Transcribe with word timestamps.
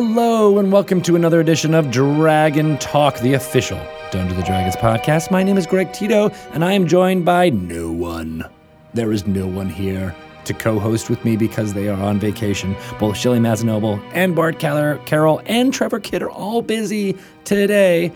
Hello, 0.00 0.60
and 0.60 0.70
welcome 0.70 1.02
to 1.02 1.16
another 1.16 1.40
edition 1.40 1.74
of 1.74 1.90
Dragon 1.90 2.78
Talk, 2.78 3.18
the 3.18 3.34
official 3.34 3.84
Dungeons 4.12 4.38
and 4.38 4.46
Dragons 4.46 4.76
podcast. 4.76 5.32
My 5.32 5.42
name 5.42 5.58
is 5.58 5.66
Greg 5.66 5.92
Tito, 5.92 6.30
and 6.52 6.64
I 6.64 6.70
am 6.74 6.86
joined 6.86 7.24
by 7.24 7.50
no 7.50 7.90
one. 7.90 8.48
There 8.94 9.10
is 9.10 9.26
no 9.26 9.48
one 9.48 9.68
here 9.68 10.14
to 10.44 10.54
co-host 10.54 11.10
with 11.10 11.24
me 11.24 11.36
because 11.36 11.74
they 11.74 11.88
are 11.88 12.00
on 12.00 12.20
vacation. 12.20 12.76
Both 13.00 13.16
Shelly 13.16 13.40
Mazzanoble 13.40 14.00
and 14.14 14.36
Bart 14.36 14.60
Keller, 14.60 14.98
Carroll 15.04 15.42
and 15.46 15.74
Trevor 15.74 15.98
Kidd 15.98 16.22
are 16.22 16.30
all 16.30 16.62
busy 16.62 17.16
today. 17.42 18.12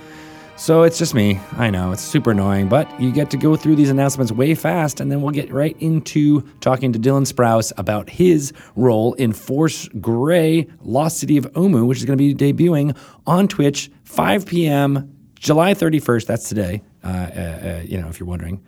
So 0.56 0.82
it's 0.82 0.98
just 0.98 1.14
me. 1.14 1.40
I 1.56 1.70
know 1.70 1.92
it's 1.92 2.02
super 2.02 2.30
annoying, 2.30 2.68
but 2.68 3.00
you 3.00 3.10
get 3.10 3.30
to 3.30 3.36
go 3.36 3.56
through 3.56 3.74
these 3.74 3.90
announcements 3.90 4.30
way 4.30 4.54
fast, 4.54 5.00
and 5.00 5.10
then 5.10 5.20
we'll 5.20 5.32
get 5.32 5.50
right 5.52 5.76
into 5.80 6.42
talking 6.60 6.92
to 6.92 6.98
Dylan 6.98 7.26
Sprouse 7.26 7.72
about 7.78 8.08
his 8.08 8.52
role 8.76 9.14
in 9.14 9.32
Force 9.32 9.88
Grey 10.00 10.68
Lost 10.82 11.18
City 11.18 11.36
of 11.36 11.50
Omu, 11.54 11.86
which 11.86 11.98
is 11.98 12.04
going 12.04 12.16
to 12.16 12.34
be 12.34 12.34
debuting 12.34 12.96
on 13.26 13.48
Twitch 13.48 13.90
5 14.04 14.46
p.m. 14.46 15.16
July 15.34 15.74
31st. 15.74 16.26
That's 16.26 16.48
today. 16.48 16.82
Uh, 17.02 17.08
uh, 17.08 17.10
uh, 17.10 17.82
you 17.84 18.00
know, 18.00 18.08
if 18.08 18.20
you're 18.20 18.28
wondering 18.28 18.62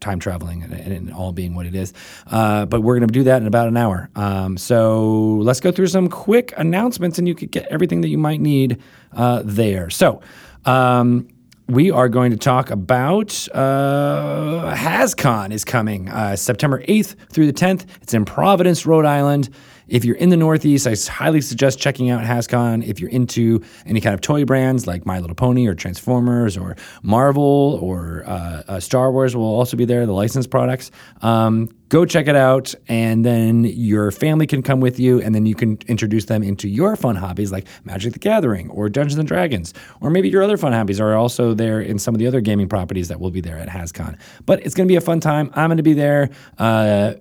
time 0.00 0.18
traveling 0.18 0.62
and, 0.62 0.74
and, 0.74 1.14
all 1.14 1.32
being 1.32 1.54
what 1.54 1.64
it 1.64 1.74
is. 1.74 1.94
Uh, 2.26 2.66
but 2.66 2.82
we're 2.82 2.98
going 2.98 3.08
to 3.08 3.12
do 3.12 3.22
that 3.22 3.40
in 3.40 3.48
about 3.48 3.68
an 3.68 3.76
hour. 3.78 4.10
Um, 4.14 4.58
so 4.58 5.36
let's 5.36 5.60
go 5.60 5.72
through 5.72 5.86
some 5.86 6.08
quick 6.08 6.52
announcements, 6.58 7.18
and 7.18 7.26
you 7.26 7.34
could 7.34 7.50
get 7.50 7.66
everything 7.70 8.02
that 8.02 8.08
you 8.08 8.18
might 8.18 8.40
need 8.40 8.82
uh, 9.14 9.40
there. 9.44 9.88
So. 9.88 10.20
Um, 10.64 11.28
we 11.66 11.90
are 11.90 12.08
going 12.08 12.30
to 12.30 12.36
talk 12.36 12.70
about 12.70 13.48
uh, 13.54 14.74
HasCon 14.76 15.50
is 15.50 15.64
coming 15.64 16.10
uh, 16.10 16.36
September 16.36 16.82
8th 16.82 17.16
through 17.30 17.46
the 17.46 17.52
10th. 17.54 17.86
It's 18.02 18.12
in 18.12 18.24
Providence, 18.24 18.84
Rhode 18.84 19.06
Island. 19.06 19.48
If 19.88 20.04
you're 20.04 20.16
in 20.16 20.30
the 20.30 20.36
Northeast, 20.36 20.86
I 20.86 20.94
highly 21.10 21.40
suggest 21.40 21.78
checking 21.78 22.10
out 22.10 22.22
HasCon. 22.22 22.86
If 22.86 23.00
you're 23.00 23.10
into 23.10 23.62
any 23.86 24.00
kind 24.00 24.14
of 24.14 24.20
toy 24.20 24.44
brands 24.44 24.86
like 24.86 25.06
My 25.06 25.18
Little 25.20 25.36
Pony 25.36 25.66
or 25.66 25.74
Transformers 25.74 26.56
or 26.56 26.76
Marvel 27.02 27.78
or 27.82 28.24
uh, 28.26 28.62
uh, 28.68 28.80
Star 28.80 29.12
Wars 29.12 29.36
will 29.36 29.44
also 29.44 29.76
be 29.76 29.84
there, 29.84 30.04
the 30.06 30.12
licensed 30.12 30.50
products. 30.50 30.90
Um, 31.22 31.74
go 31.94 32.04
check 32.04 32.26
it 32.26 32.34
out 32.34 32.74
and 32.88 33.24
then 33.24 33.62
your 33.62 34.10
family 34.10 34.48
can 34.48 34.64
come 34.64 34.80
with 34.80 34.98
you 34.98 35.20
and 35.20 35.32
then 35.32 35.46
you 35.46 35.54
can 35.54 35.78
introduce 35.86 36.24
them 36.24 36.42
into 36.42 36.68
your 36.68 36.96
fun 36.96 37.14
hobbies 37.14 37.52
like 37.52 37.68
magic 37.84 38.12
the 38.12 38.18
gathering 38.18 38.68
or 38.70 38.88
dungeons 38.88 39.16
and 39.16 39.28
dragons 39.28 39.72
or 40.00 40.10
maybe 40.10 40.28
your 40.28 40.42
other 40.42 40.56
fun 40.56 40.72
hobbies 40.72 41.00
are 41.00 41.14
also 41.14 41.54
there 41.54 41.80
in 41.80 41.96
some 42.00 42.12
of 42.12 42.18
the 42.18 42.26
other 42.26 42.40
gaming 42.40 42.68
properties 42.68 43.06
that 43.06 43.20
will 43.20 43.30
be 43.30 43.40
there 43.40 43.56
at 43.56 43.68
hascon. 43.68 44.18
But 44.44 44.66
it's 44.66 44.74
going 44.74 44.88
to 44.88 44.92
be 44.92 44.96
a 44.96 45.00
fun 45.00 45.20
time. 45.20 45.52
I'm 45.54 45.68
going 45.68 45.76
to 45.76 45.84
be 45.84 45.92
there. 45.92 46.30
Uh, 46.58 47.14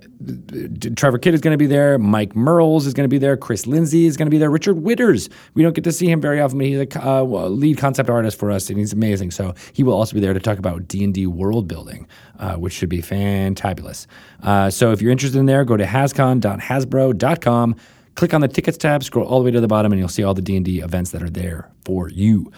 trevor 0.95 1.19
kidd 1.19 1.35
is 1.35 1.41
going 1.41 1.53
to 1.53 1.57
be 1.59 1.67
there. 1.67 1.99
Mike 1.99 2.35
Mearls 2.35 2.87
is 2.87 2.95
going 2.95 3.05
to 3.05 3.13
be 3.13 3.19
there. 3.19 3.37
Chris 3.37 3.67
lindsay 3.67 4.07
is 4.07 4.17
going 4.17 4.25
to 4.25 4.31
be 4.31 4.39
there. 4.39 4.49
Richard 4.49 4.77
Whitters. 4.77 5.29
We 5.53 5.61
don't 5.61 5.75
get 5.75 5.83
to 5.83 5.91
see 5.91 6.09
him 6.09 6.19
very 6.19 6.41
often 6.41 6.57
but 6.57 6.65
he's 6.65 6.79
a 6.79 6.99
uh, 6.99 7.21
lead 7.21 7.77
concept 7.77 8.09
artist 8.09 8.39
for 8.39 8.49
us 8.49 8.71
and 8.71 8.79
he's 8.79 8.91
amazing. 8.91 9.29
So 9.29 9.53
he 9.71 9.83
will 9.83 9.93
also 9.93 10.15
be 10.15 10.19
there 10.19 10.33
to 10.33 10.39
talk 10.39 10.57
about 10.57 10.87
d&d 10.87 11.27
world 11.27 11.67
building 11.67 12.07
uh, 12.39 12.55
which 12.55 12.73
should 12.73 12.89
be 12.89 13.01
fantabulous. 13.01 14.07
Uh, 14.41 14.62
so 14.69 14.91
if 14.91 15.01
you're 15.01 15.11
interested 15.11 15.39
in 15.39 15.45
there, 15.45 15.65
go 15.65 15.77
to 15.77 15.85
hascon.hasbro.com, 15.85 17.75
click 18.15 18.33
on 18.33 18.41
the 18.41 18.47
tickets 18.47 18.77
tab, 18.77 19.03
scroll 19.03 19.25
all 19.25 19.39
the 19.39 19.45
way 19.45 19.51
to 19.51 19.61
the 19.61 19.67
bottom, 19.67 19.91
and 19.91 19.99
you'll 19.99 20.09
see 20.09 20.23
all 20.23 20.33
the 20.33 20.41
D&D 20.41 20.79
events 20.79 21.11
that 21.11 21.23
are 21.23 21.29
there 21.29 21.69
for 21.85 22.09
you. 22.09 22.51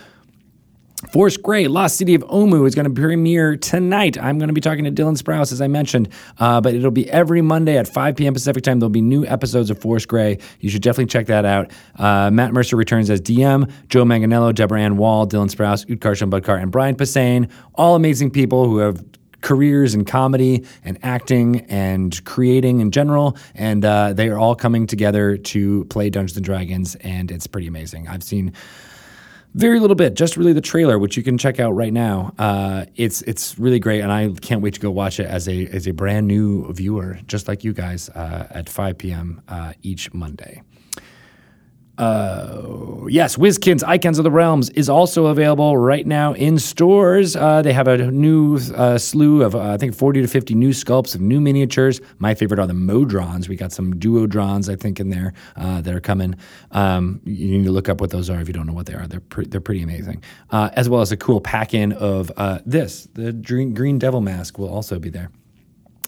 Force 1.12 1.38
Grey, 1.38 1.68
Lost 1.68 1.98
City 1.98 2.16
of 2.16 2.24
Omu 2.24 2.66
is 2.66 2.74
going 2.74 2.86
to 2.86 3.02
premiere 3.02 3.58
tonight. 3.58 4.18
I'm 4.18 4.38
going 4.38 4.48
to 4.48 4.54
be 4.54 4.62
talking 4.62 4.86
to 4.86 4.92
Dylan 4.92 5.18
Sprouse, 5.18 5.52
as 5.52 5.62
I 5.62 5.68
mentioned, 5.68 6.10
uh, 6.40 6.62
but 6.62 6.74
it'll 6.74 6.90
be 6.90 7.10
every 7.10 7.42
Monday 7.42 7.78
at 7.78 7.88
5 7.88 8.16
p.m. 8.16 8.34
Pacific 8.34 8.64
time. 8.64 8.80
There'll 8.80 8.90
be 8.90 9.02
new 9.02 9.26
episodes 9.26 9.70
of 9.70 9.80
Force 9.80 10.06
Grey. 10.06 10.40
You 10.60 10.70
should 10.70 10.82
definitely 10.82 11.08
check 11.08 11.28
that 11.28 11.46
out. 11.46 11.72
Uh, 11.96 12.32
Matt 12.32 12.54
Mercer 12.54 12.76
returns 12.76 13.10
as 13.10 13.22
DM, 13.22 13.72
Joe 13.90 14.04
Manganiello, 14.04 14.54
Deborah 14.54 14.82
Ann 14.82 14.98
Woll, 14.98 15.28
Dylan 15.28 15.54
Sprouse, 15.54 15.86
Utkarsh 15.86 16.28
Ambudkar, 16.28 16.62
and 16.62 16.72
Brian 16.72 16.96
Posehn, 16.96 17.52
all 17.76 17.96
amazing 17.96 18.32
people 18.32 18.66
who 18.66 18.78
have 18.78 19.04
careers 19.46 19.94
in 19.94 20.04
comedy 20.04 20.66
and 20.84 20.98
acting 21.04 21.62
and 21.70 22.26
creating 22.26 22.80
in 22.80 22.90
general, 22.90 23.38
and 23.54 23.86
uh, 23.86 24.12
they 24.12 24.28
are 24.28 24.40
all 24.40 24.56
coming 24.56 24.88
together 24.88 25.38
to 25.38 25.86
play 25.86 26.10
Dungeons 26.10 26.36
and 26.36 26.44
Dragons, 26.44 26.96
and 26.96 27.30
it's 27.30 27.46
pretty 27.46 27.68
amazing. 27.68 28.08
I've 28.08 28.24
seen 28.24 28.54
very 29.54 29.80
little 29.80 29.96
bit, 29.96 30.16
just 30.16 30.36
really 30.36 30.52
the 30.52 30.62
trailer, 30.62 30.98
which 30.98 31.16
you 31.16 31.22
can 31.22 31.38
check 31.38 31.60
out 31.60 31.74
right 31.74 31.94
now. 31.94 32.34
Uh, 32.40 32.86
it's 32.96 33.22
it's 33.22 33.58
really 33.60 33.80
great, 33.80 34.02
and 34.02 34.12
I 34.12 34.30
can't 34.42 34.62
wait 34.62 34.74
to 34.74 34.80
go 34.80 34.90
watch 34.90 35.20
it 35.20 35.28
as 35.28 35.48
a 35.48 35.68
as 35.68 35.88
a 35.88 35.94
brand 35.94 36.28
new 36.28 36.74
viewer, 36.74 37.20
just 37.28 37.48
like 37.48 37.64
you 37.64 37.72
guys, 37.72 38.10
uh, 38.10 38.48
at 38.50 38.68
5 38.68 38.98
p.m. 38.98 39.44
Uh, 39.48 39.74
each 39.84 40.12
Monday. 40.12 40.64
Uh, 41.98 43.06
yes, 43.08 43.38
WizKids 43.38 43.84
Icons 43.86 44.18
of 44.18 44.24
the 44.24 44.32
Realms 44.32 44.70
is 44.72 44.90
also 44.90 45.28
available 45.28 45.78
right 45.78 46.06
now 46.06 46.34
in 46.34 46.60
stores. 46.60 47.36
Uh, 47.36 47.62
they 47.62 47.74
have 47.74 47.88
a 47.88 48.12
new 48.12 48.60
uh, 48.76 48.98
slew 48.98 49.44
of, 49.44 49.56
uh, 49.56 49.72
I 49.72 49.78
think, 49.78 49.96
40 49.96 50.22
to 50.22 50.28
50 50.28 50.56
new 50.56 50.72
sculpts 50.72 51.16
of 51.16 51.22
new 51.22 51.40
miniatures. 51.40 52.02
My 52.20 52.34
favorite 52.34 52.60
are 52.60 52.68
the 52.68 52.74
Modrons. 52.74 53.48
We 53.48 53.56
got 53.56 53.72
some 53.72 53.94
Duodrons, 53.94 54.72
I 54.72 54.76
think, 54.76 55.00
in 55.00 55.10
there 55.10 55.34
uh, 55.56 55.82
that 55.82 55.94
are 55.94 56.02
coming. 56.02 56.36
Um, 56.72 57.22
you 57.24 57.58
need 57.58 57.66
to 57.66 57.72
look 57.72 57.88
up 57.88 58.02
what 58.02 58.10
those 58.10 58.30
are 58.30 58.42
if 58.42 58.48
you 58.48 58.54
don't 58.54 58.68
know 58.68 58.74
what 58.74 58.88
they 58.88 58.94
are. 58.94 59.08
They're, 59.08 59.22
pre- 59.22 59.46
they're 59.46 59.62
pretty 59.62 59.84
amazing. 59.84 60.24
Uh, 60.50 60.70
as 60.74 60.90
well 60.90 61.02
as 61.02 61.12
a 61.12 61.18
cool 61.18 61.40
pack 61.40 61.74
in 61.74 61.94
of 61.94 62.32
this. 62.66 63.08
The 63.14 63.32
Green 63.32 64.00
Devil 64.00 64.22
Mask 64.22 64.58
will 64.58 64.70
also 64.70 65.00
be 65.00 65.10
there. 65.10 65.30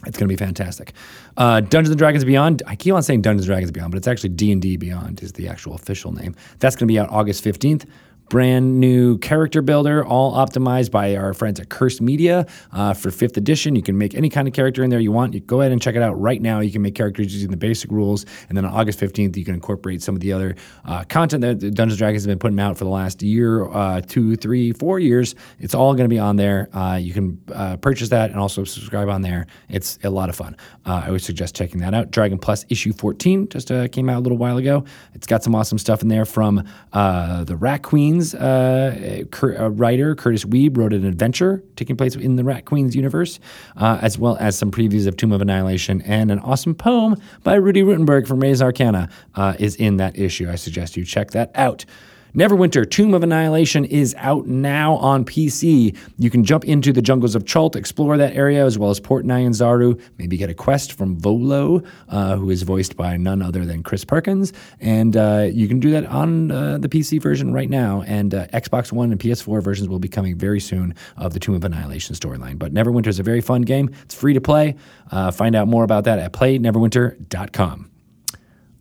It's 0.05 0.17
going 0.17 0.27
to 0.29 0.31
be 0.31 0.35
fantastic. 0.35 0.93
Uh, 1.35 1.59
Dungeons 1.59 1.89
and 1.89 1.97
Dragons 1.97 2.23
Beyond. 2.23 2.61
I 2.67 2.75
keep 2.75 2.93
on 2.93 3.01
saying 3.01 3.23
Dungeons 3.23 3.45
and 3.45 3.53
Dragons 3.53 3.71
Beyond, 3.71 3.91
but 3.91 3.97
it's 3.97 4.07
actually 4.07 4.29
D 4.29 4.51
and 4.51 4.61
D 4.61 4.77
Beyond 4.77 5.23
is 5.23 5.33
the 5.33 5.47
actual 5.47 5.73
official 5.73 6.11
name. 6.11 6.35
That's 6.59 6.75
going 6.75 6.87
to 6.87 6.91
be 6.91 6.99
out 6.99 7.09
August 7.09 7.43
fifteenth 7.43 7.85
brand 8.29 8.79
new 8.79 9.17
character 9.19 9.61
builder, 9.61 10.05
all 10.05 10.33
optimized 10.33 10.91
by 10.91 11.15
our 11.15 11.33
friends 11.33 11.59
at 11.59 11.69
Curse 11.69 12.01
Media 12.01 12.45
uh, 12.71 12.93
for 12.93 13.11
fifth 13.11 13.37
edition. 13.37 13.75
You 13.75 13.81
can 13.81 13.97
make 13.97 14.15
any 14.15 14.29
kind 14.29 14.47
of 14.47 14.53
character 14.53 14.83
in 14.83 14.89
there 14.89 14.99
you 14.99 15.11
want. 15.11 15.33
You 15.33 15.39
go 15.39 15.61
ahead 15.61 15.71
and 15.71 15.81
check 15.81 15.95
it 15.95 16.01
out 16.01 16.19
right 16.19 16.41
now. 16.41 16.59
You 16.59 16.71
can 16.71 16.81
make 16.81 16.95
characters 16.95 17.33
using 17.33 17.51
the 17.51 17.57
basic 17.57 17.91
rules, 17.91 18.25
and 18.49 18.57
then 18.57 18.65
on 18.65 18.73
August 18.73 18.99
15th, 18.99 19.37
you 19.37 19.45
can 19.45 19.53
incorporate 19.53 20.01
some 20.01 20.15
of 20.15 20.21
the 20.21 20.33
other 20.33 20.55
uh, 20.85 21.03
content 21.05 21.41
that 21.41 21.73
Dungeons 21.73 21.97
Dragons 21.97 22.23
has 22.23 22.27
been 22.27 22.39
putting 22.39 22.59
out 22.59 22.77
for 22.77 22.83
the 22.83 22.89
last 22.89 23.21
year, 23.21 23.69
uh, 23.69 24.01
two, 24.01 24.35
three, 24.35 24.73
four 24.73 24.99
years. 24.99 25.35
It's 25.59 25.73
all 25.73 25.93
going 25.93 26.05
to 26.05 26.13
be 26.13 26.19
on 26.19 26.35
there. 26.35 26.69
Uh, 26.73 26.95
you 26.95 27.13
can 27.13 27.41
uh, 27.53 27.77
purchase 27.77 28.09
that 28.09 28.31
and 28.31 28.39
also 28.39 28.63
subscribe 28.63 29.09
on 29.09 29.21
there. 29.21 29.47
It's 29.69 29.99
a 30.03 30.09
lot 30.09 30.29
of 30.29 30.35
fun. 30.35 30.57
Uh, 30.85 31.03
I 31.05 31.11
would 31.11 31.21
suggest 31.21 31.55
checking 31.55 31.79
that 31.81 31.93
out. 31.93 32.11
Dragon 32.11 32.37
Plus 32.37 32.65
issue 32.69 32.93
14 32.93 33.49
just 33.49 33.69
came 33.91 34.09
out 34.09 34.17
a 34.17 34.19
little 34.19 34.37
while 34.37 34.57
ago. 34.57 34.83
It's 35.13 35.27
got 35.27 35.43
some 35.43 35.55
awesome 35.55 35.77
stuff 35.77 36.01
in 36.01 36.07
there 36.07 36.25
from 36.25 36.63
the 36.93 37.57
Rat 37.57 37.83
Queen 37.83 38.16
Queens 38.17 38.33
uh, 38.33 39.23
cur- 39.29 39.69
writer 39.69 40.15
Kurtis 40.15 40.43
Wiebe 40.43 40.75
wrote 40.75 40.91
an 40.91 41.05
adventure 41.05 41.63
taking 41.75 41.95
place 41.95 42.15
in 42.15 42.35
the 42.35 42.43
Rat 42.43 42.65
Queens 42.65 42.95
universe, 42.95 43.39
uh, 43.75 43.99
as 44.01 44.17
well 44.17 44.37
as 44.39 44.57
some 44.57 44.71
previews 44.71 45.05
of 45.05 45.17
Tomb 45.17 45.31
of 45.31 45.39
Annihilation 45.41 46.01
and 46.01 46.31
an 46.31 46.39
awesome 46.39 46.73
poem 46.73 47.21
by 47.43 47.53
Rudy 47.53 47.83
Rutenberg 47.83 48.27
from 48.27 48.39
Rays 48.39 48.59
Arcana 48.59 49.09
uh, 49.35 49.53
is 49.59 49.75
in 49.75 49.97
that 49.97 50.17
issue. 50.17 50.49
I 50.49 50.55
suggest 50.55 50.97
you 50.97 51.05
check 51.05 51.31
that 51.31 51.51
out. 51.53 51.85
Neverwinter 52.33 52.89
Tomb 52.89 53.13
of 53.13 53.23
Annihilation 53.23 53.85
is 53.85 54.13
out 54.17 54.47
now 54.47 54.95
on 54.95 55.25
PC. 55.25 55.95
You 56.17 56.29
can 56.29 56.43
jump 56.43 56.65
into 56.65 56.91
the 56.91 57.01
jungles 57.01 57.35
of 57.35 57.45
Chult, 57.45 57.75
explore 57.75 58.17
that 58.17 58.35
area, 58.35 58.65
as 58.65 58.77
well 58.77 58.89
as 58.89 58.99
Port 58.99 59.25
Nyanzaru, 59.25 59.99
maybe 60.17 60.37
get 60.37 60.49
a 60.49 60.53
quest 60.53 60.93
from 60.93 61.17
Volo, 61.17 61.81
uh, 62.09 62.35
who 62.35 62.49
is 62.49 62.63
voiced 62.63 62.97
by 62.97 63.17
none 63.17 63.41
other 63.41 63.65
than 63.65 63.81
Chris 63.83 64.03
Perkins. 64.03 64.53
And 64.79 65.15
uh, 65.15 65.47
you 65.51 65.67
can 65.67 65.79
do 65.79 65.91
that 65.91 66.05
on 66.05 66.51
uh, 66.51 66.77
the 66.77 66.89
PC 66.89 67.21
version 67.21 67.53
right 67.53 67.69
now. 67.69 68.03
And 68.03 68.33
uh, 68.33 68.47
Xbox 68.47 68.91
One 68.91 69.11
and 69.11 69.19
PS4 69.19 69.63
versions 69.63 69.89
will 69.89 69.99
be 69.99 70.09
coming 70.09 70.37
very 70.37 70.59
soon 70.59 70.93
of 71.15 71.33
the 71.33 71.39
Tomb 71.39 71.55
of 71.55 71.63
Annihilation 71.63 72.15
storyline. 72.15 72.59
But 72.59 72.73
Neverwinter 72.73 73.07
is 73.07 73.19
a 73.19 73.23
very 73.23 73.41
fun 73.41 73.61
game. 73.61 73.89
It's 74.03 74.15
free 74.15 74.33
to 74.33 74.41
play. 74.41 74.75
Uh, 75.11 75.31
find 75.31 75.55
out 75.55 75.67
more 75.67 75.83
about 75.83 76.03
that 76.03 76.19
at 76.19 76.33
playneverwinter.com. 76.33 77.91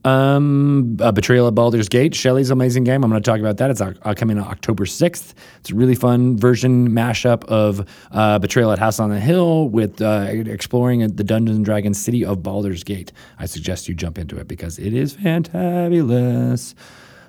Um, 0.06 0.96
uh, 1.00 1.10
Betrayal 1.10 1.48
at 1.48 1.56
Baldur's 1.56 1.88
Gate, 1.88 2.14
Shelly's 2.14 2.50
amazing 2.50 2.84
game. 2.84 3.02
I'm 3.02 3.10
going 3.10 3.20
to 3.20 3.28
talk 3.28 3.40
about 3.40 3.56
that. 3.56 3.70
It's 3.72 3.80
uh, 3.80 4.14
coming 4.14 4.38
on 4.38 4.46
October 4.46 4.84
6th. 4.84 5.34
It's 5.58 5.70
a 5.70 5.74
really 5.74 5.96
fun 5.96 6.38
version 6.38 6.90
mashup 6.90 7.44
of 7.46 7.84
uh, 8.12 8.38
Betrayal 8.38 8.70
at 8.70 8.78
House 8.78 9.00
on 9.00 9.10
the 9.10 9.18
Hill 9.18 9.68
with 9.68 10.00
uh, 10.00 10.28
exploring 10.30 11.00
the 11.00 11.24
Dungeons 11.24 11.56
and 11.56 11.64
Dragons 11.64 12.00
city 12.00 12.24
of 12.24 12.40
Baldur's 12.40 12.84
Gate. 12.84 13.10
I 13.40 13.46
suggest 13.46 13.88
you 13.88 13.94
jump 13.94 14.16
into 14.16 14.38
it 14.38 14.46
because 14.46 14.78
it 14.78 14.94
is 14.94 15.16
fantabulous. 15.16 16.74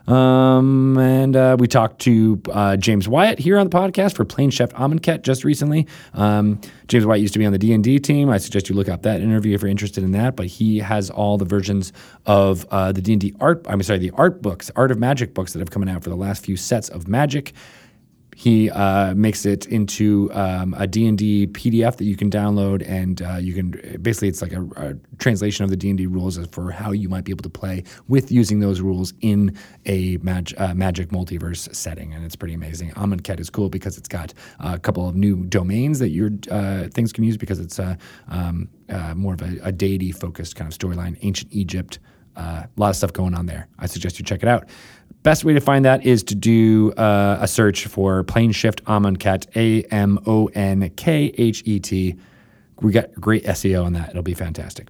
Um, 0.08 0.98
and 0.98 1.36
uh, 1.36 1.58
we 1.60 1.68
talked 1.68 2.00
to 2.02 2.42
uh, 2.52 2.78
James 2.78 3.08
Wyatt 3.10 3.40
here 3.40 3.58
on 3.58 3.70
the 3.70 3.78
podcast 3.78 4.16
for 4.16 4.24
Plane 4.24 4.50
Shift 4.50 4.74
Amonkhet 4.74 5.22
just 5.22 5.44
recently. 5.44 5.86
Um, 6.14 6.62
James 6.88 7.06
Wyatt 7.06 7.22
used 7.22 7.34
to 7.34 7.40
be 7.40 7.46
on 7.46 7.52
the 7.52 7.58
D&D 7.58 8.00
team. 8.00 8.30
I 8.30 8.38
suggest 8.38 8.70
you 8.70 8.76
look 8.76 8.88
up 8.88 9.02
that 9.02 9.20
interview 9.22 9.54
if 9.54 9.62
you're 9.62 9.70
interested 9.70 10.04
in 10.04 10.12
that. 10.14 10.36
But 10.36 10.46
he 10.46 10.80
has 10.80 11.10
all 11.10 11.38
the 11.38 11.46
versions 11.46 11.92
of 12.26 12.66
uh, 12.72 12.94
the 12.94 13.02
D&D 13.02 13.36
art, 13.42 13.66
I'm 13.68 13.84
sorry, 13.84 14.00
the 14.00 14.12
art 14.12 14.42
books, 14.42 14.72
Art 14.76 14.92
of 14.92 15.00
Magic 15.00 15.34
books 15.34 15.54
that 15.54 15.60
have 15.60 15.72
come 15.72 15.88
out 15.88 16.04
for 16.04 16.10
the 16.10 16.16
last 16.16 16.44
few 16.44 16.56
sets 16.56 16.88
of 16.90 17.08
Magic 17.08 17.54
he 18.38 18.70
uh, 18.70 19.16
makes 19.16 19.48
it 19.48 19.66
into 19.66 20.30
um, 20.32 20.76
a 20.78 20.86
D&D 20.86 21.48
PDF 21.48 21.98
that 21.98 22.04
you 22.04 22.16
can 22.16 22.30
download, 22.30 22.88
and 22.88 23.20
uh, 23.24 23.38
you 23.38 23.56
can 23.56 23.72
basically 24.04 24.28
it's 24.28 24.44
like 24.44 24.52
a, 24.52 24.62
a 24.76 24.94
translation 25.18 25.64
of 25.64 25.72
the 25.72 25.76
D&D 25.76 26.06
rules 26.06 26.38
for 26.52 26.70
how 26.70 26.92
you 26.92 27.10
might 27.10 27.24
be 27.24 27.32
able 27.32 27.42
to 27.42 27.50
play 27.50 27.84
with 28.08 28.32
using 28.32 28.60
those 28.60 28.80
rules 28.80 29.12
in 29.22 29.58
a 29.88 30.18
mag- 30.18 30.54
uh, 30.60 30.76
magic 30.76 31.10
multiverse 31.10 31.74
setting, 31.74 32.14
and 32.14 32.24
it's 32.24 32.36
pretty 32.36 32.54
amazing. 32.54 32.92
Amonkhet 32.92 33.40
is 33.40 33.50
cool 33.50 33.70
because 33.70 33.98
it's 33.98 34.08
got 34.08 34.36
a 34.60 34.78
couple 34.78 35.10
of 35.10 35.16
new 35.16 35.44
domains 35.48 35.98
that 35.98 36.10
your 36.10 36.30
uh, 36.52 36.90
things 36.90 37.12
can 37.12 37.24
use 37.24 37.38
because 37.38 37.60
it's 37.60 37.80
um, 37.80 38.70
uh, 38.88 39.16
more 39.16 39.34
of 39.34 39.42
a, 39.42 39.58
a 39.64 39.72
deity 39.72 40.12
focused 40.12 40.56
kind 40.56 40.72
of 40.72 40.78
storyline, 40.78 41.18
ancient 41.24 41.52
Egypt. 41.52 41.98
Uh, 42.36 42.66
a 42.66 42.80
lot 42.80 42.92
of 42.92 42.96
stuff 42.96 43.12
going 43.14 43.34
on 43.34 43.48
there. 43.48 43.68
I 43.80 43.88
suggest 43.88 44.20
you 44.20 44.26
check 44.26 44.44
it 44.44 44.48
out. 44.48 44.70
Best 45.24 45.44
way 45.44 45.54
to 45.54 45.60
find 45.60 45.84
that 45.86 46.06
is 46.06 46.24
to 46.24 46.36
do 46.36 46.94
uh, 46.94 47.40
a 47.42 47.48
search 47.48 47.88
for 47.88 48.24
Plane 48.24 48.52
Shift 48.52 48.84
Amonkhet, 48.86 49.48
A 49.56 49.84
M 49.94 50.20
O 50.26 50.48
N 50.48 50.90
K 50.96 51.34
H 51.38 51.64
E 51.66 51.80
T. 51.80 52.16
We 52.82 52.92
got 52.92 53.14
great 53.16 53.44
SEO 53.44 53.84
on 53.84 53.94
that. 53.94 54.10
It'll 54.12 54.22
be 54.22 54.34
fantastic. 54.34 54.88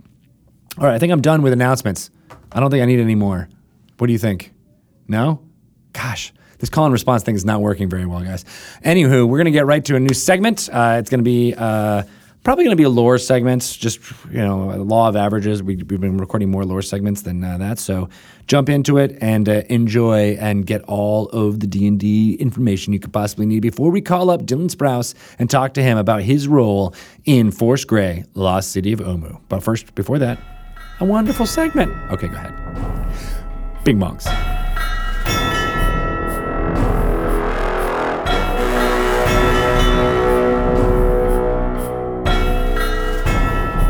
All 0.78 0.86
right, 0.86 0.94
I 0.94 1.00
think 1.00 1.12
I'm 1.12 1.22
done 1.22 1.42
with 1.42 1.54
announcements. 1.54 2.12
I 2.52 2.60
don't 2.60 2.70
think 2.70 2.84
I 2.84 2.86
need 2.86 3.00
any 3.00 3.16
more. 3.16 3.50
What 3.98 4.08
do 4.08 4.14
you 4.14 4.20
think? 4.20 4.54
No? 5.08 5.42
Gosh, 5.94 6.34
this 6.60 6.70
call 6.70 6.86
and 6.86 6.94
response 6.94 7.24
thing 7.24 7.34
is 7.34 7.46
not 7.46 7.62
working 7.62 7.90
very 7.90 8.06
well, 8.06 8.22
guys. 8.22 8.46
Anywho, 8.84 9.28
we're 9.28 9.38
going 9.38 9.46
to 9.46 9.52
get 9.52 9.66
right 9.66 9.84
to 9.86 9.96
a 9.96 10.00
new 10.00 10.14
segment. 10.14 10.70
Uh, 10.72 10.98
it's 11.00 11.10
going 11.10 11.20
to 11.20 11.24
be. 11.24 11.56
Uh, 11.56 12.04
probably 12.44 12.64
going 12.64 12.76
to 12.76 12.82
be 12.82 12.88
lore 12.88 13.18
segment, 13.18 13.62
just 13.80 14.00
you 14.32 14.38
know, 14.38 14.68
law 14.84 15.10
of 15.10 15.16
averages. 15.16 15.62
We, 15.62 15.78
have 15.78 15.88
been 15.88 16.18
recording 16.18 16.50
more 16.50 16.66
lore 16.66 16.82
segments 16.82 17.22
than 17.24 17.44
uh, 17.44 17.58
that, 17.58 17.80
so 17.80 18.10
jump 18.48 18.70
into 18.70 18.98
it 18.98 19.18
and 19.22 19.48
uh, 19.50 19.64
enjoy 19.70 20.38
and 20.40 20.66
get 20.66 20.82
all 20.84 21.28
of 21.30 21.60
the 21.60 21.68
D 21.68 21.88
and 21.88 22.00
D 22.00 22.36
information 22.36 22.94
you 22.94 23.00
could 23.00 23.14
possibly 23.14 23.46
need 23.46 23.62
before 23.62 23.92
we 23.92 24.02
call 24.02 24.30
up 24.30 24.44
Dylan 24.44 24.70
Sprouse 24.70 25.14
and 25.40 25.50
talk 25.50 25.74
to 25.76 25.84
him 25.84 25.98
about 25.98 26.22
his 26.22 26.48
role 26.48 26.94
in 27.26 27.52
Force 27.52 27.84
Grey, 27.84 28.26
Lost 28.34 28.72
City 28.72 28.94
of 28.94 29.00
Omu. 29.00 29.40
But 29.50 29.64
first, 29.64 29.94
before 29.96 30.20
that, 30.20 30.40
a 31.00 31.06
wonderful 31.06 31.46
segment. 31.46 31.94
Okay, 32.12 32.28
go 32.28 32.36
ahead. 32.36 33.84
Big 33.84 33.98
monks. 33.98 34.28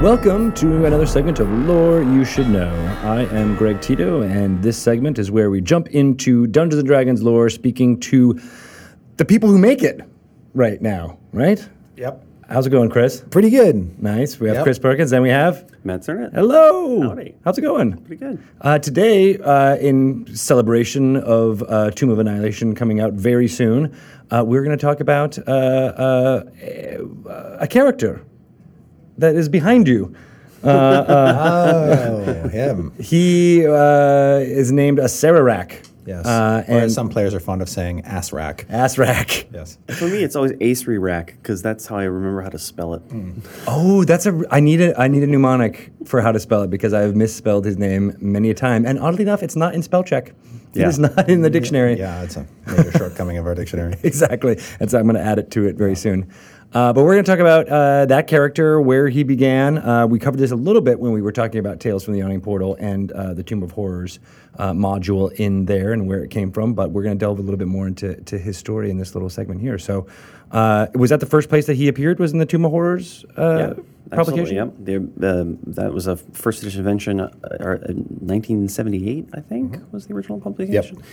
Welcome 0.01 0.53
to 0.53 0.85
another 0.85 1.07
segment 1.07 1.39
of 1.39 1.49
Lore 1.49 2.03
You 2.03 2.23
Should 2.23 2.49
Know. 2.49 2.69
I 3.01 3.21
am 3.35 3.55
Greg 3.55 3.81
Tito, 3.81 4.21
and 4.21 4.61
this 4.61 4.77
segment 4.77 5.17
is 5.17 5.31
where 5.31 5.49
we 5.49 5.59
jump 5.59 5.87
into 5.87 6.45
Dungeons 6.45 6.77
and 6.79 6.87
Dragons 6.87 7.23
lore, 7.23 7.49
speaking 7.49 7.99
to 8.01 8.39
the 9.15 9.25
people 9.25 9.49
who 9.49 9.57
make 9.57 9.81
it 9.81 10.01
right 10.53 10.79
now, 10.83 11.17
right? 11.33 11.67
Yep. 11.95 12.23
How's 12.47 12.67
it 12.67 12.69
going, 12.69 12.91
Chris? 12.91 13.23
Pretty 13.31 13.49
good. 13.49 14.01
Nice. 14.01 14.39
We 14.39 14.47
have 14.49 14.57
Yep. 14.57 14.63
Chris 14.65 14.77
Perkins, 14.79 15.11
and 15.13 15.23
we 15.23 15.29
have 15.29 15.65
Matt 15.83 16.01
Sernett. 16.01 16.31
Hello. 16.31 17.01
Howdy. 17.01 17.33
How's 17.43 17.57
it 17.57 17.61
going? 17.61 17.97
Pretty 17.97 18.23
good. 18.23 18.41
Uh, 18.61 18.77
today, 18.77 19.39
uh, 19.39 19.77
in 19.77 20.27
celebration 20.35 21.17
of 21.17 21.63
uh, 21.63 21.89
Tomb 21.89 22.11
of 22.11 22.19
Annihilation 22.19 22.75
coming 22.75 22.99
out 22.99 23.13
very 23.13 23.47
soon, 23.47 23.97
uh, 24.29 24.43
we're 24.45 24.63
going 24.63 24.77
to 24.77 24.81
talk 24.81 24.99
about 24.99 25.39
uh, 25.39 25.51
uh, 25.51 26.43
a 27.59 27.67
character 27.67 28.21
that 29.17 29.35
is 29.35 29.49
behind 29.49 29.87
you. 29.87 30.15
Oh, 30.63 32.47
him. 32.49 32.91
He 32.99 33.65
uh, 33.65 34.39
is 34.39 34.71
named 34.71 34.97
Acererak. 34.99 35.85
Yes. 36.05 36.25
Uh, 36.25 36.63
or 36.67 36.71
and 36.73 36.83
as 36.85 36.93
some 36.93 37.09
players 37.09 37.33
are 37.33 37.39
fond 37.41 37.61
of 37.61 37.67
saying, 37.67 38.03
ass 38.05 38.31
rack. 38.31 38.65
Asrak. 38.69 39.45
Yes. 39.53 39.77
For 39.97 40.07
me, 40.07 40.23
it's 40.23 40.35
always 40.37 40.53
Acery 40.53 40.99
Rack 41.01 41.35
because 41.41 41.61
that's 41.61 41.85
how 41.85 41.97
I 41.97 42.03
remember 42.03 42.41
how 42.41 42.49
to 42.49 42.59
spell 42.59 42.93
it. 42.93 43.01
Oh, 43.67 44.03
that's 44.05 44.25
a. 44.25 44.41
I 44.51 44.59
need 44.61 44.79
a. 44.81 44.97
I 44.99 45.07
need 45.09 45.23
a 45.23 45.27
mnemonic 45.27 45.91
for 46.05 46.21
how 46.21 46.31
to 46.31 46.39
spell 46.39 46.61
it 46.63 46.69
because 46.69 46.93
I 46.93 47.01
have 47.01 47.15
misspelled 47.15 47.65
his 47.65 47.77
name 47.77 48.15
many 48.19 48.49
a 48.51 48.53
time, 48.53 48.85
and 48.85 48.99
oddly 48.99 49.23
enough, 49.23 49.41
it's 49.43 49.55
not 49.55 49.73
in 49.73 49.81
spell 49.83 50.03
check. 50.03 50.29
It 50.73 50.81
Yeah. 50.81 50.87
is 50.89 50.99
not 50.99 51.27
in 51.29 51.41
the 51.41 51.49
dictionary. 51.49 51.97
Yeah, 51.97 52.21
it's 52.23 52.37
a 52.37 52.45
major 52.67 52.91
shortcoming 52.91 53.37
of 53.37 53.45
our 53.47 53.55
dictionary. 53.55 53.95
exactly. 54.03 54.59
And 54.79 54.91
so 54.91 54.99
I'm 54.99 55.05
going 55.05 55.15
to 55.15 55.21
add 55.21 55.39
it 55.39 55.49
to 55.51 55.65
it 55.65 55.75
very 55.75 55.95
soon. 55.95 56.29
Uh, 56.73 56.91
but 56.91 57.03
we're 57.03 57.13
going 57.13 57.23
to 57.23 57.31
talk 57.31 57.39
about 57.39 57.69
uh, 57.69 58.05
that 58.05 58.27
character, 58.27 58.81
where 58.81 59.07
he 59.07 59.23
began. 59.23 59.77
Uh, 59.77 60.05
we 60.05 60.19
covered 60.19 60.37
this 60.37 60.51
a 60.51 60.55
little 60.55 60.81
bit 60.81 60.99
when 60.99 61.13
we 61.13 61.21
were 61.21 61.31
talking 61.31 61.59
about 61.59 61.79
Tales 61.79 62.03
from 62.03 62.13
the 62.13 62.19
Yawning 62.19 62.41
Portal 62.41 62.75
and 62.79 63.11
uh, 63.13 63.33
the 63.33 63.41
Tomb 63.43 63.63
of 63.63 63.71
Horrors 63.71 64.19
uh, 64.57 64.73
module 64.73 65.31
in 65.33 65.65
there 65.65 65.93
and 65.93 66.07
where 66.07 66.23
it 66.23 66.29
came 66.29 66.51
from. 66.51 66.73
But 66.73 66.91
we're 66.91 67.03
going 67.03 67.17
to 67.17 67.19
delve 67.19 67.39
a 67.39 67.41
little 67.41 67.57
bit 67.57 67.69
more 67.69 67.87
into 67.87 68.15
to 68.21 68.37
his 68.37 68.57
story 68.57 68.89
in 68.89 68.97
this 68.97 69.15
little 69.15 69.29
segment 69.29 69.61
here. 69.61 69.77
So, 69.77 70.07
uh, 70.51 70.87
was 70.93 71.09
that 71.09 71.21
the 71.21 71.25
first 71.25 71.47
place 71.47 71.67
that 71.67 71.75
he 71.75 71.87
appeared? 71.87 72.19
Was 72.19 72.33
in 72.33 72.39
the 72.39 72.45
Tomb 72.45 72.65
of 72.65 72.71
Horrors 72.71 73.23
uh, 73.37 73.75
publication? 74.11 74.57
Absolutely, 74.57 74.93
yep. 74.95 75.09
The, 75.17 75.41
um, 75.41 75.59
that 75.67 75.93
was 75.93 76.07
a 76.07 76.17
first 76.17 76.61
edition 76.63 76.79
invention, 76.79 77.21
uh, 77.21 77.29
uh, 77.43 77.77
1978, 77.87 79.29
I 79.33 79.39
think, 79.39 79.79
was 79.93 80.07
the 80.07 80.13
original 80.13 80.41
publication. 80.41 80.95
Yep. 80.97 81.05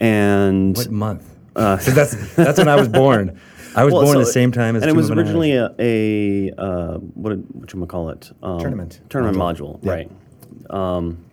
And 0.00 0.76
What 0.76 0.90
month? 0.90 1.28
Uh, 1.56 1.76
that's 1.88 2.34
that's 2.34 2.58
when 2.58 2.68
I 2.68 2.76
was 2.76 2.88
born. 2.88 3.40
I 3.74 3.84
was 3.84 3.92
well, 3.92 4.02
born 4.04 4.14
so 4.14 4.18
the 4.20 4.26
same 4.26 4.52
time 4.52 4.76
as 4.76 4.82
and 4.82 4.90
it 4.90 4.94
was 4.94 5.10
originally 5.10 5.52
a, 5.52 5.70
a 5.78 6.50
uh, 6.58 6.98
what 6.98 7.30
did 7.30 7.74
what 7.78 7.88
call 7.88 8.10
it 8.10 8.30
um, 8.42 8.58
Tournament 8.60 9.00
tournament 9.08 9.38
module. 9.38 9.80
module, 9.80 9.84
Yeah. 9.84 9.92
right? 9.92 10.10
Um, 10.70 11.24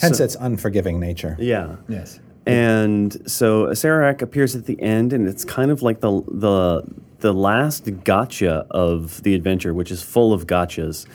Hence 0.00 0.20
its 0.20 0.36
unforgiving 0.36 1.00
nature. 1.00 1.36
yeah. 1.38 1.76
Yes. 1.88 2.20
And 2.46 3.28
so 3.30 3.66
Acererak 3.66 4.22
appears 4.22 4.56
at 4.56 4.64
the 4.64 4.80
end, 4.80 5.12
and 5.12 5.28
it's 5.28 5.44
kind 5.44 5.70
of 5.70 5.82
like 5.82 6.00
the 6.00 6.22
the 6.28 6.82
the 7.20 7.34
last 7.34 7.88
gotcha 8.04 8.66
of 8.70 9.22
the 9.22 9.34
adventure, 9.34 9.74
which 9.74 9.90
is 9.90 10.02
full 10.02 10.32
of 10.32 10.46
gotchas. 10.46 11.06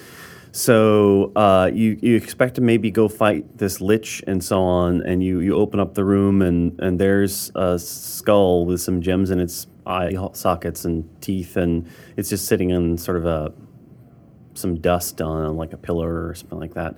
So 0.52 1.32
uh, 1.36 1.72
you 1.74 1.98
you 2.02 2.16
expect 2.16 2.54
to 2.56 2.62
maybe 2.62 2.92
go 2.92 3.08
fight 3.08 3.58
this 3.58 3.82
lich 3.82 4.22
and 4.28 4.44
so 4.44 4.62
on, 4.62 5.02
and 5.02 5.24
you, 5.24 5.40
you 5.40 5.56
open 5.56 5.80
up 5.80 5.96
the 5.96 6.04
room 6.06 6.44
and, 6.44 6.80
and 6.80 7.00
there's 7.00 7.52
a 7.56 7.80
skull 7.80 8.68
with 8.68 8.80
some 8.80 9.02
gems 9.02 9.32
in 9.32 9.40
its 9.40 9.66
eye 9.86 10.16
sockets 10.34 10.86
and 10.86 11.08
teeth, 11.22 11.58
and 11.58 11.88
it's 12.18 12.30
just 12.30 12.48
sitting 12.48 12.72
on 12.74 12.98
sort 12.98 13.18
of 13.18 13.26
a 13.26 13.54
some 14.56 14.76
dust 14.80 15.22
on 15.22 15.58
like 15.58 15.74
a 15.74 15.78
pillar 15.78 16.28
or 16.28 16.36
something 16.36 16.60
like 16.60 16.74
that, 16.76 16.96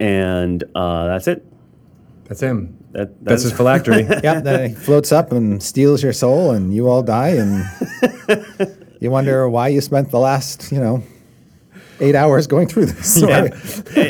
and 0.00 0.64
uh, 0.74 1.06
that's 1.06 1.28
it. 1.28 1.44
That's 2.24 2.40
him. 2.40 2.76
That, 2.92 3.24
That's 3.24 3.42
his 3.42 3.52
phylactery. 3.56 4.02
yep, 4.22 4.44
then 4.44 4.70
he 4.70 4.74
floats 4.74 5.12
up 5.12 5.32
and 5.32 5.62
steals 5.62 6.02
your 6.02 6.12
soul, 6.12 6.50
and 6.50 6.74
you 6.74 6.88
all 6.88 7.02
die, 7.02 7.30
and 7.30 7.64
you 9.00 9.10
wonder 9.10 9.48
why 9.48 9.68
you 9.68 9.80
spent 9.80 10.10
the 10.10 10.18
last, 10.18 10.70
you 10.70 10.78
know, 10.78 11.02
eight 12.00 12.14
hours 12.14 12.46
going 12.46 12.68
through 12.68 12.86
this. 12.86 13.16
story. 13.16 13.50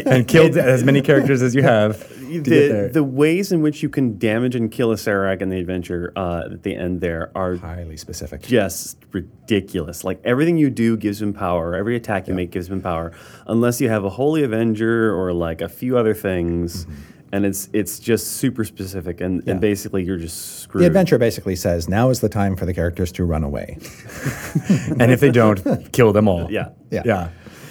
and 0.07 0.27
killed 0.29 0.57
as 0.57 0.85
many 0.85 1.01
characters 1.03 1.43
as 1.43 1.55
you 1.55 1.62
have. 1.62 1.99
To 2.29 2.41
get 2.43 2.45
there. 2.45 2.87
the, 2.89 2.93
the 2.93 3.05
ways 3.05 3.53
in 3.53 3.62
which 3.62 3.83
you 3.83 3.89
can 3.89 4.19
damage 4.19 4.55
and 4.55 4.71
kill 4.71 4.91
Acererak 4.91 5.41
in 5.41 5.49
the 5.49 5.59
adventure 5.59 6.12
uh, 6.15 6.43
at 6.53 6.62
the 6.62 6.77
end 6.77 7.01
there 7.01 7.33
are 7.35 7.57
Highly 7.57 7.97
specific. 7.97 8.43
just 8.43 8.99
ridiculous. 9.12 10.05
Like 10.05 10.21
everything 10.25 10.59
you 10.59 10.69
do 10.69 10.99
gives 10.99 11.23
him 11.23 11.33
power. 11.33 11.75
Every 11.75 11.97
attack 11.97 12.29
you 12.29 12.35
make 12.35 12.51
gives 12.51 12.69
him 12.69 12.83
power, 12.83 13.12
unless 13.47 13.81
you 13.81 13.89
have 13.89 14.05
a 14.05 14.11
holy 14.11 14.43
avenger 14.43 15.15
or 15.19 15.33
like 15.33 15.62
a 15.62 15.71
few 15.71 15.97
other 15.97 16.12
things, 16.12 16.87
and 17.33 17.47
it's 17.47 17.71
it's 17.73 17.99
just 17.99 18.33
super 18.33 18.62
specific. 18.65 19.23
And, 19.23 19.39
Mm-hmm. 19.41 19.49
Yeah. 19.49 19.53
and 19.53 19.61
basically 19.62 20.05
you're 20.05 20.19
just 20.19 20.59
screwed. 20.61 20.83
The 20.83 20.87
adventure 20.87 21.17
basically 21.17 21.57
says 21.57 21.89
now 21.89 22.11
is 22.11 22.21
the 22.21 22.29
time 22.29 22.57
for 22.57 22.67
the 22.67 22.75
characters 22.75 23.11
to 23.12 23.25
run 23.25 23.43
away. 23.43 23.79
and 25.01 25.11
if 25.11 25.21
they 25.21 25.31
don't, 25.31 25.93
kill 25.93 26.12
them 26.12 26.29
all. 26.29 26.51
Yeah. 26.53 26.69
Yeah. 26.91 27.03
Yeah. 27.07 27.29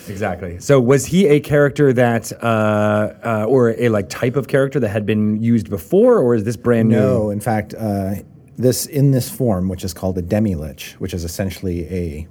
Exactly. 0.09 0.59
So, 0.59 0.79
was 0.79 1.05
he 1.05 1.27
a 1.27 1.39
character 1.39 1.93
that, 1.93 2.31
uh, 2.43 3.13
uh, 3.23 3.45
or 3.47 3.71
a 3.79 3.89
like 3.89 4.09
type 4.09 4.35
of 4.35 4.47
character 4.47 4.79
that 4.79 4.89
had 4.89 5.05
been 5.05 5.41
used 5.41 5.69
before, 5.69 6.19
or 6.19 6.35
is 6.35 6.43
this 6.43 6.57
brand 6.57 6.89
new? 6.89 6.95
No, 6.95 7.29
in 7.29 7.39
fact, 7.39 7.73
uh, 7.73 8.15
this 8.57 8.85
in 8.85 9.11
this 9.11 9.29
form, 9.29 9.69
which 9.69 9.83
is 9.83 9.93
called 9.93 10.17
a 10.17 10.21
demi 10.21 10.55
lich, 10.55 10.95
which 10.99 11.13
is 11.13 11.23
essentially 11.23 11.85
a, 11.87 12.27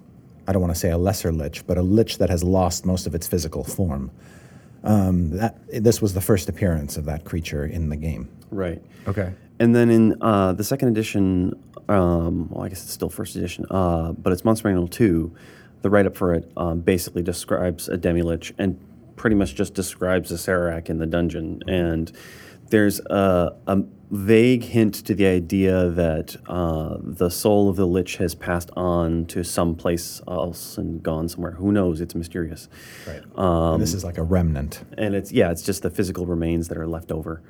I 0.47 0.52
don't 0.52 0.62
want 0.62 0.75
to 0.75 0.78
say 0.78 0.90
a 0.90 0.99
lesser 0.99 1.33
lich, 1.33 1.66
but 1.66 1.78
a 1.78 1.83
lich 1.83 2.18
that 2.18 2.30
has 2.30 2.42
lost 2.42 2.85
most 2.85 3.06
of 3.06 3.14
its 3.14 3.26
physical 3.26 3.64
form. 3.64 4.11
Um, 4.85 5.30
that 5.30 5.59
this 5.83 6.00
was 6.00 6.14
the 6.14 6.21
first 6.21 6.49
appearance 6.49 6.97
of 6.97 7.06
that 7.06 7.25
creature 7.25 7.66
in 7.66 7.88
the 7.88 7.97
game. 7.97 8.28
right. 8.50 8.80
Okay. 9.09 9.33
And 9.59 9.75
then 9.75 9.90
in 9.90 10.21
uh, 10.21 10.52
the 10.52 10.64
second 10.64 10.88
edition, 10.88 11.54
um, 11.88 12.49
well, 12.50 12.64
I 12.64 12.68
guess 12.68 12.83
it's 12.83 12.92
still 12.92 13.09
first 13.09 13.37
edition, 13.37 13.64
uh, 13.71 14.12
but 14.12 14.33
it's 14.33 14.45
Monster 14.45 14.68
Manual 14.68 14.88
2. 14.88 15.35
The 15.83 15.90
write 15.90 16.06
up 16.06 16.16
for 16.16 16.35
it 16.35 16.50
um, 16.56 16.80
basically 16.80 17.23
describes 17.23 17.88
a 17.88 17.97
Demilich 17.97 18.52
and 18.59 18.78
pretty 19.16 19.37
much 19.37 19.54
just 19.54 19.75
describes 19.75 20.33
Acererak 20.33 20.88
in 20.88 20.99
the 20.99 21.06
dungeon. 21.06 21.62
And 21.68 22.11
there's 22.71 23.00
a, 23.00 23.56
a 23.66 23.78
vague 24.11 24.64
hint 24.64 24.95
to 25.06 25.14
the 25.14 25.26
idea 25.26 25.88
that 25.90 26.37
uh, 26.47 26.97
the 27.00 27.30
soul 27.30 27.68
of 27.68 27.76
the 27.76 27.87
Lich 27.87 28.16
has 28.16 28.35
passed 28.35 28.71
on 28.76 29.26
to 29.26 29.45
some 29.45 29.75
place 29.75 30.21
else 30.28 30.78
and 30.78 31.02
gone 31.02 31.28
somewhere. 31.28 31.52
Who 31.52 31.73
knows? 31.73 32.00
It's 32.00 32.14
mysterious. 32.14 32.68
Right. 33.06 33.23
Um, 33.38 33.80
this 33.80 33.95
is 33.95 34.04
like 34.04 34.18
a 34.18 34.23
remnant. 34.23 34.85
And 34.99 35.14
it's, 35.14 35.33
yeah, 35.33 35.50
it's 35.50 35.62
just 35.62 35.83
the 35.83 35.90
physical 35.90 36.26
remains 36.26 36.68
that 36.68 36.78
are 36.78 36.87
left 36.87 37.12
over. 37.12 37.42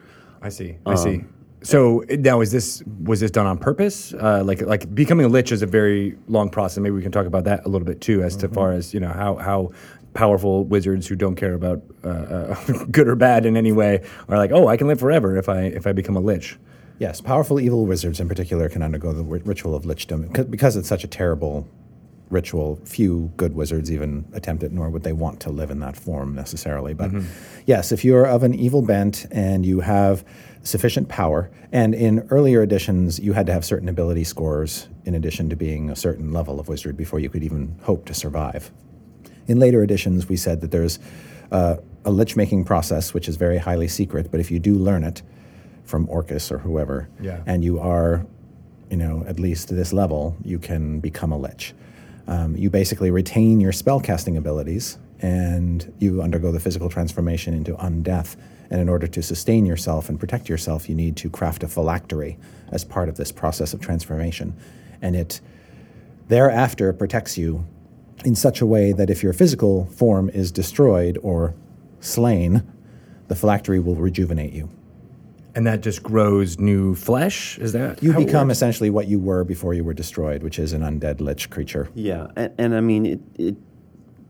I 0.43 0.51
see. 0.51 0.77
I 0.85 0.95
see. 0.95 1.25
So 1.67 2.05
now 2.11 2.43
is 2.43 2.53
this 2.53 2.81
was 3.03 3.19
this 3.19 3.33
done 3.33 3.45
on 3.45 3.59
purpose? 3.59 4.15
Uh, 4.15 4.45
like 4.45 4.61
like 4.63 4.95
becoming 4.95 5.27
a 5.27 5.29
lich 5.29 5.51
is 5.51 5.63
a 5.63 5.67
very 5.67 6.17
long 6.29 6.49
process. 6.49 6.79
Maybe 6.79 6.95
we 6.95 7.03
can 7.03 7.11
talk 7.11 7.27
about 7.27 7.43
that 7.45 7.67
a 7.67 7.69
little 7.69 7.85
bit 7.85 8.01
too, 8.01 8.23
as 8.23 8.37
to 8.37 8.49
far 8.49 8.71
as 8.71 8.95
you 8.95 9.01
know 9.01 9.09
how 9.09 9.35
how 9.35 9.73
powerful 10.15 10.65
wizards 10.65 11.09
who 11.09 11.17
don't 11.17 11.35
care 11.35 11.55
about 11.55 11.83
uh, 12.05 12.09
uh, 12.09 12.85
good 12.93 13.09
or 13.09 13.17
bad 13.17 13.45
in 13.45 13.57
any 13.57 13.73
way 13.73 14.05
are 14.29 14.39
like, 14.39 14.53
oh, 14.53 14.69
I 14.69 14.77
can 14.77 14.87
live 14.87 15.01
forever 15.01 15.37
if 15.37 15.49
I 15.49 15.63
if 15.63 15.89
I 15.89 15.93
become 15.93 16.17
a 16.17 16.21
lich. 16.21 16.57
Yes, 17.01 17.21
powerful 17.21 17.59
evil 17.59 17.85
wizards 17.85 18.21
in 18.21 18.29
particular 18.29 18.69
can 18.69 18.83
undergo 18.83 19.13
the 19.13 19.25
ri- 19.25 19.43
ritual 19.45 19.75
of 19.75 19.83
lichdom 19.83 20.49
because 20.49 20.77
it's 20.77 20.89
such 20.89 21.03
a 21.03 21.09
terrible 21.09 21.67
ritual. 22.31 22.79
Few 22.85 23.33
good 23.37 23.55
wizards 23.55 23.91
even 23.91 24.25
attempt 24.33 24.63
it, 24.63 24.73
nor 24.73 24.89
would 24.89 25.03
they 25.03 25.13
want 25.13 25.41
to 25.41 25.51
live 25.51 25.71
in 25.71 25.81
that 25.81 25.97
form 25.97 26.35
necessarily. 26.35 26.95
But 26.95 27.11
yes, 27.67 27.93
if 27.93 28.05
you're 28.05 28.27
of 28.27 28.45
an 28.45 28.55
evil 28.55 28.83
bent 28.83 29.27
and 29.31 29.67
you 29.67 29.81
have 29.81 30.25
sufficient 30.67 31.09
power, 31.09 31.51
and 31.73 31.95
in 31.95 32.27
earlier 32.31 32.63
editions 32.63 33.19
you 33.21 33.33
had 33.33 33.47
to 33.47 33.53
have 33.53 33.65
certain 33.65 33.89
ability 33.89 34.25
scores 34.25 34.89
in 35.05 35.15
addition 35.15 35.49
to 35.49 35.57
being 35.57 35.91
a 35.91 35.97
certain 35.97 36.33
level 36.33 36.59
of 36.59 36.69
wizard 36.69 36.97
before 36.97 37.21
you 37.21 37.31
could 37.31 37.45
even 37.45 37.75
hope 37.83 38.05
to 38.05 38.13
survive. 38.15 38.71
In 39.47 39.59
later 39.59 39.83
editions, 39.83 40.29
we 40.29 40.37
said 40.37 40.61
that 40.63 40.73
there's 40.73 40.99
uh, 41.53 41.77
a 42.05 42.11
lich 42.11 42.35
making 42.37 42.65
process 42.65 43.15
which 43.15 43.29
is 43.29 43.37
very 43.37 43.59
highly 43.59 43.87
secret, 43.87 44.31
but 44.31 44.41
if 44.41 44.51
you 44.51 44.59
do 44.59 44.75
learn 44.75 45.05
it 45.05 45.23
from 45.85 46.09
Orcus 46.11 46.51
or 46.51 46.59
whoever, 46.59 47.09
Yeah. 47.21 47.43
and 47.47 47.63
you 47.65 47.79
are, 47.79 48.27
you 48.91 48.97
know, 48.97 49.25
at 49.29 49.39
least 49.39 49.69
to 49.69 49.75
this 49.75 49.93
level, 49.93 50.37
you 50.43 50.59
can 50.59 50.99
become 50.99 51.31
a 51.31 51.39
lich. 51.39 51.75
Um, 52.27 52.57
you 52.57 52.71
basically 52.71 53.13
retain 53.13 53.61
your 53.61 53.71
spellcasting 53.71 54.37
abilities 54.37 54.99
and 55.21 55.93
you 55.99 56.23
undergo 56.23 56.53
the 56.53 56.61
physical 56.61 56.89
transformation 56.89 57.55
into 57.55 57.75
undeath. 57.75 58.37
And 58.71 58.81
in 58.81 58.89
order 58.89 59.07
to 59.07 59.23
sustain 59.23 59.65
yourself 59.65 60.09
and 60.09 60.19
protect 60.19 60.49
yourself, 60.49 60.89
you 60.89 60.95
need 60.95 61.17
to 61.19 61.31
craft 61.31 61.63
a 61.63 61.69
phylactery 61.69 62.37
as 62.73 62.85
part 62.85 63.09
of 63.09 63.17
this 63.17 63.31
process 63.31 63.73
of 63.73 63.81
transformation. 63.81 64.57
And 65.01 65.15
it 65.15 65.41
thereafter 66.29 66.93
protects 66.93 67.39
you 67.39 67.65
in 68.25 68.35
such 68.35 68.61
a 68.61 68.67
way 68.67 68.93
that 68.93 69.09
if 69.09 69.23
your 69.23 69.33
physical 69.33 69.87
form 69.87 70.29
is 70.31 70.51
destroyed 70.51 71.19
or 71.23 71.55
slain, 72.01 72.63
the 73.29 73.35
phylactery 73.37 73.79
will 73.79 73.95
rejuvenate 73.95 74.53
you. 74.53 74.69
And 75.55 75.67
that 75.67 75.81
just 75.81 76.03
grows 76.03 76.59
new 76.59 76.95
flesh. 76.95 77.59
Is 77.59 77.73
that 77.73 78.03
You 78.03 78.13
how 78.13 78.21
it 78.21 78.27
become 78.27 78.49
works? 78.49 78.59
essentially 78.59 78.91
what 78.91 79.07
you 79.07 79.19
were 79.19 79.43
before 79.45 79.73
you 79.73 79.85
were 79.85 79.95
destroyed, 79.95 80.43
which 80.43 80.59
is 80.59 80.73
an 80.73 80.83
undead 80.83 81.21
lich 81.21 81.49
creature. 81.49 81.89
Yeah, 81.95 82.27
and, 82.37 82.53
and 82.59 82.75
I 82.75 82.81
mean, 82.81 83.07
it, 83.07 83.21
it, 83.39 83.57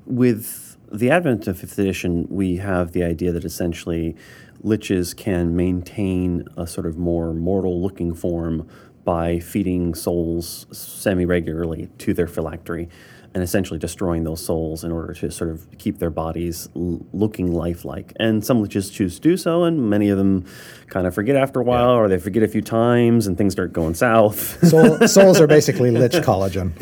with 0.05 0.65
the 0.93 1.11
advent 1.11 1.47
of 1.47 1.59
fifth 1.59 1.78
edition, 1.78 2.26
we 2.31 2.57
have 2.57 2.93
the 2.93 3.02
idea 3.02 3.33
that 3.33 3.45
essentially 3.45 4.16
liches 4.62 5.16
can 5.16 5.57
maintain 5.57 6.45
a 6.57 6.66
sort 6.66 6.87
of 6.87 6.97
more 6.97 7.33
mortal-looking 7.35 8.14
form 8.14 8.69
by 9.05 9.38
feeding 9.38 9.95
souls 9.95 10.66
semi-regularly 10.73 11.88
to 11.99 12.12
their 12.12 12.26
phylactery, 12.26 12.88
and 13.37 13.43
essentially 13.43 13.78
destroying 13.78 14.25
those 14.25 14.43
souls 14.43 14.83
in 14.83 14.90
order 14.90 15.12
to 15.12 15.31
sort 15.31 15.50
of 15.50 15.66
keep 15.76 15.99
their 15.99 16.09
bodies 16.09 16.71
l- 16.75 17.05
looking 17.12 17.52
lifelike. 17.52 18.14
And 18.19 18.43
some 18.43 18.64
liches 18.64 18.90
choose 18.90 19.16
to 19.16 19.21
do 19.21 19.37
so, 19.37 19.64
and 19.64 19.90
many 19.90 20.09
of 20.09 20.16
them 20.16 20.47
kind 20.88 21.07
of 21.07 21.14
forget 21.14 21.37
after 21.37 21.61
a 21.61 21.62
while, 21.62 21.90
or 21.90 22.09
they 22.09 22.16
forget 22.19 22.43
a 22.43 22.49
few 22.49 22.62
times, 22.62 23.26
and 23.26 23.37
things 23.37 23.52
start 23.52 23.75
going 23.75 23.93
south. 23.93 24.66
Soul, 24.66 25.07
souls 25.07 25.38
are 25.38 25.47
basically 25.47 25.90
lich 25.90 26.12
collagen. 26.12 26.73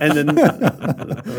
and 0.00 0.12
then 0.16 0.36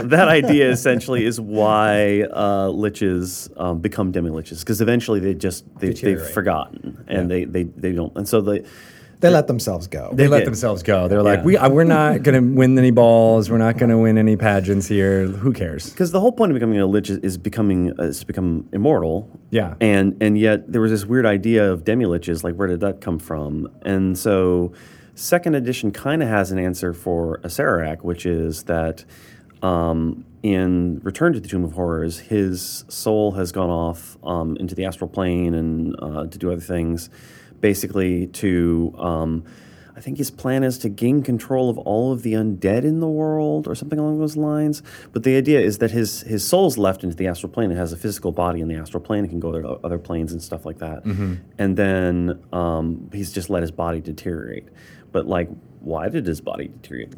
that 0.10 0.28
idea 0.28 0.70
essentially 0.70 1.24
is 1.24 1.40
why 1.40 2.24
uh, 2.24 2.68
liches 2.68 3.50
um, 3.58 3.80
become 3.80 4.12
demi 4.12 4.32
liches 4.32 4.60
because 4.60 4.82
eventually 4.82 5.22
they 5.22 5.34
just 5.34 5.64
they, 5.80 5.94
they've 5.94 6.28
forgotten 6.32 7.06
and 7.08 7.32
they, 7.32 7.46
they 7.46 7.64
they 7.64 7.94
don't 7.94 8.16
and 8.18 8.28
so 8.28 8.42
they 8.42 8.66
They 9.24 9.30
let 9.30 9.48
themselves 9.48 9.88
go. 9.88 10.12
They 10.14 10.28
let 10.28 10.40
did. 10.40 10.48
themselves 10.48 10.84
go. 10.84 11.08
They're 11.08 11.24
like, 11.24 11.40
Yeah. 11.40 11.46
we, 11.46 11.58
uh, 11.58 11.70
we're 11.70 11.84
not 11.86 12.22
going 12.24 12.36
to 12.40 12.56
win 12.56 12.78
any 12.78 12.92
balls. 12.92 13.50
We're 13.50 13.58
not 13.58 13.78
going 13.78 13.90
to 13.90 13.98
win 13.98 14.18
any 14.18 14.36
pageants 14.38 14.88
here. 14.88 15.26
Who 15.26 15.52
cares? 15.54 15.90
because 15.90 16.12
the 16.12 16.20
whole 16.20 16.32
point 16.32 16.52
of 16.52 16.54
becoming 16.56 16.80
a 16.80 16.86
lich 16.86 17.10
is, 17.10 17.18
is 17.20 17.38
becoming 17.38 17.92
uh, 18.00 18.04
is 18.04 18.20
to 18.20 18.26
become 18.28 18.70
immortal 18.74 19.30
Yeah. 19.50 19.76
and 19.82 20.16
and 20.22 20.38
yet 20.38 20.72
there 20.72 20.82
was 20.82 20.92
this 20.92 21.06
weird 21.06 21.26
idea 21.26 21.72
of 21.72 21.84
demi 21.84 22.06
liches 22.06 22.44
like 22.44 22.56
where 22.56 22.68
did 22.68 22.82
that 22.82 23.02
come 23.02 23.18
from 23.20 23.68
and 23.84 24.18
so 24.18 24.74
second 25.16 25.56
edition 25.56 25.92
kind 25.92 26.22
of 26.24 26.30
has 26.30 26.52
an 26.52 26.60
answer 26.60 26.94
for 26.94 27.40
Acererak 27.44 28.02
which 28.04 28.26
is 28.26 28.64
that 28.64 29.06
um, 29.62 30.26
in 30.42 31.00
Return 31.04 31.32
to 31.34 31.40
the 31.40 31.48
Tomb 31.48 31.64
of 31.64 31.72
Horrors, 31.72 32.20
his 32.20 32.84
soul 32.90 33.32
has 33.32 33.54
gone 33.54 33.70
off 33.70 34.18
um, 34.24 34.58
into 34.58 34.76
the 34.76 34.84
astral 34.84 35.10
plane 35.10 35.54
and 35.54 35.96
uh, 36.02 36.26
to 36.28 36.38
do 36.38 36.52
other 36.52 36.60
things, 36.60 37.10
basically 37.68 38.28
to. 38.28 38.94
Um, 39.00 39.44
I 39.96 40.00
think 40.02 40.18
his 40.18 40.32
plan 40.32 40.64
is 40.64 40.80
to 40.80 40.90
gain 40.90 41.22
control 41.22 41.70
of 41.70 41.78
all 41.78 42.12
of 42.12 42.24
the 42.24 42.34
undead 42.34 42.84
in 42.84 43.00
the 43.00 43.08
world, 43.08 43.68
or 43.68 43.76
something 43.76 44.00
along 44.00 44.18
those 44.20 44.36
lines. 44.36 44.82
But 45.14 45.22
the 45.24 45.38
idea 45.38 45.60
is 45.62 45.78
that 45.78 45.92
his 45.92 46.22
his 46.22 46.44
soul's 46.46 46.78
left 46.80 47.04
into 47.04 47.16
the 47.16 47.28
astral 47.28 47.52
plane. 47.52 47.72
It 47.72 47.78
has 47.78 47.94
a 47.94 47.98
physical 47.98 48.32
body 48.32 48.60
in 48.62 48.68
the 48.68 48.76
astral 48.76 49.02
plane. 49.02 49.24
It 49.24 49.30
can 49.30 49.40
go 49.40 49.52
to 49.52 49.68
other 49.86 50.00
planes 50.00 50.32
and 50.34 50.42
stuff 50.42 50.66
like 50.66 50.80
that. 50.80 51.04
And 51.60 51.78
then 51.78 52.40
um, 52.52 53.10
he's 53.14 53.32
just 53.32 53.50
let 53.52 53.62
his 53.62 53.72
body 53.72 54.02
deteriorate. 54.02 54.68
But 55.12 55.28
like, 55.28 55.48
why 55.80 56.10
did 56.10 56.26
his 56.26 56.42
body 56.42 56.70
deteriorate? 56.82 57.14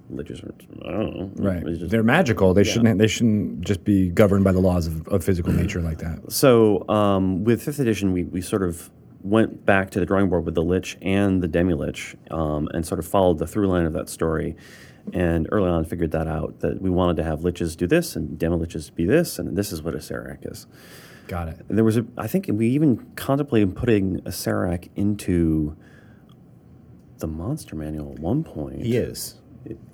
I 0.85 0.91
don't 0.91 1.15
know. 1.17 1.31
Right. 1.37 1.65
Just- 1.65 1.89
They're 1.91 2.03
magical. 2.03 2.53
They 2.53 2.65
shouldn't. 2.65 2.99
They 2.99 3.07
shouldn't 3.07 3.61
just 3.61 3.85
be 3.85 4.09
governed 4.09 4.43
by 4.43 4.51
the 4.51 4.59
laws 4.59 4.85
of, 4.87 5.07
of 5.07 5.23
physical 5.23 5.53
nature 5.53 5.81
like 5.81 5.99
that. 5.99 6.29
So 6.29 6.87
um, 6.89 7.45
with 7.45 7.61
fifth 7.63 7.79
edition, 7.79 8.11
we, 8.11 8.23
we 8.25 8.41
sort 8.41 8.63
of 8.63 8.91
went 9.25 9.65
back 9.65 9.89
to 9.91 9.99
the 9.99 10.05
drawing 10.05 10.29
board 10.29 10.45
with 10.45 10.55
the 10.55 10.61
Lich 10.63 10.97
and 11.01 11.41
the 11.41 11.47
Demi 11.47 11.73
Lich, 11.73 12.15
um, 12.31 12.69
and 12.73 12.85
sort 12.85 12.99
of 12.99 13.07
followed 13.07 13.39
the 13.39 13.47
through 13.47 13.67
line 13.67 13.85
of 13.85 13.93
that 13.93 14.07
story. 14.09 14.55
And 15.13 15.47
early 15.51 15.69
on, 15.69 15.85
figured 15.85 16.11
that 16.11 16.27
out 16.27 16.59
that 16.61 16.81
we 16.81 16.89
wanted 16.89 17.17
to 17.17 17.23
have 17.23 17.41
Liches 17.41 17.75
do 17.77 17.85
this 17.87 18.15
and 18.15 18.37
Demi 18.39 18.57
Liches 18.57 18.93
be 18.93 19.05
this, 19.05 19.37
and 19.39 19.55
this 19.55 19.71
is 19.71 19.81
what 19.83 19.93
Acererak 19.95 20.49
is. 20.51 20.65
Got 21.27 21.47
it. 21.49 21.59
And 21.69 21.77
there 21.77 21.85
was 21.85 21.97
a, 21.97 22.05
I 22.17 22.27
think 22.27 22.47
we 22.51 22.67
even 22.69 22.97
contemplated 23.15 23.75
putting 23.75 24.19
Acererak 24.21 24.89
into 24.95 25.75
the 27.17 27.27
monster 27.27 27.75
manual 27.75 28.13
at 28.13 28.19
one 28.19 28.43
point. 28.43 28.81
He 28.83 28.95
is, 28.97 29.41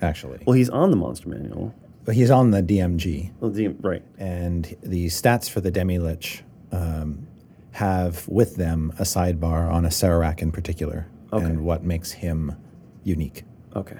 actually. 0.01 0.39
Well, 0.45 0.55
he's 0.55 0.69
on 0.69 0.91
the 0.91 0.97
monster 0.97 1.29
manual. 1.29 1.73
But 2.03 2.15
he's 2.15 2.31
on 2.31 2.51
the 2.51 2.63
DMG, 2.63 3.31
Well, 3.39 3.51
the, 3.51 3.67
right. 3.67 4.01
and 4.17 4.75
the 4.81 5.05
stats 5.07 5.49
for 5.49 5.61
the 5.61 5.69
Demi 5.71 5.99
Lich 5.99 6.43
um, 6.71 7.27
have 7.71 8.27
with 8.27 8.55
them 8.57 8.93
a 8.99 9.03
sidebar 9.03 9.71
on 9.71 9.83
Acererak 9.85 10.41
in 10.41 10.51
particular 10.51 11.07
Okay. 11.33 11.45
and 11.45 11.63
what 11.63 11.83
makes 11.83 12.11
him 12.11 12.55
unique. 13.03 13.43
Okay. 13.75 13.97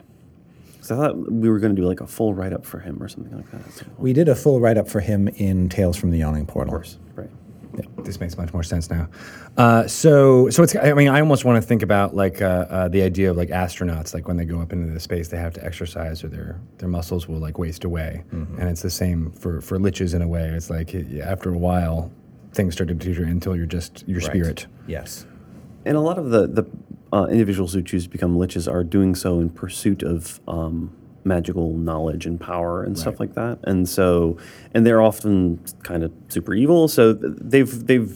So 0.82 0.96
I 0.96 0.98
thought 1.08 1.32
we 1.32 1.50
were 1.50 1.60
going 1.60 1.76
to 1.76 1.82
do 1.82 1.88
like 1.88 2.02
a 2.02 2.08
full 2.08 2.34
write 2.34 2.54
up 2.54 2.66
for 2.66 2.80
him 2.80 3.02
or 3.02 3.08
something 3.08 3.36
like 3.36 3.50
that. 3.52 3.62
at. 3.82 4.00
We 4.00 4.14
did 4.14 4.28
a 4.28 4.36
full 4.36 4.60
write 4.60 4.78
up 4.78 4.90
for 4.90 5.00
him 5.00 5.28
in 5.30 5.70
Tales 5.70 5.96
from 5.96 6.12
the 6.12 6.18
Yawning 6.18 6.46
Portal. 6.48 6.74
Of 6.76 6.80
course. 6.82 6.98
Right. 7.16 7.30
This 8.04 8.20
makes 8.20 8.36
much 8.36 8.52
more 8.52 8.64
sense 8.64 8.90
now. 8.90 9.08
Uh, 9.56 9.88
so, 9.88 10.50
so 10.50 10.64
it's. 10.64 10.76
I 10.76 10.92
mean, 10.94 11.08
I 11.08 11.22
almost 11.22 11.46
want 11.46 11.62
to 11.62 11.66
think 11.66 11.84
about 11.84 12.14
like 12.14 12.42
uh, 12.42 12.66
uh, 12.70 12.88
the 12.90 13.02
idea 13.02 13.32
of 13.32 13.38
like 13.38 13.48
astronauts, 13.50 14.14
like 14.14 14.28
when 14.28 14.36
they 14.36 14.44
go 14.44 14.60
up 14.60 14.74
into 14.74 14.92
the 14.92 15.00
space, 15.00 15.30
they 15.30 15.38
have 15.38 15.54
to 15.54 15.64
exercise, 15.64 16.22
or 16.22 16.28
their 16.28 16.60
their 16.80 16.90
muscles 16.90 17.30
will 17.30 17.40
like 17.40 17.58
waste 17.58 17.86
away, 17.86 18.24
and 18.32 18.64
it's 18.64 18.82
the 18.82 18.90
same 18.90 19.32
for 19.32 19.62
for 19.62 19.78
liches 19.78 20.14
in 20.14 20.22
a 20.22 20.28
way. 20.28 20.48
It's 20.50 20.70
like 20.70 20.94
after 21.24 21.54
a 21.54 21.58
while, 21.58 22.12
things 22.54 22.74
start 22.74 22.88
to 22.90 22.94
deteriorate 22.94 23.32
until 23.32 23.56
you're 23.56 23.66
just 23.66 24.08
your 24.08 24.22
spirit. 24.22 24.68
Yes. 24.88 25.26
And 25.86 25.98
a 25.98 26.02
lot 26.02 26.18
of 26.18 26.30
the 26.30 26.48
the 26.48 26.64
uh, 27.14 27.26
individuals 27.26 27.74
who 27.74 27.82
choose 27.82 28.04
to 28.06 28.10
become 28.10 28.38
liches 28.38 28.72
are 28.72 28.84
doing 28.84 29.16
so 29.16 29.40
in 29.40 29.50
pursuit 29.50 30.02
of 30.04 30.40
um, 30.48 30.96
magical 31.24 31.74
knowledge 31.74 32.26
and 32.26 32.40
power 32.40 32.84
and 32.84 32.98
stuff 32.98 33.20
like 33.20 33.36
that. 33.36 33.60
And 33.64 33.88
so, 33.88 34.38
and 34.74 34.86
they're 34.88 35.02
often 35.02 35.60
kind 35.84 36.04
of 36.04 36.12
super 36.30 36.54
evil. 36.54 36.88
So 36.88 37.14
they've 37.14 37.86
they've 37.86 38.10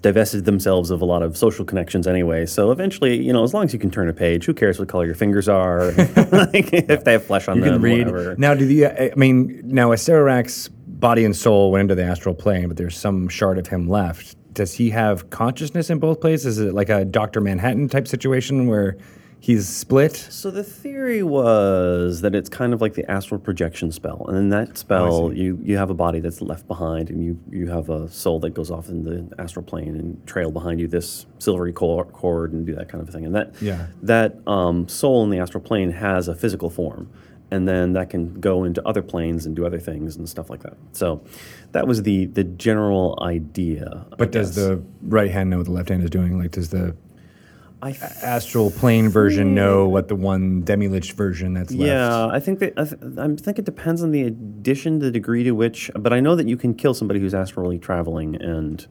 divested 0.00 0.44
themselves 0.44 0.90
of 0.90 1.02
a 1.02 1.04
lot 1.04 1.22
of 1.22 1.36
social 1.36 1.64
connections 1.64 2.06
anyway. 2.06 2.46
So 2.46 2.70
eventually, 2.72 3.22
you 3.22 3.32
know, 3.32 3.44
as 3.44 3.52
long 3.54 3.64
as 3.64 3.72
you 3.72 3.78
can 3.78 3.90
turn 3.90 4.08
a 4.08 4.12
page, 4.12 4.44
who 4.44 4.54
cares 4.54 4.78
what 4.78 4.88
color 4.88 5.04
your 5.06 5.14
fingers 5.14 5.48
are? 5.48 5.92
like, 5.92 6.72
if 6.72 7.04
they 7.04 7.12
have 7.12 7.24
flesh 7.24 7.48
on 7.48 7.58
You 7.58 7.64
them, 7.64 7.74
can 7.74 7.82
read 7.82 8.06
whatever. 8.06 8.34
now. 8.38 8.54
Do 8.54 8.66
the 8.66 8.86
I 9.12 9.14
mean 9.16 9.60
now 9.64 9.90
Acererak's 9.90 10.70
body 11.02 11.24
and 11.24 11.36
soul 11.36 11.72
went 11.72 11.82
into 11.82 11.94
the 11.96 12.04
astral 12.04 12.34
plane, 12.34 12.68
but 12.68 12.76
there's 12.78 12.96
some 12.96 13.28
shard 13.28 13.58
of 13.58 13.66
him 13.66 13.88
left. 13.88 14.36
Does 14.54 14.72
he 14.72 14.88
have 14.90 15.28
consciousness 15.30 15.90
in 15.90 15.98
both 15.98 16.20
places? 16.20 16.58
Is 16.58 16.68
it 16.68 16.74
like 16.74 16.88
a 16.88 17.04
Doctor 17.04 17.40
Manhattan 17.40 17.88
type 17.88 18.06
situation 18.06 18.68
where 18.68 18.96
he's 19.40 19.68
split? 19.68 20.14
So 20.14 20.52
the 20.52 20.62
theory 20.62 21.24
was 21.24 22.20
that 22.20 22.36
it's 22.36 22.48
kind 22.48 22.72
of 22.72 22.80
like 22.80 22.94
the 22.94 23.10
astral 23.10 23.40
projection 23.40 23.90
spell, 23.90 24.24
and 24.28 24.38
in 24.38 24.48
that 24.50 24.78
spell, 24.78 25.32
you 25.32 25.58
you 25.64 25.76
have 25.76 25.90
a 25.90 25.94
body 25.94 26.20
that's 26.20 26.40
left 26.40 26.68
behind, 26.68 27.10
and 27.10 27.24
you 27.24 27.36
you 27.50 27.68
have 27.68 27.88
a 27.90 28.08
soul 28.08 28.38
that 28.40 28.50
goes 28.50 28.70
off 28.70 28.88
in 28.88 29.02
the 29.02 29.28
astral 29.42 29.64
plane 29.64 29.96
and 29.96 30.24
trail 30.26 30.52
behind 30.52 30.78
you 30.78 30.86
this 30.86 31.26
silvery 31.40 31.72
cor- 31.72 32.04
cord 32.04 32.52
and 32.52 32.64
do 32.64 32.76
that 32.76 32.88
kind 32.88 33.02
of 33.02 33.12
thing. 33.12 33.24
And 33.26 33.34
that 33.34 33.54
Yeah. 33.60 33.86
that 34.02 34.36
um, 34.46 34.86
soul 34.86 35.24
in 35.24 35.30
the 35.30 35.38
astral 35.40 35.64
plane 35.64 35.90
has 35.90 36.28
a 36.28 36.34
physical 36.36 36.70
form, 36.70 37.10
and 37.52 37.68
then 37.68 37.92
that 37.92 38.10
can 38.10 38.40
go 38.40 38.64
into 38.64 38.86
other 38.88 39.02
planes 39.02 39.44
and 39.46 39.54
do 39.54 39.66
other 39.66 39.78
things 39.78 40.16
and 40.16 40.28
stuff 40.28 40.48
like 40.48 40.62
that. 40.62 40.76
So 40.92 41.22
that 41.72 41.86
was 41.86 42.02
the 42.02 42.26
the 42.26 42.44
general 42.44 43.18
idea. 43.22 44.06
I 44.12 44.16
But 44.16 44.32
does 44.32 44.48
guess. 44.48 44.56
the 44.56 44.82
right 45.02 45.30
hand 45.30 45.50
know 45.50 45.58
what 45.58 45.66
the 45.66 45.72
left 45.72 45.90
hand 45.90 46.02
is 46.02 46.10
doing? 46.10 46.38
Like, 46.38 46.52
does 46.52 46.70
the 46.70 46.96
astral 48.22 48.70
plane 48.70 49.08
version 49.08 49.48
hmm. 49.48 49.54
know 49.54 49.88
what 49.88 50.08
the 50.08 50.14
one 50.14 50.62
demi-lich 50.62 51.12
version 51.12 51.52
that's 51.52 51.72
left. 51.72 51.88
Yeah, 51.88 52.28
I 52.28 52.38
think 52.38 52.60
that 52.60 52.74
I, 52.76 52.84
th- 52.84 53.18
I 53.18 53.42
think 53.42 53.58
it 53.58 53.64
depends 53.64 54.02
on 54.02 54.12
the 54.12 54.22
addition, 54.22 55.00
the 55.00 55.10
degree 55.10 55.42
to 55.44 55.50
which. 55.52 55.90
But 55.96 56.12
I 56.12 56.20
know 56.20 56.36
that 56.36 56.48
you 56.48 56.56
can 56.56 56.74
kill 56.74 56.94
somebody 56.94 57.18
who's 57.20 57.34
astrally 57.34 57.78
traveling, 57.78 58.36
and 58.36 58.86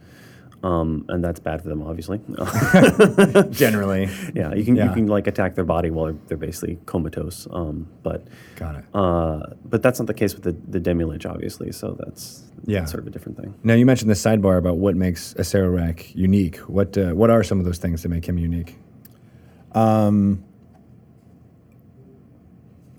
um, 0.64 1.06
and 1.10 1.24
that's 1.24 1.40
bad 1.40 1.62
for 1.62 1.70
them, 1.70 1.82
obviously. 1.82 2.20
Generally. 3.52 4.10
yeah, 4.36 4.54
you 4.54 4.64
can 4.64 4.76
Yeah. 4.76 4.88
you 4.88 4.94
can 4.94 5.08
like 5.08 5.28
attack 5.28 5.56
their 5.56 5.66
body 5.66 5.90
while 5.90 6.06
they're, 6.06 6.18
they're 6.28 6.38
basically 6.38 6.78
comatose. 6.86 7.48
Um, 7.52 7.88
but 8.04 8.28
Got 8.58 8.76
it. 8.76 8.86
uh, 8.94 9.40
but 9.66 9.82
that's 9.82 10.00
not 10.00 10.08
the 10.08 10.14
case 10.14 10.34
with 10.36 10.44
the 10.44 10.56
the 10.72 10.80
demi-lich, 10.80 11.26
obviously. 11.26 11.72
So 11.72 11.96
that's 12.00 12.44
Yeah. 12.66 12.80
that's 12.80 12.92
sort 12.92 13.02
of 13.02 13.08
a 13.08 13.10
different 13.12 13.38
thing. 13.40 13.54
Now 13.64 13.74
you 13.74 13.86
mentioned 13.86 14.10
the 14.12 14.16
sidebar 14.16 14.58
about 14.58 14.78
what 14.78 14.96
makes 14.96 15.34
Acererak 15.36 16.16
unique. 16.16 16.58
What 16.70 16.98
uh, 16.98 17.12
what 17.14 17.30
are 17.30 17.44
some 17.44 17.60
of 17.60 17.66
those 17.66 17.78
things 17.80 18.04
that 18.04 18.10
make 18.10 18.26
him 18.28 18.38
unique? 18.38 18.78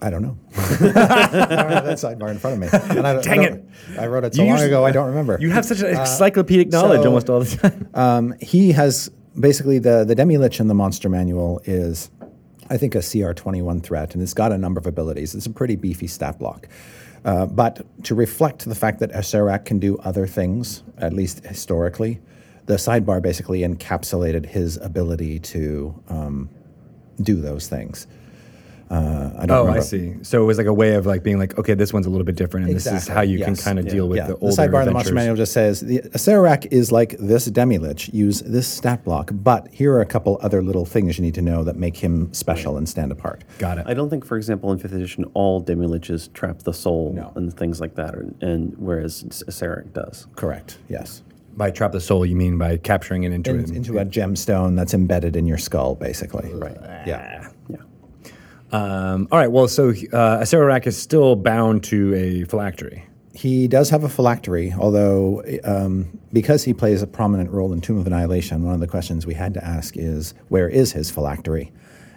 I 0.03 0.11
don't 0.11 0.23
know. 0.23 0.37
I 0.57 0.59
don't 0.59 1.71
have 1.71 1.85
that 1.85 1.99
sidebar 1.99 2.31
in 2.31 2.39
front 2.39 2.55
of 2.55 2.73
me. 2.73 2.97
And 2.99 3.07
I, 3.07 3.13
don't- 3.15 3.25
Dang 3.25 3.41
I 3.41 3.49
don't- 3.49 3.65
I 4.01 4.07
wrote 4.09 4.25
it 4.25 4.35
so 4.35 4.43
You 4.43 4.49
long 4.49 4.57
usually- 4.57 4.71
ago, 4.71 4.85
I 4.85 4.91
don't 4.91 5.07
remember. 5.07 5.39
You 5.41 5.51
have 5.51 5.65
such 5.65 5.81
an 5.81 5.97
encyclopedic 5.97 6.71
knowledge 6.71 7.03
so- 7.03 7.07
almost 7.09 7.31
all 7.31 7.41
the 7.41 7.57
time. 7.57 7.89
Um, 7.95 8.35
he 8.41 8.73
has 8.73 9.11
basically 9.39 9.79
the 9.79 10.05
the 10.05 10.15
demi 10.15 10.37
lich 10.39 10.59
in 10.61 10.67
the 10.67 10.75
monster 10.75 11.09
manual 11.09 11.61
is, 11.65 12.11
I 12.69 12.77
think, 12.79 12.95
a 12.95 13.01
CR 13.03 13.33
twenty 13.33 13.63
one 13.63 13.81
threat, 13.81 14.15
and 14.15 14.23
it's 14.23 14.35
got 14.35 14.51
a 14.51 14.59
number 14.59 14.79
of 14.81 14.87
abilities. 14.87 15.35
It's 15.35 15.47
a 15.47 15.51
pretty 15.51 15.77
beefy 15.77 16.07
stat 16.09 16.39
block. 16.39 16.69
Uh, 17.25 17.47
but 17.47 17.87
to 18.05 18.15
reflect 18.17 18.65
the 18.65 18.75
fact 18.75 18.99
that 18.99 19.13
Acererak 19.13 19.65
can 19.65 19.79
do 19.79 19.97
other 19.99 20.27
things, 20.27 20.83
at 20.99 21.13
least 21.13 21.45
historically, 21.47 22.21
the 22.67 22.75
sidebar 22.75 23.23
basically 23.23 23.61
encapsulated 23.61 24.45
his 24.47 24.77
ability 24.79 25.39
to 25.39 25.95
um, 26.09 26.49
do 27.23 27.37
those 27.41 27.69
things. 27.69 28.09
Uh, 28.93 29.33
I 29.39 29.47
don't 29.47 29.51
Oh, 29.57 29.61
remember. 29.63 29.81
I 29.81 29.83
see. 29.83 30.15
So 30.23 30.43
it 30.43 30.45
was 30.45 30.59
like 30.59 30.67
a 30.67 30.73
way 30.73 30.95
of 30.97 31.07
like 31.07 31.23
being 31.23 31.39
like, 31.39 31.59
okay, 31.59 31.73
this 31.73 31.95
one's 31.95 32.05
a 32.05 32.11
little 32.11 32.27
bit 32.27 32.37
different, 32.37 32.67
and 32.67 32.77
this 32.77 32.87
is 32.87 33.09
how 33.09 33.23
you 33.23 33.43
can 33.43 33.57
kind 33.57 33.79
of 33.79 33.89
deal 33.89 34.07
with 34.07 34.19
yeah. 34.19 34.27
the 34.27 34.35
the 34.35 34.39
older 34.41 34.55
sidebar 34.63 34.81
in 34.81 34.87
the 34.87 34.93
monster 34.93 35.15
manual 35.15 35.35
just 35.35 35.53
says 35.53 35.81
the 35.81 36.01
Acererak 36.01 36.67
is 36.71 36.93
like 36.93 37.17
this 37.19 37.47
demi-lich. 37.47 38.11
Use 38.13 38.41
this 38.43 38.69
stat 38.69 39.03
block, 39.03 39.31
but 39.33 39.69
here 39.69 39.95
are 39.95 40.03
a 40.03 40.07
couple 40.07 40.39
other 40.43 40.63
little 40.63 40.85
things 40.85 41.17
you 41.19 41.25
need 41.25 41.35
to 41.35 41.43
know 41.43 41.65
that 41.65 41.77
make 41.77 41.97
him 41.97 42.33
special 42.35 42.77
and 42.77 42.87
stand 42.87 43.11
apart. 43.13 43.45
Got 43.59 43.79
it. 43.79 43.87
I 43.89 43.95
don't 43.95 44.11
think, 44.11 44.27
for 44.27 44.37
example, 44.37 44.71
in 44.73 44.79
fifth 44.79 44.93
edition, 44.93 45.25
all 45.33 45.59
demi-liches 45.61 46.31
trap 46.35 46.59
the 46.59 46.75
soul 46.75 47.13
No. 47.15 47.33
and 47.35 47.53
things 47.53 47.81
like 47.81 47.95
that, 47.95 48.15
or, 48.15 48.27
and 48.43 48.75
whereas 48.77 49.23
Acererak 49.49 49.93
does. 49.95 50.27
Correct. 50.37 50.77
Yes. 50.89 51.23
By 51.57 51.71
trap 51.71 51.93
the 51.93 52.01
soul, 52.01 52.25
you 52.25 52.35
mean 52.37 52.57
by 52.59 52.79
capturing 52.79 53.25
it 53.25 53.33
into 53.33 53.51
In- 53.51 53.61
it. 53.61 53.71
into 53.71 53.99
a 53.99 54.05
gemstone 54.07 54.77
that's 54.77 54.95
embedded 54.95 55.37
in 55.37 55.47
your 55.47 55.59
skull, 55.59 55.95
basically. 55.95 56.51
Right. 56.55 56.77
Yeah. 57.07 57.49
Um, 58.73 59.29
all 59.31 59.39
right. 59.39 59.51
Well, 59.53 59.69
so 59.69 59.93
uh, 60.13 60.45
is 60.87 60.97
still 60.97 61.37
bound 61.37 61.85
to 61.85 62.15
a 62.15 62.45
phylactery. 62.45 63.05
He 63.35 63.69
does 63.69 63.91
have 63.91 64.05
a 64.05 64.09
phylactery, 64.09 64.73
although 64.79 65.43
um, 65.65 66.19
because 66.33 66.65
he 66.65 66.75
plays 66.75 67.03
a 67.03 67.07
prominent 67.07 67.51
role 67.51 67.73
in 67.73 67.81
Tomb 67.81 67.99
of 67.99 68.07
Annihilation, 68.07 68.63
one 68.65 68.75
of 68.75 68.81
the 68.81 68.87
questions 68.87 69.27
we 69.27 69.35
had 69.35 69.55
to 69.55 69.65
ask 69.65 69.97
is 69.97 70.35
where 70.49 70.69
is 70.69 70.93
his 70.93 71.11
phylactery? 71.11 71.73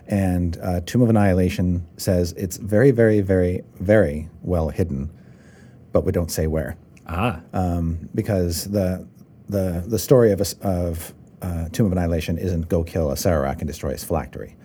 And 0.08 0.58
uh, 0.62 0.82
Tomb 0.86 1.02
of 1.02 1.10
Annihilation 1.10 1.86
says 1.98 2.34
it's 2.34 2.58
very, 2.58 2.92
very, 2.92 3.22
very, 3.22 3.64
very 3.80 4.30
well 4.44 4.70
hidden, 4.70 5.10
but 5.92 6.06
we 6.06 6.12
don't 6.12 6.32
say 6.32 6.48
where 6.48 6.78
Ah. 7.08 7.42
um, 7.54 8.10
because 8.14 8.66
the 8.66 9.08
the 9.48 9.84
the 9.88 10.00
story 10.00 10.32
of 10.32 10.42
of 10.62 11.14
uh, 11.42 11.70
Tomb 11.70 11.86
of 11.88 11.92
Annihilation 11.94 12.38
isn't 12.38 12.68
go 12.68 12.84
kill 12.84 13.08
Acererak 13.10 13.60
and 13.60 13.68
destroy 13.68 13.92
his 13.92 14.04
phylactery. 14.04 14.56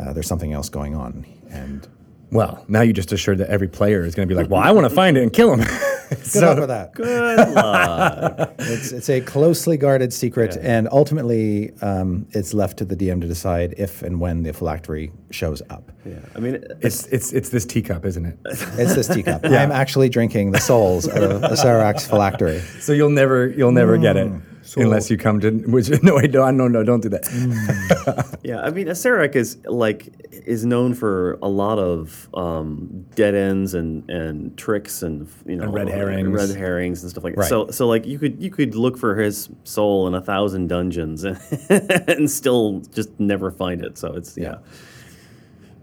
Uh, 0.00 0.12
there's 0.12 0.26
something 0.26 0.52
else 0.52 0.68
going 0.68 0.94
on, 0.94 1.26
and 1.50 1.86
well, 2.32 2.64
now 2.68 2.82
you 2.82 2.92
just 2.92 3.12
assured 3.12 3.38
that 3.38 3.48
every 3.48 3.68
player 3.68 4.04
is 4.04 4.14
going 4.14 4.28
to 4.28 4.32
be 4.32 4.40
like, 4.40 4.48
well, 4.48 4.60
I 4.60 4.70
want 4.70 4.88
to 4.88 4.94
find 4.94 5.16
it 5.16 5.22
and 5.22 5.32
kill 5.32 5.54
him. 5.54 5.60
good 6.32 6.42
luck 6.42 6.58
with 6.58 6.68
that. 6.68 6.94
Good 6.94 7.54
luck. 7.54 8.54
It's, 8.60 8.92
it's 8.92 9.10
a 9.10 9.20
closely 9.20 9.76
guarded 9.76 10.12
secret, 10.12 10.56
and 10.60 10.86
ultimately, 10.92 11.72
um, 11.80 12.26
it's 12.30 12.54
left 12.54 12.78
to 12.78 12.84
the 12.84 12.94
DM 12.94 13.20
to 13.20 13.26
decide 13.26 13.74
if 13.78 14.02
and 14.02 14.20
when 14.20 14.44
the 14.44 14.52
phylactery 14.52 15.10
shows 15.30 15.60
up. 15.70 15.90
yeah. 16.04 16.18
I 16.36 16.38
mean, 16.38 16.62
it's 16.80 17.06
it's 17.06 17.32
it's 17.32 17.48
this 17.48 17.64
teacup, 17.64 18.04
isn't 18.04 18.24
it? 18.24 18.38
It's 18.44 18.94
this 18.94 19.08
teacup. 19.08 19.42
yeah. 19.44 19.62
I'm 19.62 19.72
actually 19.72 20.08
drinking 20.08 20.52
the 20.52 20.60
souls 20.60 21.08
of 21.08 21.42
Acererak's 21.42 22.06
phylactery. 22.06 22.60
So 22.80 22.92
you'll 22.92 23.10
never 23.10 23.48
you'll 23.48 23.72
never 23.72 23.98
get 23.98 24.16
it 24.16 24.30
unless 24.76 25.10
you 25.10 25.16
come 25.16 25.40
to. 25.40 25.50
Which 25.50 25.90
no, 26.02 26.16
wait, 26.16 26.32
no, 26.32 26.50
no, 26.50 26.68
no, 26.68 26.82
don't 26.82 27.02
do 27.02 27.08
that. 27.10 28.38
Yeah, 28.42 28.62
I 28.62 28.70
mean, 28.70 28.86
Acererak 28.86 29.36
is 29.36 29.58
like 29.66 30.08
is 30.32 30.64
known 30.64 30.94
for 30.94 31.38
a 31.42 31.48
lot 31.48 31.78
of 31.78 32.28
um, 32.34 33.06
dead 33.14 33.34
ends 33.34 33.74
and, 33.74 34.08
and 34.10 34.56
tricks 34.56 35.02
and 35.02 35.28
you 35.46 35.56
know 35.56 35.64
And 35.64 35.74
red 35.74 35.88
herrings. 35.88 36.28
red 36.30 36.56
herrings 36.56 37.02
and 37.02 37.10
stuff 37.10 37.22
like 37.24 37.34
that. 37.34 37.42
Right. 37.42 37.48
So 37.48 37.70
so 37.70 37.86
like 37.86 38.06
you 38.06 38.18
could 38.18 38.42
you 38.42 38.50
could 38.50 38.74
look 38.74 38.96
for 38.96 39.16
his 39.16 39.50
soul 39.64 40.06
in 40.08 40.14
a 40.14 40.20
thousand 40.20 40.68
dungeons 40.68 41.24
and, 41.24 41.38
and 42.08 42.30
still 42.30 42.80
just 42.92 43.10
never 43.20 43.50
find 43.50 43.84
it. 43.84 43.98
So 43.98 44.14
it's 44.14 44.36
yeah, 44.38 44.56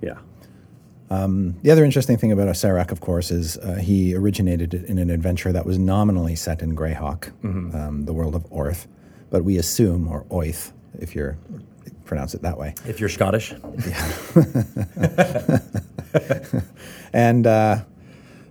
yeah. 0.02 0.18
The 1.10 1.72
other 1.72 1.84
interesting 1.86 2.18
thing 2.18 2.32
about 2.32 2.48
Acererak, 2.48 2.92
of 2.92 3.00
course, 3.02 3.32
is 3.32 3.58
uh, 3.58 3.76
he 3.76 4.14
originated 4.16 4.74
in 4.74 4.98
an 4.98 5.10
adventure 5.10 5.52
that 5.52 5.66
was 5.66 5.78
nominally 5.78 6.36
set 6.36 6.62
in 6.62 6.76
Greyhawk, 6.76 7.32
um, 7.44 8.06
the 8.06 8.14
world 8.14 8.36
of 8.36 8.44
Oerth, 8.50 8.88
but 9.30 9.44
we 9.44 9.58
assume, 9.58 10.08
or 10.08 10.24
Oith, 10.26 10.72
if 11.00 11.16
you're 11.16 11.38
pronounce 12.06 12.34
it 12.34 12.42
that 12.42 12.58
way. 12.58 12.74
if 12.86 13.00
you're 13.02 13.10
Scottish, 13.10 13.54
And 17.14 17.46
uh, 17.48 17.84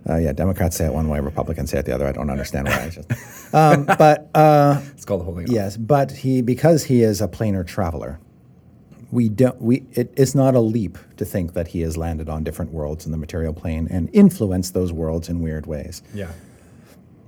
uh, 0.09 0.17
yeah, 0.17 0.31
Democrats 0.33 0.77
say 0.77 0.85
it 0.85 0.93
one 0.93 1.09
way, 1.09 1.19
Republicans 1.19 1.71
say 1.71 1.79
it 1.79 1.85
the 1.85 1.93
other. 1.93 2.07
I 2.07 2.11
don't 2.11 2.29
understand 2.29 2.67
why. 2.67 2.83
I 2.83 2.89
just, 2.89 3.11
um, 3.53 3.85
but 3.85 4.29
uh, 4.33 4.81
it's 4.93 5.05
called 5.05 5.21
the 5.21 5.25
whole 5.25 5.35
thing. 5.35 5.47
yes, 5.47 5.75
but 5.77 6.11
he 6.11 6.41
because 6.41 6.83
he 6.85 7.01
is 7.03 7.21
a 7.21 7.27
planar 7.27 7.65
traveler, 7.65 8.19
we 9.11 9.29
don't. 9.29 9.61
We 9.61 9.83
it 9.93 10.13
is 10.17 10.35
not 10.35 10.55
a 10.55 10.59
leap 10.59 10.97
to 11.17 11.25
think 11.25 11.53
that 11.53 11.69
he 11.69 11.81
has 11.81 11.97
landed 11.97 12.29
on 12.29 12.43
different 12.43 12.71
worlds 12.71 13.05
in 13.05 13.11
the 13.11 13.17
material 13.17 13.53
plane 13.53 13.87
and 13.89 14.09
influenced 14.13 14.73
those 14.73 14.91
worlds 14.91 15.29
in 15.29 15.41
weird 15.41 15.65
ways, 15.65 16.01
Yeah. 16.13 16.31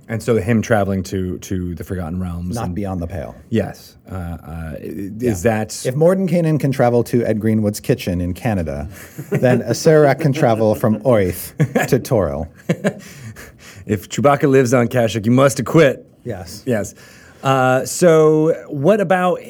And 0.08 0.20
so 0.20 0.38
him 0.38 0.60
traveling 0.60 1.04
to 1.04 1.38
to 1.38 1.74
the 1.76 1.84
Forgotten 1.84 2.20
Realms. 2.20 2.56
not 2.56 2.66
and, 2.66 2.74
beyond 2.74 3.00
the 3.00 3.06
pale. 3.06 3.36
yes. 3.48 3.96
Uh, 4.10 4.14
uh, 4.14 4.74
is 4.80 5.44
that 5.44 5.86
If 5.86 5.94
Mordenkainen 5.94 6.58
can 6.58 6.72
travel 6.72 7.04
to 7.04 7.24
Ed 7.24 7.40
Greenwood's 7.40 7.78
kitchen 7.78 8.20
in 8.20 8.34
Canada, 8.34 8.88
then 9.30 9.60
Acererak 9.72 10.20
can 10.20 10.32
travel 10.32 10.74
from 10.74 10.98
Oith 11.02 11.56
to 11.86 12.00
Toril. 12.00 12.48
if 13.86 14.08
Chewbacca 14.08 14.50
lives 14.50 14.74
on 14.74 14.88
Kashyyyk, 14.88 15.24
you 15.26 15.30
must 15.32 15.60
acquit. 15.60 16.04
Yes. 16.24 16.64
Yes. 16.66 16.94
Uh, 17.44 17.86
so, 17.86 18.52
what 18.68 19.00
about, 19.00 19.40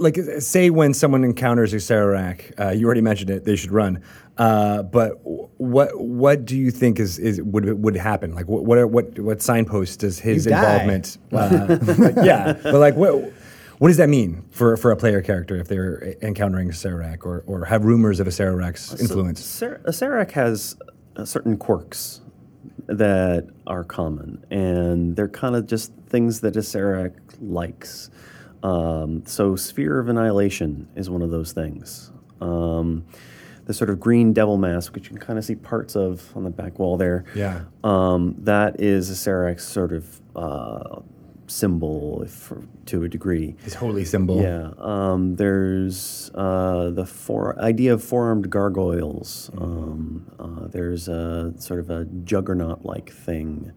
like, 0.00 0.16
say 0.38 0.70
when 0.70 0.94
someone 0.94 1.24
encounters 1.24 1.72
Acererak, 1.72 2.58
uh, 2.58 2.70
you 2.70 2.86
already 2.86 3.00
mentioned 3.02 3.30
it, 3.30 3.44
they 3.44 3.56
should 3.56 3.70
run. 3.70 4.02
Uh, 4.38 4.82
but 4.82 5.20
what 5.22 5.90
what 6.00 6.46
do 6.46 6.56
you 6.56 6.70
think 6.70 6.98
is, 6.98 7.18
is 7.18 7.42
would 7.42 7.82
would 7.82 7.96
happen? 7.96 8.34
Like, 8.34 8.48
what 8.48 8.64
what 8.64 8.78
are, 8.78 8.86
what 8.86 9.18
what 9.18 9.42
signposts 9.42 9.98
does 9.98 10.18
his 10.18 10.46
You 10.46 10.52
involvement? 10.52 11.18
Uh, 11.30 11.76
yeah, 12.24 12.54
but 12.62 12.74
like, 12.74 12.96
what 12.96 13.32
what 13.78 13.88
does 13.88 13.98
that 13.98 14.08
mean 14.08 14.44
for 14.50 14.78
for 14.78 14.92
a 14.92 14.96
player 14.96 15.20
character 15.20 15.56
if 15.56 15.68
they're 15.68 16.14
encountering 16.22 16.70
Acererak 16.70 17.24
or 17.24 17.44
or 17.46 17.66
have 17.66 17.84
rumors 17.84 18.18
of 18.18 18.26
Acererak's 18.26 18.98
influence? 18.98 19.44
Cer- 19.44 19.82
Acererak 19.86 20.30
has 20.30 20.76
certain 21.24 21.58
quirks 21.58 22.22
that 22.86 23.46
are 23.66 23.84
common, 23.84 24.44
and 24.50 25.16
they're 25.16 25.28
kind 25.28 25.54
of 25.54 25.66
just 25.66 25.92
things 26.08 26.40
that 26.40 26.54
Acererak 26.54 27.12
likes. 27.40 28.10
Um, 28.62 29.24
so, 29.26 29.56
Sphere 29.56 29.98
of 29.98 30.08
Annihilation 30.08 30.88
is 30.94 31.08
one 31.08 31.22
of 31.22 31.30
those 31.30 31.52
things. 31.52 32.10
Um, 32.40 33.06
the 33.66 33.74
sort 33.74 33.90
of 33.90 34.00
green 34.00 34.32
devil 34.32 34.56
mask, 34.56 34.94
which 34.94 35.04
you 35.04 35.10
can 35.10 35.18
kind 35.18 35.38
of 35.38 35.44
see 35.44 35.54
parts 35.54 35.94
of 35.94 36.36
on 36.36 36.44
the 36.44 36.50
back 36.50 36.78
wall 36.78 36.96
there. 36.96 37.24
Yeah. 37.34 37.62
Um, 37.84 38.34
that 38.38 38.80
is 38.80 39.10
Acererak's 39.10 39.64
sort 39.64 39.92
of 39.92 40.20
uh, 40.34 41.00
symbol, 41.46 42.22
if, 42.22 42.52
to 42.86 43.04
a 43.04 43.08
degree. 43.08 43.56
His 43.62 43.74
holy 43.74 44.04
symbol. 44.04 44.42
Yeah, 44.42 44.70
um, 44.78 45.36
there's 45.36 46.30
uh, 46.34 46.90
the 46.90 47.06
four 47.06 47.58
idea 47.60 47.94
of 47.94 48.02
four-armed 48.02 48.50
gargoyles. 48.50 49.50
Um, 49.56 50.30
uh, 50.38 50.68
there's 50.68 51.08
a 51.08 51.52
sort 51.58 51.80
of 51.80 51.90
a 51.90 52.06
juggernaut-like 52.24 53.10
thing 53.10 53.72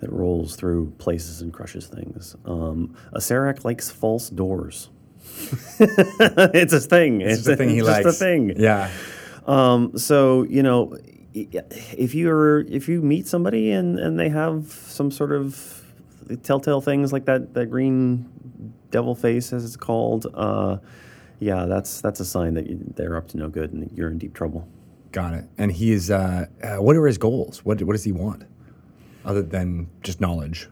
that 0.00 0.12
rolls 0.12 0.56
through 0.56 0.90
places 0.98 1.40
and 1.40 1.52
crushes 1.52 1.86
things. 1.86 2.36
Um, 2.44 2.96
Acererak 3.14 3.64
likes 3.64 3.90
false 3.90 4.28
doors. 4.28 4.90
it's 5.78 6.72
a 6.72 6.80
thing. 6.80 7.20
It's 7.20 7.38
just 7.38 7.48
a 7.48 7.56
thing 7.56 7.70
he 7.70 7.78
just 7.78 7.90
likes. 7.90 8.06
a 8.06 8.12
thing. 8.12 8.54
Yeah. 8.56 8.90
Um, 9.46 9.96
so 9.96 10.44
you 10.44 10.62
know, 10.62 10.96
if 11.34 12.14
you're 12.14 12.60
if 12.60 12.88
you 12.88 13.02
meet 13.02 13.26
somebody 13.26 13.70
and, 13.70 13.98
and 13.98 14.18
they 14.18 14.28
have 14.28 14.70
some 14.70 15.10
sort 15.10 15.32
of 15.32 15.82
telltale 16.42 16.80
things 16.80 17.12
like 17.12 17.26
that 17.26 17.54
that 17.54 17.66
green 17.66 18.28
devil 18.90 19.14
face 19.14 19.52
as 19.52 19.64
it's 19.64 19.76
called, 19.76 20.26
uh, 20.34 20.78
yeah, 21.38 21.66
that's 21.66 22.00
that's 22.00 22.20
a 22.20 22.24
sign 22.24 22.54
that 22.54 22.68
you, 22.68 22.78
they're 22.96 23.16
up 23.16 23.28
to 23.28 23.36
no 23.36 23.48
good 23.48 23.72
and 23.72 23.90
you're 23.94 24.10
in 24.10 24.18
deep 24.18 24.34
trouble. 24.34 24.66
Got 25.12 25.34
it. 25.34 25.44
And 25.58 25.72
he's 25.72 26.10
uh, 26.10 26.46
uh, 26.62 26.76
what 26.76 26.96
are 26.96 27.06
his 27.06 27.18
goals? 27.18 27.64
What 27.64 27.82
what 27.82 27.92
does 27.92 28.04
he 28.04 28.12
want, 28.12 28.44
other 29.26 29.42
than 29.42 29.88
just 30.02 30.20
knowledge? 30.20 30.68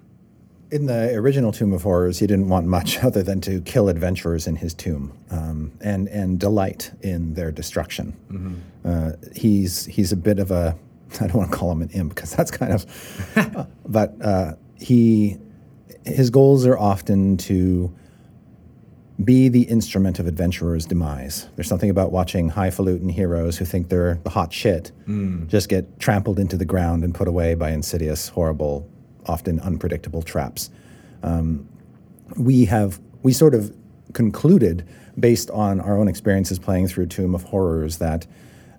In 0.71 0.87
the 0.87 1.15
original 1.15 1.53
Tomb 1.53 1.73
of 1.73 1.83
Horrors, 1.83 2.19
he 2.19 2.27
didn't 2.27 2.49
want 2.49 2.67
much 2.67 2.99
other 3.05 3.23
than 3.23 3.41
to 3.43 3.61
kill 3.61 3.89
adventurers 3.89 4.47
in 4.47 4.57
his 4.57 4.73
tomb 4.75 5.13
um, 5.31 5.73
and 5.81 6.09
and 6.09 6.41
delight 6.41 6.93
in 7.03 7.35
their 7.35 7.53
destruction. 7.53 8.17
Uh, 8.85 9.13
he's 9.35 9.85
he's 9.87 10.13
a 10.13 10.17
bit 10.17 10.39
of 10.39 10.51
a 10.51 10.77
I 11.21 11.27
don't 11.27 11.35
want 11.35 11.51
to 11.51 11.57
call 11.57 11.71
him 11.71 11.83
an 11.83 11.91
imp 11.91 12.15
because 12.15 12.35
that's 12.35 12.51
kind 12.51 12.73
of, 12.73 13.67
but 13.87 14.15
uh, 14.23 14.55
he 14.77 15.39
his 16.05 16.31
goals 16.31 16.67
are 16.67 16.79
often 16.79 17.37
to 17.39 17.95
be 19.23 19.49
the 19.49 19.63
instrument 19.63 20.19
of 20.19 20.27
adventurers' 20.27 20.87
demise. 20.87 21.49
There's 21.55 21.69
something 21.69 21.91
about 21.91 22.11
watching 22.11 22.49
highfalutin 22.49 23.09
heroes 23.09 23.57
who 23.57 23.65
think 23.65 23.89
they're 23.89 24.19
the 24.25 24.31
hot 24.31 24.53
shit 24.53 24.91
just 25.47 25.69
get 25.69 26.01
trampled 26.01 26.39
into 26.39 26.57
the 26.57 26.65
ground 26.65 27.05
and 27.05 27.15
put 27.15 27.29
away 27.29 27.55
by 27.55 27.71
insidious, 27.71 28.29
horrible, 28.29 28.89
often 29.27 29.61
unpredictable 29.61 30.23
traps. 30.23 30.71
Um, 31.23 31.69
we 32.37 32.65
have 32.65 33.01
we 33.23 33.33
sort 33.33 33.55
of 33.55 33.75
concluded, 34.13 34.87
based 35.19 35.51
on 35.51 35.81
our 35.81 35.97
own 35.97 36.09
experiences 36.09 36.59
playing 36.59 36.89
through 36.89 37.07
Tomb 37.07 37.35
of 37.35 37.45
Horrors, 37.45 37.99
that 37.99 38.27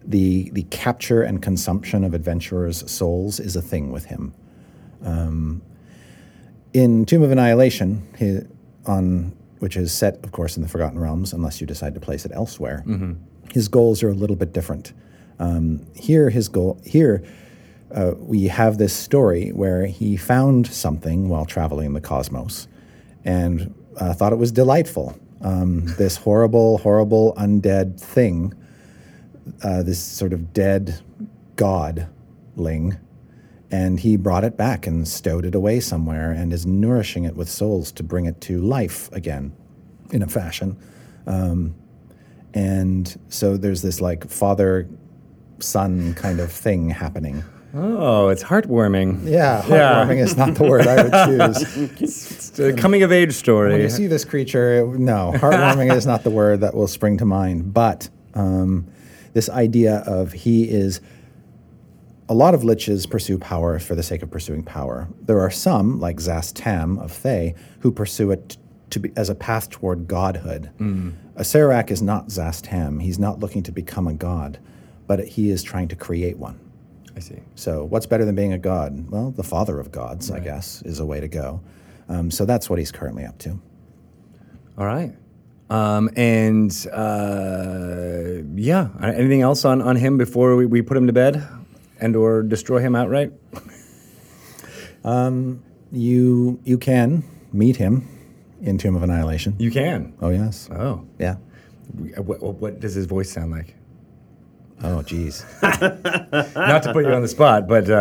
the 0.04 0.50
the 0.52 0.64
capture 0.64 1.22
and 1.22 1.42
consumption 1.42 2.04
of 2.04 2.14
adventurers' 2.14 2.90
souls 2.92 3.40
is 3.40 3.56
a 3.56 3.62
thing 3.62 3.92
with 3.92 4.06
him 4.06 4.34
in 6.76 7.06
Tomb 7.06 7.24
of 7.24 7.32
Annihilation, 7.32 8.06
he, 8.18 8.42
on 8.86 9.34
which 9.60 9.78
is 9.78 9.92
set, 9.92 10.24
of 10.24 10.32
course, 10.32 10.58
in 10.58 10.64
the 10.64 10.70
Forgotten 10.70 11.00
Realms, 11.00 11.34
unless 11.34 11.62
you 11.62 11.68
decide 11.68 11.94
to 11.94 12.00
place 12.00 12.26
it 12.26 12.32
elsewhere, 12.34 12.84
his 13.54 13.68
goals 13.68 14.04
are 14.04 14.10
a 14.10 14.14
little 14.14 14.36
bit 14.36 14.54
different. 14.54 14.94
Um, 15.40 15.86
here, 15.96 16.30
his 16.30 16.48
goal 16.50 16.80
here. 16.86 17.24
Uh, 17.94 18.14
we 18.18 18.48
have 18.48 18.78
this 18.78 18.94
story 18.94 19.50
where 19.52 19.86
he 19.86 20.18
found 20.18 20.68
something 20.68 21.30
while 21.30 21.46
traveling 21.46 21.94
the 21.94 22.02
cosmos 22.02 22.68
and 23.24 23.74
uh, 23.98 24.14
thought 24.14 24.34
it 24.34 24.38
was 24.38 24.52
delightful. 24.52 25.18
Um, 25.42 25.86
this 25.98 26.18
horrible, 26.18 26.80
horrible 26.80 27.34
undead 27.38 28.00
thing, 28.00 28.54
uh, 29.64 29.84
this 29.84 30.02
sort 30.02 30.34
of 30.34 30.52
dead 30.52 31.00
godling, 31.56 32.98
and 33.72 34.00
he 34.00 34.16
brought 34.16 34.44
it 34.44 34.56
back 34.58 34.86
and 34.88 35.08
stowed 35.08 35.46
it 35.46 35.56
away 35.56 35.80
somewhere 35.80 36.32
and 36.32 36.54
is 36.54 36.66
nourishing 36.66 37.26
it 37.26 37.36
with 37.36 37.50
souls 37.50 37.92
to 37.94 38.04
bring 38.04 38.26
it 38.26 38.40
to 38.42 38.60
life 38.62 39.12
again 39.12 39.52
in 40.12 40.22
a 40.22 40.28
fashion. 40.28 40.78
Um, 41.28 41.76
and 42.54 43.20
so 43.30 43.58
there's 43.58 43.82
this 43.82 44.00
like 44.02 44.30
father 44.30 44.88
son 45.60 46.14
kind 46.14 46.40
of 46.40 46.52
thing 46.52 46.90
happening. 46.90 47.44
Oh, 47.78 48.30
it's 48.30 48.44
heartwarming. 48.44 49.26
Yeah, 49.26 49.66
Yeah. 49.68 50.06
heartwarming 50.06 50.20
is 50.24 50.38
not 50.38 50.56
the 50.56 50.64
word 50.64 50.88
I 50.88 51.04
would 51.04 51.58
choose. 51.58 52.02
It's 52.02 52.60
a 52.60 52.72
coming 52.74 53.04
of 53.04 53.12
age 53.12 53.34
story. 53.34 53.72
When 53.74 53.82
you 53.82 53.90
see 53.90 54.08
this 54.08 54.24
creature, 54.24 54.86
no, 54.98 55.34
heartwarming 55.36 55.94
is 55.94 56.06
not 56.06 56.24
the 56.24 56.30
word 56.30 56.62
that 56.62 56.74
will 56.74 56.88
spring 56.88 57.18
to 57.18 57.26
mind. 57.26 57.74
But 57.74 58.10
um, 58.34 58.88
this 59.34 59.50
idea 59.50 59.98
of 60.08 60.32
he 60.32 60.64
is. 60.64 61.02
A 62.28 62.34
lot 62.34 62.56
of 62.56 62.62
liches 62.62 63.10
pursue 63.10 63.38
power 63.38 63.78
for 63.78 63.94
the 63.94 64.02
sake 64.02 64.24
of 64.24 64.32
pursuing 64.32 64.64
power. 64.64 65.08
There 65.22 65.40
are 65.40 65.52
some, 65.52 66.00
like 66.00 66.18
Szass 66.18 66.52
Tam 66.56 66.98
of 66.98 67.12
Thay, 67.12 67.54
who 67.82 67.92
pursue 67.92 68.32
it 68.32 68.58
to 68.90 69.00
be, 69.00 69.12
as 69.16 69.30
a 69.30 69.36
path 69.36 69.70
toward 69.70 70.08
godhood. 70.08 70.72
Acererak 71.38 71.92
is 71.92 72.02
not 72.02 72.30
Szass 72.30 72.62
Tam. 72.64 73.00
He's 73.00 73.20
not 73.20 73.40
looking 73.40 73.62
to 73.64 73.72
become 73.72 74.08
a 74.08 74.14
god, 74.14 74.58
but 75.06 75.24
he 75.24 75.52
is 75.52 75.62
trying 75.62 75.88
to 75.90 75.96
create 75.96 76.38
one. 76.38 76.60
I 77.16 77.20
see. 77.20 77.40
So, 77.56 77.86
what's 77.86 78.08
better 78.08 78.26
than 78.26 78.36
being 78.36 78.54
a 78.54 78.58
god? 78.58 79.10
Well, 79.10 79.32
the 79.32 79.44
father 79.44 79.80
of 79.80 79.92
gods, 79.92 80.32
I 80.32 80.40
guess, 80.40 80.82
is 80.82 81.00
a 81.00 81.06
way 81.06 81.20
to 81.20 81.28
go. 81.28 81.62
Um, 82.10 82.32
so, 82.32 82.46
that's 82.46 82.70
what 82.70 82.80
he's 82.80 82.92
currently 82.92 83.24
up 83.24 83.38
to. 83.40 83.60
All 84.78 84.86
right. 84.86 85.14
Um, 85.70 86.10
and 86.16 86.72
uh, 86.92 88.44
yeah, 88.56 88.90
anything 89.02 89.42
else 89.42 89.66
on, 89.66 89.82
on 89.82 89.96
him 89.96 90.18
before 90.18 90.56
we, 90.56 90.66
we 90.66 90.82
put 90.82 90.96
him 90.98 91.08
to 91.08 91.14
bed 91.14 91.48
and 92.00 92.16
or 92.16 92.44
destroy 92.44 92.80
him 92.80 92.96
outright? 92.96 93.32
Um, 95.04 95.64
you 95.92 96.60
you 96.64 96.78
can 96.80 97.24
meet 97.54 97.76
him 97.78 98.08
in 98.62 98.78
Tomb 98.78 98.96
of 98.96 99.04
Annihilation. 99.04 99.56
You 99.60 99.70
can. 99.70 100.14
Oh 100.22 100.30
yes. 100.30 100.68
Oh. 100.72 101.06
Yeah. 101.20 101.36
What, 102.18 102.42
what, 102.42 102.56
what 102.56 102.80
does 102.80 102.96
his 102.96 103.06
voice 103.06 103.32
sound 103.32 103.52
like? 103.52 103.75
Oh 104.84 105.02
geez. 105.02 105.44
Not 105.64 106.84
to 106.84 106.90
put 106.94 107.06
you 107.06 107.14
on 107.14 107.22
the 107.22 107.28
spot, 107.28 107.68
but 107.68 107.90
uh, 107.90 107.94
uh, 107.94 107.98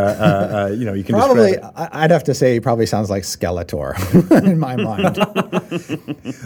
uh, 0.68 0.74
you 0.74 0.84
know 0.84 0.92
you 0.92 1.04
can 1.04 1.14
probably 1.14 1.56
I'd 1.76 2.10
have 2.10 2.24
to 2.24 2.34
say 2.34 2.54
he 2.54 2.60
probably 2.60 2.84
sounds 2.87 3.08
like 3.10 3.22
Skeletor 3.22 3.94
in 4.44 4.58
my 4.58 4.76
mind. 4.76 5.16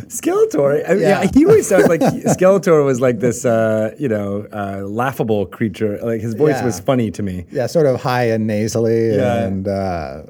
Skeletor. 0.08 0.88
I- 0.88 0.92
yeah. 0.94 1.22
Yeah. 1.22 1.30
he 1.34 1.44
always 1.46 1.66
sounds 1.66 1.88
like 1.88 2.00
he- 2.02 2.22
Skeletor 2.22 2.84
was 2.84 3.00
like 3.00 3.20
this, 3.20 3.44
uh, 3.44 3.94
you 3.98 4.08
know, 4.08 4.46
uh, 4.52 4.82
laughable 4.86 5.46
creature. 5.46 5.98
Like 6.02 6.20
his 6.20 6.34
voice 6.34 6.56
Yeah. 6.56 6.64
was 6.66 6.80
funny 6.80 7.10
to 7.12 7.22
me. 7.22 7.46
yeah, 7.50 7.66
sort 7.66 7.86
of 7.86 8.00
high 8.00 8.24
and 8.30 8.46
nasally 8.46 9.16
Yeah. 9.16 9.44
and 9.44 9.66
uh, 9.66 10.22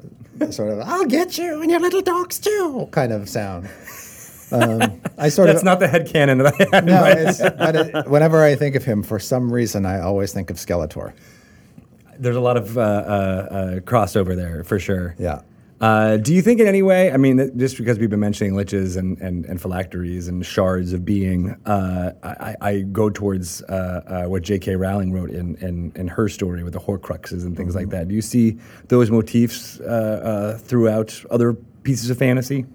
sort 0.49 0.69
of 0.71 0.79
"I'll 0.79 1.05
get 1.05 1.37
you 1.37 1.61
and 1.61 1.69
your 1.69 1.79
little 1.81 2.01
dogs 2.01 2.39
too" 2.39 2.87
kind 2.91 3.11
of 3.11 3.27
sound. 3.29 3.69
Um, 4.51 5.01
I 5.17 5.29
sort 5.29 5.47
That's 5.47 5.59
of 5.59 5.65
not 5.65 5.79
the 5.79 5.87
head 5.87 6.07
canon 6.07 6.39
that 6.39 6.53
I 6.59 6.75
had. 6.75 6.85
no. 6.85 7.03
It's, 7.05 7.39
but 7.39 7.75
it, 7.75 8.07
whenever 8.07 8.43
I 8.43 8.55
think 8.55 8.75
of 8.75 8.83
him, 8.83 9.03
for 9.03 9.19
some 9.19 9.51
reason, 9.51 9.85
I 9.85 9.99
always 9.99 10.33
think 10.33 10.49
of 10.49 10.57
Skeletor. 10.57 11.13
There's 12.17 12.35
a 12.35 12.41
lot 12.41 12.57
of 12.57 12.77
uh, 12.77 12.81
uh, 12.81 12.83
uh, 12.83 13.79
crossover 13.81 14.35
there 14.35 14.63
for 14.63 14.79
sure. 14.79 15.15
Yeah. 15.17 15.41
Uh, 15.81 16.17
do 16.17 16.33
you 16.33 16.41
think 16.41 16.59
in 16.59 16.67
any 16.67 16.81
way, 16.81 17.09
I 17.09 17.15
mean, 17.15 17.37
th- 17.37 17.51
just 17.55 17.77
because 17.77 17.97
we've 17.99 18.09
been 18.09 18.19
mentioning 18.19 18.51
liches 18.51 18.97
and, 18.97 19.17
and, 19.19 19.45
and 19.45 19.61
phylacteries 19.61 20.27
and 20.27 20.45
shards 20.45 20.91
of 20.91 21.05
being, 21.05 21.51
uh, 21.65 22.11
I, 22.21 22.55
I 22.59 22.79
go 22.81 23.09
towards 23.09 23.61
uh, 23.63 24.23
uh, 24.25 24.29
what 24.29 24.41
J.K. 24.43 24.75
Rowling 24.75 25.13
wrote 25.13 25.29
in, 25.29 25.55
in, 25.63 25.93
in 25.95 26.09
her 26.09 26.27
story 26.27 26.63
with 26.63 26.73
the 26.73 26.81
Horcruxes 26.81 27.45
and 27.45 27.55
things 27.55 27.75
like 27.75 27.91
that. 27.91 28.09
Do 28.09 28.15
you 28.15 28.21
see 28.21 28.57
those 28.89 29.09
motifs 29.09 29.79
uh, 29.79 29.83
uh, 29.85 30.57
throughout 30.57 31.23
other 31.31 31.53
pieces 31.83 32.09
of 32.09 32.17
fantasy? 32.17 32.65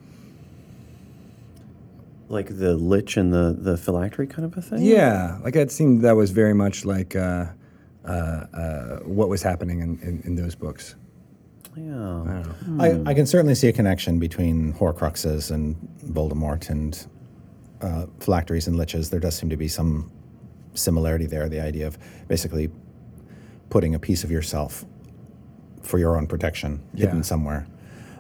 Like 2.29 2.57
the 2.59 2.75
lich 2.75 3.17
and 3.17 3.33
the, 3.33 3.55
the 3.59 3.77
phylactery 3.77 4.27
kind 4.27 4.45
of 4.45 4.57
a 4.57 4.63
thing? 4.63 4.83
Yeah, 4.83 5.39
like 5.43 5.57
it 5.57 5.71
seemed 5.71 6.03
that 6.03 6.17
was 6.17 6.31
very 6.31 6.55
much 6.55 6.85
like 6.85 7.15
uh, 7.15 7.47
uh, 8.05 8.09
uh, 8.11 8.97
what 9.01 9.29
was 9.29 9.43
happening 9.43 9.81
in, 9.81 9.99
in, 10.01 10.23
in 10.25 10.35
those 10.37 10.55
books. 10.55 10.95
Yeah. 11.77 12.45
I, 12.79 13.03
I 13.05 13.15
can 13.15 13.27
certainly 13.27 13.55
see 13.55 13.69
a 13.69 13.73
connection 13.73 14.19
between 14.19 14.73
Horcruxes 14.75 15.51
and 15.51 15.77
Voldemort 16.07 16.71
and 16.71 17.07
uh, 17.83 18.07
phylacteries 18.21 18.69
and 18.69 18.77
liches. 18.77 19.11
There 19.11 19.21
does 19.21 19.35
seem 19.37 19.51
to 19.51 19.57
be 19.57 19.69
some 19.69 20.11
similarity 20.75 21.27
there. 21.27 21.49
The 21.49 21.61
idea 21.61 21.87
of 21.89 21.99
basically 22.29 22.71
putting 23.71 23.95
a 23.95 23.99
piece 23.99 24.23
of 24.25 24.31
yourself 24.31 24.85
for 25.83 25.99
your 25.99 26.17
own 26.17 26.27
protection 26.27 26.81
Yeah. 26.95 27.07
hidden 27.07 27.23
somewhere. 27.25 27.67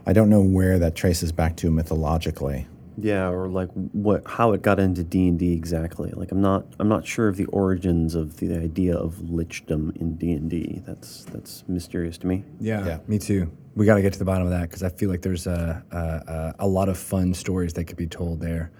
I 0.04 0.12
don't 0.12 0.28
know 0.28 0.42
where 0.42 0.78
that 0.80 0.94
traces 0.94 1.32
back 1.32 1.56
to 1.58 1.70
mythologically. 1.70 2.66
Yeah, 2.96 3.28
or 3.28 3.48
like 3.48 3.68
what 3.72 4.22
how 4.26 4.52
it 4.52 4.62
got 4.62 4.78
into 4.78 5.02
D 5.02 5.28
and 5.28 5.38
D 5.38 5.52
exactly. 5.52 6.10
Like 6.14 6.30
I'm 6.32 6.40
not 6.40 6.64
I'm 6.78 6.88
not 6.88 7.06
sure 7.06 7.28
of 7.28 7.36
the 7.36 7.46
origins 7.46 8.14
of 8.14 8.36
the 8.38 8.56
idea 8.56 8.96
of 8.96 9.14
lichdom 9.16 9.96
in 9.96 10.16
D 10.16 10.32
and 10.32 10.48
D. 10.48 10.82
That's 10.86 11.24
that's 11.24 11.64
mysterious 11.68 12.18
to 12.18 12.26
me. 12.26 12.44
Yeah, 12.60 12.86
Yeah. 12.86 12.98
me 13.08 13.18
too. 13.18 13.50
We 13.76 13.86
got 13.86 13.96
to 13.96 14.02
get 14.02 14.12
to 14.12 14.18
the 14.20 14.24
bottom 14.24 14.46
of 14.46 14.50
that 14.52 14.62
because 14.62 14.84
I 14.84 14.88
feel 14.88 15.10
like 15.10 15.22
there's 15.22 15.48
a, 15.48 15.82
a, 15.90 15.96
a, 15.98 16.54
a 16.60 16.68
lot 16.68 16.88
of 16.88 16.96
fun 16.96 17.34
stories 17.34 17.72
that 17.72 17.86
could 17.86 17.96
be 17.96 18.06
told 18.06 18.38
there, 18.40 18.70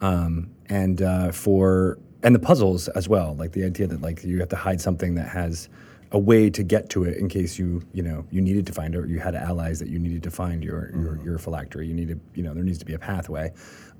um, 0.00 0.50
and 0.68 1.00
uh, 1.02 1.30
for 1.30 1.98
and 2.24 2.34
the 2.34 2.40
puzzles 2.40 2.88
as 2.88 3.08
well. 3.08 3.34
Like 3.36 3.52
the 3.52 3.64
idea 3.64 3.86
that 3.86 4.02
like 4.02 4.24
you 4.24 4.40
have 4.40 4.48
to 4.48 4.56
hide 4.56 4.80
something 4.80 5.14
that 5.14 5.28
has 5.28 5.68
a 6.12 6.18
way 6.18 6.50
to 6.50 6.62
get 6.62 6.90
to 6.90 7.04
it 7.04 7.16
in 7.18 7.28
case 7.28 7.58
you 7.58 7.82
you 7.92 8.02
know 8.02 8.26
you 8.30 8.40
needed 8.40 8.66
to 8.66 8.72
find 8.72 8.94
it 8.94 8.98
or 8.98 9.06
you 9.06 9.20
had 9.20 9.34
allies 9.34 9.78
that 9.78 9.88
you 9.88 9.98
needed 9.98 10.22
to 10.22 10.30
find 10.30 10.64
your 10.64 10.90
your, 10.94 11.24
your 11.24 11.38
phylactery. 11.38 11.86
You 11.86 11.94
needed 11.94 12.20
you 12.34 12.42
know 12.42 12.54
there 12.54 12.64
needs 12.64 12.78
to 12.78 12.84
be 12.84 12.94
a 12.94 12.98
pathway. 12.98 13.52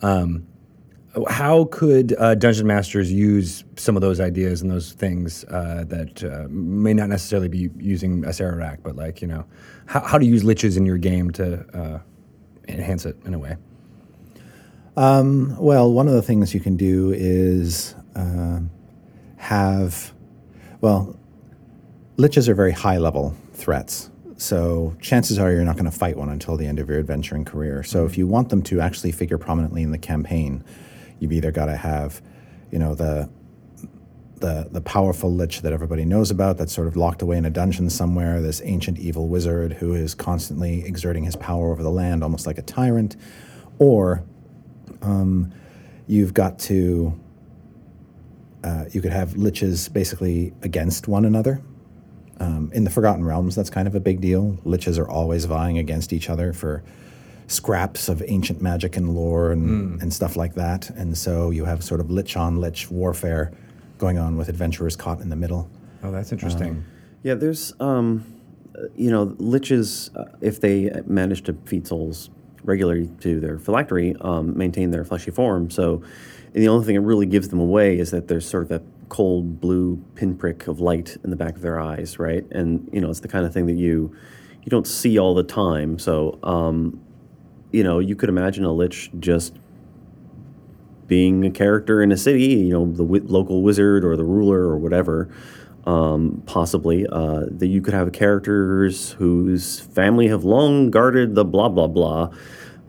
Um, 0.02 0.46
how 1.28 1.64
could 1.66 2.14
uh, 2.18 2.36
dungeon 2.36 2.68
masters 2.68 3.12
use 3.12 3.64
some 3.76 3.96
of 3.96 4.02
those 4.02 4.20
ideas 4.20 4.62
and 4.62 4.70
those 4.70 4.92
things 4.92 5.44
uh, 5.44 5.84
that 5.88 6.22
uh, 6.22 6.46
may 6.48 6.94
not 6.94 7.08
necessarily 7.08 7.48
be 7.48 7.68
using 7.78 8.22
Acererak, 8.22 8.78
but 8.84 8.96
like 8.96 9.20
you 9.20 9.28
know, 9.28 9.44
how, 9.86 10.00
how 10.00 10.18
to 10.18 10.24
use 10.24 10.44
liches 10.44 10.76
in 10.76 10.86
your 10.86 10.98
game 10.98 11.30
to 11.32 11.66
uh, 11.76 11.98
enhance 12.68 13.06
it 13.06 13.16
in 13.24 13.34
a 13.34 13.38
way? 13.38 13.56
Well, 15.58 15.92
one 15.92 16.08
of 16.08 16.14
the 16.14 16.22
things 16.22 16.54
you 16.54 16.60
can 16.60 16.76
do 16.76 17.12
is 17.12 17.94
uh, 18.16 18.60
have, 19.36 20.12
well, 20.80 21.19
liches 22.20 22.48
are 22.48 22.54
very 22.54 22.72
high 22.72 22.98
level 22.98 23.34
threats. 23.54 24.10
So 24.36 24.96
chances 25.00 25.38
are 25.38 25.50
you're 25.50 25.64
not 25.64 25.76
going 25.76 25.90
to 25.90 25.96
fight 25.96 26.16
one 26.16 26.30
until 26.30 26.56
the 26.56 26.66
end 26.66 26.78
of 26.78 26.88
your 26.88 26.98
adventuring 26.98 27.44
career. 27.44 27.82
So 27.82 28.06
if 28.06 28.16
you 28.16 28.26
want 28.26 28.48
them 28.48 28.62
to 28.62 28.80
actually 28.80 29.12
figure 29.12 29.38
prominently 29.38 29.82
in 29.82 29.90
the 29.90 29.98
campaign, 29.98 30.64
you've 31.18 31.32
either 31.32 31.50
got 31.50 31.66
to 31.66 31.76
have 31.76 32.22
you 32.70 32.78
know, 32.78 32.94
the 32.94 33.28
the 34.36 34.68
the 34.70 34.80
powerful 34.80 35.32
lich 35.32 35.60
that 35.60 35.72
everybody 35.72 36.04
knows 36.04 36.30
about 36.30 36.56
that's 36.56 36.72
sort 36.72 36.86
of 36.86 36.96
locked 36.96 37.20
away 37.20 37.36
in 37.36 37.44
a 37.44 37.50
dungeon 37.50 37.90
somewhere, 37.90 38.40
this 38.40 38.62
ancient 38.64 38.98
evil 38.98 39.28
wizard 39.28 39.74
who 39.74 39.94
is 39.94 40.14
constantly 40.14 40.82
exerting 40.84 41.24
his 41.24 41.36
power 41.36 41.72
over 41.72 41.82
the 41.82 41.90
land, 41.90 42.22
almost 42.22 42.46
like 42.46 42.56
a 42.56 42.62
tyrant, 42.62 43.16
or 43.78 44.24
um, 45.02 45.52
you've 46.06 46.32
got 46.32 46.58
to 46.58 47.18
uh, 48.64 48.84
you 48.92 49.02
could 49.02 49.12
have 49.12 49.30
liches 49.30 49.92
basically 49.92 50.52
against 50.62 51.08
one 51.08 51.24
another. 51.24 51.60
Um, 52.40 52.70
in 52.72 52.84
the 52.84 52.90
Forgotten 52.90 53.24
Realms, 53.24 53.54
that's 53.54 53.70
kind 53.70 53.86
of 53.86 53.94
a 53.94 54.00
big 54.00 54.20
deal. 54.20 54.58
Liches 54.64 54.98
are 54.98 55.08
always 55.08 55.44
vying 55.44 55.76
against 55.78 56.12
each 56.12 56.30
other 56.30 56.52
for 56.52 56.82
scraps 57.48 58.08
of 58.08 58.22
ancient 58.26 58.62
magic 58.62 58.96
and 58.96 59.14
lore 59.14 59.52
and, 59.52 60.00
and 60.00 60.12
stuff 60.12 60.36
like 60.36 60.54
that. 60.54 60.88
And 60.90 61.18
so 61.18 61.50
you 61.50 61.66
have 61.66 61.84
sort 61.84 62.00
of 62.00 62.10
lich 62.10 62.36
on 62.36 62.60
lich 62.60 62.90
warfare 62.90 63.52
going 63.98 64.18
on 64.18 64.36
with 64.36 64.48
adventurers 64.48 64.96
caught 64.96 65.20
in 65.20 65.28
the 65.28 65.36
middle. 65.36 65.68
Oh, 66.02 66.10
that's 66.10 66.32
interesting. 66.32 66.84
Yeah, 67.22 67.34
there's, 67.34 67.74
um, 67.80 68.24
you 68.96 69.10
know, 69.10 69.26
liches, 69.26 70.16
uh, 70.16 70.24
if 70.40 70.60
they 70.60 70.90
manage 71.06 71.42
to 71.42 71.52
feed 71.66 71.86
souls 71.86 72.30
regularly 72.64 73.10
to 73.20 73.40
their 73.40 73.58
phylactery, 73.58 74.16
um, 74.20 74.56
maintain 74.56 74.90
their 74.92 75.04
fleshy 75.04 75.30
form. 75.30 75.70
So 75.70 76.02
the 76.54 76.68
only 76.68 76.86
thing 76.86 76.94
that 76.94 77.02
really 77.02 77.26
gives 77.26 77.48
them 77.48 77.60
away 77.60 77.98
is 77.98 78.10
that 78.12 78.28
there's 78.28 78.48
sort 78.48 78.62
of 78.62 78.68
that 78.70 78.82
cold 79.10 79.60
blue 79.60 80.02
pinprick 80.14 80.66
of 80.66 80.80
light 80.80 81.18
in 81.22 81.28
the 81.28 81.36
back 81.36 81.56
of 81.56 81.60
their 81.60 81.78
eyes, 81.78 82.18
right? 82.18 82.46
And, 82.50 82.88
you 82.92 83.00
know, 83.02 83.10
it's 83.10 83.20
the 83.20 83.28
kind 83.28 83.44
of 83.44 83.52
thing 83.52 83.66
that 83.66 83.76
you 83.76 84.16
you 84.62 84.70
don't 84.70 84.86
see 84.86 85.18
all 85.18 85.34
the 85.34 85.42
time. 85.42 85.98
So, 85.98 86.38
um, 86.42 87.00
you 87.72 87.82
know, 87.82 87.98
you 87.98 88.16
could 88.16 88.28
imagine 88.28 88.64
a 88.64 88.72
lich 88.72 89.10
just 89.18 89.58
being 91.06 91.44
a 91.44 91.50
character 91.50 92.02
in 92.02 92.12
a 92.12 92.16
city, 92.16 92.46
you 92.46 92.72
know, 92.72 92.86
the 92.86 93.04
wi- 93.04 93.26
local 93.26 93.62
wizard 93.62 94.04
or 94.04 94.16
the 94.16 94.24
ruler 94.24 94.60
or 94.60 94.78
whatever, 94.78 95.28
um, 95.86 96.42
possibly, 96.46 97.06
uh, 97.10 97.46
that 97.50 97.66
you 97.66 97.80
could 97.80 97.94
have 97.94 98.12
characters 98.12 99.12
whose 99.12 99.80
family 99.80 100.28
have 100.28 100.44
long 100.44 100.90
guarded 100.90 101.34
the 101.34 101.44
blah, 101.44 101.68
blah, 101.68 101.88
blah, 101.88 102.30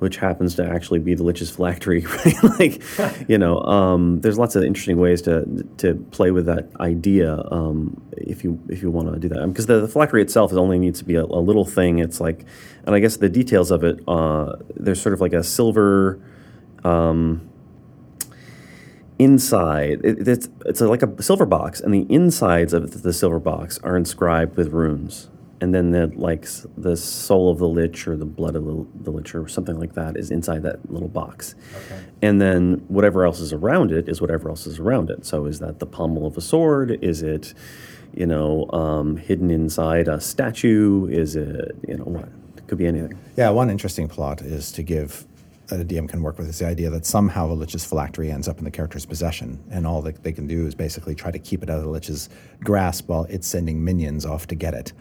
which 0.02 0.18
happens 0.18 0.56
to 0.56 0.68
actually 0.68 0.98
be 0.98 1.14
the 1.14 1.22
Lich's 1.22 1.52
phylactery, 1.52 2.02
right? 2.26 2.44
like, 2.60 3.30
you 3.30 3.38
know, 3.38 3.60
um, 3.60 4.20
there's 4.22 4.40
lots 4.40 4.56
of 4.56 4.64
interesting 4.64 4.98
ways 4.98 5.22
to 5.22 5.46
to 5.78 5.94
play 6.10 6.32
with 6.32 6.48
that 6.48 6.70
idea 6.80 7.40
um, 7.52 8.02
if 8.18 8.44
you 8.44 8.60
if 8.68 8.82
you 8.82 8.90
want 8.90 9.14
to 9.14 9.20
do 9.20 9.30
that. 9.30 9.46
Because 9.50 9.68
the, 9.68 9.80
the 9.80 9.88
phylactery 9.88 10.24
itself 10.24 10.54
only 10.54 10.80
needs 10.80 10.98
to 10.98 11.06
be 11.06 11.14
a, 11.14 11.24
a 11.24 11.42
little 11.42 11.66
thing. 11.66 12.00
It's 12.00 12.20
like, 12.20 12.46
and 12.84 12.96
I 12.96 13.00
guess 13.00 13.18
the 13.18 13.30
details 13.30 13.70
of 13.70 13.84
it, 13.84 14.00
uh, 14.08 14.56
there's 14.76 15.00
sort 15.00 15.14
of 15.14 15.22
like 15.22 15.34
a 15.34 15.44
silver 15.44 16.20
inside 19.20 20.02
it, 20.04 20.28
it's 20.28 20.50
it's 20.66 20.82
like 20.82 21.04
a 21.04 21.22
silver 21.22 21.46
box 21.46 21.80
and 21.80 21.94
the 21.94 22.08
insides 22.10 22.74
of 22.74 23.04
the 23.04 23.14
silver 23.14 23.38
box 23.38 23.78
are 23.84 23.96
inscribed 23.96 24.58
with 24.58 24.70
runes 24.70 25.30
and 25.62 25.76
then 25.76 25.92
the 25.92 26.08
like 26.16 26.48
the 26.76 26.98
soul 26.98 27.52
of 27.52 27.60
the 27.60 27.68
lich 27.68 28.08
or 28.08 28.18
the 28.18 28.26
blood 28.26 28.56
of 28.56 28.66
the, 28.66 28.86
the 29.04 29.12
lich 29.12 29.34
or 29.36 29.48
something 29.48 29.80
like 29.80 29.94
that 29.94 30.18
is 30.18 30.32
inside 30.32 30.64
that 30.64 30.92
little 30.92 31.08
box. 31.08 31.54
And 32.24 32.42
then 32.42 32.84
whatever 32.88 33.26
else 33.26 33.40
is 33.40 33.54
around 33.54 33.92
it 33.92 34.10
is 34.10 34.20
whatever 34.20 34.50
else 34.50 34.66
is 34.66 34.80
around 34.80 35.12
it. 35.12 35.26
So 35.26 35.46
is 35.46 35.60
that 35.60 35.80
the 35.80 35.86
pommel 35.86 36.26
of 36.26 36.36
a 36.36 36.42
sword? 36.42 36.98
Is 37.04 37.22
it 37.22 37.54
you 38.14 38.26
know 38.26 38.70
um, 38.74 39.18
hidden 39.18 39.52
inside 39.52 40.08
a 40.08 40.20
statue? 40.20 41.08
Is 41.08 41.36
it 41.36 41.76
you 41.88 41.96
know 41.96 42.06
what? 42.06 42.30
It 42.58 42.68
could 42.68 42.80
be 42.80 42.88
anything. 42.88 43.18
Yeah, 43.38 43.52
one 43.52 43.70
interesting 43.70 44.08
plot 44.08 44.42
is 44.42 44.72
to 44.74 44.84
give 44.84 45.26
that 45.68 45.80
a 45.80 45.86
DM 45.86 46.10
can 46.10 46.22
work 46.22 46.38
with 46.38 46.50
is 46.50 46.60
the 46.60 46.66
idea 46.66 46.90
that 46.90 47.06
somehow 47.06 47.50
a 47.50 47.54
lich's 47.54 47.86
phylactery 47.86 48.30
ends 48.30 48.48
up 48.48 48.58
in 48.58 48.66
the 48.66 48.72
character's 48.72 49.06
possession, 49.06 49.64
and 49.70 49.88
all 49.88 50.02
that 50.02 50.22
they 50.24 50.34
can 50.34 50.48
do 50.48 50.66
is 50.66 50.76
basically 50.76 51.16
try 51.16 51.32
to 51.32 51.40
keep 51.40 51.64
it 51.64 51.70
out 51.70 51.78
of 51.78 51.84
the 51.84 51.90
lich's 51.90 52.30
grasp 52.62 53.08
while 53.08 53.26
it's 53.30 53.48
sending 53.48 53.84
minions 53.86 54.26
off 54.26 54.48
to 54.48 54.56
get 54.56 54.74
it. 54.74 54.92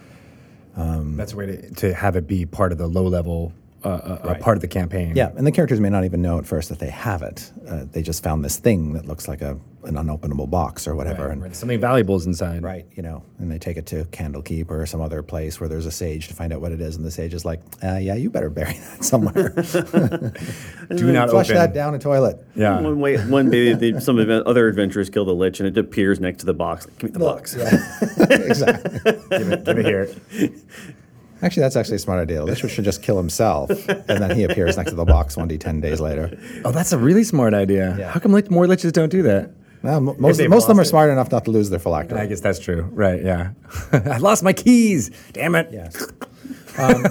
Um, 0.76 1.16
That's 1.16 1.33
a 1.33 1.37
way 1.37 1.46
to, 1.46 1.70
to 1.76 1.94
have 1.94 2.16
it 2.16 2.26
be 2.26 2.46
part 2.46 2.72
of 2.72 2.78
the 2.78 2.87
low 2.87 3.06
level, 3.06 3.52
uh, 3.85 3.88
uh, 3.88 3.93
uh, 4.25 4.29
Right. 4.29 4.40
part 4.40 4.57
of 4.57 4.61
the 4.61 4.69
campaign. 4.69 5.14
Yeah, 5.16 5.31
and 5.37 5.47
the 5.47 5.53
characters 5.53 5.81
may 5.81 5.90
not 5.90 6.05
even 6.05 6.21
know 6.23 6.38
at 6.38 6.47
first 6.47 6.69
that 6.69 6.79
they 6.79 6.90
have 6.90 7.23
it. 7.23 7.51
Uh, 7.69 7.85
they 7.90 8.03
just 8.03 8.23
found 8.23 8.45
this 8.45 8.57
thing 8.59 8.93
that 8.95 9.07
looks 9.07 9.27
like 9.29 9.43
a 9.43 9.59
an 9.85 9.95
unopenable 9.95 10.51
box 10.51 10.87
or 10.87 10.95
whatever, 10.95 11.23
Right, 11.25 11.33
and 11.33 11.43
right. 11.43 11.57
Something 11.57 11.81
valuable 11.81 12.14
is 12.14 12.27
inside. 12.27 12.62
Right, 12.62 12.85
you 12.95 13.03
know, 13.03 13.23
and 13.38 13.51
they 13.51 13.59
take 13.59 13.79
it 13.79 13.87
to 13.87 14.05
Candlekeep 14.07 14.71
or 14.71 14.85
some 14.85 15.01
other 15.01 15.23
place 15.23 15.59
where 15.59 15.71
there's 15.71 15.87
a 15.87 15.90
sage 15.90 16.29
to 16.29 16.35
find 16.35 16.53
out 16.53 16.61
what 16.61 16.71
it 16.73 16.83
is, 16.83 16.97
and 16.97 17.05
the 17.07 17.11
sage 17.11 17.33
is 17.33 17.47
like, 17.47 17.62
uh, 17.83 17.97
"Yeah, 17.97 18.14
you 18.14 18.29
better 18.29 18.51
bury 18.51 18.75
that 18.90 19.03
somewhere. 19.03 19.49
Do 20.95 21.11
not 21.12 21.31
Flush 21.31 21.47
open. 21.47 21.57
that 21.57 21.73
down 21.73 21.95
a 21.95 21.99
toilet." 21.99 22.45
Yeah. 22.55 22.79
One 22.83 23.01
way, 23.01 23.16
one 23.27 23.49
day, 23.49 23.73
they, 23.73 23.99
some 24.01 24.19
event, 24.19 24.47
other 24.47 24.69
adventurers 24.69 25.09
kill 25.09 25.25
the 25.25 25.35
lich, 25.35 25.61
and 25.61 25.66
it 25.66 25.79
appears 25.79 26.21
next 26.21 26.40
to 26.40 26.47
the 26.47 26.53
box. 26.55 26.85
Give 26.99 27.05
me 27.05 27.11
the 27.14 27.19
box. 27.21 27.55
exactly. 28.19 29.01
give, 29.31 29.53
it, 29.53 29.64
give 29.64 29.79
it 29.79 29.87
here. 29.87 30.11
Actually, 31.42 31.62
that's 31.62 31.76
actually 31.76 31.96
a 31.96 32.00
smart 32.00 32.20
idea. 32.20 32.44
Lich 32.44 32.59
should 32.70 32.85
just 32.85 33.03
kill 33.03 33.16
himself, 33.16 33.70
and 33.88 34.22
then 34.22 34.37
he 34.37 34.44
appears 34.44 34.76
next 34.76 34.90
to 34.90 34.96
the 34.96 35.05
box 35.05 35.37
one 35.37 35.48
d 35.48 35.57
ten 35.57 35.81
days 35.81 36.00
later. 36.00 36.38
Oh, 36.64 36.72
that's 36.72 36.92
a 36.92 36.98
really 36.98 37.24
smart 37.24 37.55
idea. 37.55 37.96
Yeah. 37.98 38.11
How 38.11 38.20
come 38.20 38.33
lich, 38.33 38.50
more 38.50 38.66
liches 38.66 38.92
don't 38.92 39.09
do 39.09 39.22
that? 39.22 39.50
Well, 39.83 40.00
most 40.00 40.40
most 40.48 40.64
of 40.64 40.68
them 40.68 40.79
are 40.79 40.83
it. 40.83 40.87
smart 40.87 41.11
enough 41.11 41.33
not 41.33 41.46
to 41.46 41.50
lose 41.50 41.70
their 41.70 41.79
phylactery. 41.79 42.18
I 42.18 42.26
guess 42.26 42.40
that's 42.40 42.59
true. 42.59 42.83
Right, 42.92 43.22
yeah. 43.22 43.53
I 43.92 44.18
lost 44.18 44.42
my 44.42 44.53
keys. 44.53 45.11
Damn 45.33 45.55
it. 45.55 45.68
Yes. 45.72 46.07
Um, 46.76 47.05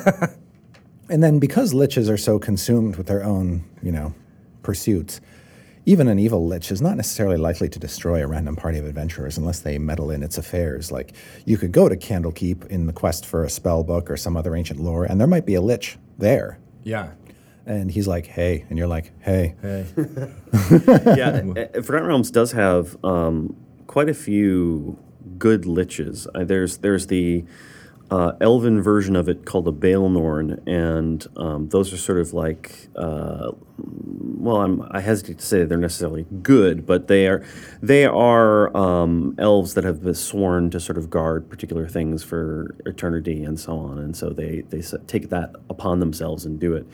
and 1.09 1.23
then 1.23 1.39
because 1.39 1.73
liches 1.73 2.09
are 2.09 2.17
so 2.17 2.37
consumed 2.37 2.95
with 2.95 3.07
their 3.07 3.23
own, 3.23 3.63
you 3.81 3.91
know, 3.91 4.13
pursuits, 4.61 5.19
even 5.89 6.07
an 6.07 6.19
evil 6.19 6.45
lich 6.45 6.71
is 6.71 6.83
not 6.83 6.95
necessarily 6.97 7.35
likely 7.35 7.67
to 7.67 7.79
destroy 7.79 8.23
a 8.23 8.27
random 8.27 8.55
party 8.55 8.77
of 8.77 8.85
adventurers 8.85 9.39
unless 9.39 9.61
they 9.61 9.79
meddle 9.79 10.11
in 10.11 10.21
its 10.21 10.37
affairs. 10.37 10.91
Like 10.91 11.13
you 11.45 11.57
could 11.57 11.71
go 11.71 11.89
to 11.89 11.97
Candlekeep 11.97 12.67
in 12.67 12.85
the 12.85 12.93
quest 12.93 13.25
for 13.25 13.43
a 13.43 13.49
spell 13.49 13.83
book 13.83 14.11
or 14.11 14.15
some 14.15 14.37
other 14.37 14.55
ancient 14.55 14.79
lore, 14.79 15.05
and 15.05 15.19
there 15.19 15.27
might 15.27 15.47
be 15.47 15.55
a 15.55 15.61
lich 15.61 15.97
there. 16.19 16.59
Yeah. 16.83 17.13
And 17.65 17.89
he's 17.89 18.07
like, 18.07 18.27
hey. 18.27 18.67
And 18.69 18.77
you're 18.77 18.87
like, 18.87 19.13
hey. 19.21 19.55
Hey. 19.63 19.87
yeah, 21.17 21.41
uh, 21.57 21.81
Forgotten 21.81 22.07
Realms 22.07 22.29
does 22.29 22.51
have 22.51 23.03
um, 23.03 23.55
quite 23.87 24.09
a 24.09 24.13
few 24.13 24.95
good 25.39 25.63
liches. 25.63 26.27
Uh, 26.35 26.43
there's 26.43 26.77
there's 26.77 27.07
the 27.07 27.45
uh, 28.11 28.31
elven 28.41 28.81
version 28.81 29.15
of 29.15 29.29
it 29.29 29.45
called 29.45 29.67
a 29.67 29.71
Baelnorn, 29.71 30.61
and 30.67 31.25
um, 31.37 31.69
those 31.69 31.93
are 31.93 31.97
sort 31.97 32.19
of 32.19 32.33
like, 32.33 32.87
uh, 32.95 33.51
well, 33.77 34.57
I'm, 34.57 34.87
I 34.89 34.99
hesitate 35.01 35.39
to 35.39 35.45
say 35.45 35.63
they're 35.63 35.77
necessarily 35.77 36.25
good, 36.41 36.85
but 36.85 37.07
they 37.07 37.27
are 37.27 37.45
they 37.81 38.05
are 38.05 38.75
um, 38.75 39.35
elves 39.37 39.75
that 39.75 39.83
have 39.83 40.03
been 40.03 40.15
sworn 40.15 40.69
to 40.71 40.79
sort 40.79 40.97
of 40.97 41.09
guard 41.09 41.49
particular 41.49 41.87
things 41.87 42.23
for 42.23 42.75
eternity 42.85 43.43
and 43.43 43.59
so 43.59 43.77
on, 43.77 43.99
and 43.99 44.15
so 44.15 44.29
they 44.29 44.61
they 44.69 44.81
take 45.05 45.29
that 45.29 45.55
upon 45.69 45.99
themselves 45.99 46.45
and 46.45 46.59
do 46.59 46.73
it. 46.73 46.87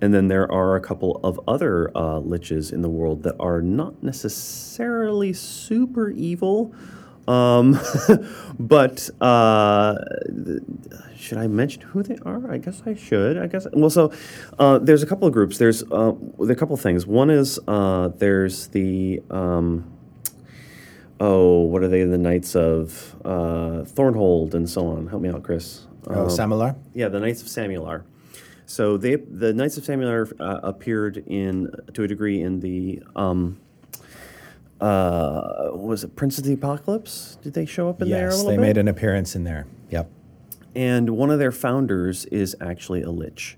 And 0.00 0.14
then 0.14 0.28
there 0.28 0.50
are 0.50 0.76
a 0.76 0.80
couple 0.80 1.20
of 1.24 1.40
other 1.48 1.90
uh, 1.96 2.20
liches 2.20 2.72
in 2.72 2.82
the 2.82 2.88
world 2.88 3.24
that 3.24 3.34
are 3.40 3.60
not 3.60 4.00
necessarily 4.02 5.32
super 5.32 6.10
evil. 6.10 6.72
Um, 7.28 7.78
but 8.58 9.10
uh, 9.20 9.96
should 11.16 11.38
I 11.38 11.46
mention 11.46 11.82
who 11.82 12.02
they 12.02 12.16
are? 12.24 12.50
I 12.50 12.58
guess 12.58 12.82
I 12.86 12.94
should. 12.94 13.36
I 13.36 13.46
guess. 13.46 13.66
Well, 13.72 13.90
so 13.90 14.12
uh, 14.58 14.78
there's 14.78 15.02
a 15.02 15.06
couple 15.06 15.26
of 15.28 15.34
groups. 15.34 15.58
There's 15.58 15.82
uh, 15.92 16.12
there 16.40 16.52
a 16.52 16.56
couple 16.56 16.74
of 16.74 16.80
things. 16.80 17.06
One 17.06 17.30
is 17.30 17.60
uh, 17.68 18.08
there's 18.16 18.68
the 18.68 19.22
um, 19.30 19.84
oh, 21.20 21.60
what 21.62 21.82
are 21.82 21.88
they? 21.88 22.04
The 22.04 22.18
Knights 22.18 22.56
of 22.56 23.14
uh, 23.24 23.84
Thornhold 23.84 24.54
and 24.54 24.68
so 24.68 24.86
on. 24.88 25.06
Help 25.08 25.22
me 25.22 25.28
out, 25.28 25.42
Chris. 25.42 25.86
Oh, 26.06 26.22
Um, 26.22 26.28
Samular? 26.30 26.76
yeah, 26.94 27.08
the 27.08 27.20
Knights 27.20 27.42
of 27.42 27.48
Samular. 27.48 28.04
So 28.66 28.96
they, 28.96 29.16
the 29.16 29.52
Knights 29.52 29.76
of 29.78 29.84
Samular 29.84 30.28
uh, 30.40 30.60
appeared 30.62 31.16
in, 31.26 31.70
to 31.94 32.02
a 32.02 32.08
degree, 32.08 32.40
in 32.42 32.60
the, 32.60 33.02
um, 33.16 33.58
uh, 34.80 35.70
was 35.72 36.04
it 36.04 36.14
Prince 36.16 36.38
of 36.38 36.44
the 36.44 36.52
Apocalypse? 36.52 37.36
Did 37.42 37.54
they 37.54 37.66
show 37.66 37.88
up 37.88 38.00
in 38.02 38.10
there 38.10 38.26
Yes, 38.30 38.42
they 38.44 38.50
bit? 38.56 38.60
made 38.60 38.76
an 38.78 38.88
appearance 38.88 39.34
in 39.34 39.44
there. 39.44 39.66
Yep. 39.90 40.10
and 40.76 41.10
one 41.10 41.30
of 41.30 41.38
their 41.38 41.50
founders 41.52 42.24
is 42.26 42.54
actually 42.60 43.02
a 43.02 43.10
lich. 43.10 43.56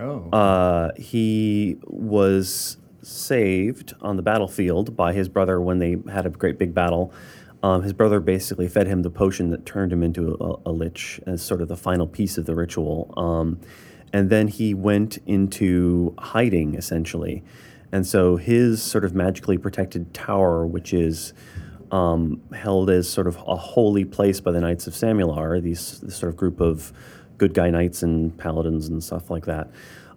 Oh. 0.00 0.28
Uh, 0.30 0.90
he 0.96 1.76
was 1.84 2.78
saved 3.02 3.94
on 4.00 4.16
the 4.16 4.22
battlefield 4.22 4.96
by 4.96 5.12
his 5.12 5.28
brother 5.28 5.60
when 5.60 5.78
they 5.78 5.96
had 6.10 6.24
a 6.26 6.30
great 6.30 6.58
big 6.58 6.74
battle. 6.74 7.12
Um, 7.62 7.82
his 7.82 7.92
brother 7.92 8.20
basically 8.20 8.68
fed 8.68 8.86
him 8.86 9.02
the 9.02 9.10
potion 9.10 9.50
that 9.50 9.66
turned 9.66 9.92
him 9.92 10.02
into 10.02 10.36
a, 10.40 10.70
a 10.70 10.72
lich 10.72 11.20
as 11.26 11.42
sort 11.42 11.60
of 11.60 11.68
the 11.68 11.76
final 11.76 12.06
piece 12.06 12.38
of 12.38 12.46
the 12.46 12.54
ritual. 12.54 13.12
Um, 13.16 13.60
and 14.12 14.30
then 14.30 14.48
he 14.48 14.72
went 14.74 15.18
into 15.26 16.14
hiding 16.18 16.74
essentially. 16.76 17.42
And 17.92 18.06
so 18.06 18.36
his 18.36 18.82
sort 18.82 19.04
of 19.04 19.14
magically 19.14 19.58
protected 19.58 20.12
tower, 20.14 20.66
which 20.66 20.92
is 20.92 21.32
um, 21.90 22.40
held 22.52 22.90
as 22.90 23.08
sort 23.08 23.26
of 23.26 23.36
a 23.46 23.56
holy 23.56 24.04
place 24.04 24.40
by 24.40 24.52
the 24.52 24.60
Knights 24.60 24.86
of 24.86 24.94
Samular, 24.94 25.60
these 25.60 26.00
this 26.00 26.16
sort 26.16 26.30
of 26.30 26.36
group 26.36 26.60
of 26.60 26.92
good 27.38 27.54
guy 27.54 27.70
knights 27.70 28.02
and 28.02 28.36
paladins 28.36 28.88
and 28.88 29.02
stuff 29.02 29.30
like 29.30 29.46
that. 29.46 29.70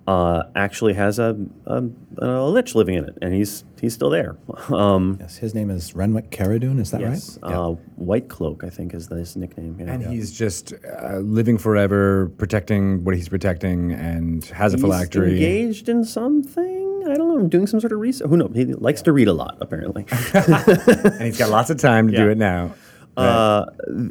uh, 0.08 0.44
actually 0.56 0.94
has 0.96 1.20
a, 1.20 1.38
a, 1.68 1.84
a 2.18 2.50
lich 2.50 2.74
living 2.76 2.96
in 2.96 3.06
it, 3.06 3.16
and 3.22 3.34
he's 3.34 3.64
he's 3.80 3.94
still 3.94 4.10
there. 4.10 4.36
Um, 4.70 5.18
Yes, 5.22 5.38
his 5.38 5.54
name 5.54 5.70
is 5.70 5.96
Renwick 5.96 6.30
Caradoon. 6.32 6.80
Is 6.80 6.90
that 6.92 7.00
yes, 7.02 7.38
right? 7.44 7.54
uh, 7.54 7.70
White 7.96 8.28
Cloak, 8.28 8.64
I 8.64 8.70
think, 8.70 8.94
is 8.96 9.08
his 9.08 9.36
nickname. 9.38 9.78
Yeah. 9.80 9.94
And 9.94 10.04
he's 10.06 10.32
just 10.32 10.74
uh, 10.74 11.18
living 11.20 11.58
forever, 11.60 12.32
protecting 12.38 13.04
what 13.06 13.16
he's 13.16 13.30
protecting, 13.30 13.92
and 13.94 14.44
has 14.46 14.74
a 14.74 14.78
He's 14.78 14.82
phylactery. 14.84 15.34
engaged 15.34 15.88
in 15.88 16.04
something. 16.04 16.81
I 17.10 17.16
don't 17.16 17.28
know. 17.28 17.40
I'm 17.40 17.50
doing 17.50 17.68
some 17.68 17.80
sort 17.80 17.92
of 17.94 18.00
research. 18.00 18.28
Who 18.30 18.38
knows? 18.38 18.52
He 18.54 18.66
likes 18.66 19.02
to 19.04 19.12
read 19.14 19.28
a 19.28 19.34
lot, 19.34 19.58
apparently. 19.62 20.06
and 20.34 21.22
he's 21.24 21.38
got 21.38 21.50
lots 21.50 21.70
of 21.70 21.78
time 21.78 22.08
to 22.10 22.16
do 22.16 22.30
it 22.30 22.38
now. 22.38 22.74
Uh, 23.18 23.66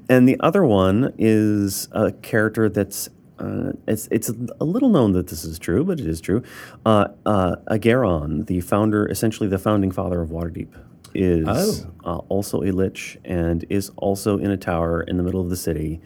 and 0.09 0.29
the 0.29 0.37
other 0.41 0.65
one 0.65 1.13
is 1.19 1.89
a 1.93 2.13
character 2.13 2.69
that's 2.69 3.09
uh, 3.39 3.73
it's 3.89 4.07
it's 4.11 4.29
a 4.61 4.65
little 4.65 4.91
known 4.91 5.13
that 5.13 5.29
this 5.29 5.45
is 5.45 5.59
true, 5.59 5.83
but 5.85 5.99
it 5.99 6.07
is 6.07 6.21
true. 6.21 6.43
Uh, 6.85 7.09
uh, 7.25 7.57
Ahghairon, 7.71 8.47
the 8.47 8.61
founder, 8.61 9.07
essentially 9.09 9.49
the 9.49 9.59
founding 9.59 9.91
father 9.91 10.21
of 10.21 10.29
Waterdeep, 10.29 10.69
is 11.15 11.47
Oh. 11.49 11.87
uh, 12.05 12.17
also 12.29 12.63
a 12.63 12.71
lich 12.71 13.19
and 13.25 13.65
is 13.71 13.91
also 13.97 14.37
in 14.39 14.51
a 14.51 14.57
tower 14.59 15.03
in 15.03 15.17
the 15.17 15.23
middle 15.23 15.41
of 15.41 15.49
the 15.49 15.57
city 15.57 16.01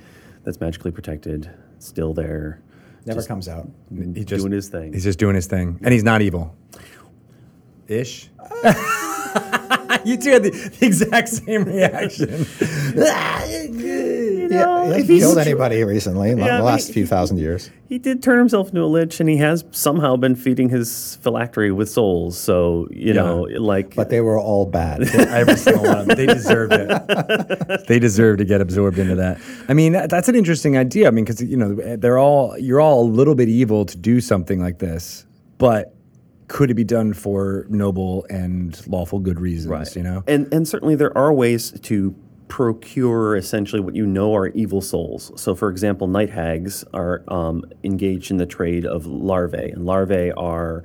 that's 0.45 0.61
magically 0.61 0.93
protected, 0.93 1.51
still 1.81 2.15
there, 2.15 2.61
Never 3.07 3.23
comes 3.23 3.49
out. 3.49 3.69
He 3.95 4.25
just, 4.25 4.41
doing 4.43 4.53
his 4.53 4.69
thing. 4.69 4.93
He's 4.93 5.05
just 5.05 5.19
doing 5.19 5.35
his 5.35 5.47
thing, 5.47 5.79
and 5.83 5.93
he's 5.93 6.05
not 6.05 6.23
evil. 6.23 6.57
Ish. 7.87 8.31
you 10.05 10.17
two 10.17 10.31
had 10.31 10.43
the, 10.43 10.71
the 10.79 10.87
exact 10.87 11.29
same 11.29 11.65
reaction. 11.65 12.29
You 14.55 14.61
Yeah, 14.61 14.65
know, 14.67 14.85
he 14.85 14.91
hasn't 15.01 15.19
killed 15.21 15.33
str- 15.33 15.41
anybody 15.41 15.85
recently 15.85 16.31
in 16.31 16.39
the- 16.39 16.45
Yeah, 16.47 16.59
the 16.59 16.63
last 16.65 16.87
he- 16.89 16.93
few 16.93 17.07
thousand 17.07 17.39
years. 17.39 17.71
He 17.89 17.99
did 17.99 18.23
turn 18.23 18.39
himself 18.39 18.69
into 18.69 18.83
a 18.83 18.87
lich, 18.87 19.21
and 19.21 19.29
he 19.29 19.37
has 19.37 19.65
somehow 19.71 20.17
been 20.17 20.35
feeding 20.35 20.69
his 20.71 21.17
phylactery 21.23 21.71
with 21.71 21.89
souls. 21.89 22.37
So 22.39 22.89
you 22.91 23.09
Yeah. 23.09 23.23
know, 23.23 23.43
like 23.59 23.95
But 23.95 24.11
they 24.11 24.21
were 24.21 24.39
all 24.39 24.67
bad. 24.67 25.03
Every 25.15 25.57
single 25.57 25.85
one 25.85 25.99
of 25.99 26.07
them. 26.07 26.17
They 26.17 26.27
deserved 26.27 26.73
it. 26.75 27.87
they 27.89 27.99
deserve 27.99 28.39
to 28.39 28.45
get 28.45 28.61
absorbed 28.61 28.99
into 28.99 29.15
that. 29.17 29.39
I 29.69 29.75
mean, 29.75 29.93
that, 29.93 30.11
that's 30.11 30.29
an 30.29 30.35
interesting 30.35 30.77
idea. 30.77 31.09
I 31.09 31.11
mean, 31.11 31.25
because 31.25 31.43
you 31.43 31.57
know, 31.57 31.75
they're 31.97 32.19
all 32.19 32.57
you're 32.59 32.81
all 32.81 33.03
a 33.05 33.09
little 33.09 33.35
bit 33.35 33.49
evil 33.49 33.85
to 33.85 33.97
do 33.97 34.21
something 34.21 34.61
like 34.61 34.79
this, 34.79 35.27
but 35.59 35.95
could 36.47 36.71
it 36.71 36.75
be 36.75 36.85
done 36.85 37.13
for 37.15 37.65
noble 37.71 38.27
and 38.29 38.81
lawful 38.87 39.19
good 39.19 39.41
reasons? 39.41 39.97
You 39.97 40.03
know, 40.03 40.23
and 40.27 40.53
and 40.53 40.69
certainly 40.69 40.95
there 40.95 41.17
are 41.17 41.33
ways 41.33 41.71
to 41.83 42.15
procure 42.55 43.35
essentially 43.35 43.81
what 43.81 43.97
you 43.97 44.07
know 44.07 44.33
are 44.33 44.47
evil 44.47 44.81
souls. 44.81 45.33
So, 45.35 45.57
for 45.57 45.69
example, 45.71 46.07
night 46.07 46.31
hags 46.31 46.85
are 46.95 47.25
um, 47.27 47.65
engaged 47.83 48.31
in 48.31 48.37
the 48.37 48.47
trade 48.47 48.87
of 48.87 49.07
larvae, 49.07 49.71
and 49.73 49.85
larvae 49.85 50.31
are 50.31 50.85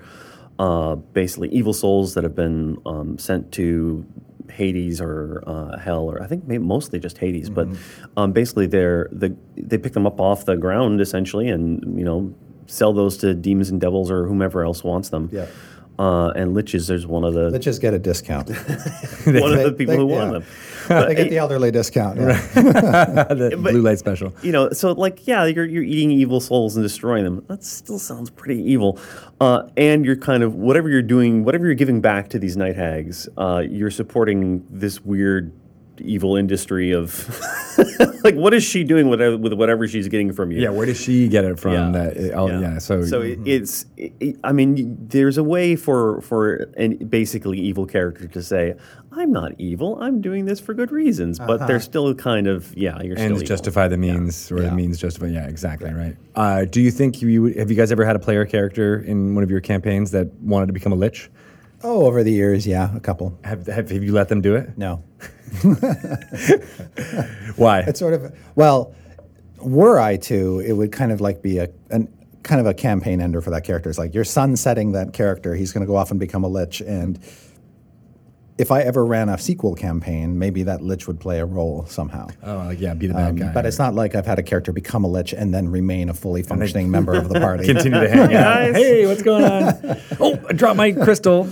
uh, 0.57 0.95
basically 0.95 1.49
evil 1.49 1.73
souls 1.73 2.15
that 2.15 2.23
have 2.23 2.33
been 2.33 2.79
um, 2.87 3.19
sent 3.19 3.51
to 3.51 4.03
Hades 4.49 4.99
or 4.99 5.43
uh, 5.45 5.77
hell, 5.77 6.09
or 6.09 6.23
I 6.23 6.25
think 6.25 6.47
maybe 6.47 6.63
mostly 6.63 6.97
just 6.97 7.19
Hades. 7.19 7.51
But 7.51 7.67
um, 8.17 8.31
basically, 8.31 8.65
they're 8.65 9.07
the 9.11 9.35
they 9.55 9.77
pick 9.77 9.93
them 9.93 10.07
up 10.07 10.19
off 10.19 10.45
the 10.45 10.57
ground 10.57 10.99
essentially, 10.99 11.49
and 11.49 11.99
you 11.99 12.03
know 12.03 12.33
sell 12.65 12.93
those 12.93 13.15
to 13.17 13.35
demons 13.35 13.69
and 13.69 13.79
devils 13.79 14.09
or 14.09 14.25
whomever 14.25 14.63
else 14.63 14.83
wants 14.83 15.09
them. 15.09 15.29
Yeah. 15.31 15.45
Uh, 15.99 16.29
and 16.29 16.55
liches, 16.55 16.87
there's 16.87 17.05
one 17.05 17.25
of 17.25 17.33
the 17.33 17.59
just 17.59 17.81
get 17.81 17.93
a 17.93 17.99
discount. 17.99 18.47
one 19.25 19.51
of 19.51 19.63
the 19.63 19.75
people 19.77 19.95
they- 19.95 19.97
who 19.97 20.09
yeah. 20.09 20.15
want 20.15 20.31
them. 20.31 20.45
they 20.87 21.13
get 21.13 21.29
the 21.29 21.37
elderly 21.37 21.71
discount. 21.71 22.17
yeah. 22.17 22.31
the 22.55 23.59
blue 23.61 23.81
light 23.81 23.99
special. 23.99 24.33
you 24.41 24.53
know, 24.53 24.71
so 24.71 24.93
like, 24.93 25.27
yeah, 25.27 25.45
you're 25.45 25.65
you're 25.65 25.83
eating 25.83 26.09
evil 26.09 26.39
souls 26.39 26.77
and 26.77 26.83
destroying 26.83 27.25
them. 27.25 27.43
That 27.47 27.65
still 27.65 27.99
sounds 27.99 28.29
pretty 28.29 28.63
evil. 28.63 28.97
Uh, 29.41 29.67
and 29.75 30.05
you're 30.05 30.15
kind 30.15 30.41
of 30.41 30.55
whatever 30.55 30.89
you're 30.89 31.01
doing, 31.01 31.43
whatever 31.43 31.65
you're 31.65 31.75
giving 31.75 31.99
back 31.99 32.29
to 32.29 32.39
these 32.39 32.55
night 32.55 32.77
hags, 32.77 33.27
uh, 33.37 33.61
you're 33.69 33.91
supporting 33.91 34.65
this 34.69 35.01
weird 35.03 35.51
evil 36.01 36.35
industry 36.35 36.91
of 36.91 37.27
like 38.23 38.35
what 38.35 38.53
is 38.53 38.63
she 38.63 38.83
doing 38.83 39.09
with 39.09 39.21
with 39.41 39.53
whatever 39.53 39.87
she's 39.87 40.07
getting 40.07 40.33
from 40.33 40.51
you? 40.51 40.61
Yeah, 40.61 40.69
where 40.69 40.85
does 40.85 40.99
she 40.99 41.27
get 41.27 41.45
it 41.45 41.59
from? 41.59 41.73
Yeah. 41.73 41.91
That 41.91 42.33
oh 42.33 42.47
yeah, 42.47 42.77
so 42.77 43.03
so 43.03 43.21
it, 43.21 43.39
it's 43.45 43.85
it, 43.97 44.37
I 44.43 44.51
mean 44.51 44.97
there's 45.07 45.37
a 45.37 45.43
way 45.43 45.75
for 45.75 46.21
for 46.21 46.69
an 46.77 46.97
basically 46.97 47.59
evil 47.59 47.85
character 47.85 48.27
to 48.27 48.43
say 48.43 48.75
I'm 49.11 49.31
not 49.31 49.53
evil 49.57 50.01
I'm 50.01 50.21
doing 50.21 50.45
this 50.45 50.59
for 50.59 50.73
good 50.73 50.91
reasons 50.91 51.39
but 51.39 51.65
they're 51.67 51.79
still 51.79 52.13
kind 52.13 52.47
of 52.47 52.75
yeah 52.75 53.01
you're 53.01 53.17
ends 53.17 53.39
still 53.39 53.47
justify 53.47 53.87
the 53.87 53.97
means, 53.97 54.51
or 54.51 54.61
the 54.61 54.71
means 54.71 54.97
justify. 54.97 55.27
Yeah, 55.27 55.47
exactly 55.47 55.91
right. 55.93 56.15
Uh, 56.35 56.65
do 56.65 56.81
you 56.81 56.91
think 56.91 57.21
you 57.21 57.45
have 57.57 57.69
you 57.69 57.75
guys 57.75 57.91
ever 57.91 58.05
had 58.05 58.15
a 58.15 58.19
player 58.19 58.45
character 58.45 59.01
in 59.01 59.35
one 59.35 59.43
of 59.43 59.51
your 59.51 59.61
campaigns 59.61 60.11
that 60.11 60.33
wanted 60.35 60.67
to 60.67 60.73
become 60.73 60.91
a 60.91 60.95
lich? 60.95 61.29
Oh, 61.83 62.05
over 62.05 62.23
the 62.23 62.31
years, 62.31 62.67
yeah, 62.67 62.95
a 62.95 62.99
couple. 62.99 63.37
Have 63.43 63.67
have, 63.67 63.89
have 63.89 64.03
you 64.03 64.11
let 64.11 64.29
them 64.29 64.41
do 64.41 64.55
it? 64.55 64.77
No. 64.77 65.03
Why? 67.55 67.79
It's 67.81 67.99
sort 67.99 68.13
of 68.13 68.35
well, 68.55 68.93
were 69.61 69.99
I 69.99 70.17
to, 70.17 70.59
it 70.59 70.73
would 70.73 70.91
kind 70.91 71.11
of 71.11 71.21
like 71.21 71.41
be 71.41 71.57
a 71.57 71.69
an, 71.89 72.07
kind 72.43 72.61
of 72.61 72.67
a 72.67 72.73
campaign 72.73 73.21
ender 73.21 73.41
for 73.41 73.49
that 73.51 73.63
character. 73.63 73.89
It's 73.89 73.99
like 73.99 74.13
you're 74.13 74.23
sunsetting 74.23 74.93
that 74.93 75.13
character. 75.13 75.55
He's 75.55 75.71
going 75.71 75.81
to 75.81 75.87
go 75.87 75.95
off 75.95 76.11
and 76.11 76.19
become 76.19 76.43
a 76.43 76.47
lich, 76.47 76.81
and 76.81 77.19
if 78.57 78.71
I 78.71 78.81
ever 78.81 79.05
ran 79.05 79.29
a 79.29 79.37
sequel 79.37 79.73
campaign, 79.73 80.37
maybe 80.37 80.63
that 80.63 80.81
lich 80.81 81.07
would 81.07 81.19
play 81.19 81.39
a 81.39 81.45
role 81.45 81.85
somehow. 81.87 82.27
oh, 82.43 82.57
like 82.57 82.79
yeah, 82.81 82.93
be 82.93 83.07
the 83.07 83.13
bad 83.13 83.29
Um, 83.29 83.35
guy. 83.37 83.53
but 83.53 83.65
it's 83.65 83.79
not 83.79 83.95
like 83.95 84.15
I've 84.15 84.25
had 84.25 84.37
a 84.37 84.43
character 84.43 84.73
become 84.73 85.05
a 85.05 85.07
lich 85.07 85.31
and 85.33 85.53
then 85.53 85.69
remain 85.69 86.09
a 86.09 86.13
fully 86.13 86.43
functioning 86.43 86.91
member 86.91 87.13
of 87.13 87.29
the 87.29 87.39
party. 87.39 87.65
continue 87.73 88.01
to 88.01 88.09
hang 88.09 88.33
out. 88.35 88.75
Hey, 88.75 89.05
what's 89.07 89.21
going 89.23 89.45
on? 89.45 89.97
oh, 90.19 90.37
I 90.49 90.53
dropped 90.53 90.75
my 90.77 90.91
crystal. 90.91 91.47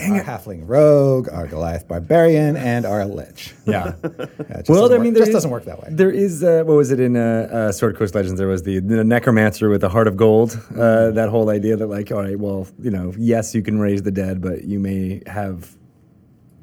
Our 0.00 0.22
halfling 0.22 0.62
rogue, 0.66 1.28
our 1.28 1.46
Goliath 1.46 1.86
barbarian, 1.88 2.56
and 2.56 2.84
our 2.86 3.04
lich. 3.04 3.54
Yeah. 3.66 3.94
Yeah, 4.02 4.62
Well, 4.68 4.92
I 4.92 4.98
mean, 4.98 5.06
work, 5.06 5.14
there 5.14 5.20
just 5.20 5.28
is- 5.28 5.34
doesn't 5.34 5.50
work 5.50 5.64
that 5.64 5.80
way. 5.82 5.88
There 5.90 6.10
is 6.10 6.42
uh, 6.44 6.62
what 6.64 6.76
was 6.76 6.90
it 6.90 7.00
in 7.00 7.16
uh, 7.16 7.48
uh, 7.52 7.72
Sword 7.72 7.96
Coast 7.96 8.14
Legends? 8.14 8.38
There 8.38 8.48
was 8.48 8.62
the, 8.62 8.80
the 8.80 9.02
necromancer 9.04 9.68
with 9.68 9.80
the 9.80 9.88
heart 9.88 10.06
of 10.08 10.16
gold. 10.16 10.58
Uh, 10.76 11.10
that 11.12 11.28
whole 11.30 11.48
idea 11.50 11.76
that 11.76 11.86
like, 11.86 12.10
all 12.12 12.22
right, 12.22 12.38
well, 12.38 12.66
you 12.80 12.90
know, 12.90 13.12
yes, 13.18 13.54
you 13.54 13.62
can 13.62 13.78
raise 13.78 14.02
the 14.02 14.10
dead, 14.10 14.40
but 14.40 14.64
you 14.64 14.78
may 14.80 15.22
have 15.26 15.76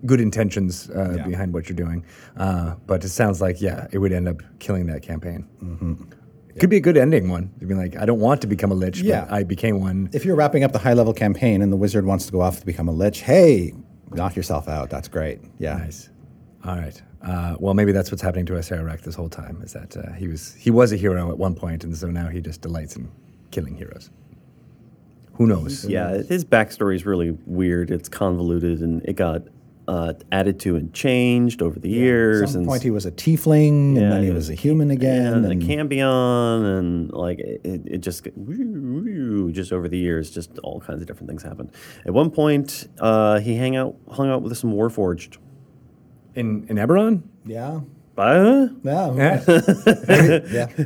good 0.06 0.20
intentions 0.22 0.90
uh, 0.90 1.14
Yeah. 1.18 1.28
behind 1.28 1.54
what 1.54 1.70
you're 1.70 1.76
doing. 1.76 2.04
Uh, 2.38 2.76
but 2.88 3.04
it 3.04 3.10
sounds 3.10 3.40
like 3.42 3.62
yeah, 3.62 3.88
it 3.92 3.98
would 4.00 4.12
end 4.12 4.28
up 4.28 4.42
killing 4.60 4.86
that 4.88 5.02
campaign. 5.04 5.48
Could 6.60 6.70
be 6.70 6.78
a 6.78 6.82
good 6.82 6.98
ending 6.98 7.30
one. 7.30 7.52
You'd 7.60 7.70
be 7.70 7.76
like, 7.76 7.96
I 7.96 8.06
don't 8.06 8.20
want 8.20 8.42
to 8.42 8.48
become 8.48 8.72
a 8.72 8.76
lich, 8.76 9.02
Yeah. 9.02 9.22
but 9.26 9.34
I 9.34 9.44
became 9.44 9.80
one. 9.80 10.10
If 10.14 10.26
you're 10.26 10.36
wrapping 10.36 10.64
up 10.64 10.72
the 10.72 10.80
high 10.80 10.94
level 10.94 11.14
campaign 11.14 11.62
and 11.62 11.72
the 11.72 11.78
wizard 11.78 12.06
wants 12.06 12.26
to 12.26 12.32
go 12.32 12.42
off 12.42 12.60
to 12.60 12.66
become 12.66 12.88
a 12.88 12.92
lich, 12.92 13.22
hey, 13.22 13.74
knock 14.12 14.36
yourself 14.36 14.68
out. 14.68 14.90
That's 14.90 15.08
great. 15.08 15.40
Yeah. 15.60 15.78
Nice. 15.78 16.10
All 16.66 16.76
right. 16.76 17.02
Uh, 17.24 17.56
well, 17.60 17.74
maybe 17.74 17.92
that's 17.92 18.12
what's 18.12 18.22
happening 18.22 18.46
to 18.48 18.54
Acererak 18.54 19.02
this 19.02 19.16
whole 19.16 19.30
time. 19.30 19.62
Is 19.64 19.74
that 19.74 19.96
uh, 19.96 20.12
he 20.14 20.28
was 20.28 20.54
he 20.56 20.72
was 20.72 20.92
a 20.92 20.98
hero 20.98 21.30
at 21.32 21.38
one 21.38 21.54
point, 21.56 21.84
and 21.84 21.96
so 21.96 22.08
now 22.08 22.28
he 22.30 22.42
just 22.42 22.62
delights 22.62 22.96
in 22.96 23.10
killing 23.52 23.76
heroes. 23.76 24.10
Who 25.34 25.48
knows? 25.48 25.86
Yeah, 25.86 26.18
his 26.24 26.44
backstory 26.44 26.96
is 26.96 27.06
really 27.06 27.32
weird. 27.46 27.90
It's 27.92 28.10
convoluted, 28.10 28.82
and 28.82 29.02
it 29.06 29.16
got 29.16 29.44
uh, 29.92 30.14
added 30.32 30.58
to 30.64 30.76
and 30.78 30.94
changed 30.94 31.62
over 31.62 31.78
the 31.80 31.90
years. 31.90 32.42
At 32.42 32.50
some 32.50 32.60
and 32.62 32.68
point, 32.68 32.82
he 32.84 32.92
was 32.92 33.06
a 33.06 33.12
tiefling, 33.12 33.96
Yeah, 33.96 34.04
and 34.04 34.12
then 34.14 34.22
he 34.22 34.28
he 34.30 34.34
was 34.34 34.50
was- 34.50 34.58
a 34.58 34.62
human 34.66 34.90
again. 34.92 35.34
and, 35.34 35.46
and 35.46 35.62
a 35.62 35.66
cambion, 35.66 36.08
and 36.78 37.12
like 37.12 37.40
it, 37.40 37.62
it 37.64 37.82
it 37.86 37.98
just 37.98 38.24
just 38.24 39.74
over 39.74 39.88
the 39.90 39.98
years, 39.98 40.32
just 40.32 40.58
all 40.60 40.80
kinds 40.80 41.02
of 41.02 41.08
different 41.08 41.28
things 41.30 41.44
happened. 41.44 41.72
At 42.06 42.14
one 42.14 42.30
point, 42.32 42.88
uh, 43.00 43.40
he 43.40 43.56
hang 43.56 43.76
out 43.76 43.96
hung 44.10 44.30
out 44.30 44.42
with 44.44 44.58
some 44.58 44.72
Warforged. 44.74 45.38
In 46.36 46.66
in 46.70 46.78
Eberron. 46.78 47.24
Uh, 48.18 48.68
yeah. 48.84 49.12
Yeah. 49.14 49.42
Yeah. 49.48 50.40
yeah. 50.52 50.86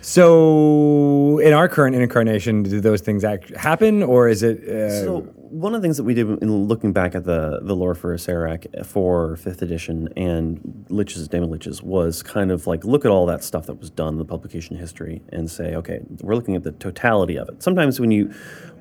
so 0.00 1.38
in 1.38 1.52
our 1.52 1.68
current 1.68 1.94
incarnation, 1.94 2.62
do 2.62 2.80
those 2.80 3.00
things 3.00 3.22
act 3.24 3.54
happen, 3.56 4.02
or 4.02 4.28
is 4.28 4.42
it? 4.42 4.58
Uh, 4.68 5.04
So 5.04 5.34
one 5.50 5.74
of 5.74 5.80
the 5.80 5.86
things 5.86 5.96
that 5.96 6.04
we 6.04 6.14
did 6.14 6.26
in 6.42 6.66
looking 6.66 6.92
back 6.92 7.14
at 7.14 7.24
the 7.24 7.60
the 7.62 7.74
lore 7.74 7.94
for 7.94 8.14
Acererak 8.14 8.86
for 8.86 9.36
fifth 9.36 9.62
edition 9.62 10.08
and 10.16 10.86
Liches, 10.88 11.28
Demi 11.28 11.46
Liches 11.46 11.82
was 11.82 12.22
kind 12.22 12.50
of 12.50 12.66
like 12.66 12.84
look 12.84 13.04
at 13.04 13.10
all 13.10 13.26
that 13.26 13.42
stuff 13.42 13.66
that 13.66 13.74
was 13.74 13.90
done 13.90 14.14
in 14.14 14.18
the 14.18 14.24
publication 14.24 14.76
history 14.76 15.22
and 15.30 15.50
say, 15.50 15.74
okay, 15.74 16.00
we're 16.20 16.34
looking 16.34 16.56
at 16.56 16.62
the 16.62 16.72
totality 16.72 17.36
of 17.36 17.48
it. 17.48 17.62
Sometimes 17.62 18.00
when 18.00 18.10
you, 18.10 18.32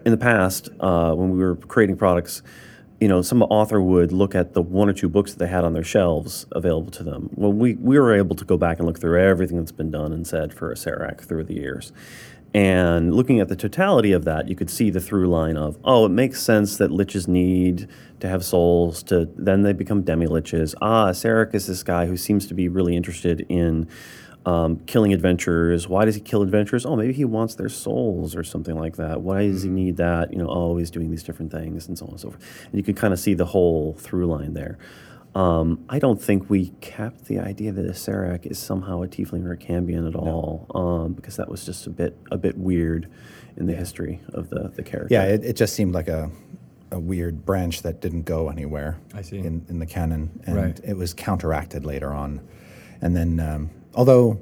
in 0.06 0.12
the 0.12 0.18
past, 0.18 0.70
uh, 0.80 1.14
when 1.14 1.32
we 1.32 1.40
were 1.40 1.56
creating 1.56 1.98
products, 1.98 2.42
you 3.00 3.08
know, 3.08 3.22
some 3.22 3.44
author 3.44 3.82
would 3.82 4.12
look 4.12 4.34
at 4.34 4.54
the 4.54 4.62
one 4.62 4.90
or 4.90 4.94
two 4.94 5.08
books 5.08 5.34
that 5.34 5.40
they 5.40 5.48
had 5.48 5.64
on 5.64 5.74
their 5.74 5.84
shelves 5.84 6.46
available 6.52 6.92
to 6.92 7.04
them. 7.04 7.30
Well, 7.36 7.54
we, 7.54 7.76
we 7.76 8.00
were 8.00 8.16
able 8.16 8.36
to 8.36 8.46
go 8.46 8.58
back 8.58 8.80
and 8.80 8.88
look 8.88 9.00
through 9.00 9.22
everything 9.22 9.58
that's 9.58 9.72
been 9.72 9.92
done 9.92 10.12
and 10.12 10.26
said 10.26 10.54
for 10.54 10.72
a 10.72 11.16
through 11.22 11.44
the 11.44 11.54
years. 11.54 11.92
And 12.58 13.14
looking 13.14 13.40
at 13.40 13.50
the 13.50 13.56
totality 13.56 14.14
of 14.14 14.26
that, 14.26 14.50
you 14.50 14.56
could 14.56 14.72
see 14.72 14.90
the 14.90 15.00
through 15.00 15.28
line 15.28 15.58
of, 15.58 15.78
oh, 15.84 16.08
it 16.08 16.10
makes 16.10 16.42
sense 16.42 16.78
that 16.78 16.90
liches 16.90 17.28
need 17.28 17.88
to 18.20 18.28
have 18.28 18.44
souls 18.44 19.04
to 19.04 19.30
then 19.36 19.62
they 19.62 19.74
become 19.74 20.02
demi 20.02 20.26
liches. 20.26 20.74
Ah, 20.82 21.10
Acererak 21.10 21.54
is 21.54 21.68
this 21.68 21.84
guy 21.84 22.08
who 22.08 22.18
seems 22.18 22.48
to 22.48 22.56
be 22.56 22.68
really 22.68 22.96
interested 22.96 23.46
in 23.48 23.88
um, 24.48 24.78
killing 24.88 25.14
adventurers. 25.14 25.88
Why 25.88 26.06
does 26.06 26.16
he 26.16 26.22
kill 26.22 26.42
adventurers? 26.42 26.84
Oh, 26.84 26.96
maybe 26.96 27.14
he 27.14 27.26
wants 27.26 27.54
their 27.54 27.70
souls 27.70 28.36
or 28.36 28.44
something 28.44 28.76
like 28.76 28.96
that. 28.96 29.22
Why 29.22 29.46
does 29.46 29.62
he 29.62 29.70
need 29.70 29.98
that? 29.98 30.32
You 30.32 30.40
know, 30.40 30.48
always 30.48 30.90
doing 30.90 31.12
these 31.12 31.22
different 31.22 31.52
things 31.52 31.88
and 31.88 31.96
so 31.96 32.06
on 32.06 32.14
and 32.14 32.20
so 32.20 32.32
forth. 32.32 32.66
And 32.66 32.74
you 32.74 32.82
can 32.82 32.96
kind 32.96 33.14
of 33.14 33.20
see 33.20 33.36
the 33.36 33.46
whole 33.46 33.94
through 34.00 34.26
line 34.26 34.56
there. 34.56 34.80
Um, 35.38 35.86
I 35.88 36.00
don't 36.00 36.20
think 36.20 36.50
we 36.50 36.70
kept 36.82 37.26
the 37.26 37.38
idea 37.38 37.72
that 37.72 37.86
Acererak 37.86 38.48
is 38.48 38.58
somehow 38.58 39.04
a 39.04 39.08
Tiefling 39.08 39.46
or 39.46 39.52
a 39.52 39.58
Cambion 39.58 40.08
at 40.08 40.16
all, 40.16 40.66
um, 40.74 41.14
because 41.14 41.36
that 41.36 41.48
was 41.48 41.64
just 41.64 41.86
a 41.86 41.92
bit 41.92 42.18
a 42.32 42.38
bit 42.40 42.58
weird 42.58 43.08
in 43.56 43.68
the 43.68 43.76
history 43.76 44.20
of 44.34 44.50
the 44.50 44.70
the 44.76 44.82
character. 44.82 45.14
Yeah, 45.14 45.26
it, 45.26 45.46
it 45.46 45.56
just 45.56 45.76
seemed 45.76 45.94
like 45.94 46.08
a, 46.08 46.32
a 46.92 47.00
weird 47.00 47.46
branch 47.46 47.84
that 47.84 48.02
didn't 48.02 48.24
go 48.24 48.50
anywhere. 48.50 48.98
I 49.14 49.22
see. 49.22 49.38
In, 49.38 49.64
in 49.70 49.78
the 49.78 49.86
canon, 49.86 50.42
and 50.48 50.56
Right. 50.56 50.80
it 50.84 50.98
was 50.98 51.14
counteracted 51.14 51.86
later 51.86 52.12
on, 52.12 52.42
and 53.02 53.16
then 53.16 53.40
um, 53.40 53.70
although 53.94 54.42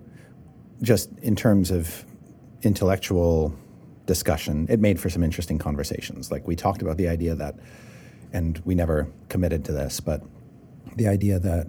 just 0.82 1.10
in 1.22 1.36
terms 1.36 1.72
of 1.72 2.06
intellectual 2.62 3.54
discussion, 4.06 4.66
it 4.70 4.80
made 4.80 4.98
for 5.02 5.10
some 5.10 5.24
interesting 5.26 5.58
conversations. 5.58 6.32
Like 6.32 6.48
we 6.48 6.56
talked 6.56 6.82
about 6.82 6.96
the 6.96 7.10
idea 7.10 7.36
that, 7.36 7.56
and 8.32 8.62
we 8.64 8.76
never 8.76 9.10
committed 9.28 9.66
to 9.66 9.74
this, 9.74 10.00
but 10.00 10.22
the 10.96 11.08
idea 11.08 11.40
that 11.40 11.68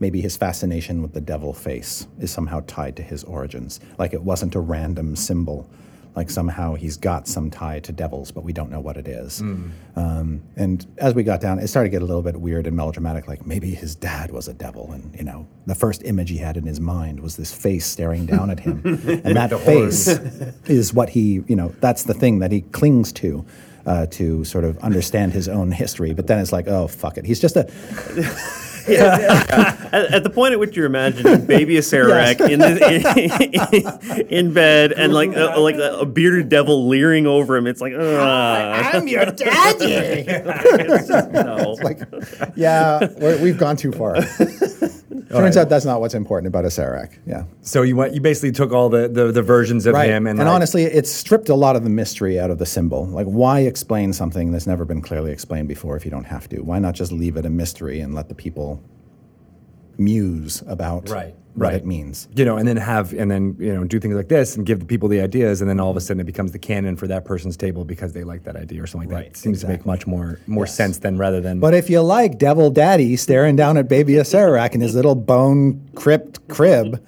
maybe 0.00 0.20
his 0.20 0.36
fascination 0.36 1.02
with 1.02 1.12
the 1.12 1.20
devil 1.20 1.52
face 1.52 2.06
is 2.20 2.30
somehow 2.30 2.62
tied 2.66 2.96
to 2.96 3.02
his 3.02 3.24
origins. 3.24 3.80
Like 3.98 4.12
it 4.12 4.22
wasn't 4.22 4.54
a 4.54 4.60
random 4.60 5.16
symbol. 5.16 5.68
Like 6.16 6.30
somehow 6.30 6.74
he's 6.74 6.96
got 6.96 7.28
some 7.28 7.48
tie 7.48 7.78
to 7.80 7.92
devils, 7.92 8.32
but 8.32 8.42
we 8.42 8.52
don't 8.52 8.70
know 8.70 8.80
what 8.80 8.96
it 8.96 9.06
is. 9.06 9.40
Um, 9.94 10.42
and 10.56 10.84
as 10.98 11.14
we 11.14 11.22
got 11.22 11.40
down, 11.40 11.60
it 11.60 11.68
started 11.68 11.90
to 11.90 11.92
get 11.92 12.02
a 12.02 12.06
little 12.06 12.22
bit 12.22 12.36
weird 12.36 12.66
and 12.66 12.74
melodramatic. 12.76 13.28
Like 13.28 13.46
maybe 13.46 13.72
his 13.72 13.94
dad 13.94 14.32
was 14.32 14.48
a 14.48 14.54
devil, 14.54 14.90
and 14.90 15.14
you 15.14 15.22
know, 15.22 15.46
the 15.66 15.76
first 15.76 16.02
image 16.04 16.30
he 16.30 16.38
had 16.38 16.56
in 16.56 16.64
his 16.64 16.80
mind 16.80 17.20
was 17.20 17.36
this 17.36 17.52
face 17.52 17.86
staring 17.86 18.26
down 18.26 18.50
at 18.50 18.58
him, 18.58 18.80
and 18.84 19.36
that 19.36 19.50
face 19.60 20.08
is 20.66 20.92
what 20.92 21.10
he, 21.10 21.44
you 21.46 21.54
know, 21.54 21.68
that's 21.80 22.02
the 22.02 22.14
thing 22.14 22.40
that 22.40 22.50
he 22.50 22.62
clings 22.62 23.12
to. 23.12 23.44
Uh, 23.88 24.04
to 24.04 24.44
sort 24.44 24.64
of 24.64 24.76
understand 24.80 25.32
his 25.32 25.48
own 25.48 25.72
history, 25.72 26.12
but 26.12 26.26
then 26.26 26.38
it's 26.38 26.52
like, 26.52 26.68
oh 26.68 26.86
fuck 26.86 27.16
it, 27.16 27.24
he's 27.24 27.40
just 27.40 27.56
a 27.56 27.60
at, 28.88 29.92
at 29.92 30.22
the 30.24 30.30
point 30.30 30.52
at 30.52 30.58
which 30.58 30.76
you're 30.76 30.86
imagining 30.86 31.46
baby 31.46 31.74
Acererak 31.78 32.40
in, 32.50 32.58
the, 32.58 34.20
in, 34.20 34.26
in 34.28 34.52
bed 34.52 34.92
and 34.92 35.12
like 35.12 35.34
a, 35.34 35.58
like 35.58 35.76
a, 35.76 36.00
a 36.00 36.06
bearded 36.06 36.48
devil 36.48 36.86
leering 36.88 37.26
over 37.26 37.56
him, 37.56 37.66
it's 37.66 37.80
like, 37.80 37.94
ugh. 37.94 38.94
I'm 38.94 39.08
your 39.08 39.26
daddy. 39.26 40.26
no. 41.32 41.76
like, 41.82 42.00
yeah, 42.56 43.08
we're, 43.18 43.42
we've 43.42 43.58
gone 43.58 43.76
too 43.76 43.92
far. 43.92 44.16
Turns 45.30 45.56
out 45.56 45.68
that's 45.68 45.84
not 45.84 46.00
what's 46.00 46.14
important 46.14 46.46
about 46.46 46.64
Acererak. 46.64 47.18
Yeah. 47.26 47.44
So 47.60 47.82
you 47.82 47.96
went, 47.96 48.14
you 48.14 48.20
basically 48.20 48.52
took 48.52 48.72
all 48.72 48.88
the, 48.88 49.08
the, 49.08 49.30
the 49.30 49.42
versions 49.42 49.84
of 49.84 49.94
him 49.94 50.26
and, 50.26 50.38
and 50.38 50.38
like- 50.38 50.48
honestly, 50.54 50.84
it 50.84 51.06
stripped 51.06 51.48
a 51.48 51.54
lot 51.54 51.76
of 51.76 51.84
the 51.84 51.90
mystery 51.90 52.40
out 52.40 52.50
of 52.50 52.58
the 52.58 52.66
symbol. 52.66 53.06
Like, 53.06 53.26
why 53.26 53.60
explain 53.60 54.12
something 54.12 54.52
that's 54.52 54.66
never 54.66 54.84
been 54.84 55.02
clearly 55.02 55.30
explained 55.30 55.68
before 55.68 55.96
if 55.96 56.04
you 56.04 56.10
don't 56.10 56.24
have 56.24 56.48
to? 56.48 56.60
Why 56.60 56.78
not 56.78 56.94
just 56.94 57.12
leave 57.12 57.36
it 57.36 57.44
a 57.44 57.50
mystery 57.50 58.00
and 58.00 58.14
let 58.14 58.28
the 58.28 58.34
people 58.34 58.82
muse 59.98 60.62
about 60.66 61.08
Right, 61.10 61.34
what 61.58 61.72
right. 61.72 61.74
it 61.74 61.86
means? 61.86 62.28
you 62.34 62.44
know, 62.44 62.56
and 62.56 62.66
then 62.68 62.76
have 62.76 63.12
and 63.12 63.30
then 63.30 63.56
you 63.58 63.72
know 63.72 63.84
do 63.84 63.98
things 64.00 64.14
like 64.14 64.28
this 64.28 64.56
and 64.56 64.64
give 64.66 64.80
the 64.80 64.86
people 64.86 65.08
the 65.08 65.20
ideas, 65.20 65.60
and 65.60 65.68
then 65.68 65.80
all 65.80 65.90
of 65.90 65.96
a 65.96 66.00
sudden 66.00 66.20
it 66.20 66.24
becomes 66.24 66.52
the 66.52 66.58
canon 66.58 66.96
for 66.96 67.06
that 67.06 67.24
person's 67.24 67.56
table 67.56 67.84
because 67.84 68.12
they 68.12 68.24
like 68.24 68.44
that 68.44 68.56
idea 68.56 68.82
or 68.82 68.86
something 68.86 69.08
like 69.08 69.16
Right, 69.16 69.24
that. 69.26 69.30
It 69.38 69.40
seems 69.40 69.60
to 69.62 69.68
make 69.68 69.84
much 69.86 70.06
more 70.06 70.38
more 70.46 70.64
Yes. 70.66 70.74
sense 70.74 70.98
than 70.98 71.18
rather 71.18 71.40
than. 71.40 71.60
But 71.60 71.74
if 71.74 71.88
you 71.90 72.00
like 72.00 72.38
Devil 72.38 72.70
Daddy 72.70 73.16
staring 73.16 73.56
down 73.56 73.76
at 73.76 73.88
baby 73.88 74.14
Acererak 74.14 74.74
in 74.74 74.80
his 74.80 74.94
little 74.94 75.14
bone 75.14 75.80
crypt 75.94 76.46
crib, 76.48 77.04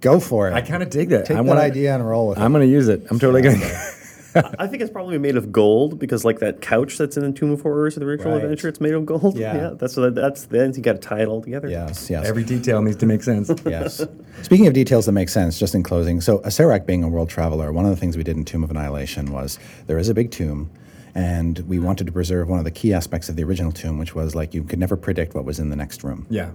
go 0.00 0.20
for 0.20 0.48
it. 0.48 0.54
I 0.54 0.60
kind 0.62 0.82
of 0.82 0.90
dig 0.90 1.10
that. 1.10 1.26
Take 1.26 1.36
I 1.36 1.42
that 1.42 1.46
wanna- 1.48 1.60
idea 1.60 1.94
and 1.94 2.06
roll 2.06 2.28
with 2.28 2.38
it. 2.38 2.40
I'm 2.42 2.52
going 2.52 2.66
to 2.66 2.70
use 2.72 2.88
it. 2.88 3.06
I'm 3.10 3.18
totally 3.18 3.42
going 3.42 3.58
to. 3.60 3.93
I 4.58 4.66
think 4.66 4.82
it's 4.82 4.90
probably 4.90 5.18
made 5.18 5.36
of 5.36 5.52
gold 5.52 5.98
because, 5.98 6.24
like 6.24 6.40
that 6.40 6.60
couch 6.60 6.98
that's 6.98 7.16
in 7.16 7.22
the 7.22 7.32
Tomb 7.32 7.50
of 7.50 7.62
Horrors 7.62 7.96
of 7.96 8.00
the 8.00 8.06
Ritual 8.06 8.32
Right. 8.32 8.42
Adventure, 8.42 8.68
it's 8.68 8.80
made 8.80 8.94
of 8.94 9.06
gold. 9.06 9.36
Yeah. 9.36 9.70
that's 9.74 9.96
what 9.96 10.14
that's 10.14 10.46
then 10.46 10.72
you 10.74 10.82
got 10.82 10.94
to 10.94 10.98
tie 10.98 11.20
it 11.20 11.28
all 11.28 11.42
together. 11.42 11.68
Yes, 11.68 12.10
yes. 12.10 12.26
Every 12.26 12.44
detail 12.44 12.82
needs 12.82 12.96
to 12.98 13.06
make 13.06 13.22
sense. 13.22 13.50
yes. 13.66 14.04
Speaking 14.42 14.66
of 14.66 14.74
details 14.74 15.06
that 15.06 15.12
make 15.12 15.28
sense, 15.28 15.58
just 15.58 15.74
in 15.74 15.82
closing, 15.82 16.20
so 16.20 16.38
Acererak 16.40 16.86
being 16.86 17.04
a 17.04 17.08
world 17.08 17.28
traveler, 17.28 17.72
one 17.72 17.84
of 17.84 17.90
the 17.90 17.96
things 17.96 18.16
we 18.16 18.24
did 18.24 18.36
in 18.36 18.44
Tomb 18.44 18.64
of 18.64 18.70
Annihilation 18.70 19.32
was 19.32 19.58
there 19.86 19.98
is 19.98 20.08
a 20.08 20.14
big 20.14 20.30
tomb, 20.30 20.70
and 21.14 21.60
we 21.60 21.78
wanted 21.78 22.06
to 22.06 22.12
preserve 22.12 22.48
one 22.48 22.58
of 22.58 22.64
the 22.64 22.70
key 22.70 22.92
aspects 22.92 23.28
of 23.28 23.36
the 23.36 23.44
original 23.44 23.72
tomb, 23.72 23.98
which 23.98 24.14
was 24.14 24.34
like 24.34 24.54
you 24.54 24.64
could 24.64 24.78
never 24.78 24.96
predict 24.96 25.34
what 25.34 25.44
was 25.44 25.58
in 25.58 25.70
the 25.70 25.76
next 25.76 26.02
room. 26.02 26.26
Yeah. 26.28 26.50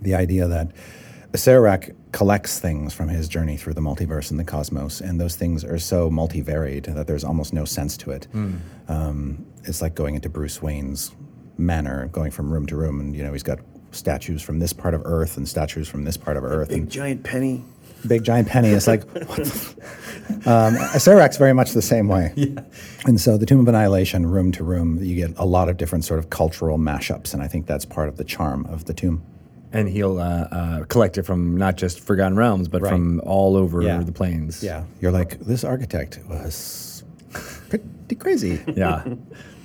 The 0.00 0.14
idea 0.14 0.46
that 0.46 0.70
Acererak 1.36 1.94
collects 2.12 2.58
things 2.58 2.94
from 2.94 3.08
his 3.08 3.28
journey 3.28 3.56
through 3.58 3.74
the 3.74 3.80
multiverse 3.82 4.30
and 4.30 4.40
the 4.40 4.44
cosmos, 4.44 5.00
and 5.02 5.20
those 5.20 5.36
things 5.36 5.64
are 5.64 5.78
so 5.78 6.10
multivariate 6.10 6.92
that 6.94 7.06
there's 7.06 7.24
almost 7.24 7.52
no 7.52 7.64
sense 7.66 7.96
to 7.98 8.10
it. 8.10 8.26
Um, 8.88 9.44
it's 9.64 9.82
like 9.82 9.94
going 9.94 10.14
into 10.14 10.28
Bruce 10.30 10.62
Wayne's 10.62 11.14
manor, 11.58 12.06
going 12.08 12.30
from 12.30 12.50
room 12.52 12.66
to 12.66 12.76
room, 12.76 13.00
and 13.00 13.14
you 13.14 13.22
know 13.22 13.32
he's 13.32 13.42
got 13.42 13.58
statues 13.92 14.40
from 14.42 14.58
this 14.60 14.72
part 14.72 14.94
of 14.94 15.02
Earth 15.04 15.36
and 15.36 15.46
statues 15.48 15.88
from 15.88 16.04
this 16.04 16.16
part 16.16 16.36
of 16.38 16.44
Earth, 16.44 16.68
Big 16.70 16.78
and 16.82 16.90
giant 16.90 17.22
penny. 17.22 17.62
big 18.08 18.24
giant 18.24 18.48
penny. 18.48 18.68
It's 18.70 18.86
like, 18.86 19.04
what 19.28 19.38
um, 20.46 20.74
Acererak's 20.96 21.36
very 21.36 21.52
much 21.52 21.72
the 21.72 21.82
same 21.82 22.08
way. 22.08 22.32
Yeah. 22.36 22.60
And 23.06 23.20
so 23.20 23.36
the 23.36 23.46
Tomb 23.46 23.60
of 23.60 23.68
Annihilation, 23.68 24.26
room 24.26 24.52
to 24.52 24.64
room, 24.64 25.02
you 25.02 25.14
get 25.16 25.36
a 25.38 25.44
lot 25.46 25.68
of 25.68 25.76
different 25.76 26.04
sort 26.04 26.18
of 26.18 26.30
cultural 26.30 26.78
mashups, 26.78 27.34
and 27.34 27.42
I 27.42 27.48
think 27.48 27.66
that's 27.66 27.84
part 27.84 28.08
of 28.08 28.16
the 28.16 28.24
charm 28.24 28.64
of 28.66 28.86
the 28.86 28.94
tomb. 28.94 29.22
And 29.72 29.88
he'll 29.88 30.18
uh, 30.18 30.48
uh, 30.50 30.84
collect 30.84 31.18
it 31.18 31.24
from 31.24 31.56
not 31.56 31.76
just 31.76 32.00
Forgotten 32.00 32.36
Realms, 32.36 32.68
but 32.68 32.82
Right. 32.82 32.90
from 32.92 33.20
all 33.24 33.56
over 33.56 33.82
Yeah. 33.82 34.02
the 34.02 34.12
planes. 34.12 34.62
Yeah, 34.62 34.84
you're 35.00 35.12
like 35.12 35.38
this 35.40 35.64
architect 35.64 36.20
was 36.28 37.04
pretty 37.68 38.14
crazy. 38.16 38.60
yeah. 38.76 39.04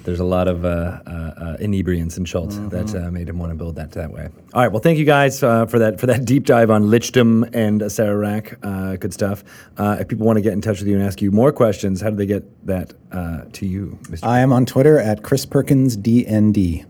There's 0.04 0.20
a 0.20 0.26
lot 0.26 0.48
of 0.48 0.66
uh, 0.66 1.00
uh, 1.06 1.10
uh, 1.12 1.58
inebriance 1.60 2.18
in 2.18 2.26
Schultz 2.26 2.56
Mm-hmm. 2.56 2.70
that 2.70 2.96
uh, 2.96 3.12
made 3.12 3.30
him 3.30 3.38
want 3.38 3.52
to 3.52 3.56
build 3.56 3.76
that 3.76 3.92
that 3.92 4.12
way. 4.12 4.30
All 4.56 4.64
right. 4.64 4.72
Well, 4.72 4.82
thank 4.82 4.98
you 4.98 5.06
guys 5.06 5.44
uh, 5.44 5.68
for 5.68 5.78
that 5.78 6.00
for 6.00 6.08
that 6.08 6.26
deep 6.26 6.48
dive 6.48 6.72
on 6.72 6.86
Lichdom 6.86 7.48
and 7.54 7.82
Acererak. 7.82 8.56
Uh, 8.64 8.96
good 8.96 9.14
stuff. 9.14 9.44
Uh, 9.78 9.98
if 10.00 10.08
people 10.08 10.26
want 10.26 10.38
to 10.38 10.42
get 10.42 10.54
in 10.54 10.62
touch 10.62 10.80
with 10.80 10.88
you 10.88 10.96
and 10.96 11.06
ask 11.06 11.22
you 11.22 11.30
more 11.30 11.52
questions, 11.52 12.02
how 12.02 12.10
do 12.10 12.16
they 12.16 12.26
get 12.26 12.44
that 12.66 12.94
uh, 13.12 13.42
to 13.54 13.68
you, 13.68 14.00
Mr. 14.10 14.24
I 14.24 14.40
am 14.40 14.52
on 14.52 14.66
Twitter 14.66 14.98
at 14.98 15.22
Chris 15.22 15.46
Perkins 15.46 15.96
DND. 15.96 16.86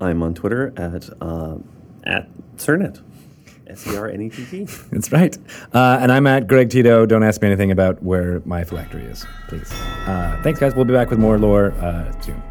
I'm 0.00 0.22
on 0.22 0.32
Twitter 0.32 0.72
at 0.78 1.10
uh, 1.20 1.58
at 2.04 2.28
Sernett. 2.56 3.00
S 3.66 3.86
E 3.86 3.96
R 3.96 4.08
N 4.08 4.22
E 4.22 4.28
T 4.28 4.44
T. 4.44 4.64
That's 4.92 5.12
right. 5.12 5.36
Uh, 5.72 5.98
and 6.00 6.12
I'm 6.12 6.26
at 6.26 6.46
Greg 6.46 6.70
Tito. 6.70 7.06
Don't 7.06 7.22
ask 7.22 7.40
me 7.40 7.48
anything 7.48 7.70
about 7.70 8.02
where 8.02 8.42
my 8.44 8.64
phylactery 8.64 9.04
is, 9.04 9.24
please. 9.48 9.72
Uh, 10.06 10.38
thanks, 10.42 10.60
guys. 10.60 10.74
We'll 10.74 10.84
be 10.84 10.92
back 10.92 11.10
with 11.10 11.18
more 11.18 11.38
lore 11.38 11.72
uh, 11.72 12.20
soon. 12.20 12.42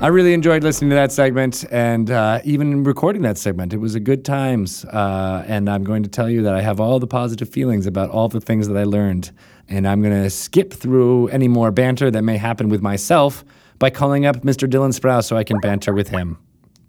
I 0.00 0.06
really 0.06 0.32
enjoyed 0.32 0.62
listening 0.62 0.90
to 0.90 0.94
that 0.96 1.10
segment 1.10 1.64
and 1.72 2.08
uh, 2.12 2.40
even 2.44 2.84
recording 2.84 3.22
that 3.22 3.36
segment. 3.36 3.72
It 3.72 3.78
was 3.78 3.96
a 3.96 4.00
good 4.00 4.24
times. 4.24 4.84
Uh, 4.84 5.44
and 5.48 5.68
I'm 5.68 5.82
going 5.82 6.04
to 6.04 6.08
tell 6.08 6.30
you 6.30 6.42
that 6.42 6.54
I 6.54 6.60
have 6.60 6.78
all 6.78 7.00
the 7.00 7.08
positive 7.08 7.48
feelings 7.48 7.84
about 7.84 8.10
all 8.10 8.28
the 8.28 8.40
things 8.40 8.68
that 8.68 8.76
I 8.76 8.84
learned. 8.84 9.32
And 9.68 9.88
I'm 9.88 10.00
going 10.00 10.22
to 10.22 10.30
skip 10.30 10.72
through 10.72 11.28
any 11.28 11.48
more 11.48 11.72
banter 11.72 12.12
that 12.12 12.22
may 12.22 12.36
happen 12.36 12.68
with 12.68 12.80
myself 12.80 13.44
by 13.80 13.90
calling 13.90 14.24
up 14.24 14.36
Mr. 14.42 14.70
Dylan 14.70 14.96
Sprouse 14.96 15.24
so 15.24 15.36
I 15.36 15.42
can 15.42 15.58
banter 15.58 15.92
with 15.92 16.08
him. 16.08 16.38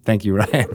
Thank 0.04 0.24
you, 0.24 0.34
Ryan. 0.36 0.68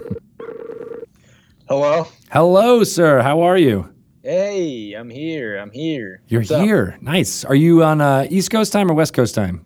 Hello. 1.69 2.07
Hello, 2.31 2.83
sir. 2.83 3.21
How 3.21 3.41
are 3.41 3.57
you? 3.57 3.89
Hey, 4.23 4.91
I'm 4.91 5.09
here. 5.09 5.55
I'm 5.57 5.71
here. 5.71 6.21
You're 6.27 6.41
What's 6.41 6.51
up? 6.51 6.63
here. 6.63 6.97
Nice. 6.99 7.45
Are 7.45 7.55
you 7.55 7.81
on 7.83 8.01
uh, 8.01 8.27
East 8.29 8.51
Coast 8.51 8.73
time 8.73 8.91
or 8.91 8.93
West 8.93 9.13
Coast 9.13 9.35
time? 9.35 9.64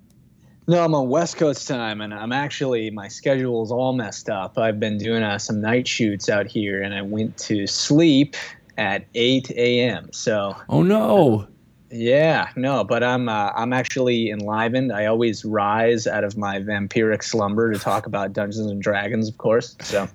No, 0.70 0.84
I'm 0.86 0.94
on 0.94 1.10
West 1.10 1.38
Coast 1.38 1.68
time, 1.68 2.00
and 2.00 2.14
I'm 2.14 2.32
actually 2.32 2.92
my 2.92 3.08
schedule 3.08 3.64
is 3.64 3.72
all 3.72 3.92
messed 3.92 4.30
up. 4.30 4.56
I've 4.56 4.80
been 4.80 5.00
doing 5.00 5.24
uh, 5.24 5.40
some 5.40 5.60
night 5.60 5.88
shoots 5.88 6.30
out 6.30 6.46
here, 6.46 6.80
and 6.84 6.94
I 6.94 7.02
went 7.02 7.36
to 7.40 7.66
sleep 7.66 8.36
at 8.78 9.04
8 9.16 9.50
a.m. 9.50 10.10
So 10.14 10.56
Oh, 10.70 10.84
no. 10.84 11.48
yeah, 11.90 12.50
no, 12.56 12.84
but 12.84 13.04
I'm 13.04 13.30
uh, 13.30 13.52
I'm 13.56 13.74
actually 13.74 14.30
enlivened. 14.30 14.94
I 14.94 15.08
always 15.08 15.44
rise 15.44 16.06
out 16.06 16.24
of 16.24 16.38
my 16.38 16.60
vampiric 16.60 17.24
slumber 17.24 17.74
to 17.74 17.80
talk 17.80 18.06
about 18.06 18.34
Dungeons 18.34 18.70
and 18.70 18.80
Dragons, 18.80 19.28
of 19.28 19.40
course. 19.40 19.76
So 19.82 20.08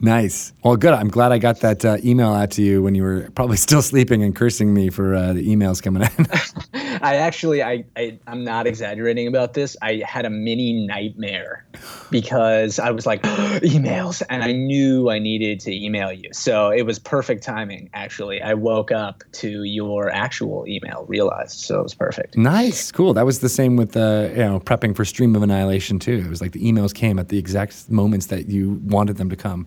Nice. 0.00 0.52
Well, 0.64 0.76
good. 0.76 0.94
I'm 0.94 1.08
glad 1.08 1.30
I 1.30 1.38
got 1.38 1.60
that 1.60 1.84
uh, 1.84 1.98
email 2.02 2.32
out 2.32 2.50
to 2.52 2.62
you 2.62 2.82
when 2.82 2.94
you 2.94 3.02
were 3.02 3.28
probably 3.34 3.56
still 3.68 3.82
sleeping 3.82 4.22
and 4.22 4.34
cursing 4.34 4.72
me 4.72 4.90
for 4.90 5.14
uh, 5.14 5.32
the 5.34 5.46
emails 5.46 5.82
coming 5.82 6.02
in. 6.02 6.26
I 7.02 7.16
actually, 7.16 7.62
I, 7.62 7.84
I, 7.96 8.18
I'm 8.26 8.44
not 8.44 8.66
exaggerating 8.66 9.26
about 9.26 9.54
this. 9.54 9.76
I 9.82 10.02
had 10.06 10.24
a 10.24 10.30
mini 10.30 10.86
nightmare 10.86 11.66
because 12.10 12.78
I 12.78 12.90
was 12.90 13.06
like, 13.06 13.22
emails, 13.22 14.22
and 14.28 14.42
I 14.42 14.52
knew 14.52 15.10
I 15.10 15.18
needed 15.18 15.60
to 15.60 15.72
email 15.72 16.12
you. 16.12 16.30
So 16.32 16.70
it 16.70 16.82
was 16.82 16.98
perfect 16.98 17.42
timing, 17.42 17.90
actually. 17.94 18.42
I 18.42 18.54
woke 18.54 18.92
up 18.92 19.22
to 19.32 19.64
your 19.64 20.10
actual 20.10 20.66
email, 20.66 21.04
realized, 21.08 21.58
so 21.60 21.80
it 21.80 21.82
was 21.82 21.94
perfect. 21.94 22.36
Nice, 22.36 22.90
cool. 22.90 23.14
That 23.14 23.26
was 23.26 23.40
the 23.40 23.48
same 23.48 23.76
with 23.76 23.96
uh, 23.96 24.28
you 24.30 24.36
know 24.36 24.60
prepping 24.60 24.94
for 24.94 25.04
Stream 25.04 25.34
of 25.36 25.42
Annihilation 25.42 25.98
too. 25.98 26.22
It 26.24 26.28
was 26.28 26.40
like 26.40 26.52
the 26.52 26.60
emails 26.62 26.94
came 26.94 27.18
at 27.18 27.28
the 27.28 27.38
exact 27.38 27.90
moments 27.90 28.26
that 28.26 28.48
you 28.48 28.80
wanted 28.84 29.16
them 29.16 29.30
to 29.30 29.36
come. 29.36 29.66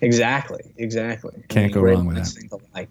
Exactly, 0.00 0.62
exactly. 0.76 1.42
Can't 1.48 1.72
go 1.72 1.80
wrong 1.80 2.06
with 2.06 2.16
that. 2.16 2.88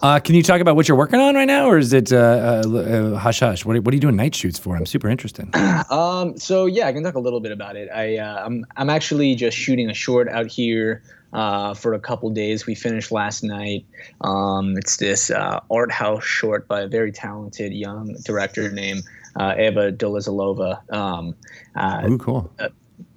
Uh, 0.00 0.20
can 0.20 0.36
you 0.36 0.44
talk 0.44 0.60
about 0.60 0.76
what 0.76 0.86
you're 0.86 0.96
working 0.96 1.18
on 1.18 1.34
right 1.34 1.44
now, 1.44 1.68
or 1.68 1.76
is 1.76 1.92
it 1.92 2.12
uh, 2.12 2.62
uh, 2.64 2.70
uh, 2.70 3.16
hush 3.16 3.40
hush? 3.40 3.64
What 3.64 3.74
are, 3.74 3.80
what 3.80 3.92
are 3.92 3.96
you 3.96 4.00
doing 4.00 4.14
night 4.14 4.34
shoots 4.34 4.56
for? 4.56 4.76
I'm 4.76 4.86
super 4.86 5.08
interested. 5.08 5.48
Um, 5.90 6.36
so 6.36 6.66
yeah, 6.66 6.86
I 6.86 6.92
can 6.92 7.02
talk 7.02 7.14
a 7.14 7.20
little 7.20 7.40
bit 7.40 7.50
about 7.50 7.76
it. 7.76 7.88
I 7.94 8.18
uh, 8.18 8.44
I'm 8.44 8.66
I'm 8.76 8.90
actually 8.90 9.34
just 9.34 9.56
shooting 9.56 9.88
a 9.88 9.94
short 9.94 10.28
out 10.28 10.46
here 10.46 11.02
uh, 11.32 11.74
for 11.74 11.94
a 11.94 11.98
couple 11.98 12.28
days. 12.30 12.66
We 12.66 12.74
finished 12.74 13.10
last 13.10 13.42
night. 13.42 13.86
Um, 14.20 14.76
it's 14.76 14.98
this 14.98 15.30
uh, 15.30 15.60
art 15.70 15.90
house 15.90 16.24
short 16.24 16.68
by 16.68 16.82
a 16.82 16.88
very 16.88 17.10
talented 17.10 17.72
young 17.72 18.16
director 18.24 18.70
named 18.70 19.02
uh, 19.36 19.54
Eva 19.58 19.92
Dolizalova. 19.92 20.92
Um, 20.92 21.34
uh, 21.74 22.02
Ooh, 22.08 22.18
cool. 22.18 22.52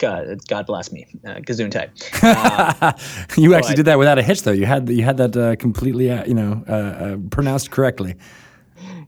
God, 0.01 0.39
God 0.47 0.65
bless 0.65 0.91
me, 0.91 1.05
uh, 1.25 1.35
Gazoon. 1.35 1.71
Uh, 2.23 2.93
you 3.37 3.53
actually 3.53 3.73
but- 3.73 3.75
did 3.75 3.85
that 3.85 3.99
without 3.99 4.17
a 4.17 4.23
hitch, 4.23 4.41
though. 4.41 4.51
You 4.51 4.65
had 4.65 4.89
you 4.89 5.03
had 5.03 5.17
that 5.17 5.37
uh, 5.37 5.55
completely, 5.57 6.09
uh, 6.09 6.25
you 6.25 6.33
know, 6.33 6.63
uh, 6.67 6.71
uh, 6.71 7.17
pronounced 7.29 7.69
correctly. 7.69 8.15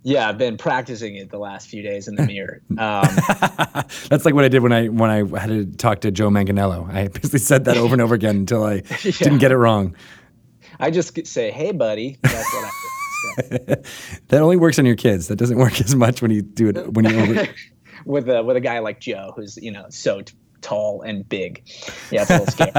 yeah, 0.04 0.30
I've 0.30 0.38
been 0.38 0.56
practicing 0.56 1.16
it 1.16 1.32
the 1.32 1.40
last 1.40 1.68
few 1.68 1.82
days 1.82 2.08
in 2.08 2.14
the 2.14 2.24
mirror. 2.28 2.62
Um, 2.78 2.78
That's 4.10 4.24
like 4.24 4.36
what 4.36 4.46
I 4.46 4.50
did 4.50 4.62
when 4.62 4.72
I 4.72 4.90
when 4.90 5.10
I 5.10 5.40
had 5.40 5.50
to 5.50 5.66
talk 5.66 6.02
to 6.02 6.12
Joe 6.12 6.30
Manganiello. 6.30 6.94
I 6.94 7.08
basically 7.08 7.40
said 7.40 7.66
that 7.66 7.76
over 7.78 7.94
and 7.96 8.02
over 8.02 8.14
again 8.14 8.36
until 8.36 8.64
I 8.64 8.82
didn't 9.02 9.40
get 9.40 9.52
it 9.52 9.58
wrong. 9.58 9.96
I 10.80 10.92
just 10.92 11.26
say, 11.26 11.50
"Hey, 11.50 11.72
buddy." 11.72 12.20
That's 12.22 12.54
what 12.54 12.66
I. 12.66 13.76
That 14.28 14.42
only 14.42 14.58
works 14.58 14.78
on 14.78 14.86
your 14.86 14.96
kids. 14.96 15.28
That 15.28 15.38
doesn't 15.38 15.58
work 15.58 15.82
as 15.82 15.96
much 15.96 16.22
when 16.22 16.30
you 16.30 16.44
do 16.44 16.70
it 16.70 16.94
when 16.94 17.06
you 17.06 17.18
over. 17.20 17.48
with 18.06 18.30
a 18.30 18.44
with 18.44 18.58
a 18.58 18.62
guy 18.62 18.78
like 18.80 19.00
Joe, 19.00 19.34
who's 19.36 19.58
you 19.58 19.72
know 19.72 19.86
so 19.90 20.22
t- 20.22 20.36
tall 20.64 21.02
and 21.02 21.28
big. 21.28 21.64
Yeah, 22.12 22.24
it's 22.24 22.32
a 22.32 22.40
little 22.40 22.48
scary. 22.48 22.72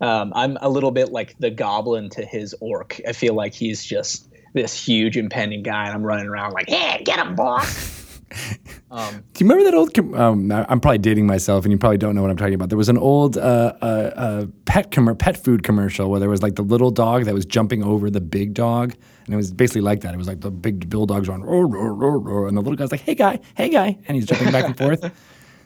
um, 0.00 0.32
I'm 0.34 0.56
a 0.60 0.68
little 0.68 0.90
bit 0.90 1.10
like 1.10 1.36
the 1.38 1.50
goblin 1.50 2.10
to 2.10 2.24
his 2.24 2.54
orc. 2.60 3.00
I 3.08 3.12
feel 3.12 3.34
like 3.34 3.54
he's 3.54 3.84
just 3.84 4.28
this 4.52 4.74
huge 4.74 5.16
impending 5.16 5.62
guy, 5.62 5.86
and 5.86 5.94
I'm 5.94 6.02
running 6.02 6.26
around 6.26 6.52
like, 6.52 6.68
"Hey, 6.68 7.02
get 7.04 7.18
him, 7.18 7.34
boss." 7.34 8.20
um, 8.90 9.22
Do 9.32 9.44
you 9.44 9.48
remember 9.50 9.64
that 9.64 9.74
old? 9.74 9.94
Com- 9.94 10.14
um, 10.14 10.52
I'm 10.52 10.80
probably 10.80 10.98
dating 10.98 11.26
myself, 11.26 11.64
and 11.64 11.72
you 11.72 11.78
probably 11.78 11.98
don't 11.98 12.14
know 12.14 12.22
what 12.22 12.30
I'm 12.30 12.36
talking 12.36 12.54
about. 12.54 12.68
There 12.68 12.78
was 12.78 12.88
an 12.88 12.98
old 12.98 13.36
uh, 13.36 13.74
uh, 13.80 13.84
uh, 13.84 14.46
pet 14.64 14.90
com- 14.90 15.16
pet 15.16 15.36
food 15.36 15.62
commercial 15.62 16.10
where 16.10 16.20
there 16.20 16.30
was 16.30 16.42
like 16.42 16.54
the 16.54 16.62
little 16.62 16.90
dog 16.90 17.24
that 17.24 17.34
was 17.34 17.44
jumping 17.44 17.82
over 17.82 18.10
the 18.10 18.20
big 18.20 18.54
dog, 18.54 18.94
and 19.24 19.34
it 19.34 19.36
was 19.36 19.52
basically 19.52 19.80
like 19.80 20.00
that. 20.02 20.14
It 20.14 20.16
was 20.16 20.28
like 20.28 20.40
the 20.40 20.50
big 20.50 20.88
bulldogs 20.90 21.28
on, 21.28 21.42
roar, 21.42 21.66
roar, 21.66 21.94
roar, 21.94 22.18
roar, 22.18 22.48
and 22.48 22.56
the 22.56 22.60
little 22.60 22.76
guy's 22.76 22.90
like, 22.90 23.00
"Hey 23.00 23.14
guy, 23.14 23.40
hey 23.56 23.68
guy," 23.68 23.98
and 24.06 24.16
he's 24.16 24.26
jumping 24.26 24.52
back 24.52 24.66
and 24.66 24.76
forth. 24.76 25.10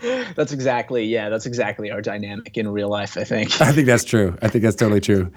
that's 0.37 0.53
exactly 0.53 1.05
yeah, 1.05 1.29
that's 1.29 1.47
exactly 1.47 1.91
our 1.91 2.01
dynamic 2.01 2.57
in 2.57 2.69
real 2.69 2.89
life. 2.89 3.17
I 3.17 3.25
think. 3.25 3.61
I 3.61 3.73
think 3.73 3.87
that's 3.87 4.05
true. 4.05 4.37
I 4.43 4.49
think 4.49 4.65
that's 4.65 4.77
totally 4.77 5.01
true. 5.01 5.31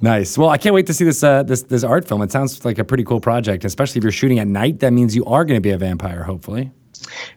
Nice. 0.00 0.36
Well, 0.36 0.50
I 0.50 0.58
can't 0.58 0.74
wait 0.74 0.86
to 0.88 0.94
see 0.94 1.04
this 1.04 1.22
uh, 1.22 1.44
this 1.44 1.62
this 1.62 1.84
art 1.84 2.06
film. 2.06 2.22
It 2.22 2.32
sounds 2.32 2.64
like 2.64 2.78
a 2.78 2.84
pretty 2.84 3.04
cool 3.04 3.20
project, 3.20 3.64
especially 3.64 4.00
if 4.00 4.02
you're 4.04 4.12
shooting 4.12 4.38
at 4.38 4.46
night. 4.46 4.80
That 4.80 4.92
means 4.92 5.14
you 5.14 5.24
are 5.24 5.44
going 5.44 5.56
to 5.56 5.62
be 5.62 5.70
a 5.70 5.78
vampire, 5.78 6.22
hopefully. 6.22 6.72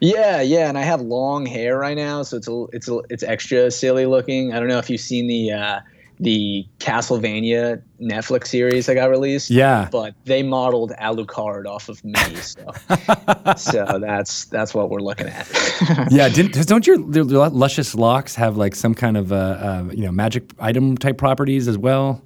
Yeah, 0.00 0.40
yeah, 0.40 0.68
and 0.68 0.78
I 0.78 0.82
have 0.82 1.00
long 1.00 1.46
hair 1.46 1.78
right 1.78 1.96
now, 1.96 2.22
so 2.22 2.36
it's 2.36 2.48
a, 2.48 2.64
it's 2.72 2.88
a, 2.88 3.00
it's 3.10 3.22
extra 3.22 3.70
silly 3.70 4.06
looking. 4.06 4.52
I 4.52 4.60
don't 4.60 4.68
know 4.68 4.78
if 4.78 4.88
you've 4.88 5.00
seen 5.00 5.26
the 5.26 5.52
uh, 5.52 5.80
the 6.20 6.66
Castlevania 6.78 7.82
Netflix 8.00 8.48
series 8.48 8.86
that 8.86 8.94
got 8.94 9.10
released. 9.10 9.50
Yeah. 9.50 9.88
but 9.90 10.14
they 10.24 10.42
modeled 10.42 10.92
Alucard 11.00 11.66
off 11.66 11.88
of 11.88 12.04
me, 12.04 12.14
so 12.36 12.66
so 13.56 13.98
that's 14.00 14.46
that's 14.46 14.74
what 14.74 14.90
we're 14.90 15.00
looking 15.00 15.28
at. 15.28 15.48
Yeah. 16.10 16.28
Didn't, 16.28 16.66
don't 16.66 16.86
your 16.86 17.00
your 17.12 17.48
luscious 17.48 17.94
locks 17.94 18.34
have 18.34 18.56
like 18.56 18.74
some 18.74 18.94
kind 18.94 19.16
of 19.16 19.32
uh, 19.32 19.36
uh, 19.36 19.84
you 19.92 20.04
know 20.04 20.12
magic 20.12 20.50
item 20.58 20.96
type 20.96 21.18
properties 21.18 21.68
as 21.68 21.78
well? 21.78 22.22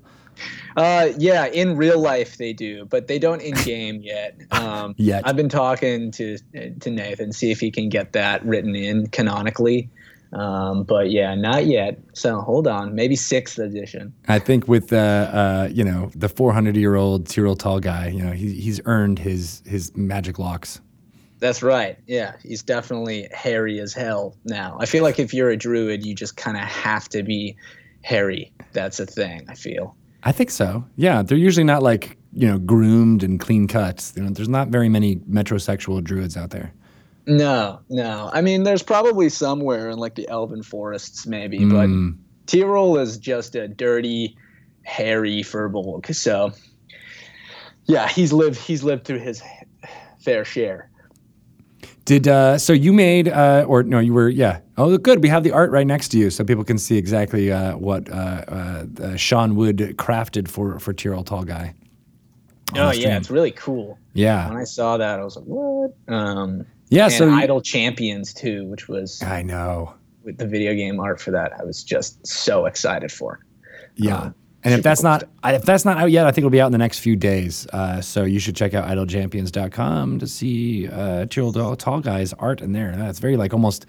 Uh, 0.77 1.11
yeah, 1.19 1.47
in 1.47 1.77
real 1.77 2.01
life 2.01 2.39
they 2.39 2.53
do, 2.53 2.87
but 2.87 3.07
they 3.07 3.19
don't 3.19 3.43
in 3.43 3.55
game 3.65 4.01
yet. 4.03 4.41
Um, 4.53 4.95
Yet. 4.97 5.27
I've 5.27 5.37
been 5.37 5.49
talking 5.49 6.11
to 6.13 6.39
to 6.81 6.91
Nathan, 6.91 7.33
see 7.33 7.51
if 7.51 7.59
he 7.61 7.71
can 7.71 7.89
get 7.89 8.13
that 8.13 8.45
written 8.45 8.77
in 8.77 9.09
canonically. 9.09 9.91
Um, 10.33 10.85
but 10.85 11.11
yeah, 11.11 11.35
not 11.35 11.67
yet. 11.67 11.99
So 12.15 12.41
hold 12.41 12.67
on, 12.67 12.95
maybe 12.95 13.17
sixth 13.17 13.59
edition. 13.59 14.15
I 14.29 14.39
think 14.39 14.67
with 14.67 14.93
uh, 14.93 14.97
uh, 14.97 15.69
you 15.71 15.85
know 15.85 16.11
the 16.15 16.29
400 16.29 16.77
year 16.77 16.95
old 16.95 17.29
Tyrrell 17.29 17.57
tall 17.57 17.81
guy, 17.81 18.09
you 18.09 18.23
know 18.23 18.33
he, 18.33 18.53
he's 18.55 18.81
earned 18.87 19.19
his 19.19 19.63
his 19.67 19.95
magic 19.97 20.39
locks. 20.39 20.81
That's 21.39 21.63
right. 21.63 21.99
Yeah, 22.07 22.37
he's 22.43 22.63
definitely 22.63 23.29
hairy 23.33 23.81
as 23.81 23.93
hell 23.93 24.37
now. 24.45 24.77
I 24.79 24.87
feel 24.87 25.03
like 25.03 25.19
if 25.19 25.35
you're 25.35 25.51
a 25.51 25.57
druid, 25.57 26.07
you 26.07 26.15
just 26.15 26.37
kind 26.37 26.57
of 26.57 26.63
have 26.63 27.09
to 27.11 27.25
be 27.25 27.57
hairy. 28.03 28.53
That's 28.73 29.01
a 29.01 29.07
thing. 29.07 29.45
I 29.49 29.55
feel. 29.55 29.97
I 30.23 30.33
think 30.33 30.51
so. 30.51 30.85
Yeah, 30.97 31.23
they're 31.23 31.37
usually 31.37 31.65
not 31.65 31.83
like 31.83 32.17
you 32.33 32.49
know 32.49 32.59
groomed 32.59 33.23
and 33.23 33.39
clean 33.39 33.69
cuts. 33.69 34.15
You 34.17 34.23
know, 34.23 34.31
there's 34.31 34.49
not 34.49 34.69
very 34.69 34.89
many 34.89 35.17
metrosexual 35.17 36.03
druids 36.03 36.37
out 36.37 36.51
there. 36.51 36.73
No, 37.27 37.81
no. 37.89 38.31
I 38.33 38.41
mean, 38.41 38.65
there's 38.65 38.83
probably 38.83 39.29
somewhere 39.29 39.91
in 39.91 39.99
like 39.99 40.17
the 40.17 40.29
elven 40.29 40.63
forests, 40.63 41.27
maybe, 41.27 41.65
but 41.65 41.89
Mm. 41.89 42.17
Tyrol 42.47 42.99
is 42.99 43.17
just 43.19 43.55
a 43.55 43.69
dirty, 43.69 44.37
hairy 44.83 45.43
furbolg. 45.43 46.13
So, 46.15 46.53
yeah, 47.87 48.09
he's 48.09 48.33
lived 48.33 48.59
he's 48.59 48.83
lived 48.83 49.05
through 49.05 49.21
his 49.21 49.43
fair 50.19 50.45
share. 50.45 50.91
Did 52.05 52.27
uh, 52.27 52.59
so 52.59 52.73
you 52.73 52.93
made 52.93 53.29
uh, 53.29 53.65
or 53.69 53.85
no 53.85 54.01
you 54.01 54.13
were 54.13 54.29
yeah 54.29 54.59
oh 54.77 54.99
good 54.99 55.23
we 55.23 55.29
have 55.29 55.45
the 55.45 55.53
art 55.53 55.71
right 55.71 55.87
next 55.87 56.09
to 56.09 56.19
you 56.19 56.31
so 56.31 56.43
people 56.43 56.65
can 56.65 56.77
see 56.79 56.97
exactly 56.99 57.53
uh, 57.53 57.77
what 57.77 58.11
uh, 58.11 58.15
uh, 58.49 58.87
uh, 59.01 59.17
Sean 59.17 59.55
Wood 59.55 59.95
crafted 59.97 60.49
for 60.49 60.81
for 60.81 60.93
Tyrrell 60.93 61.23
Tall 61.23 61.45
Guy. 61.45 61.75
Oh 62.75 62.87
the 62.87 62.93
stream. 62.95 63.09
yeah, 63.09 63.17
it's 63.19 63.31
really 63.31 63.53
cool. 63.53 63.99
Yeah, 64.15 64.49
When 64.49 64.59
I 64.59 64.65
saw 64.65 64.97
that, 64.97 65.21
I 65.21 65.25
was 65.25 65.37
like, 65.37 65.45
what? 65.45 65.95
Um, 66.09 66.67
yeah. 66.93 67.05
and 67.05 67.13
So 67.15 67.27
you- 67.27 67.35
Idle 67.35 67.61
Champions 67.61 68.33
too, 68.35 68.67
which 68.67 68.89
was 68.89 69.23
I 69.23 69.43
know. 69.43 69.95
with 70.25 70.39
the 70.39 70.47
video 70.47 70.75
game 70.75 71.01
art 71.01 71.21
for 71.21 71.31
that. 71.33 71.53
I 71.59 71.65
was 71.65 71.83
just 71.83 72.25
so 72.27 72.67
excited 72.67 73.11
for. 73.11 73.41
Yeah. 73.97 74.17
Um, 74.19 74.35
and 74.65 74.75
if 74.75 74.83
that's 74.85 75.01
cool 75.01 75.11
not 75.11 75.25
I- 75.43 75.55
if 75.55 75.63
that's 75.63 75.85
not 75.85 75.99
out 75.99 76.11
yet, 76.13 76.25
I 76.27 76.31
think 76.31 76.39
it'll 76.39 76.51
be 76.51 76.61
out 76.61 76.67
in 76.67 76.73
the 76.73 76.79
next 76.79 77.01
few 77.01 77.17
days. 77.17 77.67
Uh, 77.73 78.01
so 78.01 78.23
you 78.25 78.39
should 78.39 78.55
check 78.55 78.75
out 78.75 78.87
idlechampions.com 78.89 80.19
to 80.21 80.27
see 80.27 80.87
uh, 80.89 81.27
Tall- 81.27 81.75
Tall 81.77 82.01
Guy's 82.01 82.33
art 82.35 82.61
in 82.61 82.73
there. 82.73 82.95
That's 82.97 83.19
very 83.19 83.37
like 83.37 83.53
almost 83.53 83.87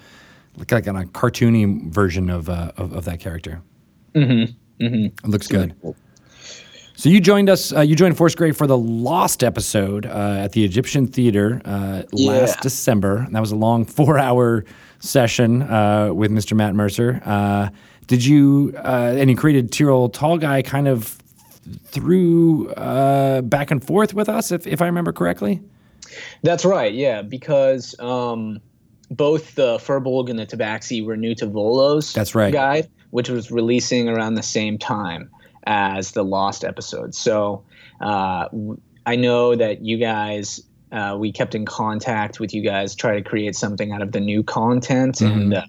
like, 0.57 0.71
like 0.71 0.87
on 0.87 0.95
a 0.95 1.03
cartoony 1.05 1.91
version 1.91 2.29
of 2.29 2.49
uh, 2.49 2.71
of, 2.77 2.93
of 2.93 3.05
that 3.05 3.19
character. 3.19 3.61
Mm-hmm. 4.15 4.83
Mm-hmm. 4.85 5.05
It 5.05 5.27
looks 5.29 5.47
good. 5.47 5.75
So 6.95 7.09
you 7.09 7.19
joined 7.19 7.49
us. 7.49 7.73
Uh, 7.73 7.81
you 7.81 7.95
joined 7.95 8.17
Force 8.17 8.35
Grey 8.35 8.51
for 8.51 8.67
the 8.67 8.77
Lost 8.77 9.43
episode 9.43 10.05
uh, 10.05 10.37
at 10.43 10.51
the 10.51 10.63
Egyptian 10.63 11.07
Theater 11.07 11.61
uh, 11.65 12.03
last 12.11 12.55
Yeah. 12.57 12.61
December. 12.61 13.17
And 13.17 13.35
that 13.35 13.39
was 13.39 13.51
a 13.51 13.55
long 13.55 13.83
four-hour 13.97 14.63
session 14.99 15.63
uh, 15.63 16.13
with 16.13 16.31
Mr. 16.31 16.55
Matt 16.55 16.75
Mercer. 16.75 17.21
Uh, 17.25 17.69
did 18.07 18.23
you? 18.23 18.73
Uh, 18.77 19.15
and 19.17 19.29
you 19.29 19.35
created 19.35 19.71
Tyrrell 19.71 20.09
Tall 20.09 20.37
Guy 20.37 20.61
kind 20.61 20.87
of 20.87 21.17
through 21.85 22.69
uh, 22.73 23.41
back 23.41 23.71
and 23.71 23.83
forth 23.85 24.13
with 24.13 24.29
us, 24.29 24.51
if, 24.51 24.67
if 24.67 24.81
I 24.81 24.85
remember 24.85 25.13
correctly. 25.13 25.61
That's 26.43 26.65
right. 26.65 26.93
Yeah, 26.93 27.21
because 27.21 27.95
um, 27.99 28.59
both 29.09 29.55
the 29.55 29.77
Furbolg 29.77 30.29
and 30.29 30.37
the 30.37 30.45
Tabaxi 30.45 31.03
were 31.03 31.15
new 31.17 31.33
to 31.35 31.47
Volo's 31.47 32.13
That's 32.13 32.35
right. 32.35 32.51
guide, 32.53 32.89
which 33.11 33.29
was 33.29 33.49
releasing 33.49 34.09
around 34.09 34.35
the 34.35 34.43
same 34.43 34.77
time 34.77 35.29
as 35.65 36.11
the 36.11 36.23
Lost 36.23 36.63
episode. 36.63 37.15
So 37.15 37.63
uh, 38.01 38.47
I 39.05 39.15
know 39.15 39.55
that 39.55 39.83
you 39.83 39.97
guys. 39.97 40.61
Uh, 40.91 41.17
we 41.17 41.31
kept 41.31 41.55
in 41.55 41.65
contact 41.65 42.39
with 42.39 42.53
you 42.53 42.61
guys, 42.61 42.93
try 42.93 43.15
to 43.15 43.23
create 43.23 43.55
something 43.55 43.91
out 43.91 44.03
of 44.03 44.11
the 44.11 44.19
new 44.19 44.43
content, 44.43 45.21
and 45.21 45.55
uh, 45.55 45.65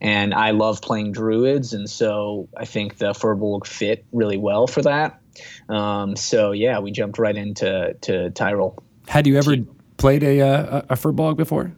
and 0.00 0.34
I 0.34 0.50
love 0.50 0.82
playing 0.82 1.12
druids, 1.12 1.72
and 1.72 1.88
so 1.88 2.48
I 2.56 2.64
think 2.64 2.98
the 2.98 3.12
Furbolg 3.12 3.66
fit 3.66 4.04
really 4.10 4.36
well 4.36 4.66
for 4.66 4.82
that. 4.82 5.20
Um, 5.68 6.16
so 6.16 6.52
yeah, 6.52 6.80
we 6.80 6.90
jumped 6.90 7.18
right 7.18 7.36
into 7.36 7.96
to 8.02 8.30
Tyrol. 8.30 8.82
Had 9.08 9.26
you 9.26 9.38
ever 9.38 9.56
played 9.96 10.22
a 10.22 10.40
uh, 10.40 10.82
a, 10.90 10.94
Furbolg 10.94 11.36
before? 11.36 11.72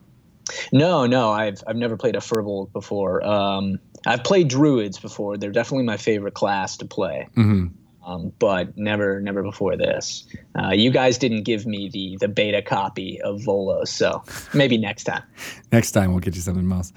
No, 0.73 1.07
no, 1.07 1.31
I've 1.31 1.62
I've 1.67 1.77
never 1.77 1.97
played 1.97 2.17
a 2.17 2.21
Furbolg 2.21 2.73
before. 2.73 3.25
Um, 3.25 3.79
I've 4.07 4.25
played 4.25 4.49
druids 4.49 4.99
before. 4.99 5.37
They're 5.37 5.53
definitely 5.53 5.85
my 5.85 5.97
favorite 5.97 6.35
class 6.35 6.77
to 6.79 6.87
play. 6.87 7.29
hmm 7.35 7.67
Um, 8.07 8.33
but 8.39 8.77
never, 8.79 9.21
never 9.21 9.43
before 9.43 9.77
this. 9.77 10.25
Uh, 10.59 10.71
you 10.71 10.91
guys 10.91 11.19
didn't 11.19 11.43
give 11.43 11.67
me 11.67 11.89
the 11.93 12.17
the 12.21 12.29
beta 12.29 12.63
copy 12.63 13.21
of 13.23 13.43
Volo, 13.43 13.85
so 13.85 14.23
maybe 14.55 14.79
next 14.79 15.05
time. 15.05 15.23
Next 15.73 15.91
time 15.91 16.13
we'll 16.13 16.21
get 16.21 16.37
you 16.37 16.41
something 16.41 16.71
else. 16.71 16.93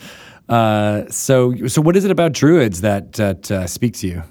Uh, 0.48 1.06
so, 1.10 1.56
so 1.68 1.82
what 1.82 1.96
is 1.96 2.06
it 2.06 2.12
about 2.12 2.32
druids 2.32 2.82
that 2.82 3.14
that 3.14 3.50
uh, 3.52 3.66
speaks 3.68 4.02
to 4.02 4.08
you? 4.08 4.24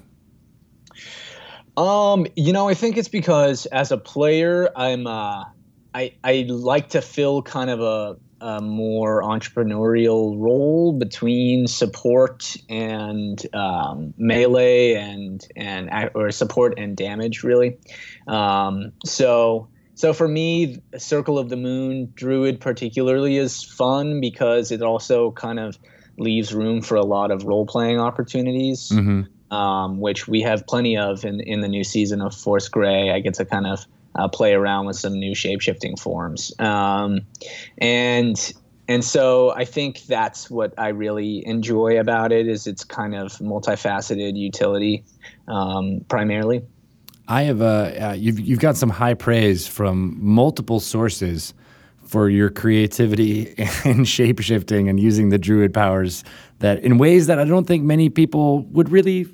Um, 1.81 2.27
you 2.35 2.51
know, 2.51 2.67
I 2.67 2.73
think 2.73 2.97
it's 2.97 3.07
because 3.07 3.65
as 3.67 3.91
a 3.91 3.97
player, 3.97 4.69
I'm 4.75 5.07
uh, 5.07 5.45
I 5.93 6.13
I 6.23 6.45
like 6.47 6.89
to 6.89 7.01
fill 7.01 7.41
kind 7.41 7.69
of 7.69 7.79
a, 7.81 8.17
a 8.41 8.61
more 8.61 9.23
entrepreneurial 9.23 10.39
role 10.39 10.93
between 10.93 11.67
support 11.67 12.55
and 12.69 13.45
um, 13.53 14.13
melee 14.17 14.93
and 14.93 15.45
and 15.55 15.89
or 16.13 16.31
support 16.31 16.75
and 16.77 16.95
damage 16.95 17.43
really. 17.43 17.77
Um, 18.27 18.91
so 19.05 19.67
so 19.95 20.13
for 20.13 20.27
me, 20.27 20.81
Circle 20.97 21.37
of 21.37 21.49
the 21.49 21.57
Moon 21.57 22.13
Druid 22.15 22.61
particularly 22.61 23.37
is 23.37 23.63
fun 23.63 24.21
because 24.21 24.71
it 24.71 24.81
also 24.81 25.31
kind 25.31 25.59
of 25.59 25.77
leaves 26.17 26.53
room 26.53 26.81
for 26.81 26.95
a 26.95 27.05
lot 27.05 27.31
of 27.31 27.43
role 27.43 27.65
playing 27.65 27.99
opportunities. 27.99 28.89
Mm-hmm 28.89 29.23
um, 29.51 29.99
which 29.99 30.27
we 30.27 30.41
have 30.41 30.67
plenty 30.67 30.97
of 30.97 31.25
in, 31.25 31.39
in 31.41 31.61
the 31.61 31.67
new 31.67 31.83
season 31.83 32.21
of 32.21 32.35
Force 32.35 32.67
Grey. 32.67 33.11
I 33.11 33.19
get 33.19 33.35
to 33.35 33.45
kind 33.45 33.65
of 33.65 33.85
uh, 34.15 34.27
play 34.27 34.53
around 34.53 34.85
with 34.85 34.95
some 34.95 35.13
new 35.13 35.35
shape 35.35 35.61
shifting 35.61 35.95
forms. 35.95 36.53
Um, 36.59 37.21
and 37.77 38.53
and 38.87 39.03
so 39.03 39.51
I 39.51 39.65
think 39.65 40.01
that's 40.07 40.49
what 40.49 40.73
I 40.77 40.87
really 40.89 41.45
enjoy 41.45 41.99
about 41.99 42.31
it 42.31 42.47
is 42.47 42.65
its 42.65 42.83
kind 42.83 43.13
of 43.13 43.33
multifaceted 43.33 44.35
utility 44.35 45.03
um, 45.47 46.03
primarily. 46.09 46.63
I 47.27 47.43
have 47.43 47.61
uh, 47.61 47.65
uh, 47.65 48.15
you've 48.17 48.39
you've 48.39 48.59
got 48.59 48.75
some 48.75 48.89
high 48.89 49.13
praise 49.13 49.67
from 49.67 50.17
multiple 50.19 50.79
sources 50.79 51.53
for 52.03 52.27
your 52.27 52.49
creativity 52.49 53.53
and 53.85 54.07
shape 54.07 54.39
shifting 54.39 54.89
and 54.89 54.99
using 54.99 55.29
the 55.29 55.37
druid 55.37 55.71
powers 55.71 56.23
that 56.57 56.79
in 56.79 56.97
ways 56.97 57.27
that 57.27 57.37
I 57.37 57.45
don't 57.45 57.67
think 57.67 57.83
many 57.83 58.09
people 58.09 58.63
would 58.71 58.89
really 58.89 59.27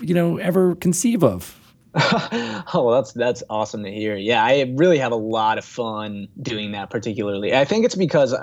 you 0.00 0.14
know 0.14 0.38
ever 0.38 0.74
conceive 0.76 1.22
of. 1.22 1.58
oh, 2.74 2.90
that's 2.94 3.12
that's 3.12 3.42
awesome 3.50 3.82
to 3.84 3.90
hear. 3.90 4.16
Yeah, 4.16 4.42
I 4.42 4.72
really 4.76 4.98
have 4.98 5.12
a 5.12 5.16
lot 5.16 5.58
of 5.58 5.64
fun 5.64 6.28
doing 6.40 6.72
that. 6.72 6.90
Particularly, 6.90 7.54
I 7.54 7.64
think 7.64 7.84
it's 7.84 7.94
because 7.94 8.34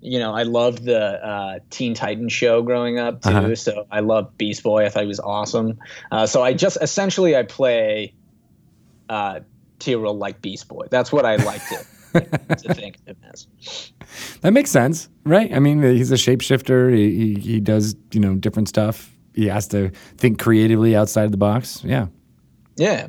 you 0.00 0.18
know 0.18 0.32
I 0.32 0.44
loved 0.44 0.84
the 0.84 1.00
uh, 1.00 1.58
Teen 1.70 1.94
Titans 1.94 2.32
show 2.32 2.62
growing 2.62 2.98
up 2.98 3.22
too. 3.22 3.30
Uh-huh. 3.30 3.54
So 3.56 3.86
I 3.90 4.00
loved 4.00 4.38
Beast 4.38 4.62
Boy. 4.62 4.84
I 4.86 4.88
thought 4.88 5.02
he 5.02 5.08
was 5.08 5.20
awesome. 5.20 5.78
Uh, 6.12 6.26
so 6.26 6.42
I 6.44 6.52
just 6.52 6.78
essentially 6.80 7.36
I 7.36 7.42
play 7.42 8.14
uh, 9.08 9.40
Tyrell 9.80 10.16
like 10.16 10.40
Beast 10.40 10.68
Boy. 10.68 10.86
That's 10.90 11.10
what 11.10 11.26
I 11.26 11.36
like 11.36 11.62
to, 11.68 12.20
to 12.56 12.74
think 12.74 12.98
of 12.98 13.06
him 13.06 13.16
as. 13.32 13.46
That 14.42 14.52
makes 14.52 14.70
sense, 14.70 15.08
right? 15.24 15.52
I 15.52 15.58
mean, 15.58 15.82
he's 15.82 16.12
a 16.12 16.16
shapeshifter. 16.16 16.94
He, 16.94 17.34
he 17.34 17.40
he 17.40 17.60
does 17.60 17.96
you 18.12 18.20
know 18.20 18.36
different 18.36 18.68
stuff 18.68 19.12
he 19.34 19.46
has 19.46 19.66
to 19.68 19.90
think 20.18 20.38
creatively 20.38 20.94
outside 20.94 21.24
of 21.24 21.30
the 21.30 21.38
box. 21.38 21.82
Yeah. 21.84 22.06
Yeah. 22.76 23.08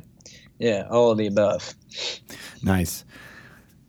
Yeah. 0.59 0.88
All 0.89 1.11
of 1.11 1.18
the 1.18 1.28
above. 1.28 1.74
Nice. 2.61 3.05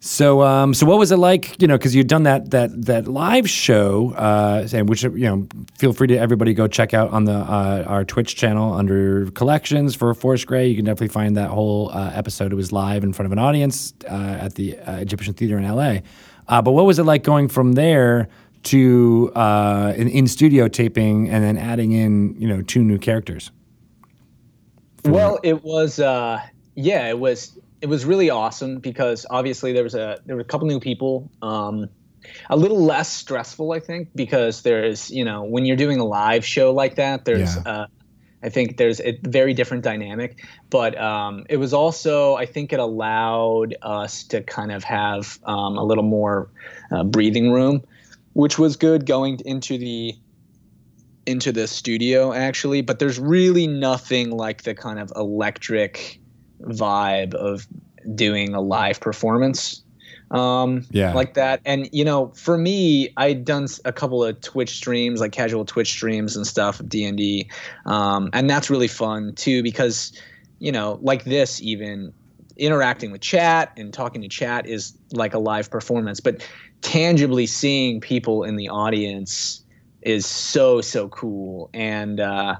So, 0.07 0.43
um, 0.43 0.75
so 0.75 0.85
what 0.85 0.99
was 0.99 1.13
it 1.13 1.17
like? 1.17 1.63
You 1.63 1.67
know, 1.67 1.79
because 1.79 1.95
you'd 1.95 2.09
done 2.09 2.25
that 2.25 2.51
that 2.51 2.85
that 2.85 3.09
live 3.09 3.49
show, 3.49 4.13
uh, 4.13 4.69
which 4.83 5.03
you 5.03 5.11
know, 5.11 5.49
feel 5.79 5.95
free 5.95 6.09
to 6.09 6.19
everybody 6.19 6.53
go 6.53 6.69
check 6.69 6.93
out 6.93 7.11
on 7.13 7.25
the 7.25 7.33
uh, 7.33 7.85
our 7.87 8.05
Twitch 8.05 8.37
channel 8.37 8.75
under 8.75 9.31
collections 9.31 9.95
for 9.95 10.13
Force 10.13 10.45
Grey. 10.45 10.69
You 10.69 10.77
can 10.77 10.85
definitely 10.85 11.09
find 11.09 11.39
that 11.39 11.49
whole 11.49 11.91
uh, 11.91 12.11
episode. 12.13 12.53
It 12.53 12.57
was 12.57 12.71
live 12.71 13.03
in 13.03 13.15
front 13.15 13.25
of 13.25 13.33
an 13.33 13.39
audience 13.39 13.95
uh, 14.05 14.39
at 14.43 14.57
the 14.57 14.79
uh, 14.81 14.97
Egyptian 14.97 15.33
Theater 15.33 15.57
in 15.57 15.65
L.A. 15.65 16.03
Uh, 16.49 16.61
but 16.61 16.73
what 16.73 16.85
was 16.85 16.99
it 16.99 17.05
like 17.05 17.23
going 17.23 17.49
from 17.49 17.73
there 17.73 18.29
to 18.65 19.33
uh, 19.35 19.95
an 19.97 20.09
in 20.09 20.27
studio 20.27 20.69
taping 20.69 21.31
and 21.31 21.43
then 21.43 21.57
adding 21.57 21.93
in 21.93 22.39
you 22.39 22.47
know 22.47 22.61
two 22.61 22.85
new 22.85 22.99
characters? 22.99 23.51
Well, 25.05 25.39
it 25.43 25.63
was 25.63 25.99
uh, 25.99 26.41
yeah, 26.75 27.09
it 27.09 27.19
was 27.19 27.59
it 27.81 27.89
was 27.89 28.05
really 28.05 28.31
awesome 28.31 28.79
because 28.79 29.27
obviously 29.31 29.73
there 29.73 29.85
was 29.85 29.95
a 29.95 30.21
there 30.27 30.37
were 30.37 30.43
a 30.43 30.47
couple 30.47 30.67
new 30.67 30.81
people. 30.81 31.31
Um, 31.43 31.89
a 32.49 32.57
little 32.57 32.83
less 32.83 33.13
stressful, 33.13 33.73
I 33.73 33.81
think, 33.81 34.09
because 34.15 34.63
there's 34.63 35.11
you 35.11 35.25
know 35.25 35.45
when 35.45 35.67
you're 35.67 35.77
doing 35.77 36.01
a 36.01 36.05
live 36.05 36.45
show 36.45 36.73
like 36.73 36.97
that, 36.97 37.27
there's 37.27 37.57
yeah. 37.57 37.73
uh, 37.73 37.87
I 38.43 38.49
think 38.49 38.77
there's 38.77 39.01
a 39.01 39.19
very 39.23 39.53
different 39.53 39.85
dynamic, 39.85 40.43
but 40.71 40.99
um, 40.99 41.45
it 41.51 41.59
was 41.59 41.75
also 41.75 42.37
I 42.37 42.47
think 42.47 42.73
it 42.73 42.81
allowed 42.81 43.75
us 43.83 44.25
to 44.25 44.43
kind 44.43 44.73
of 44.73 44.85
have 44.85 45.39
um, 45.45 45.77
a 45.77 45.85
little 45.85 46.05
more 46.05 46.49
uh, 46.91 47.05
breathing 47.05 47.53
room 47.53 47.83
which 48.35 48.59
was 48.59 48.77
good 48.77 49.07
going 49.07 49.41
into 49.47 49.79
the 49.79 50.15
into 51.27 51.53
the 51.53 51.67
studio 51.67 52.33
actually 52.33 52.81
but 52.81 52.99
there's 52.99 53.19
really 53.19 53.67
nothing 53.67 54.31
like 54.31 54.63
the 54.63 54.75
kind 54.75 54.99
of 54.99 55.13
electric 55.17 56.21
vibe 56.63 57.35
of 57.35 57.67
doing 58.15 58.55
a 58.55 58.61
live 58.61 59.01
performance 59.01 59.83
um, 60.31 60.85
yeah. 60.91 61.13
like 61.13 61.35
that. 61.35 61.61
And 61.65 61.89
you 61.93 62.05
know, 62.05 62.29
for 62.35 62.59
me, 62.59 63.13
I'd 63.17 63.45
done 63.45 63.69
a 63.85 63.93
couple 63.93 64.25
of 64.25 64.41
Twitch 64.41 64.77
streams, 64.77 65.21
like 65.21 65.33
casual 65.33 65.65
Twitch 65.65 65.91
streams 65.91 66.37
and 66.37 66.47
stuff 66.47 66.81
of 66.81 66.89
D 66.89 67.05
and 67.05 67.17
D, 67.17 67.49
um, 67.87 68.31
and 68.33 68.51
that's 68.51 68.71
really 68.71 68.89
fun 68.89 69.35
too 69.35 69.63
because 69.63 70.13
you 70.59 70.73
know, 70.73 70.99
like 71.03 71.25
this, 71.25 71.61
even 71.63 72.13
interacting 72.57 73.11
with 73.11 73.21
chat 73.21 73.73
and 73.77 73.93
talking 73.93 74.23
to 74.23 74.29
chat 74.29 74.67
is 74.67 74.97
like 75.13 75.35
a 75.35 75.39
live 75.39 75.71
performance. 75.71 76.21
But 76.21 76.47
tangibly 76.81 77.47
seeing 77.47 78.01
people 78.01 78.45
in 78.45 78.57
the 78.57 78.69
audience 78.69 79.64
is 80.05 80.27
so 80.27 80.81
so 80.81 81.09
cool. 81.09 81.71
And 81.75 82.21
uh, 82.21 82.57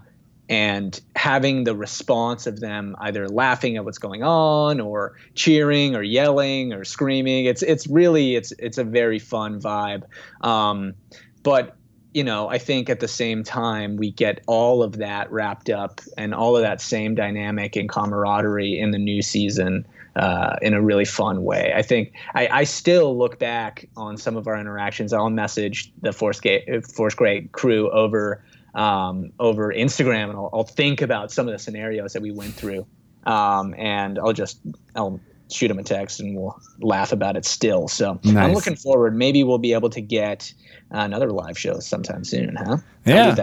and 0.49 1.01
having 1.17 1.65
the 1.65 1.75
response 1.75 2.47
of 2.47 2.61
them 2.61 2.97
either 3.01 3.29
laughing 3.29 3.77
at 3.77 3.85
what's 3.85 3.99
going 3.99 4.23
on 4.23 4.81
or 4.81 5.17
cheering 5.35 5.95
or 5.95 6.03
yelling 6.03 6.73
or 6.75 6.85
screaming 6.85 7.47
it's 7.47 7.63
it's 7.63 7.87
really 7.87 8.37
it's 8.37 8.53
it's 8.59 8.79
a 8.79 8.85
very 8.85 9.19
fun 9.19 9.61
vibe. 9.61 10.03
Um, 10.43 10.95
but 11.43 11.77
you 12.15 12.23
know 12.23 12.49
i 12.49 12.57
think 12.59 12.89
at 12.89 13.01
the 13.01 13.09
same 13.09 13.43
time 13.43 13.97
we 13.97 14.11
get 14.11 14.41
all 14.47 14.83
of 14.83 14.99
that 14.99 15.31
wrapped 15.33 15.69
up 15.69 16.01
and 16.17 16.33
all 16.33 16.57
of 16.57 16.63
that 16.63 16.81
same 16.81 17.15
dynamic 17.15 17.75
and 17.77 17.89
camaraderie 17.89 18.79
in 18.79 18.93
the 18.93 18.99
new 18.99 19.21
season 19.21 19.85
uh, 20.17 20.57
in 20.63 20.75
a 20.75 20.83
really 20.83 21.05
fun 21.05 21.43
way. 21.43 21.73
I 21.75 21.83
think 21.83 22.13
I, 22.35 22.49
I, 22.49 22.65
still 22.65 23.19
look 23.19 23.39
back 23.39 23.89
on 23.97 24.17
some 24.17 24.37
of 24.37 24.47
our 24.47 24.57
interactions. 24.57 25.13
I'll 25.13 25.29
message 25.31 25.93
the 26.03 26.13
Force, 26.13 26.41
Ga- 26.41 26.81
Force 26.83 27.15
Grey 27.15 27.49
crew 27.53 27.91
over 27.91 28.45
um, 28.75 29.33
over 29.41 29.73
Instagram, 29.73 30.31
and 30.31 30.33
I'll, 30.33 30.51
I'll, 30.53 30.65
think 30.65 31.01
about 31.03 31.33
some 31.33 31.47
of 31.49 31.53
the 31.53 31.59
scenarios 31.59 32.13
that 32.13 32.23
we 32.23 32.31
went 32.31 32.55
through, 32.55 32.87
um, 33.25 33.75
and 33.77 34.19
I'll 34.19 34.33
just 34.33 34.61
I'll 34.95 35.21
shoot 35.51 35.69
them 35.69 35.79
a 35.79 35.85
text, 35.85 36.21
and 36.21 36.37
we'll 36.37 36.61
laugh 36.81 37.13
about 37.13 37.37
it 37.37 37.45
still. 37.45 37.89
So 37.89 38.19
nice. 38.25 38.37
I'm 38.37 38.53
looking 38.53 38.77
forward. 38.77 39.17
Maybe 39.17 39.45
we'll 39.45 39.59
be 39.59 39.73
able 39.73 39.91
to 39.91 40.01
get 40.01 40.53
another 40.91 41.31
live 41.31 41.59
show 41.59 41.81
sometime 41.81 42.25
soon, 42.25 42.57
huh? 42.57 42.79
Yeah. 43.05 43.35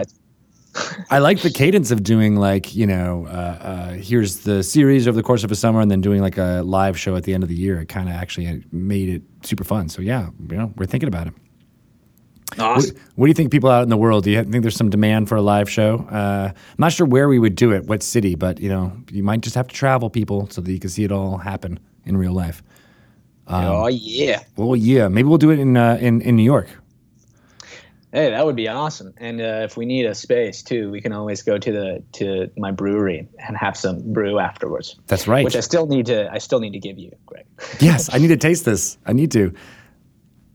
I 1.10 1.18
like 1.18 1.42
the 1.42 1.50
cadence 1.50 1.90
of 1.90 2.02
doing 2.02 2.36
like 2.36 2.74
you 2.74 2.86
know, 2.86 3.26
uh, 3.28 3.30
uh, 3.30 3.88
here's 3.92 4.38
the 4.38 4.62
series 4.62 5.06
over 5.06 5.16
the 5.16 5.22
course 5.22 5.44
of 5.44 5.50
a 5.50 5.54
summer, 5.54 5.80
and 5.80 5.90
then 5.90 6.00
doing 6.00 6.22
like 6.22 6.38
a 6.38 6.62
live 6.64 6.98
show 6.98 7.14
at 7.16 7.24
the 7.24 7.34
end 7.34 7.42
of 7.42 7.48
the 7.48 7.54
year. 7.54 7.80
It 7.80 7.88
kind 7.88 8.08
of 8.08 8.14
actually 8.14 8.64
made 8.72 9.08
it 9.08 9.22
super 9.42 9.64
fun. 9.64 9.88
So 9.88 10.02
yeah, 10.02 10.30
you 10.48 10.56
know, 10.56 10.72
we're 10.76 10.86
thinking 10.86 11.08
about 11.08 11.26
it. 11.26 11.34
Awesome. 12.58 12.94
What, 12.94 13.04
what, 13.16 13.26
do 13.26 13.30
you 13.30 13.34
think 13.34 13.50
people 13.50 13.70
out 13.70 13.82
in 13.82 13.88
the 13.88 13.96
world? 13.96 14.24
Do 14.24 14.30
you 14.30 14.42
think 14.44 14.62
there's 14.62 14.76
some 14.76 14.90
demand 14.90 15.28
for 15.28 15.36
a 15.36 15.42
live 15.42 15.70
show? 15.70 16.06
Uh, 16.10 16.52
I'm 16.54 16.76
not 16.78 16.92
sure 16.92 17.06
where 17.06 17.28
we 17.28 17.38
would 17.38 17.54
do 17.54 17.72
it, 17.72 17.86
what 17.86 18.02
city, 18.02 18.34
but 18.34 18.60
you 18.60 18.68
know, 18.68 18.92
you 19.10 19.22
might 19.22 19.40
just 19.40 19.54
have 19.54 19.68
to 19.68 19.74
travel 19.74 20.10
people 20.10 20.48
so 20.50 20.60
that 20.60 20.70
you 20.70 20.78
can 20.78 20.90
see 20.90 21.04
it 21.04 21.12
all 21.12 21.38
happen 21.38 21.80
in 22.04 22.16
real 22.16 22.32
life. 22.32 22.62
Um, 23.46 23.64
oh 23.64 23.86
yeah. 23.88 24.42
Well, 24.56 24.76
yeah. 24.76 25.08
Maybe 25.08 25.28
we'll 25.28 25.38
do 25.38 25.50
it 25.50 25.58
in 25.58 25.76
uh, 25.76 25.98
in 26.00 26.20
in 26.22 26.36
New 26.36 26.44
York. 26.44 26.68
Hey, 28.12 28.30
that 28.30 28.44
would 28.44 28.56
be 28.56 28.68
awesome. 28.68 29.14
And 29.16 29.40
uh, 29.40 29.62
if 29.64 29.78
we 29.78 29.86
need 29.86 30.04
a 30.04 30.14
space 30.14 30.62
too, 30.62 30.90
we 30.90 31.00
can 31.00 31.12
always 31.12 31.42
go 31.42 31.56
to 31.56 31.72
the 31.72 32.04
to 32.12 32.50
my 32.58 32.70
brewery 32.70 33.26
and 33.38 33.56
have 33.56 33.74
some 33.74 34.12
brew 34.12 34.38
afterwards. 34.38 34.96
That's 35.06 35.26
right. 35.26 35.44
Which 35.44 35.56
I 35.56 35.60
still 35.60 35.86
need 35.86 36.06
to 36.06 36.30
I 36.30 36.36
still 36.38 36.60
need 36.60 36.72
to 36.72 36.78
give 36.78 36.98
you, 36.98 37.10
Greg. 37.24 37.46
yes, 37.80 38.12
I 38.12 38.18
need 38.18 38.28
to 38.28 38.36
taste 38.36 38.66
this. 38.66 38.98
I 39.06 39.14
need 39.14 39.30
to. 39.32 39.54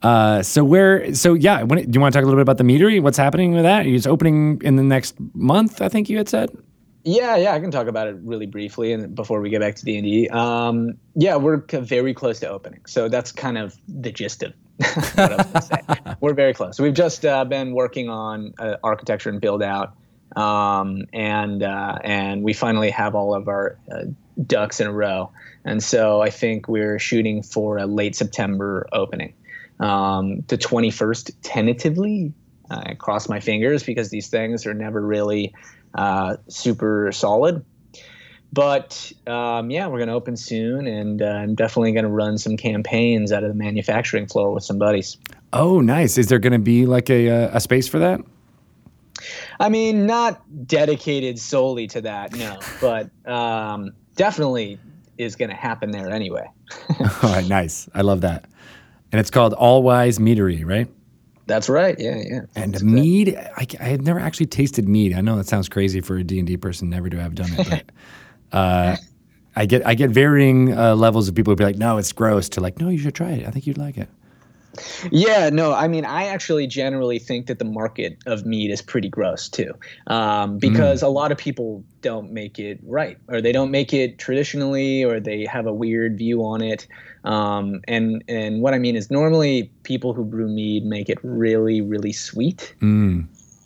Uh, 0.04 0.44
so 0.44 0.64
where? 0.64 1.16
So 1.16 1.34
yeah, 1.34 1.64
when, 1.64 1.80
do 1.90 1.98
you 1.98 2.00
want 2.00 2.14
to 2.14 2.18
talk 2.18 2.24
a 2.24 2.28
little 2.28 2.38
bit 2.38 2.44
about 2.44 2.60
the 2.60 2.64
meadery? 2.64 3.02
What's 3.02 3.18
happening 3.18 3.54
with 3.54 3.64
that? 3.64 3.88
It's 3.88 4.06
opening 4.06 4.62
in 4.64 4.76
the 4.76 4.84
next 4.84 5.16
month, 5.34 5.82
I 5.82 5.90
think 5.90 6.10
you 6.10 6.18
had 6.18 6.30
said. 6.30 6.56
Yeah, 7.04 7.38
yeah, 7.38 7.54
I 7.54 7.60
can 7.60 7.72
talk 7.72 7.88
about 7.88 8.08
it 8.08 8.18
really 8.22 8.46
briefly, 8.46 8.92
and 8.92 9.16
before 9.16 9.40
we 9.40 9.50
get 9.50 9.62
back 9.62 9.76
to 9.76 9.86
D 9.86 9.98
and 9.98 10.06
D, 10.06 10.28
um, 10.28 10.98
yeah, 11.16 11.38
we're 11.38 11.64
very 11.72 12.14
close 12.14 12.42
to 12.42 12.50
opening, 12.50 12.82
so 12.86 13.08
that's 13.08 13.32
kind 13.32 13.58
of 13.58 13.78
the 13.88 14.12
gist 14.12 14.44
of 14.44 14.54
We're 16.22 16.34
very 16.34 16.54
close. 16.54 16.80
We've 16.80 16.94
just 16.94 17.26
uh, 17.26 17.46
been 17.46 17.74
working 17.74 18.10
on 18.10 18.54
uh, 18.60 18.78
architecture 18.84 19.30
and 19.30 19.42
build 19.42 19.64
out, 19.64 19.96
um, 20.36 21.06
and 21.14 21.64
uh, 21.64 21.98
and 22.04 22.44
we 22.44 22.54
finally 22.54 22.92
have 22.92 23.16
all 23.16 23.34
of 23.34 23.48
our 23.48 23.78
uh, 23.92 24.04
ducks 24.46 24.80
in 24.80 24.88
a 24.88 24.92
row. 24.92 25.32
And 25.66 25.84
so 25.84 26.22
I 26.22 26.30
think 26.30 26.68
we're 26.68 27.00
shooting 27.00 27.44
for 27.44 27.78
a 27.78 27.86
late 27.86 28.16
September 28.16 28.88
opening. 28.94 29.34
Um, 29.80 30.42
the 30.48 30.58
21st, 30.58 31.36
tentatively. 31.42 32.34
I 32.70 32.96
cross 32.96 33.30
my 33.30 33.40
fingers 33.40 33.84
because 33.84 34.10
these 34.10 34.28
things 34.28 34.66
are 34.66 34.74
never 34.74 35.02
really 35.02 35.54
uh, 35.96 36.38
super 36.48 37.12
solid. 37.12 37.64
But 38.54 39.12
um, 39.28 39.70
yeah, 39.70 39.88
we're 39.88 39.98
going 39.98 40.08
to 40.08 40.14
open 40.14 40.38
soon, 40.38 40.88
and 40.88 41.22
uh, 41.22 41.26
I'm 41.26 41.56
definitely 41.56 41.92
going 41.92 42.06
to 42.06 42.10
run 42.10 42.38
some 42.38 42.58
campaigns 42.58 43.32
out 43.32 43.44
of 43.44 43.50
the 43.50 43.56
manufacturing 43.56 44.28
floor 44.28 44.52
with 44.52 44.64
some 44.64 44.78
buddies. 44.78 45.18
Oh, 45.54 45.82
nice. 45.82 46.18
Is 46.18 46.28
there 46.28 46.40
going 46.40 46.54
to 46.54 46.60
be 46.60 46.86
like 46.86 47.10
a, 47.10 47.30
uh, 47.30 47.58
a 47.58 47.60
space 47.60 47.88
for 47.88 48.00
that? 48.00 48.22
I 49.60 49.70
mean, 49.70 50.06
not 50.06 50.42
dedicated 50.68 51.40
solely 51.40 51.88
to 51.88 52.02
that, 52.02 52.36
no, 52.36 52.60
but 52.82 53.10
um, 53.30 53.94
definitely 54.16 54.80
is 55.18 55.36
going 55.36 55.50
to 55.50 55.56
happen 55.56 55.92
there 55.92 56.10
anyway. 56.10 56.50
All 57.00 57.32
right, 57.32 57.48
nice. 57.48 57.90
I 57.94 58.02
love 58.02 58.22
that. 58.22 58.46
And 59.12 59.20
it's 59.20 59.32
called 59.32 59.54
All 59.54 59.84
Wise 59.84 60.20
Meadery, 60.20 60.66
right? 60.66 60.88
That's 61.48 61.70
right. 61.70 61.98
Yeah, 61.98 62.18
yeah. 62.18 62.42
And 62.56 62.74
That's 62.74 62.84
mead, 62.84 63.36
I, 63.38 63.66
I 63.80 63.84
had 63.84 64.02
never 64.02 64.20
actually 64.20 64.48
tasted 64.48 64.88
mead. 64.88 65.14
I 65.14 65.22
know 65.22 65.38
that 65.38 65.48
sounds 65.48 65.70
crazy 65.70 66.02
for 66.02 66.18
a 66.18 66.24
D 66.24 66.40
and 66.40 66.48
D 66.48 66.58
person 66.58 66.90
never 66.90 67.10
to 67.10 67.20
have 67.20 67.36
done 67.36 67.50
it, 67.54 67.70
but 67.70 67.86
uh, 68.52 68.96
I 69.56 69.66
get 69.66 69.86
I 69.86 69.96
get 69.96 70.12
varying 70.12 70.78
uh, 70.78 70.96
levels 70.96 71.28
of 71.28 71.36
people 71.36 71.52
who 71.52 71.56
be 71.56 71.64
like, 71.64 71.78
"No, 71.78 71.98
it's 71.98 72.12
gross," 72.12 72.50
to 72.50 72.62
like, 72.62 72.80
"No, 72.80 72.90
you 72.90 72.98
should 72.98 73.16
try 73.16 73.32
it. 73.32 73.48
I 73.48 73.52
think 73.52 73.66
you'd 73.66 73.78
like 73.78 73.98
it." 73.98 74.10
Yeah, 75.12 75.50
no, 75.50 75.74
I 75.74 75.88
mean, 75.88 76.06
I 76.06 76.26
actually 76.26 76.68
generally 76.68 77.18
think 77.18 77.48
that 77.48 77.58
the 77.58 77.66
market 77.66 78.18
of 78.28 78.46
mead 78.46 78.70
is 78.70 78.82
pretty 78.82 79.10
gross 79.10 79.50
too, 79.50 79.74
um, 80.08 80.60
because 80.60 81.02
a 81.02 81.08
lot 81.08 81.32
of 81.32 81.38
people 81.40 81.84
don't 82.02 82.32
make 82.32 82.60
it 82.60 82.80
right, 82.84 83.18
or 83.28 83.42
they 83.42 83.52
don't 83.52 83.72
make 83.72 83.94
it 83.94 84.20
traditionally, 84.20 85.04
or 85.04 85.20
they 85.20 85.46
have 85.46 85.66
a 85.66 85.74
weird 85.74 86.18
view 86.18 86.44
on 86.44 86.62
it. 86.62 86.88
Um, 87.24 87.82
and 87.88 88.24
and 88.28 88.62
what 88.62 88.74
I 88.74 88.80
mean 88.80 88.96
is, 88.96 89.10
normally 89.10 89.72
people 89.84 90.14
who 90.14 90.24
brew 90.24 90.48
mead 90.48 90.86
make 90.86 91.10
it 91.10 91.18
really, 91.24 91.82
really 91.82 92.14
sweet. 92.14 92.76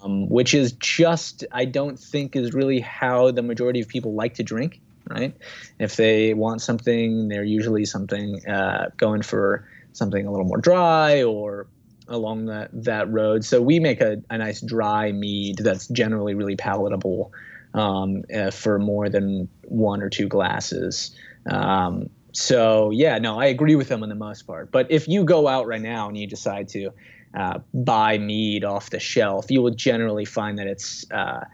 Um, 0.04 0.28
which 0.30 0.54
is 0.54 0.72
just, 0.74 1.46
I 1.52 1.66
don't 1.66 2.00
think, 2.00 2.36
is 2.36 2.54
really 2.54 2.80
how 2.80 3.32
the 3.32 3.44
majority 3.44 3.82
of 3.82 3.88
people 3.88 4.14
like 4.14 4.36
to 4.36 4.44
drink. 4.44 4.80
Right? 5.10 5.36
If 5.78 5.96
they 5.96 6.34
want 6.34 6.62
something, 6.62 7.28
they're 7.28 7.44
usually 7.44 7.86
something 7.86 8.46
uh, 8.48 8.92
going 8.98 9.24
for 9.24 9.68
something 9.94 10.26
a 10.26 10.32
little 10.32 10.46
more 10.46 10.60
dry 10.60 11.24
or 11.24 11.68
along 12.08 12.46
that 12.46 12.70
that 12.72 13.12
road. 13.12 13.44
So 13.44 13.62
we 13.62 13.80
make 13.80 14.00
a, 14.00 14.22
a 14.30 14.38
nice 14.38 14.62
dry 14.62 15.12
mead 15.12 15.58
that's 15.58 15.88
generally 15.88 16.34
really 16.34 16.56
palatable 16.56 17.34
um, 17.74 18.24
uh, 18.34 18.52
for 18.52 18.80
more 18.80 19.10
than 19.10 19.50
one 19.64 20.02
or 20.02 20.10
two 20.10 20.28
glasses. 20.28 21.16
Um, 21.50 22.10
so 22.32 22.92
yeah, 22.92 23.18
no, 23.18 23.40
I 23.40 23.46
agree 23.48 23.76
with 23.76 23.90
them 23.90 24.04
on 24.04 24.10
the 24.10 24.16
most 24.16 24.44
part. 24.44 24.72
But 24.72 24.92
if 24.92 25.08
you 25.08 25.24
go 25.24 25.48
out 25.48 25.68
right 25.68 25.82
now 25.82 26.08
and 26.08 26.18
you 26.18 26.28
decide 26.28 26.70
to 26.70 26.92
uh, 27.38 27.60
buy 27.74 28.18
mead 28.18 28.64
off 28.64 28.90
the 28.90 29.00
shelf, 29.00 29.50
you 29.50 29.62
will 29.62 29.74
generally 29.74 30.26
find 30.26 30.58
that 30.58 30.68
it's 30.68 31.10
uh, 31.12 31.46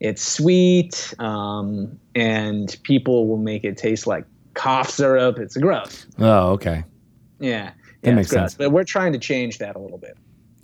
it's 0.00 0.22
sweet 0.22 1.14
um, 1.18 1.98
and 2.14 2.76
people 2.82 3.26
will 3.28 3.38
make 3.38 3.64
it 3.64 3.76
taste 3.76 4.06
like 4.06 4.24
cough 4.54 4.90
syrup. 4.90 5.38
It's 5.38 5.56
gross. 5.56 6.06
Oh, 6.18 6.50
okay. 6.52 6.84
Yeah. 7.38 7.72
That 8.02 8.10
yeah, 8.10 8.14
makes 8.14 8.30
sense. 8.30 8.54
But 8.54 8.70
we're 8.70 8.84
trying 8.84 9.12
to 9.12 9.18
change 9.18 9.58
that 9.58 9.76
a 9.76 9.78
little 9.78 9.98
bit. 9.98 10.16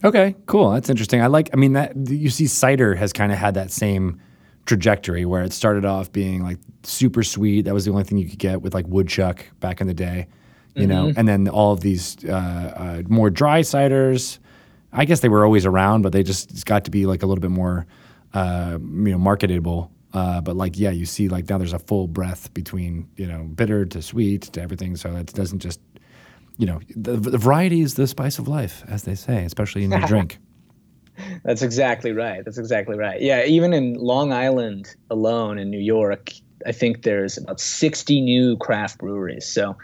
Okay, 0.05 0.35
cool. 0.47 0.71
That's 0.71 0.91
interesting. 0.91 1.23
I 1.23 1.27
like. 1.27 1.51
I 1.53 1.57
mean, 1.57 1.75
that 1.75 1.97
you 2.09 2.29
see, 2.29 2.47
cider 2.47 2.95
has 2.95 3.13
kind 3.13 3.31
of 3.31 3.39
had 3.39 3.55
that 3.55 3.71
same 3.71 4.21
trajectory 4.65 5.25
where 5.25 5.43
it 5.43 5.53
started 5.53 5.85
off 5.85 6.11
being 6.13 6.43
like 6.43 6.59
super 6.83 7.23
sweet. 7.23 7.63
That 7.63 7.75
was 7.75 7.85
the 7.85 7.93
only 7.93 8.05
thing 8.05 8.19
you 8.19 8.29
could 8.29 8.39
get 8.39 8.63
with 8.63 8.75
like 8.75 8.87
woodchuck 8.89 9.45
back 9.61 9.81
in 9.81 9.87
the 9.87 9.95
day, 9.95 10.27
you 10.75 10.87
know. 10.87 11.13
And 11.17 11.29
then 11.29 11.49
all 11.49 11.73
of 11.73 11.81
these 11.81 12.17
uh, 12.25 12.33
uh, 12.33 13.03
more 13.09 13.31
dry 13.31 13.61
ciders. 13.61 14.39
I 14.93 15.05
guess 15.05 15.21
they 15.21 15.29
were 15.29 15.45
always 15.45 15.65
around, 15.65 16.03
but 16.03 16.13
they 16.13 16.23
just 16.23 16.65
got 16.67 16.85
to 16.85 16.91
be 16.91 17.07
like 17.07 17.23
a 17.23 17.27
little 17.27 17.41
bit 17.41 17.51
more, 17.51 17.87
uh, 18.35 18.79
you 18.81 19.13
know, 19.13 19.19
marketable. 19.19 19.91
Uh, 20.13 20.41
but 20.43 20.57
like, 20.57 20.79
yeah, 20.79 20.91
you 20.91 21.07
see, 21.07 21.29
like 21.29 21.49
now 21.49 21.59
there's 21.59 21.73
a 21.73 21.79
full 21.79 22.07
breadth 22.07 22.53
between 22.53 23.09
you 23.17 23.27
know 23.27 23.45
bitter 23.45 23.87
to 23.87 24.03
sweet 24.03 24.43
to 24.43 24.61
everything. 24.61 24.97
So 24.97 25.15
it 25.17 25.33
doesn't 25.33 25.61
just, 25.61 25.81
you 26.59 26.67
know, 26.67 26.81
the, 26.95 27.17
the 27.17 27.39
variety 27.39 27.81
is 27.81 27.95
the 27.95 28.07
spice 28.07 28.39
of 28.39 28.49
life, 28.49 28.85
as 28.89 29.05
they 29.05 29.15
say, 29.15 29.45
especially 29.45 29.85
in 29.85 29.91
your 29.91 30.01
drink. 30.01 30.39
That's 31.45 31.63
exactly 31.63 32.13
right. 32.13 32.45
That's 32.45 32.59
exactly 32.59 32.97
right. 32.97 33.21
Yeah, 33.21 33.45
even 33.45 33.73
in 33.73 33.95
Long 33.95 34.33
Island 34.33 34.95
alone 35.11 35.59
in 35.59 35.71
New 35.71 35.81
York, 35.81 36.31
I 36.67 36.73
think 36.73 37.03
there's 37.03 37.39
about 37.39 37.61
60 37.61 38.21
new 38.21 38.57
craft 38.57 38.99
breweries. 38.99 39.47
So 39.47 39.77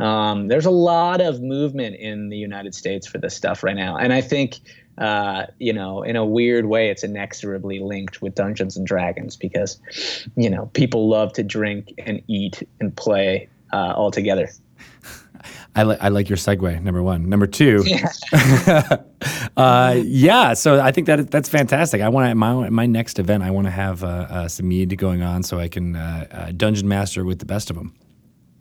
um, 0.00 0.48
there's 0.48 0.66
a 0.66 0.70
lot 0.70 1.20
of 1.20 1.42
movement 1.42 1.96
in 1.96 2.30
the 2.30 2.36
United 2.36 2.74
States 2.74 3.06
for 3.06 3.18
this 3.18 3.36
stuff 3.36 3.62
right 3.62 3.76
now. 3.76 3.96
And 3.96 4.12
I 4.12 4.20
think, 4.20 4.60
uh, 4.98 5.46
you 5.58 5.72
know, 5.72 6.02
in 6.02 6.16
a 6.16 6.24
weird 6.24 6.66
way, 6.66 6.90
it's 6.90 7.04
inexorably 7.04 7.80
linked 7.80 8.22
with 8.22 8.34
Dungeons 8.34 8.76
and 8.76 8.86
Dragons 8.86 9.36
because, 9.36 9.78
you 10.36 10.48
know, 10.48 10.66
people 10.72 11.08
love 11.08 11.32
to 11.34 11.42
drink 11.42 11.92
and 11.98 12.22
eat 12.28 12.66
and 12.80 12.96
play 12.96 13.48
uh, 13.72 13.92
all 13.94 14.10
together. 14.10 14.48
I, 15.76 15.84
li- 15.84 15.96
I 16.00 16.08
like 16.08 16.28
your 16.28 16.36
segue. 16.36 16.82
Number 16.82 17.02
one. 17.02 17.28
Number 17.28 17.46
two. 17.46 17.84
uh, 19.56 20.00
yeah. 20.02 20.54
So 20.54 20.80
I 20.80 20.92
think 20.92 21.06
that 21.06 21.30
that's 21.30 21.48
fantastic. 21.48 22.00
I 22.00 22.08
want 22.08 22.30
to 22.30 22.34
my 22.34 22.68
my 22.68 22.86
next 22.86 23.18
event. 23.18 23.42
I 23.42 23.50
want 23.50 23.66
to 23.66 23.70
have 23.70 24.02
uh, 24.02 24.06
uh, 24.06 24.48
some 24.48 24.68
mead 24.68 24.96
going 24.98 25.22
on 25.22 25.42
so 25.42 25.58
I 25.58 25.68
can 25.68 25.96
uh, 25.96 26.26
uh, 26.30 26.52
dungeon 26.52 26.88
master 26.88 27.24
with 27.24 27.38
the 27.38 27.46
best 27.46 27.70
of 27.70 27.76
them. 27.76 27.94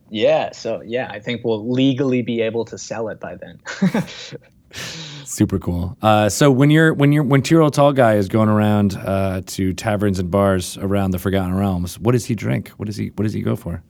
Yeah. 0.10 0.52
So, 0.52 0.82
yeah, 0.82 1.10
I 1.12 1.20
think 1.20 1.44
we'll 1.44 1.70
legally 1.70 2.22
be 2.22 2.42
able 2.42 2.66
to 2.66 2.78
sell 2.78 3.10
it 3.10 3.20
by 3.20 3.36
then. 3.36 3.60
Super 4.72 5.60
cool. 5.60 5.98
Uh, 6.02 6.30
so 6.30 6.52
when 6.52 6.70
you're 6.70 6.94
when 6.94 7.12
you're 7.12 7.24
when 7.24 7.42
Tyrell 7.42 7.72
Tall 7.72 7.94
Guy 7.94 8.16
is 8.16 8.28
going 8.28 8.50
around 8.50 8.96
uh, 8.98 9.42
to 9.48 9.74
taverns 9.74 10.20
and 10.20 10.30
bars 10.30 10.78
around 10.78 11.12
the 11.12 11.20
Forgotten 11.20 11.56
Realms, 11.56 12.00
what 12.00 12.12
does 12.12 12.26
he 12.26 12.36
drink? 12.36 12.70
What 12.78 12.86
does 12.86 12.98
he 12.98 13.08
what 13.16 13.24
does 13.24 13.34
he 13.34 13.42
go 13.42 13.56
for? 13.56 13.82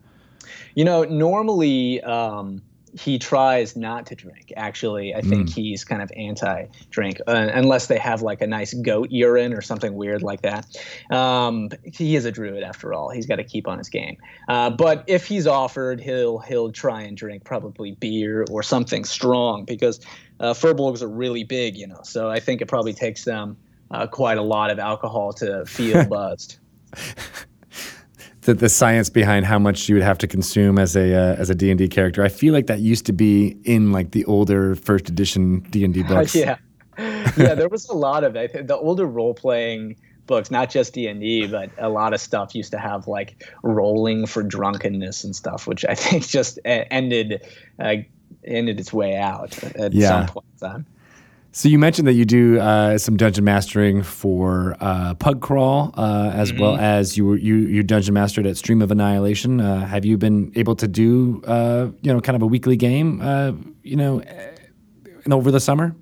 You 0.76 0.86
know, 0.86 1.03
normally 1.03 2.01
um, 2.01 2.61
he 2.97 3.19
tries 3.19 3.75
not 3.75 4.05
to 4.07 4.15
drink. 4.15 4.53
Actually, 4.55 5.13
I 5.13 5.21
think 5.21 5.49
he's 5.49 5.83
kind 5.83 6.01
of 6.01 6.11
anti-drink, 6.15 7.21
uh, 7.27 7.49
unless 7.53 7.87
they 7.87 7.97
have 7.97 8.21
like 8.21 8.41
a 8.41 8.47
nice 8.47 8.73
goat 8.73 9.11
urine 9.11 9.53
or 9.53 9.61
something 9.61 9.93
weird 9.93 10.21
like 10.21 10.41
that. 10.41 10.65
Um, 11.09 11.69
he 11.83 12.15
is 12.15 12.25
a 12.25 12.31
druid 12.31 12.63
after 12.63 12.93
all; 12.93 13.09
he's 13.09 13.25
got 13.25 13.37
to 13.37 13.43
keep 13.43 13.67
on 13.67 13.77
his 13.77 13.89
game. 13.89 14.17
Uh, 14.47 14.69
but 14.69 15.03
if 15.07 15.25
he's 15.25 15.47
offered, 15.47 15.99
he'll 15.99 16.39
he'll 16.39 16.71
try 16.71 17.01
and 17.01 17.15
drink 17.15 17.43
probably 17.43 17.91
beer 17.91 18.45
or 18.49 18.63
something 18.63 19.05
strong 19.05 19.65
because 19.65 19.99
uh, 20.39 20.53
furbolgs 20.53 21.01
are 21.01 21.09
really 21.09 21.43
big, 21.43 21.75
you 21.75 21.87
know. 21.87 22.01
So 22.03 22.29
I 22.29 22.39
think 22.39 22.61
it 22.61 22.67
probably 22.67 22.93
takes 22.93 23.23
them 23.23 23.57
uh, 23.91 24.07
quite 24.07 24.37
a 24.37 24.43
lot 24.43 24.71
of 24.71 24.79
alcohol 24.79 25.33
to 25.33 25.65
feel 25.65 26.05
buzzed. 26.09 26.57
The, 28.50 28.56
the 28.56 28.70
science 28.70 29.12
behind 29.12 29.45
how 29.45 29.60
much 29.60 29.88
you 29.88 29.93
would 29.95 30.04
have 30.04 30.18
to 30.20 30.28
consume 30.28 30.80
as 30.80 30.95
a 30.95 31.14
uh, 31.14 31.36
as 31.36 31.52
a 31.52 31.56
D 31.56 31.70
and 31.70 31.78
D 31.78 31.88
character. 31.88 32.24
I 32.24 32.30
feel 32.30 32.52
like 32.52 32.66
that 32.66 32.80
used 32.80 33.06
to 33.06 33.14
be 33.14 33.56
in 33.64 33.91
like 33.91 34.10
the 34.10 34.26
older 34.26 34.74
first 34.76 35.08
edition 35.08 35.60
D 35.70 35.84
and 35.86 35.93
D 35.93 36.02
books. 36.12 36.34
yeah, 36.34 36.58
yeah. 36.97 37.54
There 37.54 37.70
was 37.70 37.88
a 37.89 37.93
lot 37.93 38.24
of 38.24 38.36
it. 38.36 38.66
The 38.68 38.76
older 38.76 39.06
role 39.06 39.36
playing 39.36 39.97
books, 40.26 40.50
not 40.50 40.72
just 40.72 40.93
D 40.95 41.06
and 41.08 41.20
D, 41.20 41.45
but 41.45 41.70
a 41.78 41.89
lot 41.89 42.14
of 42.16 42.22
stuff 42.22 42.56
used 42.56 42.72
to 42.72 42.80
have 42.80 43.08
like 43.08 43.47
rolling 43.62 44.26
for 44.26 44.41
drunkenness 44.41 45.24
and 45.24 45.36
stuff, 45.36 45.68
which 45.68 45.86
I 45.86 45.93
think 45.93 46.28
just 46.28 46.58
ended 46.66 47.45
uh, 47.78 47.97
ended 48.45 48.80
its 48.80 48.91
way 48.91 49.16
out 49.16 49.64
at 49.76 49.93
Yeah. 49.93 50.08
some 50.10 50.26
point 50.28 50.45
in 50.60 50.68
time. 50.70 50.86
So 51.52 51.68
you 51.68 51.80
mentioned 51.80 52.08
that 52.08 52.14
you 52.14 52.26
do 52.26 52.60
uh, 52.60 53.00
some 53.00 53.18
dungeon 53.18 53.43
mastering 53.43 54.04
for 54.04 54.78
uh, 54.80 55.16
Pug 55.16 55.41
Crawl, 55.41 55.91
uh, 55.97 56.32
as 56.34 56.54
well 56.54 56.78
as 56.78 57.18
you 57.18 57.26
were 57.26 57.38
you 57.38 57.56
you 57.56 57.82
dungeon 57.82 58.14
mastered 58.14 58.45
at 58.45 58.56
Stream 58.56 58.84
of 58.84 58.91
Annihilation. 58.91 59.60
Uh, 59.60 59.86
have 59.86 60.06
you 60.06 60.16
been 60.18 60.52
able 60.56 60.76
to 60.76 60.88
do 60.88 61.41
uh, 61.47 61.89
you 62.02 62.14
know 62.14 62.22
kind 62.22 62.36
of 62.36 62.43
a 62.43 62.45
weekly 62.45 62.76
game 62.76 63.20
uh, 63.22 63.54
you 63.82 63.95
know 63.95 64.22
over 65.32 65.50
the 65.50 65.60
summer? 65.60 65.95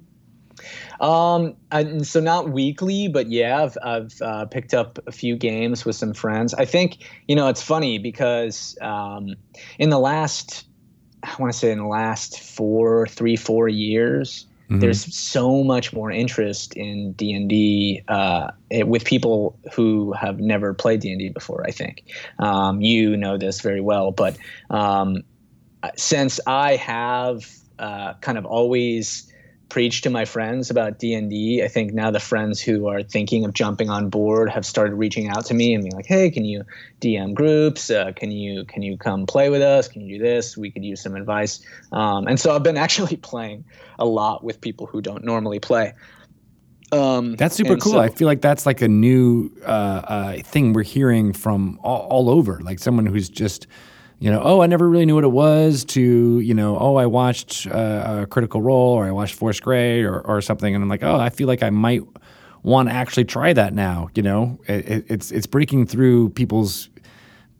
Um, 0.99 1.55
and 1.71 2.05
so 2.05 2.19
not 2.19 2.49
weekly, 2.49 3.07
but 3.07 3.27
yeah, 3.27 3.63
I've, 3.63 3.77
I've 3.83 4.21
uh, 4.21 4.45
picked 4.45 4.73
up 4.73 4.99
a 5.07 5.11
few 5.11 5.37
games 5.37 5.85
with 5.85 5.95
some 5.95 6.13
friends. 6.13 6.53
I 6.55 6.65
think 6.65 7.07
you 7.27 7.35
know 7.37 7.47
it's 7.47 7.61
funny 7.61 7.99
because 7.99 8.77
um, 8.81 9.35
in 9.79 9.91
the 9.91 9.99
last, 9.99 10.67
I 11.23 11.33
want 11.39 11.53
to 11.53 11.57
say 11.57 11.71
in 11.71 11.77
the 11.77 11.87
last 11.87 12.41
four, 12.41 13.07
three, 13.07 13.37
four 13.37 13.69
years, 13.69 14.45
there's 14.69 15.15
so 15.15 15.63
much 15.63 15.93
more 15.93 16.11
interest 16.11 16.73
in 16.75 17.13
D 17.13 17.33
and 17.33 17.49
D 17.49 18.03
uh, 18.07 18.51
with 18.71 19.05
people 19.05 19.57
who 19.73 20.13
have 20.13 20.39
never 20.39 20.73
played 20.73 20.99
D 20.99 21.11
and 21.11 21.19
D 21.19 21.29
before. 21.29 21.63
I 21.65 21.71
think 21.71 22.03
um, 22.39 22.81
you 22.81 23.15
know 23.15 23.37
this 23.37 23.61
very 23.61 23.81
well, 23.81 24.11
but 24.11 24.37
um, 24.69 25.23
since 25.95 26.39
I 26.47 26.75
have 26.75 27.49
uh, 27.79 28.13
kind 28.15 28.37
of 28.37 28.45
always 28.45 29.26
preach 29.69 30.01
to 30.01 30.09
my 30.09 30.25
friends 30.25 30.69
about 30.69 30.99
D&D. 30.99 31.61
I 31.63 31.67
think 31.67 31.93
now 31.93 32.09
the 32.11 32.19
friends 32.19 32.61
who 32.61 32.87
are 32.87 33.03
thinking 33.03 33.43
of 33.43 33.53
jumping 33.53 33.89
on 33.89 34.09
board 34.09 34.49
have 34.49 34.65
started 34.65 34.95
reaching 34.95 35.27
out 35.27 35.45
to 35.45 35.53
me 35.53 35.73
and 35.73 35.83
being 35.83 35.93
like, 35.93 36.05
"Hey, 36.05 36.29
can 36.29 36.45
you 36.45 36.63
DM 37.01 37.33
groups? 37.33 37.89
Uh, 37.89 38.11
can 38.15 38.31
you 38.31 38.65
can 38.65 38.81
you 38.81 38.97
come 38.97 39.25
play 39.25 39.49
with 39.49 39.61
us? 39.61 39.87
Can 39.87 40.01
you 40.01 40.17
do 40.17 40.23
this? 40.23 40.57
We 40.57 40.71
could 40.71 40.85
use 40.85 41.01
some 41.01 41.15
advice." 41.15 41.59
Um, 41.91 42.27
and 42.27 42.39
so 42.39 42.55
I've 42.55 42.63
been 42.63 42.77
actually 42.87 43.17
playing 43.17 43.65
a 43.99 44.05
lot 44.05 44.43
with 44.43 44.61
people 44.61 44.87
who 44.87 45.01
don't 45.01 45.23
normally 45.23 45.59
play. 45.59 45.93
Um, 46.91 47.35
that's 47.35 47.55
super 47.55 47.75
cool. 47.75 47.93
So, 47.93 47.99
I 47.99 48.07
feel 48.09 48.27
like 48.27 48.41
that's 48.41 48.65
like 48.65 48.81
a 48.81 48.87
new 48.87 49.51
uh, 49.65 49.65
uh, 49.65 50.37
thing 50.37 50.71
we're 50.71 50.83
hearing 50.83 51.33
from 51.33 51.79
all, 51.83 52.07
all 52.07 52.29
over. 52.29 52.59
Like 52.61 52.79
someone 52.79 53.05
who's 53.05 53.27
just 53.27 53.67
you 54.19 54.31
know, 54.31 54.41
oh, 54.43 54.61
I 54.61 54.67
never 54.67 54.89
really 54.89 55.05
knew 55.05 55.15
what 55.15 55.23
it 55.23 55.31
was, 55.31 55.85
to, 55.85 56.39
you 56.39 56.53
know, 56.53 56.77
oh, 56.79 56.95
I 56.95 57.05
watched 57.05 57.67
uh, 57.67 58.21
a 58.23 58.25
Critical 58.25 58.61
Role 58.61 58.93
or 58.93 59.05
I 59.05 59.11
watched 59.11 59.35
Force 59.35 59.59
Grey 59.59 60.01
or, 60.01 60.21
or 60.21 60.41
something. 60.41 60.73
And 60.73 60.83
I'm 60.83 60.89
like, 60.89 61.03
oh, 61.03 61.17
I 61.17 61.29
feel 61.29 61.47
like 61.47 61.61
I 61.61 61.69
might 61.69 62.01
want 62.63 62.89
to 62.89 62.95
actually 62.95 63.25
try 63.25 63.53
that 63.53 63.73
now. 63.73 64.09
You 64.15 64.23
know, 64.23 64.59
it, 64.67 65.05
it's, 65.07 65.31
it's 65.31 65.45
breaking 65.45 65.85
through 65.85 66.29
people's 66.29 66.89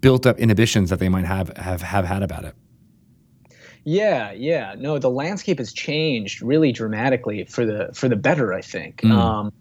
built 0.01 0.25
up 0.25 0.39
inhibitions 0.39 0.89
that 0.89 0.99
they 0.99 1.09
might 1.09 1.25
have, 1.25 1.55
have, 1.57 1.81
have 1.81 2.05
had 2.05 2.23
about 2.23 2.45
it. 2.45 2.55
Yeah, 3.83 4.33
yeah. 4.33 4.75
No, 4.77 4.99
the 4.99 5.09
landscape 5.09 5.59
has 5.59 5.71
changed 5.71 6.41
really 6.41 6.73
dramatically 6.73 7.45
for 7.45 7.65
the 7.65 7.89
for 7.93 8.09
the 8.09 8.17
better, 8.17 8.53
I 8.53 8.59
think. 8.59 8.97
Mm. 8.97 9.11
Um, 9.11 9.53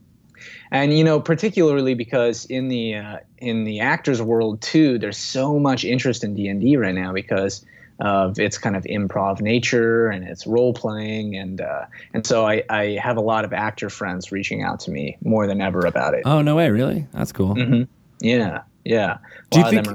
and 0.70 0.96
you 0.96 1.04
know 1.04 1.20
particularly 1.20 1.94
because 1.94 2.44
in 2.46 2.68
the 2.68 2.94
uh, 2.94 3.18
in 3.38 3.64
the 3.64 3.80
actors 3.80 4.20
world 4.20 4.60
too 4.60 4.98
there's 4.98 5.18
so 5.18 5.58
much 5.58 5.84
interest 5.84 6.24
in 6.24 6.34
d&d 6.34 6.76
right 6.76 6.94
now 6.94 7.12
because 7.12 7.64
of 8.00 8.38
its 8.38 8.58
kind 8.58 8.76
of 8.76 8.84
improv 8.84 9.40
nature 9.40 10.08
and 10.08 10.24
its 10.24 10.46
role 10.46 10.74
playing. 10.74 11.36
And 11.36 11.60
uh, 11.60 11.86
and 12.12 12.26
so 12.26 12.46
I, 12.46 12.62
I 12.68 12.98
have 13.02 13.16
a 13.16 13.20
lot 13.20 13.44
of 13.44 13.52
actor 13.52 13.88
friends 13.88 14.30
reaching 14.32 14.62
out 14.62 14.80
to 14.80 14.90
me 14.90 15.16
more 15.24 15.46
than 15.46 15.60
ever 15.60 15.80
about 15.80 16.14
it. 16.14 16.22
Oh 16.24 16.42
no 16.42 16.56
way. 16.56 16.70
Really? 16.70 17.06
That's 17.12 17.32
cool. 17.32 17.54
Mm-hmm. 17.54 17.82
yeah. 18.20 18.62
Yeah. 18.84 19.18
A 19.18 19.18
do 19.50 19.58
you 19.60 19.70
think 19.70 19.86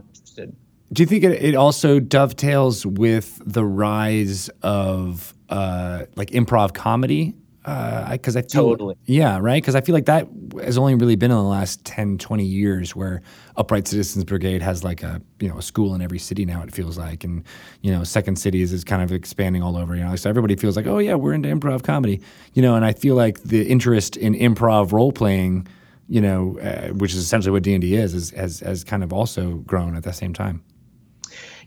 do 0.93 1.03
you 1.03 1.07
think 1.07 1.23
it, 1.23 1.41
it 1.41 1.55
also 1.55 1.99
dovetails 1.99 2.85
with 2.85 3.41
the 3.45 3.63
rise 3.63 4.49
of 4.61 5.33
uh, 5.49 6.05
like 6.15 6.31
improv 6.31 6.73
comedy 6.73 7.35
because 7.63 8.35
uh, 8.35 8.39
I 8.39 8.41
feel 8.41 8.69
totally. 8.69 8.95
Yeah 9.05 9.37
right? 9.39 9.61
Because 9.61 9.75
I 9.75 9.81
feel 9.81 9.93
like 9.93 10.05
that 10.05 10.27
has 10.61 10.77
only 10.77 10.95
really 10.95 11.15
been 11.15 11.31
in 11.31 11.37
the 11.37 11.43
last 11.43 11.83
10 11.85 12.17
20 12.17 12.43
years 12.43 12.95
where 12.95 13.21
Upright 13.55 13.87
Citizens 13.87 14.23
Brigade 14.23 14.61
has 14.61 14.83
like 14.83 15.03
a 15.03 15.21
you 15.39 15.47
know 15.47 15.57
a 15.57 15.61
school 15.61 15.93
in 15.93 16.01
every 16.01 16.17
city 16.17 16.45
now 16.45 16.63
it 16.63 16.73
feels 16.73 16.97
like. 16.97 17.23
And 17.23 17.43
you 17.81 17.91
know 17.91 18.03
Second 18.03 18.37
Cities 18.37 18.73
is 18.73 18.83
kind 18.83 19.03
of 19.03 19.11
expanding 19.11 19.61
all 19.61 19.77
over 19.77 19.95
you 19.95 20.03
know 20.03 20.15
so 20.15 20.29
everybody 20.29 20.55
feels 20.55 20.75
like 20.75 20.87
oh 20.87 20.97
yeah 20.97 21.15
we're 21.15 21.33
into 21.33 21.49
improv 21.49 21.83
comedy. 21.83 22.21
You 22.53 22.61
know 22.61 22.75
and 22.75 22.83
I 22.83 22.93
feel 22.93 23.15
like 23.15 23.41
the 23.43 23.67
interest 23.67 24.17
in 24.17 24.33
improv 24.33 24.91
role 24.91 25.11
playing 25.11 25.67
you 26.07 26.21
know 26.21 26.57
uh, 26.59 26.89
which 26.89 27.13
is 27.13 27.19
essentially 27.19 27.51
what 27.51 27.63
D&D 27.63 27.93
is, 27.93 28.15
is 28.15 28.31
has 28.31 28.59
has 28.61 28.83
kind 28.83 29.03
of 29.03 29.13
also 29.13 29.55
grown 29.67 29.95
at 29.95 30.03
the 30.03 30.13
same 30.13 30.33
time. 30.33 30.63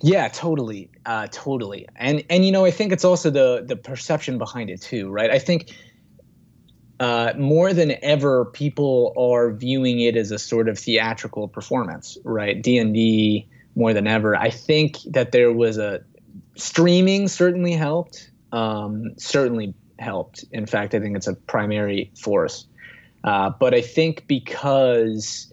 Yeah, 0.03 0.29
totally, 0.29 0.91
uh, 1.07 1.29
totally, 1.31 1.87
and 1.97 2.23
and 2.29 2.45
you 2.45 2.53
know 2.53 2.65
I 2.65 2.71
think 2.71 2.93
it's 2.93 3.05
also 3.05 3.31
the 3.31 3.65
the 3.67 3.77
perception 3.77 4.39
behind 4.39 4.69
it 4.71 4.83
too, 4.83 5.11
right? 5.11 5.31
I 5.31 5.39
think 5.39 5.75
uh, 7.01 7.33
more 7.37 7.73
than 7.73 7.95
ever, 8.03 8.45
people 8.45 9.13
are 9.17 9.53
viewing 9.53 10.01
it 10.01 10.17
as 10.17 10.31
a 10.31 10.39
sort 10.39 10.69
of 10.69 10.79
theatrical 10.79 11.49
performance, 11.49 12.17
right? 12.25 12.61
D 12.63 12.79
and 12.79 12.95
D 12.95 13.49
more 13.75 13.93
than 13.93 14.07
ever. 14.07 14.37
I 14.37 14.51
think 14.51 14.99
that 15.07 15.33
there 15.33 15.53
was 15.53 15.79
a 15.79 16.03
streaming 16.57 17.29
certainly 17.29 17.73
helped, 17.73 18.31
um, 18.53 19.15
certainly 19.17 19.75
helped. 19.99 20.45
In 20.53 20.67
fact, 20.67 20.95
I 20.95 21.01
think 21.01 21.17
it's 21.17 21.27
a 21.27 21.35
primary 21.35 22.13
force. 22.17 22.67
Uh, 23.25 23.51
but 23.51 23.75
I 23.75 23.81
think 23.81 24.27
because 24.27 25.53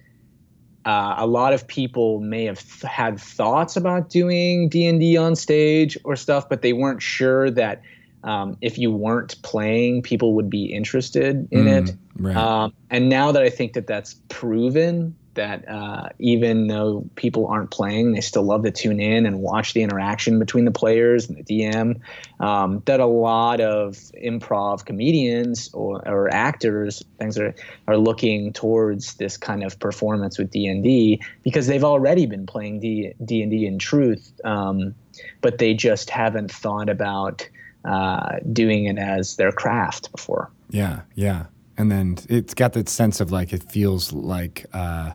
uh, 0.85 1.15
a 1.17 1.25
lot 1.25 1.53
of 1.53 1.67
people 1.67 2.19
may 2.19 2.45
have 2.45 2.59
th- 2.59 2.91
had 2.91 3.19
thoughts 3.19 3.75
about 3.75 4.09
doing 4.09 4.67
d&d 4.67 5.15
on 5.15 5.35
stage 5.35 5.95
or 6.03 6.15
stuff 6.15 6.49
but 6.49 6.63
they 6.63 6.73
weren't 6.73 7.03
sure 7.03 7.51
that 7.51 7.83
um, 8.23 8.57
if 8.61 8.77
you 8.77 8.91
weren't 8.91 9.41
playing 9.41 10.01
people 10.01 10.35
would 10.35 10.49
be 10.49 10.65
interested 10.65 11.47
in 11.51 11.65
mm, 11.65 11.89
it 11.89 11.95
right. 12.17 12.35
um, 12.35 12.73
and 12.89 13.09
now 13.09 13.31
that 13.31 13.43
i 13.43 13.49
think 13.49 13.73
that 13.73 13.87
that's 13.87 14.15
proven 14.29 15.15
that 15.33 15.67
uh, 15.67 16.09
even 16.19 16.67
though 16.67 17.05
people 17.15 17.47
aren't 17.47 17.71
playing, 17.71 18.11
they 18.11 18.21
still 18.21 18.43
love 18.43 18.63
to 18.63 18.71
tune 18.71 18.99
in 18.99 19.25
and 19.25 19.39
watch 19.39 19.73
the 19.73 19.81
interaction 19.81 20.39
between 20.39 20.65
the 20.65 20.71
players 20.71 21.29
and 21.29 21.37
the 21.37 21.43
DM. 21.43 21.99
Um, 22.39 22.81
that 22.85 22.99
a 22.99 23.05
lot 23.05 23.61
of 23.61 23.93
improv 24.23 24.85
comedians 24.85 25.69
or, 25.73 26.05
or 26.07 26.33
actors, 26.33 27.03
things 27.19 27.37
are 27.37 27.55
are 27.87 27.97
looking 27.97 28.51
towards 28.51 29.15
this 29.15 29.37
kind 29.37 29.63
of 29.63 29.79
performance 29.79 30.37
with 30.37 30.51
D 30.51 30.67
and 30.67 30.83
D 30.83 31.21
because 31.43 31.67
they've 31.67 31.83
already 31.83 32.25
been 32.25 32.45
playing 32.45 32.79
D 32.79 33.13
and 33.17 33.27
D 33.27 33.65
in 33.65 33.79
truth, 33.79 34.33
um, 34.43 34.95
but 35.39 35.59
they 35.59 35.73
just 35.73 36.09
haven't 36.09 36.51
thought 36.51 36.89
about 36.89 37.47
uh, 37.85 38.37
doing 38.51 38.85
it 38.85 38.97
as 38.97 39.35
their 39.35 39.51
craft 39.51 40.11
before. 40.11 40.51
Yeah, 40.69 41.01
yeah 41.15 41.45
and 41.81 41.91
then 41.91 42.17
it's 42.29 42.53
got 42.53 42.73
that 42.73 42.87
sense 42.87 43.19
of 43.19 43.31
like 43.31 43.53
it 43.53 43.63
feels 43.63 44.13
like 44.13 44.67
uh, 44.71 45.13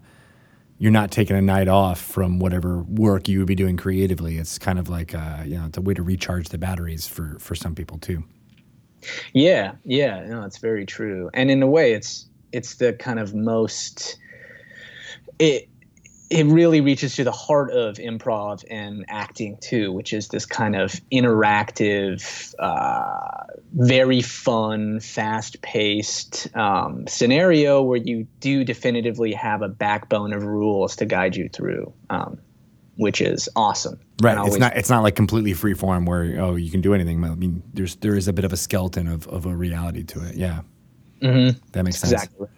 you're 0.79 0.93
not 0.93 1.13
taking 1.13 1.37
a 1.37 1.43
night 1.43 1.69
off 1.69 2.01
from 2.01 2.41
whatever 2.41 2.79
work 2.83 3.29
you 3.29 3.39
would 3.39 3.47
be 3.47 3.55
doing 3.55 3.77
creatively. 3.77 4.37
It's 4.37 4.59
kind 4.59 4.79
of 4.79 4.89
like 4.89 5.15
uh, 5.15 5.43
you 5.45 5.57
know 5.57 5.67
it's 5.67 5.79
a 5.79 5.81
way 5.81 5.95
to 5.95 6.03
recharge 6.03 6.49
the 6.49 6.59
batteries 6.59 7.07
for 7.07 7.39
for 7.39 7.55
some 7.55 7.77
people 7.77 7.99
too. 7.99 8.25
Yeah, 9.33 9.75
yeah, 9.85 10.27
no, 10.27 10.43
it's 10.43 10.59
very 10.59 10.85
true. 10.85 11.31
And 11.35 11.53
in 11.53 11.63
a 11.63 11.69
way, 11.69 11.93
it's 11.93 12.27
it's 12.51 12.75
the 12.75 12.95
kind 12.95 13.21
of 13.21 13.33
most 13.33 14.19
it 15.39 15.69
it 16.29 16.47
really 16.47 16.81
reaches 16.81 17.17
to 17.17 17.25
the 17.25 17.33
heart 17.33 17.71
of 17.71 17.97
improv 17.97 18.65
and 18.71 19.05
acting 19.09 19.57
too, 19.61 19.93
which 19.93 20.13
is 20.13 20.29
this 20.29 20.45
kind 20.45 20.75
of 20.75 20.93
interactive, 21.13 22.55
uh, 22.59 23.45
very 23.75 24.23
fun, 24.23 25.01
fast-paced 25.01 26.55
um, 26.57 27.07
scenario 27.07 27.83
where 27.83 27.99
you 27.99 28.27
do 28.41 28.65
definitively 28.65 29.33
have 29.33 29.63
a 29.63 29.69
backbone 29.69 30.33
of 30.33 30.43
rules 30.43 30.97
to 30.97 31.05
guide 31.05 31.37
you 31.37 31.49
through, 31.49 31.93
um, 32.11 32.39
which 32.97 33.21
is 33.21 33.49
awesome. 33.55 34.01
Right. 34.23 34.37
Always, 34.37 34.55
it's 34.55 34.61
not. 34.61 34.77
It's 34.77 34.91
not 34.91 35.03
like 35.03 35.15
completely 35.15 35.53
free 35.53 35.75
form 35.75 36.07
where 36.07 36.41
oh 36.41 36.57
you 36.57 36.71
can 36.71 36.81
do 36.81 36.95
anything. 36.95 37.23
I 37.23 37.35
mean, 37.35 37.63
there's 37.75 37.97
there 37.97 38.17
is 38.17 38.29
a 38.29 38.33
bit 38.33 38.45
of 38.45 38.53
a 38.53 38.57
skeleton 38.57 39.07
of 39.07 39.29
of 39.29 39.45
a 39.45 39.55
reality 39.55 40.03
to 40.05 40.27
it. 40.27 40.37
Yeah. 40.37 40.63
Mm-hmm. 41.21 41.59
That 41.73 41.85
makes 41.85 41.99
sense. 41.99 42.13
Exactly. 42.13 42.49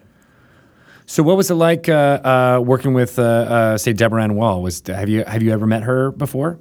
So, 1.08 1.22
what 1.22 1.38
was 1.38 1.50
it 1.50 1.54
like 1.54 1.88
uh, 1.88 1.92
uh, 2.22 2.60
working 2.62 2.92
with, 2.92 3.18
uh, 3.18 3.22
uh, 3.22 3.78
say, 3.78 3.94
Deborah 3.94 4.22
Ann 4.22 4.34
Woll? 4.34 4.60
Was 4.60 4.82
have 4.86 5.08
you 5.08 5.24
have 5.24 5.42
you 5.42 5.50
ever 5.52 5.66
met 5.66 5.82
her 5.82 6.10
before? 6.12 6.60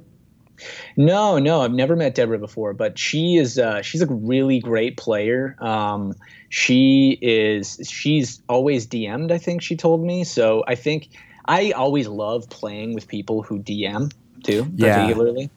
No, 0.96 1.38
no, 1.38 1.60
I've 1.60 1.74
never 1.74 1.94
met 1.94 2.14
Deborah 2.14 2.38
before, 2.38 2.72
but 2.72 2.98
she 2.98 3.36
is 3.36 3.58
uh, 3.58 3.82
she's 3.82 4.00
a 4.00 4.06
really 4.06 4.58
great 4.58 4.96
player. 4.96 5.54
Um, 5.60 6.14
she 6.48 7.18
is 7.20 7.78
she's 7.86 8.40
always 8.48 8.86
DM'd. 8.86 9.30
I 9.32 9.36
think 9.36 9.60
she 9.60 9.76
told 9.76 10.02
me. 10.02 10.24
So 10.24 10.64
I 10.66 10.76
think 10.76 11.10
I 11.44 11.72
always 11.72 12.08
love 12.08 12.48
playing 12.48 12.94
with 12.94 13.06
people 13.06 13.42
who 13.42 13.58
DM 13.58 14.10
too, 14.44 14.66
yeah. 14.76 15.02
particularly 15.02 15.50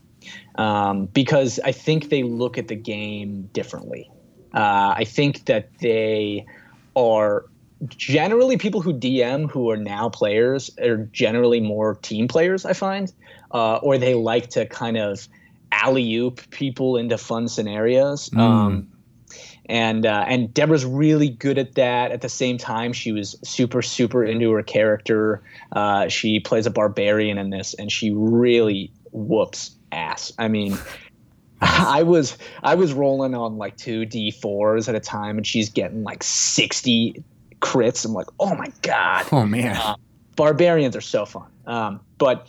um, 0.56 1.06
because 1.06 1.62
I 1.64 1.72
think 1.72 2.10
they 2.10 2.24
look 2.24 2.58
at 2.58 2.68
the 2.68 2.76
game 2.76 3.50
differently. 3.54 4.12
Uh, 4.54 4.96
I 4.98 5.06
think 5.06 5.46
that 5.46 5.70
they 5.80 6.46
are 6.98 7.46
generally 7.88 8.58
people 8.58 8.82
who 8.82 8.94
DM 8.94 9.50
who 9.50 9.70
are 9.70 9.78
now 9.78 10.10
players 10.10 10.70
are 10.80 10.98
generally 10.98 11.60
more 11.60 11.96
team 11.96 12.28
players. 12.28 12.66
I 12.66 12.74
find, 12.74 13.12
uh, 13.52 13.78
or 13.78 13.98
they 13.98 14.14
like 14.14 14.50
to 14.52 14.66
kind 14.66 14.98
of 14.98 15.28
alley 15.72 16.16
oop 16.16 16.50
people 16.52 16.98
into 16.98 17.18
fun 17.18 17.48
scenarios. 17.48 18.30
Mm. 18.30 18.40
Um, 18.40 18.88
and 19.68 20.06
uh, 20.06 20.26
and 20.28 20.54
Deborah's 20.54 20.86
really 20.86 21.30
good 21.30 21.58
at 21.58 21.76
that. 21.76 22.12
At 22.12 22.22
the 22.22 22.30
same 22.30 22.58
time, 22.58 22.94
she 22.94 23.12
was 23.12 23.36
super 23.44 23.82
super 23.82 24.24
into 24.24 24.52
her 24.52 24.64
character. 24.64 25.42
Uh, 25.72 26.08
she 26.08 26.40
plays 26.40 26.66
a 26.66 26.72
barbarian 26.72 27.38
in 27.38 27.52
this, 27.52 27.74
and 27.76 27.92
she 27.92 28.12
really 28.12 28.92
whoops 29.12 29.72
ass. 29.92 30.32
I 30.38 30.48
mean. 30.48 30.78
I 31.64 32.02
was 32.02 32.40
I 32.64 32.74
was 32.74 32.92
rolling 32.92 33.36
on 33.36 33.60
like 33.60 33.78
two 33.78 34.04
D 34.04 34.32
fours 34.32 34.90
at 34.90 34.96
a 34.96 35.00
time, 35.00 35.38
and 35.38 35.46
she's 35.46 35.70
getting 35.70 36.04
like 36.04 36.24
sixty 36.24 37.24
crits. 37.62 38.05
I'm 38.05 38.14
like, 38.14 38.28
oh 38.39 38.55
my 38.55 38.72
god. 38.82 39.28
Oh 39.32 39.45
man. 39.45 39.78
Uh, 39.78 39.95
barbarians 40.36 40.95
are 40.95 41.01
so 41.01 41.26
fun. 41.26 41.47
Um, 41.66 41.99
but 42.18 42.47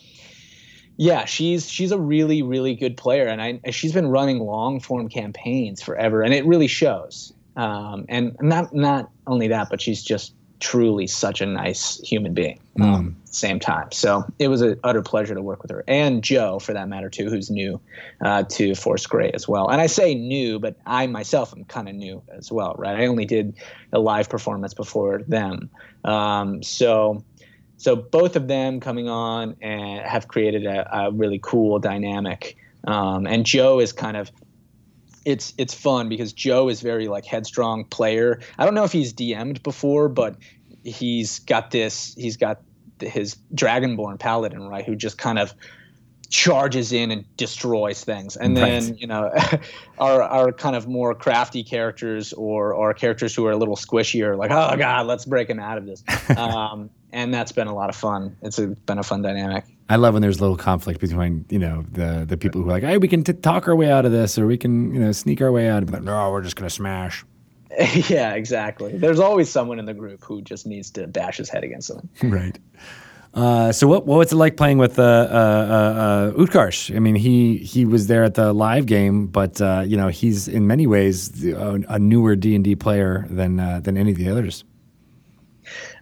yeah, 0.96 1.24
she's 1.24 1.68
she's 1.68 1.92
a 1.92 1.98
really 1.98 2.42
really 2.42 2.74
good 2.74 2.96
player, 2.96 3.26
and 3.26 3.40
I 3.42 3.60
she's 3.70 3.92
been 3.92 4.08
running 4.08 4.40
long 4.40 4.80
form 4.80 5.08
campaigns 5.08 5.82
forever, 5.82 6.22
and 6.22 6.34
it 6.34 6.44
really 6.46 6.68
shows. 6.68 7.32
Um, 7.56 8.06
and 8.08 8.36
not 8.40 8.74
not 8.74 9.10
only 9.26 9.48
that, 9.48 9.68
but 9.70 9.80
she's 9.80 10.02
just 10.02 10.34
truly 10.62 11.06
such 11.06 11.40
a 11.40 11.46
nice 11.46 12.00
human 12.00 12.32
being. 12.32 12.60
Um, 12.80 13.16
same 13.24 13.60
time, 13.60 13.92
so 13.92 14.24
it 14.38 14.48
was 14.48 14.62
an 14.62 14.78
utter 14.82 15.02
pleasure 15.02 15.34
to 15.34 15.42
work 15.42 15.60
with 15.60 15.70
her 15.70 15.84
and 15.88 16.22
Joe, 16.22 16.58
for 16.58 16.72
that 16.72 16.88
matter, 16.88 17.10
too, 17.10 17.28
who's 17.28 17.50
new 17.50 17.80
uh, 18.24 18.44
to 18.44 18.74
Force 18.74 19.04
Grey 19.06 19.30
as 19.32 19.46
well. 19.46 19.68
And 19.68 19.80
I 19.80 19.86
say 19.86 20.14
new, 20.14 20.58
but 20.58 20.76
I 20.86 21.06
myself 21.06 21.52
am 21.54 21.64
kind 21.64 21.88
of 21.88 21.94
new 21.94 22.22
as 22.30 22.50
well, 22.50 22.74
right? 22.78 22.98
I 22.98 23.06
only 23.06 23.26
did 23.26 23.54
a 23.92 23.98
live 23.98 24.30
performance 24.30 24.72
before 24.72 25.22
them, 25.28 25.68
um, 26.04 26.62
so 26.62 27.22
so 27.76 27.96
both 27.96 28.36
of 28.36 28.46
them 28.46 28.78
coming 28.78 29.08
on 29.08 29.56
and 29.60 30.06
have 30.06 30.28
created 30.28 30.64
a, 30.66 30.88
a 30.96 31.10
really 31.10 31.40
cool 31.42 31.80
dynamic. 31.80 32.56
Um, 32.84 33.26
and 33.26 33.44
Joe 33.44 33.80
is 33.80 33.92
kind 33.92 34.16
of 34.16 34.30
it's 35.24 35.54
it's 35.58 35.74
fun 35.74 36.08
because 36.08 36.32
Joe 36.32 36.68
is 36.68 36.80
very 36.80 37.08
like 37.08 37.24
headstrong 37.24 37.84
player. 37.84 38.40
I 38.58 38.64
don't 38.64 38.74
know 38.74 38.84
if 38.84 38.92
he's 38.92 39.12
DM'd 39.12 39.62
before, 39.62 40.08
but 40.08 40.36
he's 40.84 41.38
got 41.40 41.70
this. 41.70 42.14
He's 42.14 42.36
got 42.36 42.60
his 43.00 43.36
Dragonborn 43.54 44.18
Paladin 44.18 44.62
right, 44.68 44.84
who 44.84 44.96
just 44.96 45.18
kind 45.18 45.38
of 45.38 45.54
charges 46.28 46.92
in 46.92 47.10
and 47.10 47.36
destroys 47.36 48.02
things. 48.02 48.36
And 48.36 48.56
then 48.56 48.84
Right. 48.84 48.98
you 49.00 49.06
know, 49.06 49.30
our 49.98 50.22
our 50.22 50.52
kind 50.52 50.74
of 50.74 50.88
more 50.88 51.14
crafty 51.14 51.62
characters 51.62 52.32
or 52.32 52.72
or 52.72 52.94
characters 52.94 53.34
who 53.34 53.46
are 53.46 53.52
a 53.52 53.56
little 53.56 53.76
squishier, 53.76 54.36
like 54.36 54.50
oh 54.50 54.76
god, 54.76 55.06
let's 55.06 55.24
break 55.24 55.48
him 55.48 55.60
out 55.60 55.78
of 55.78 55.86
this. 55.86 56.02
um, 56.36 56.90
and 57.12 57.32
that's 57.32 57.52
been 57.52 57.68
a 57.68 57.74
lot 57.74 57.90
of 57.90 57.96
fun. 57.96 58.36
It's 58.42 58.58
a, 58.58 58.68
been 58.68 58.98
a 58.98 59.02
fun 59.02 59.20
dynamic. 59.22 59.64
I 59.92 59.96
love 59.96 60.14
when 60.14 60.22
there's 60.22 60.38
a 60.38 60.40
little 60.40 60.56
conflict 60.56 61.00
between 61.00 61.44
you 61.50 61.58
know 61.58 61.84
the 61.92 62.24
the 62.26 62.38
people 62.38 62.62
who 62.62 62.68
are 62.70 62.72
like, 62.72 62.82
hey, 62.82 62.96
we 62.96 63.08
can 63.08 63.22
t- 63.22 63.34
talk 63.34 63.68
our 63.68 63.76
way 63.76 63.90
out 63.90 64.06
of 64.06 64.12
this, 64.12 64.38
or 64.38 64.46
we 64.46 64.56
can 64.56 64.94
you 64.94 64.98
know 64.98 65.12
sneak 65.12 65.42
our 65.42 65.52
way 65.52 65.68
out. 65.68 65.84
But 65.84 66.02
no, 66.02 66.30
we're 66.30 66.40
just 66.40 66.56
gonna 66.56 66.70
smash. 66.70 67.26
yeah, 68.08 68.32
exactly. 68.32 68.96
There's 68.96 69.20
always 69.20 69.50
someone 69.50 69.78
in 69.78 69.84
the 69.84 69.92
group 69.92 70.24
who 70.24 70.40
just 70.40 70.66
needs 70.66 70.90
to 70.92 71.06
bash 71.06 71.36
his 71.36 71.50
head 71.50 71.62
against 71.62 71.88
something. 71.88 72.08
right. 72.30 72.58
Uh, 73.34 73.70
so 73.70 73.86
what 73.86 74.06
what 74.06 74.16
was 74.16 74.32
it 74.32 74.36
like 74.36 74.56
playing 74.56 74.78
with 74.78 74.98
uh, 74.98 75.02
uh, 75.02 75.04
uh, 75.04 76.00
uh, 76.00 76.32
Utkarsh? 76.32 76.96
I 76.96 76.98
mean, 76.98 77.14
he 77.14 77.58
he 77.58 77.84
was 77.84 78.06
there 78.06 78.24
at 78.24 78.32
the 78.32 78.54
live 78.54 78.86
game, 78.86 79.26
but 79.26 79.60
uh, 79.60 79.84
you 79.86 79.98
know 79.98 80.08
he's 80.08 80.48
in 80.48 80.66
many 80.66 80.86
ways 80.86 81.44
a 81.44 81.98
newer 81.98 82.34
D 82.34 82.54
and 82.54 82.64
D 82.64 82.76
player 82.76 83.26
than 83.28 83.60
uh, 83.60 83.80
than 83.80 83.98
any 83.98 84.12
of 84.12 84.16
the 84.16 84.30
others. 84.30 84.64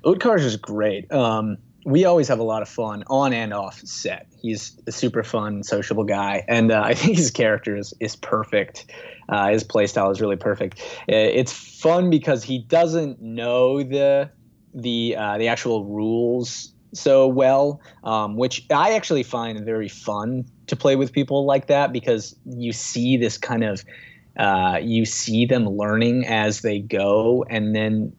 Utkarsh 0.05 0.45
is 0.45 0.57
great. 0.57 1.11
Um, 1.13 1.59
we 1.85 2.05
always 2.05 2.29
have 2.29 2.39
a 2.39 2.45
lot 2.45 2.63
of 2.63 2.69
fun 2.69 3.05
on 3.09 3.33
and 3.33 3.53
off 3.53 3.81
set. 3.81 4.27
He's 4.41 4.79
a 4.87 4.93
super 4.93 5.23
fun, 5.23 5.63
sociable 5.63 6.05
guy, 6.05 6.45
and 6.49 6.71
uh, 6.71 6.83
I 6.85 6.95
think 6.95 7.17
his 7.17 7.31
character 7.31 7.77
is, 7.77 7.95
is 8.01 8.17
perfect. 8.17 8.87
Uh, 9.29 9.51
his 9.51 9.65
playstyle 9.65 10.11
is 10.11 10.21
really 10.21 10.37
perfect. 10.37 10.83
It's 11.07 11.53
fun 11.53 12.11
because 12.11 12.43
he 12.43 12.59
doesn't 12.59 13.21
know 13.21 13.83
the 13.83 14.31
the 14.75 15.17
uh, 15.17 15.39
the 15.39 15.49
actual 15.49 15.85
rules 15.85 16.73
so 16.93 17.27
well, 17.27 17.81
um, 18.05 18.37
which 18.37 18.67
I 18.71 18.95
actually 18.95 19.23
find 19.23 19.65
very 19.65 19.89
fun 19.89 20.45
to 20.67 20.77
play 20.77 20.97
with 20.97 21.13
people 21.13 21.45
like 21.45 21.69
that 21.69 21.93
because 21.93 22.35
you 22.45 22.73
see 22.73 23.17
this 23.17 23.39
kind 23.39 23.65
of 23.65 23.85
uh, 24.37 24.79
you 24.83 25.05
see 25.05 25.45
them 25.45 25.67
learning 25.69 26.27
as 26.27 26.63
they 26.63 26.81
go, 26.81 27.45
and 27.49 27.75
then 27.75 28.13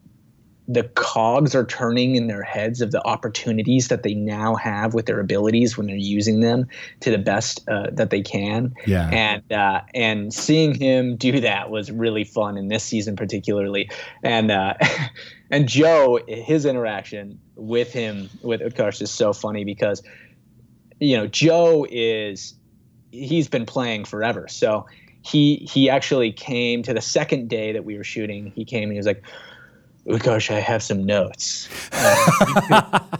the 0.72 0.84
cogs 0.84 1.53
are 1.53 1.65
turning 1.65 2.15
in 2.15 2.28
their 2.28 2.43
heads 2.43 2.80
of 2.80 2.91
the 2.91 3.05
opportunities 3.05 3.89
that 3.89 4.03
they 4.03 4.13
now 4.13 4.55
have 4.55 4.93
with 4.93 5.05
their 5.05 5.19
abilities 5.19 5.78
when 5.78 5.86
they're 5.86 5.95
using 5.97 6.39
them 6.39 6.65
to 7.01 7.11
the 7.11 7.17
best 7.17 7.67
uh, 7.67 7.88
that 7.91 8.09
they 8.09 8.22
can. 8.22 8.74
Yeah. 8.86 9.09
And 9.09 9.51
uh, 9.51 9.82
and 9.93 10.34
seeing 10.34 10.74
him 10.74 11.17
do 11.17 11.41
that 11.41 11.69
was 11.69 11.91
really 11.91 12.24
fun 12.24 12.57
in 12.57 12.69
this 12.69 12.86
season 12.86 13.17
particularly. 13.17 13.89
And 14.24 14.49
uh, 14.49 14.76
and 15.51 15.67
Joe, 15.67 16.19
his 16.28 16.65
interaction 16.65 17.39
with 17.55 17.91
him 17.91 18.30
with 18.41 18.61
Utkarsh 18.61 19.01
is 19.01 19.11
so 19.11 19.34
funny 19.34 19.65
because 19.65 20.01
you 21.01 21.17
know 21.17 21.28
Joe 21.28 21.86
is 21.89 22.53
he's 23.11 23.49
been 23.49 23.65
playing 23.65 24.05
forever. 24.05 24.47
So 24.47 24.86
he 25.22 25.67
he 25.69 25.89
actually 25.89 26.32
came 26.32 26.82
to 26.84 26.93
the 26.93 27.01
second 27.01 27.49
day 27.49 27.74
that 27.74 27.84
we 27.84 27.97
were 27.97 28.05
shooting. 28.05 28.53
He 28.55 28.63
came 28.63 28.84
and 28.84 28.93
he 28.93 28.97
was 28.97 29.05
like, 29.05 29.26
Utkarsh, 30.08 30.49
I 30.54 30.60
have 30.60 30.82
some 30.84 31.06
notes. 31.06 31.70
Uh, 31.91 32.26
you, 32.47 32.62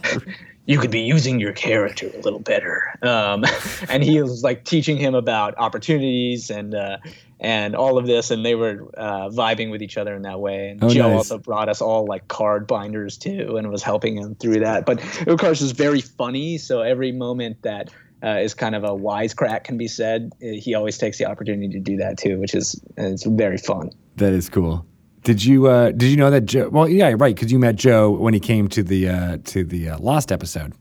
could, 0.02 0.34
you 0.66 0.78
could 0.78 0.90
be 0.90 1.00
using 1.00 1.38
your 1.40 1.52
character 1.52 2.10
a 2.14 2.20
little 2.20 2.40
better. 2.40 2.92
Um, 3.02 3.44
and 3.88 4.02
he 4.02 4.20
was 4.20 4.42
like 4.42 4.64
teaching 4.64 4.96
him 4.96 5.14
about 5.14 5.54
opportunities 5.58 6.50
and 6.50 6.74
uh, 6.74 6.98
and 7.40 7.74
all 7.74 7.98
of 7.98 8.06
this, 8.06 8.30
and 8.30 8.44
they 8.46 8.54
were 8.54 8.88
uh, 8.96 9.28
vibing 9.28 9.70
with 9.72 9.82
each 9.82 9.96
other 9.96 10.14
in 10.14 10.22
that 10.22 10.38
way. 10.40 10.68
And 10.70 10.84
Oh, 10.84 10.88
Joe 10.90 11.08
nice. 11.08 11.16
also 11.16 11.38
brought 11.38 11.68
us 11.68 11.80
all 11.80 12.04
like 12.06 12.28
card 12.28 12.66
binders 12.68 13.18
too, 13.18 13.56
and 13.56 13.68
was 13.70 13.82
helping 13.82 14.16
him 14.16 14.34
through 14.36 14.60
that. 14.60 14.86
But 14.86 14.98
Utkarsh 14.98 15.60
is 15.62 15.72
very 15.72 16.00
funny, 16.00 16.58
so 16.58 16.82
every 16.82 17.10
moment 17.10 17.62
that 17.62 17.90
uh, 18.22 18.38
is 18.38 18.54
kind 18.54 18.76
of 18.76 18.84
a 18.84 18.90
wisecrack 18.90 19.64
can 19.64 19.76
be 19.76 19.88
said. 19.88 20.30
uh, 20.42 20.46
He 20.54 20.74
always 20.74 20.98
takes 20.98 21.18
the 21.18 21.26
opportunity 21.26 21.68
to 21.70 21.80
do 21.80 21.96
that 21.96 22.16
too, 22.18 22.38
which 22.38 22.54
is 22.54 22.80
it's 22.96 23.24
very 23.26 23.58
fun. 23.58 23.90
That 24.16 24.32
is 24.32 24.48
cool. 24.48 24.86
Did 25.22 25.44
you 25.44 25.66
uh, 25.68 25.90
did 25.92 26.10
you 26.10 26.16
know 26.16 26.30
that 26.30 26.46
Joe? 26.46 26.68
Well, 26.68 26.88
yeah, 26.88 27.14
right, 27.16 27.34
because 27.34 27.52
you 27.52 27.58
met 27.58 27.76
Joe 27.76 28.10
when 28.10 28.34
he 28.34 28.40
came 28.40 28.68
to 28.68 28.82
the 28.82 29.08
uh, 29.08 29.38
to 29.44 29.64
the 29.64 29.90
uh, 29.90 29.98
Lost 29.98 30.32
episode. 30.32 30.72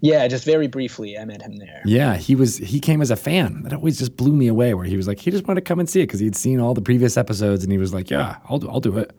Yeah, 0.00 0.26
just 0.28 0.44
very 0.44 0.66
briefly, 0.66 1.16
I 1.16 1.24
met 1.24 1.40
him 1.42 1.56
there. 1.56 1.80
Yeah, 1.84 2.16
he 2.16 2.34
was 2.34 2.56
he 2.58 2.80
came 2.80 3.00
as 3.00 3.10
a 3.10 3.16
fan. 3.16 3.62
That 3.62 3.72
always 3.74 3.98
just 3.98 4.16
blew 4.16 4.32
me 4.32 4.48
away. 4.48 4.74
Where 4.74 4.84
he 4.84 4.96
was 4.96 5.06
like, 5.06 5.20
he 5.20 5.30
just 5.30 5.46
wanted 5.46 5.60
to 5.60 5.68
come 5.68 5.78
and 5.78 5.88
see 5.88 6.00
it 6.00 6.06
because 6.06 6.20
he'd 6.20 6.36
seen 6.36 6.58
all 6.60 6.74
the 6.74 6.82
previous 6.82 7.16
episodes, 7.16 7.62
and 7.62 7.72
he 7.72 7.78
was 7.78 7.94
like, 7.94 8.10
yeah, 8.10 8.36
I'll 8.48 8.58
do, 8.58 8.68
I'll 8.68 8.80
do 8.80 8.98
it. 8.98 9.12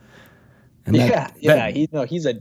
That- 0.86 0.96
yeah, 0.96 1.30
yeah. 1.40 1.56
that- 1.56 1.74
He, 1.76 1.88
no, 1.92 2.04
he's 2.04 2.26
a 2.26 2.36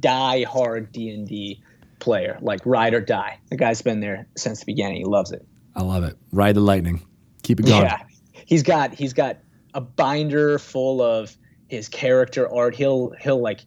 die-hard 0.00 0.92
D 0.92 1.10
and 1.10 1.26
D 1.26 1.62
player, 2.00 2.38
like 2.40 2.60
ride 2.64 2.94
or 2.94 3.00
die. 3.00 3.38
The 3.50 3.56
guy's 3.56 3.80
been 3.82 4.00
there 4.00 4.26
since 4.36 4.60
the 4.60 4.66
beginning. 4.66 4.96
He 4.98 5.04
loves 5.04 5.32
it. 5.32 5.44
I 5.74 5.82
love 5.82 6.04
it. 6.04 6.16
Ride 6.32 6.54
the 6.56 6.60
lightning. 6.60 7.02
Keep 7.42 7.60
it 7.60 7.66
going. 7.66 7.82
Yeah, 7.84 7.98
he's 8.32 8.62
got 8.62 8.92
he's 8.94 9.12
got 9.12 9.38
a 9.74 9.80
binder 9.80 10.58
full 10.58 11.00
of 11.02 11.36
his 11.68 11.88
character 11.88 12.52
art. 12.52 12.74
He'll 12.74 13.10
he'll 13.20 13.40
like 13.40 13.60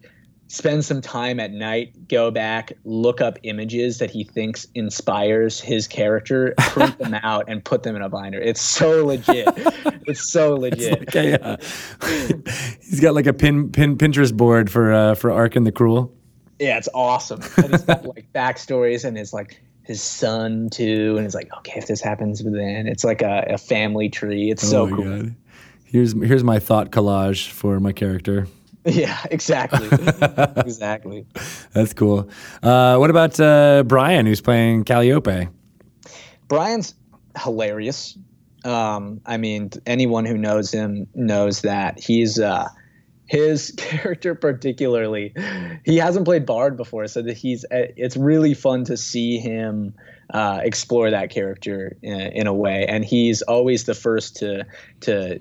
spend 0.49 0.83
some 0.83 0.99
time 0.99 1.39
at 1.39 1.51
night, 1.51 2.07
go 2.07 2.31
back, 2.31 2.73
look 2.83 3.21
up 3.21 3.37
images 3.43 3.99
that 3.99 4.09
he 4.09 4.23
thinks 4.23 4.65
inspires 4.73 5.61
his 5.61 5.87
character, 5.87 6.55
print 6.57 6.97
them 6.97 7.13
out, 7.23 7.45
and 7.47 7.63
put 7.63 7.83
them 7.83 7.95
in 7.95 8.01
a 8.01 8.09
binder. 8.09 8.39
It's 8.39 8.61
so 8.61 9.05
legit. 9.05 9.47
it's 10.07 10.29
so 10.31 10.55
legit. 10.55 11.03
Okay, 11.03 11.31
yeah. 11.31 11.55
He's 12.81 12.99
got 12.99 13.13
like 13.13 13.27
a 13.27 13.33
pin 13.33 13.71
pin 13.71 13.97
Pinterest 13.97 14.35
board 14.35 14.69
for 14.69 14.91
uh, 14.91 15.15
for 15.15 15.29
Arkhan 15.29 15.65
the 15.65 15.71
Cruel. 15.71 16.13
Yeah, 16.59 16.77
it's 16.77 16.89
awesome. 16.93 17.39
And 17.55 17.73
it's 17.73 17.83
got 17.85 18.05
like 18.05 18.27
backstories 18.33 19.05
and 19.05 19.17
it's 19.17 19.31
like 19.31 19.61
his 19.83 20.01
son 20.01 20.69
too, 20.69 21.15
and 21.17 21.25
it's 21.25 21.33
like, 21.33 21.49
okay, 21.59 21.79
if 21.79 21.87
this 21.87 22.01
happens, 22.01 22.43
then 22.43 22.85
it's 22.85 23.03
like 23.03 23.21
a, 23.21 23.45
a 23.49 23.57
family 23.57 24.09
tree. 24.09 24.51
It's 24.51 24.67
so 24.67 24.83
oh 24.83 24.87
my 24.87 24.95
cool. 24.97 25.05
god. 25.05 25.35
Here's 25.91 26.13
here's 26.13 26.43
my 26.43 26.59
thought 26.59 26.91
collage 26.91 27.49
for 27.49 27.79
my 27.79 27.91
character. 27.91 28.47
Yeah, 28.85 29.19
exactly, 29.29 29.87
exactly. 30.55 31.25
That's 31.73 31.93
cool. 31.93 32.29
Uh, 32.63 32.95
what 32.95 33.09
about 33.09 33.37
uh, 33.37 33.83
Brian, 33.85 34.25
who's 34.25 34.39
playing 34.39 34.85
Calliope? 34.85 35.49
Brian's 36.47 36.95
hilarious. 37.37 38.17
Um, 38.63 39.19
I 39.25 39.35
mean, 39.37 39.69
anyone 39.85 40.25
who 40.25 40.37
knows 40.37 40.71
him 40.71 41.07
knows 41.13 41.61
that 41.61 41.99
he's 41.99 42.39
uh, 42.39 42.69
his 43.25 43.71
character 43.77 44.33
particularly. 44.33 45.33
He 45.85 45.97
hasn't 45.97 46.23
played 46.25 46.45
Bard 46.45 46.77
before, 46.77 47.05
so 47.07 47.21
that 47.21 47.35
he's. 47.37 47.65
uh, 47.65 47.91
It's 47.97 48.15
really 48.15 48.53
fun 48.53 48.85
to 48.85 48.95
see 48.95 49.39
him 49.39 49.93
uh, 50.33 50.61
explore 50.63 51.11
that 51.11 51.29
character 51.29 51.97
in, 52.01 52.19
in 52.21 52.47
a 52.47 52.53
way, 52.53 52.85
and 52.87 53.03
he's 53.05 53.41
always 53.43 53.83
the 53.83 53.93
first 53.93 54.37
to 54.37 54.65
to 55.01 55.39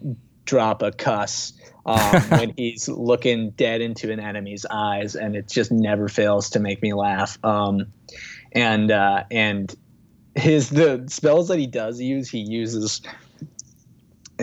drop 0.49 0.83
a 0.83 0.91
cuss. 0.91 1.53
um, 1.87 2.23
when 2.29 2.55
he's 2.57 2.89
looking 2.89 3.51
dead 3.51 3.81
into 3.81 4.13
an 4.13 4.21
enemy's 4.21 4.67
eyes, 4.71 5.15
and 5.15 5.37
it 5.37 5.49
just 5.49 5.71
never 5.71 6.09
fails 6.09 6.51
to 6.51 6.61
make 6.61 6.83
me 6.83 6.93
laugh. 6.93 7.43
Um, 7.45 7.93
and 8.53 8.91
uh, 8.91 9.25
and 9.31 9.75
his 10.35 10.71
the 10.71 11.05
spells 11.09 11.49
that 11.49 11.59
he 11.59 11.67
does 11.67 12.01
use, 12.01 12.29
he 12.29 12.41
uses 12.41 13.01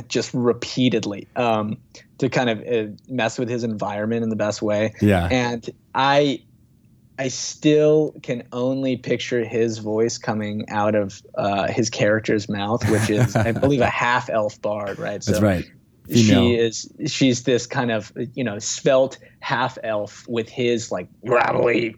just 0.08 0.34
repeatedly 0.34 1.28
um, 1.36 1.78
to 2.18 2.30
kind 2.30 2.50
of 2.50 2.60
uh, 2.62 2.92
mess 3.08 3.40
with 3.40 3.50
his 3.50 3.64
environment 3.64 4.24
in 4.24 4.30
the 4.30 4.36
best 4.36 4.62
way. 4.62 4.94
Yeah. 5.02 5.28
And 5.32 5.70
I 5.94 6.42
I 7.18 7.30
still 7.30 8.14
can 8.24 8.44
only 8.52 8.98
picture 8.98 9.46
his 9.46 9.78
voice 9.78 10.18
coming 10.18 10.70
out 10.70 10.96
of 10.96 11.22
uh, 11.36 11.68
his 11.68 11.90
character's 11.90 12.50
mouth, 12.50 12.90
which 12.90 13.10
is 13.10 13.36
I 13.36 13.52
believe 13.54 13.82
a 13.82 13.88
half 13.88 14.30
elf 14.30 14.62
bard, 14.62 15.00
right? 15.00 15.22
That's 15.22 15.42
right. 15.42 15.66
Female. 16.08 16.24
She 16.24 16.56
is 16.56 16.94
she's 17.08 17.44
this 17.44 17.66
kind 17.66 17.92
of 17.92 18.12
you 18.34 18.44
know 18.44 18.60
svelte 18.60 19.18
half 19.40 19.78
elf 19.84 20.28
with 20.28 20.50
his 20.50 20.92
like 20.92 21.08
gravelly 21.26 21.96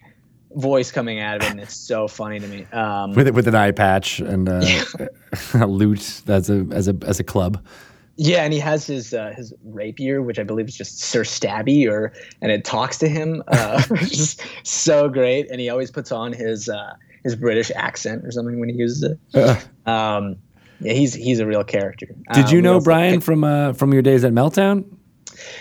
voice 0.55 0.91
coming 0.91 1.19
out 1.19 1.37
of 1.37 1.43
it, 1.43 1.51
and 1.51 1.59
it's 1.59 1.75
so 1.75 2.07
funny 2.07 2.39
to 2.39 2.47
me. 2.47 2.65
Um, 2.71 3.13
with 3.13 3.27
it 3.27 3.33
with 3.33 3.47
an 3.47 3.55
eye 3.55 3.71
patch 3.71 4.19
and 4.19 4.49
uh, 4.49 4.65
a 5.53 5.67
lute 5.67 6.21
as 6.27 6.49
a 6.49 6.65
as 6.71 6.87
a 6.87 6.95
as 7.05 7.19
a 7.19 7.23
club. 7.23 7.63
Yeah, 8.19 8.43
and 8.43 8.51
he 8.51 8.59
has 8.59 8.87
his 8.87 9.13
uh, 9.13 9.33
his 9.35 9.53
rapier, 9.63 10.23
which 10.23 10.39
I 10.39 10.43
believe 10.43 10.67
is 10.67 10.75
just 10.75 10.99
Sir 10.99 11.21
Stabby, 11.23 11.87
or 11.87 12.13
and 12.41 12.51
it 12.51 12.65
talks 12.65 12.97
to 12.99 13.07
him, 13.07 13.43
uh, 13.47 13.83
which 13.89 14.13
is 14.13 14.37
so 14.63 15.07
great. 15.07 15.49
And 15.51 15.61
he 15.61 15.69
always 15.69 15.91
puts 15.91 16.11
on 16.11 16.33
his 16.33 16.67
uh, 16.67 16.93
his 17.23 17.35
British 17.35 17.71
accent 17.75 18.25
or 18.25 18.31
something 18.31 18.59
when 18.59 18.69
he 18.69 18.75
uses 18.75 19.03
it. 19.03 19.67
Um, 19.87 20.37
yeah, 20.79 20.93
he's 20.93 21.13
he's 21.13 21.39
a 21.39 21.45
real 21.45 21.63
character. 21.63 22.07
Did 22.33 22.51
you 22.51 22.59
Um, 22.59 22.63
know 22.63 22.71
what 22.71 22.75
else? 22.77 22.83
Brian 22.85 23.21
from 23.21 23.43
uh, 23.43 23.73
from 23.73 23.93
your 23.93 24.01
days 24.01 24.23
at 24.23 24.33
Meltdown? 24.33 24.85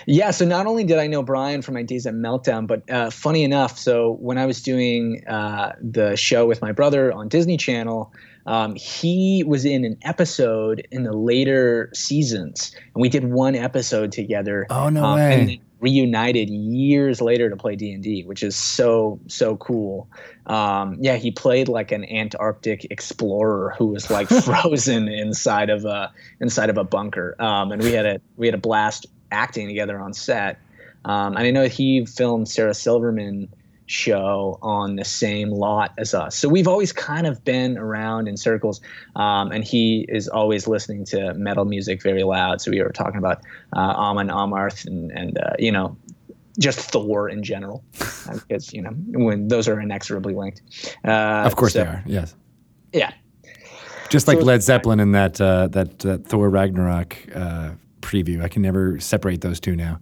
Yeah, 0.07 0.31
so 0.31 0.43
not 0.45 0.65
only 0.65 0.83
did 0.83 0.97
I 0.97 1.05
know 1.07 1.21
Brian 1.21 1.61
from 1.61 1.75
my 1.75 1.83
days 1.83 2.07
at 2.07 2.13
Meltdown, 2.15 2.65
but 2.65 2.89
uh, 2.89 3.11
funny 3.11 3.43
enough, 3.43 3.77
so 3.77 4.13
when 4.19 4.37
I 4.37 4.45
was 4.45 4.61
doing 4.61 5.23
uh, 5.27 5.73
the 5.79 6.15
show 6.15 6.47
with 6.47 6.61
my 6.61 6.71
brother 6.71 7.13
on 7.13 7.27
Disney 7.27 7.57
Channel, 7.57 8.11
um, 8.47 8.73
he 8.75 9.43
was 9.45 9.65
in 9.65 9.85
an 9.85 9.97
episode 10.01 10.87
in 10.89 11.03
the 11.03 11.13
later 11.13 11.91
seasons, 11.93 12.75
and 12.95 13.01
we 13.01 13.09
did 13.09 13.25
one 13.25 13.53
episode 13.55 14.11
together. 14.11 14.65
Oh, 14.71 14.89
no 14.89 15.03
um, 15.03 15.15
way. 15.15 15.61
Reunited 15.79 16.49
years 16.49 17.21
later 17.21 17.49
to 17.49 17.55
play 17.55 17.75
D 17.75 17.91
and 17.91 18.03
D, 18.03 18.23
which 18.23 18.41
is 18.41 18.55
so 18.55 19.19
so 19.27 19.57
cool. 19.57 20.07
Um, 20.47 20.97
yeah, 20.99 21.17
he 21.17 21.31
played 21.31 21.67
like 21.67 21.91
an 21.91 22.03
Antarctic 22.05 22.87
explorer 22.89 23.75
who 23.77 23.87
was 23.87 24.09
like 24.09 24.27
frozen 24.43 25.07
inside 25.07 25.69
of 25.69 25.85
a 25.85 26.11
inside 26.39 26.69
of 26.69 26.77
a 26.77 26.83
bunker, 26.83 27.35
um, 27.39 27.71
and 27.71 27.81
we 27.81 27.91
had 27.91 28.05
a 28.05 28.21
we 28.37 28.47
had 28.47 28.55
a 28.55 28.59
blast 28.59 29.05
acting 29.31 29.67
together 29.67 29.99
on 29.99 30.13
set. 30.13 30.59
Um, 31.05 31.37
and 31.37 31.45
I 31.45 31.51
know 31.51 31.67
he 31.67 32.05
filmed 32.05 32.49
Sarah 32.49 32.73
Silverman 32.73 33.49
show 33.87 34.59
on 34.61 34.95
the 34.97 35.05
same 35.05 35.49
lot 35.49 35.93
as 35.97 36.13
us. 36.13 36.35
So 36.35 36.47
we've 36.49 36.67
always 36.67 36.91
kind 36.93 37.25
of 37.25 37.43
been 37.43 37.77
around 37.77 38.27
in 38.27 38.37
circles. 38.37 38.79
Um, 39.15 39.51
and 39.51 39.63
he 39.63 40.05
is 40.09 40.27
always 40.27 40.67
listening 40.67 41.05
to 41.05 41.33
metal 41.33 41.65
music 41.65 42.03
very 42.03 42.23
loud. 42.23 42.61
So 42.61 42.69
we 42.69 42.81
were 42.81 42.91
talking 42.91 43.17
about 43.17 43.41
uh, 43.75 43.79
Amon 43.79 44.27
Amarth 44.27 44.85
and, 44.85 45.11
and 45.11 45.37
uh, 45.39 45.53
you 45.57 45.71
know, 45.71 45.97
just 46.59 46.79
Thor 46.91 47.29
in 47.29 47.43
general, 47.43 47.83
uh, 48.01 48.33
because 48.47 48.73
you 48.73 48.81
know 48.81 48.89
when 48.91 49.47
those 49.47 49.67
are 49.67 49.79
inexorably 49.79 50.33
linked. 50.33 50.61
Uh, 51.05 51.43
Of 51.45 51.55
course 51.55 51.73
so- 51.73 51.83
they 51.83 51.89
are. 51.89 52.03
Yes. 52.05 52.35
Yeah, 52.93 53.11
Just 54.09 54.27
like 54.27 54.39
So- 54.39 54.45
Led 54.45 54.63
Zeppelin 54.63 54.99
in 54.99 55.11
that 55.11 55.39
uh, 55.39 55.67
that 55.67 55.99
that 55.99 56.25
Thor 56.27 56.49
Ragnarok 56.49 57.15
uh, 57.35 57.71
preview. 58.01 58.41
I 58.43 58.47
can 58.47 58.61
never 58.63 58.99
separate 58.99 59.41
those 59.41 59.59
two 59.59 59.75
now. 59.75 59.99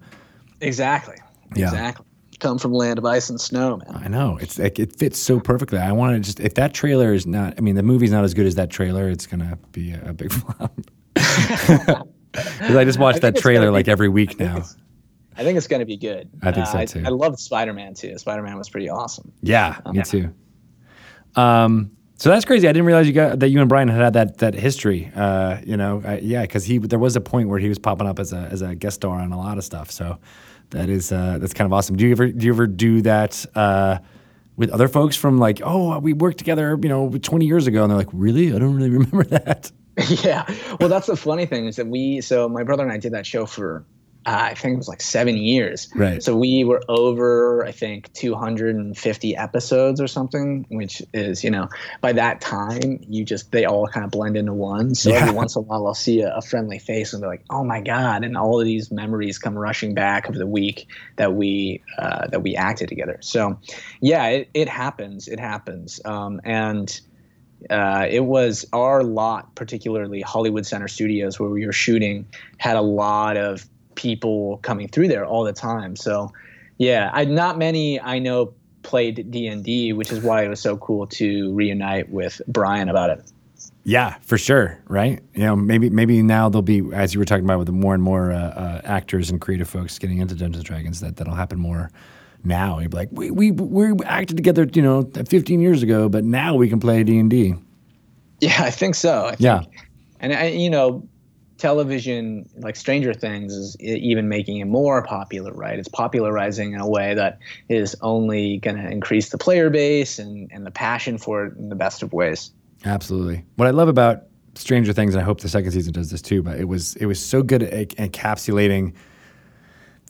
exactly. 0.60 1.16
Yeah. 1.54 1.66
Exactly. 1.66 2.05
Come 2.38 2.58
from 2.58 2.72
land 2.72 2.98
of 2.98 3.04
ice 3.04 3.30
and 3.30 3.40
snow, 3.40 3.78
man. 3.78 4.02
I 4.04 4.08
know 4.08 4.38
it's 4.40 4.58
like 4.58 4.78
it 4.78 4.94
fits 4.96 5.18
so 5.18 5.40
perfectly. 5.40 5.78
I 5.78 5.92
want 5.92 6.14
to 6.16 6.20
just 6.20 6.38
if 6.40 6.54
that 6.54 6.74
trailer 6.74 7.14
is 7.14 7.26
not. 7.26 7.54
I 7.56 7.60
mean, 7.62 7.74
the 7.76 7.82
movie's 7.82 8.10
not 8.10 8.24
as 8.24 8.34
good 8.34 8.46
as 8.46 8.56
that 8.56 8.70
trailer. 8.70 9.08
It's 9.08 9.26
gonna 9.26 9.58
be 9.72 9.92
a, 9.92 10.10
a 10.10 10.12
big 10.12 10.32
flop. 10.32 10.72
Because 11.14 12.76
I 12.76 12.84
just 12.84 12.98
watch 12.98 13.16
I 13.16 13.18
that 13.20 13.36
trailer 13.36 13.70
like 13.70 13.86
be- 13.86 13.92
every 13.92 14.08
week 14.08 14.40
I 14.40 14.44
now. 14.44 14.64
I 15.38 15.42
think 15.44 15.58
it's 15.58 15.66
going 15.66 15.80
to 15.80 15.86
be 15.86 15.98
good. 15.98 16.30
I 16.42 16.50
think 16.50 16.66
so, 16.66 16.78
Uh, 16.78 16.86
too. 16.86 17.02
I, 17.04 17.10
loved 17.10 17.38
Spider 17.38 17.74
Man 17.74 17.92
too. 17.92 18.16
Spider 18.16 18.42
Man 18.42 18.56
was 18.56 18.70
pretty 18.70 18.88
awesome. 18.88 19.32
Yeah, 19.42 19.78
me 19.92 20.02
too. 20.02 20.32
Um, 21.34 21.90
so 22.18 22.30
that's 22.30 22.46
crazy. 22.46 22.66
I 22.66 22.72
didn't 22.72 22.86
realize 22.86 23.06
you 23.06 23.12
got 23.12 23.40
that 23.40 23.48
you 23.48 23.60
and 23.60 23.68
Brian 23.68 23.88
had 23.88 24.00
had 24.00 24.12
that 24.14 24.38
that 24.38 24.54
history. 24.54 25.12
Uh, 25.14 25.58
you 25.64 25.76
know, 25.76 26.02
I, 26.04 26.18
yeah, 26.18 26.42
because 26.42 26.64
he 26.64 26.78
there 26.78 26.98
was 26.98 27.16
a 27.16 27.20
point 27.20 27.48
where 27.50 27.58
he 27.58 27.68
was 27.68 27.78
popping 27.78 28.06
up 28.06 28.18
as 28.18 28.32
a 28.32 28.48
as 28.50 28.62
a 28.62 28.74
guest 28.74 28.96
star 28.96 29.20
on 29.20 29.32
a 29.32 29.38
lot 29.38 29.58
of 29.58 29.64
stuff. 29.64 29.90
So 29.90 30.18
that 30.70 30.88
is 30.88 31.12
uh, 31.12 31.38
that's 31.40 31.54
kind 31.54 31.66
of 31.66 31.72
awesome. 31.72 31.96
Do 31.96 32.06
you 32.06 32.12
ever 32.12 32.28
do 32.28 32.46
you 32.46 32.52
ever 32.52 32.66
do 32.66 33.02
that 33.02 33.44
uh, 33.54 33.98
with 34.56 34.70
other 34.70 34.88
folks 34.88 35.16
from 35.16 35.38
like, 35.38 35.60
oh, 35.64 35.98
we 35.98 36.12
worked 36.12 36.38
together, 36.38 36.78
you 36.82 36.88
know, 36.88 37.10
twenty 37.18 37.46
years 37.46 37.66
ago, 37.66 37.82
and 37.82 37.90
they're 37.90 37.98
like, 37.98 38.08
really? 38.12 38.54
I 38.54 38.58
don't 38.58 38.74
really 38.74 38.90
remember 38.98 39.24
that. 39.24 39.70
yeah. 40.22 40.44
Well, 40.78 40.88
that's 40.88 41.06
the 41.06 41.16
funny 41.16 41.46
thing 41.46 41.66
is 41.66 41.76
that 41.76 41.86
we, 41.86 42.20
so 42.20 42.48
my 42.48 42.62
brother 42.62 42.82
and 42.82 42.92
I 42.92 42.98
did 42.98 43.12
that 43.12 43.26
show 43.26 43.46
for, 43.46 43.84
uh, 44.26 44.48
I 44.50 44.54
think 44.54 44.74
it 44.74 44.78
was 44.78 44.88
like 44.88 45.00
seven 45.00 45.36
years. 45.36 45.88
Right. 45.94 46.20
So 46.20 46.36
we 46.36 46.64
were 46.64 46.82
over, 46.88 47.64
I 47.64 47.70
think, 47.70 48.12
250 48.14 49.36
episodes 49.36 50.00
or 50.00 50.08
something, 50.08 50.66
which 50.68 51.00
is, 51.14 51.44
you 51.44 51.50
know, 51.52 51.68
by 52.00 52.12
that 52.14 52.40
time, 52.40 52.98
you 53.08 53.24
just, 53.24 53.52
they 53.52 53.64
all 53.66 53.86
kind 53.86 54.04
of 54.04 54.10
blend 54.10 54.36
into 54.36 54.52
one. 54.52 54.96
So 54.96 55.10
Yeah. 55.10 55.18
every 55.18 55.34
once 55.34 55.54
in 55.54 55.60
a 55.60 55.62
while, 55.62 55.86
I'll 55.86 55.94
see 55.94 56.22
a, 56.22 56.34
a 56.34 56.42
friendly 56.42 56.80
face 56.80 57.12
and 57.12 57.22
they're 57.22 57.30
like, 57.30 57.44
oh 57.50 57.62
my 57.62 57.80
God. 57.80 58.24
And 58.24 58.36
all 58.36 58.58
of 58.58 58.66
these 58.66 58.90
memories 58.90 59.38
come 59.38 59.56
rushing 59.56 59.94
back 59.94 60.28
of 60.28 60.34
the 60.34 60.46
week 60.46 60.88
that 61.14 61.34
we, 61.34 61.82
uh, 61.96 62.26
that 62.26 62.42
we 62.42 62.56
acted 62.56 62.88
together. 62.88 63.18
So 63.20 63.60
yeah, 64.00 64.26
it, 64.26 64.50
it 64.54 64.68
happens. 64.68 65.28
It 65.28 65.38
happens. 65.38 66.00
Um, 66.04 66.40
and, 66.42 67.00
uh, 67.70 68.06
it 68.10 68.24
was 68.24 68.66
our 68.72 69.02
lot, 69.02 69.54
particularly 69.54 70.20
Hollywood 70.20 70.66
Center 70.66 70.88
Studios, 70.88 71.40
where 71.40 71.48
we 71.48 71.64
were 71.64 71.72
shooting, 71.72 72.26
had 72.58 72.76
a 72.76 72.82
lot 72.82 73.36
of 73.36 73.66
people 73.96 74.58
coming 74.58 74.88
through 74.88 75.08
there 75.08 75.26
all 75.26 75.42
the 75.44 75.52
time. 75.52 75.96
So, 75.96 76.32
yeah, 76.78 77.10
I, 77.12 77.24
not 77.24 77.58
many 77.58 78.00
I 78.00 78.18
know 78.20 78.54
played 78.82 79.30
D 79.30 79.48
and 79.48 79.64
D, 79.64 79.92
which 79.92 80.12
is 80.12 80.22
why 80.22 80.44
it 80.44 80.48
was 80.48 80.60
so 80.60 80.76
cool 80.76 81.06
to 81.08 81.52
reunite 81.54 82.08
with 82.10 82.40
Brian 82.46 82.88
about 82.88 83.10
it. 83.10 83.32
Yeah, 83.82 84.16
for 84.20 84.36
sure. 84.38 84.78
Right. 84.88 85.20
You 85.34 85.44
know, 85.44 85.56
maybe 85.56 85.90
maybe 85.90 86.20
now 86.22 86.48
there'll 86.48 86.62
be, 86.62 86.82
as 86.92 87.14
you 87.14 87.20
were 87.20 87.24
talking 87.24 87.44
about, 87.44 87.58
with 87.58 87.66
the 87.66 87.72
more 87.72 87.94
and 87.94 88.02
more 88.02 88.32
uh, 88.32 88.36
uh, 88.38 88.80
actors 88.84 89.30
and 89.30 89.40
creative 89.40 89.68
folks 89.68 89.98
getting 89.98 90.18
into 90.18 90.34
Dungeons 90.34 90.56
and 90.56 90.64
Dragons, 90.64 91.00
that 91.00 91.16
that'll 91.16 91.34
happen 91.34 91.58
more 91.58 91.90
now. 92.44 92.78
You'd 92.80 92.90
be 92.90 92.96
like, 92.96 93.08
we 93.12 93.30
we 93.30 93.50
we 93.52 93.92
acted 94.04 94.36
together, 94.36 94.68
you 94.72 94.82
know, 94.82 95.08
15 95.28 95.60
years 95.60 95.82
ago, 95.82 96.08
but 96.08 96.24
now 96.24 96.54
we 96.56 96.68
can 96.68 96.80
play 96.80 97.02
D 97.04 97.18
and 97.18 97.30
D. 97.30 97.54
Yeah, 98.40 98.56
I 98.62 98.70
think 98.70 98.94
so. 98.96 99.26
I 99.26 99.28
think, 99.30 99.40
Yeah. 99.40 99.62
and 100.20 100.32
I, 100.34 100.46
you 100.48 100.68
know, 100.68 101.08
television 101.58 102.48
like 102.58 102.76
Stranger 102.76 103.14
Things 103.14 103.52
is 103.54 103.76
even 103.80 104.28
making 104.28 104.58
it 104.58 104.66
more 104.66 105.02
popular, 105.02 105.52
right? 105.52 105.78
It's 105.78 105.88
popularizing 105.88 106.72
in 106.72 106.80
a 106.80 106.88
way 106.88 107.14
that 107.14 107.38
is 107.68 107.96
only 108.00 108.58
going 108.58 108.76
to 108.76 108.88
increase 108.88 109.30
the 109.30 109.38
player 109.38 109.70
base 109.70 110.18
and 110.18 110.50
and 110.52 110.66
the 110.66 110.70
passion 110.70 111.18
for 111.18 111.46
it 111.46 111.56
in 111.56 111.68
the 111.68 111.76
best 111.76 112.02
of 112.02 112.12
ways. 112.12 112.52
Absolutely. 112.84 113.44
What 113.56 113.66
I 113.66 113.70
love 113.70 113.88
about 113.88 114.24
Stranger 114.54 114.92
Things, 114.92 115.14
and 115.14 115.20
I 115.20 115.24
hope 115.24 115.40
the 115.40 115.48
second 115.48 115.72
season 115.72 115.92
does 115.92 116.10
this 116.10 116.22
too, 116.22 116.42
but 116.42 116.58
it 116.58 116.68
was 116.68 116.96
it 116.96 117.06
was 117.06 117.24
so 117.24 117.42
good 117.42 117.62
at 117.62 117.88
encapsulating 117.90 118.94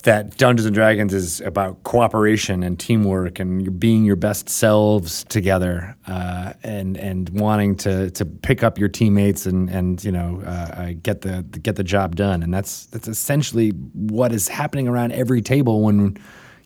that 0.06 0.36
Dungeons 0.36 0.66
and 0.66 0.74
Dragons 0.74 1.12
is 1.12 1.40
about 1.42 1.82
cooperation 1.82 2.62
and 2.62 2.78
teamwork 2.78 3.38
and 3.40 3.78
being 3.78 4.04
your 4.04 4.16
best 4.16 4.48
selves 4.48 5.24
together 5.24 5.96
uh, 6.06 6.52
and 6.62 6.96
and 6.96 7.28
wanting 7.30 7.76
to 7.76 8.10
to 8.12 8.24
pick 8.24 8.62
up 8.62 8.78
your 8.78 8.88
teammates 8.88 9.46
and 9.46 9.68
and 9.68 10.02
you 10.04 10.12
know 10.12 10.40
uh, 10.46 10.48
uh, 10.48 10.92
get 11.02 11.20
the 11.22 11.42
get 11.62 11.76
the 11.76 11.84
job 11.84 12.16
done 12.16 12.42
and 12.42 12.54
that's 12.54 12.86
that's 12.86 13.08
essentially 13.08 13.70
what 13.92 14.32
is 14.32 14.48
happening 14.48 14.86
around 14.88 15.12
every 15.12 15.42
table 15.42 15.82
when 15.82 16.16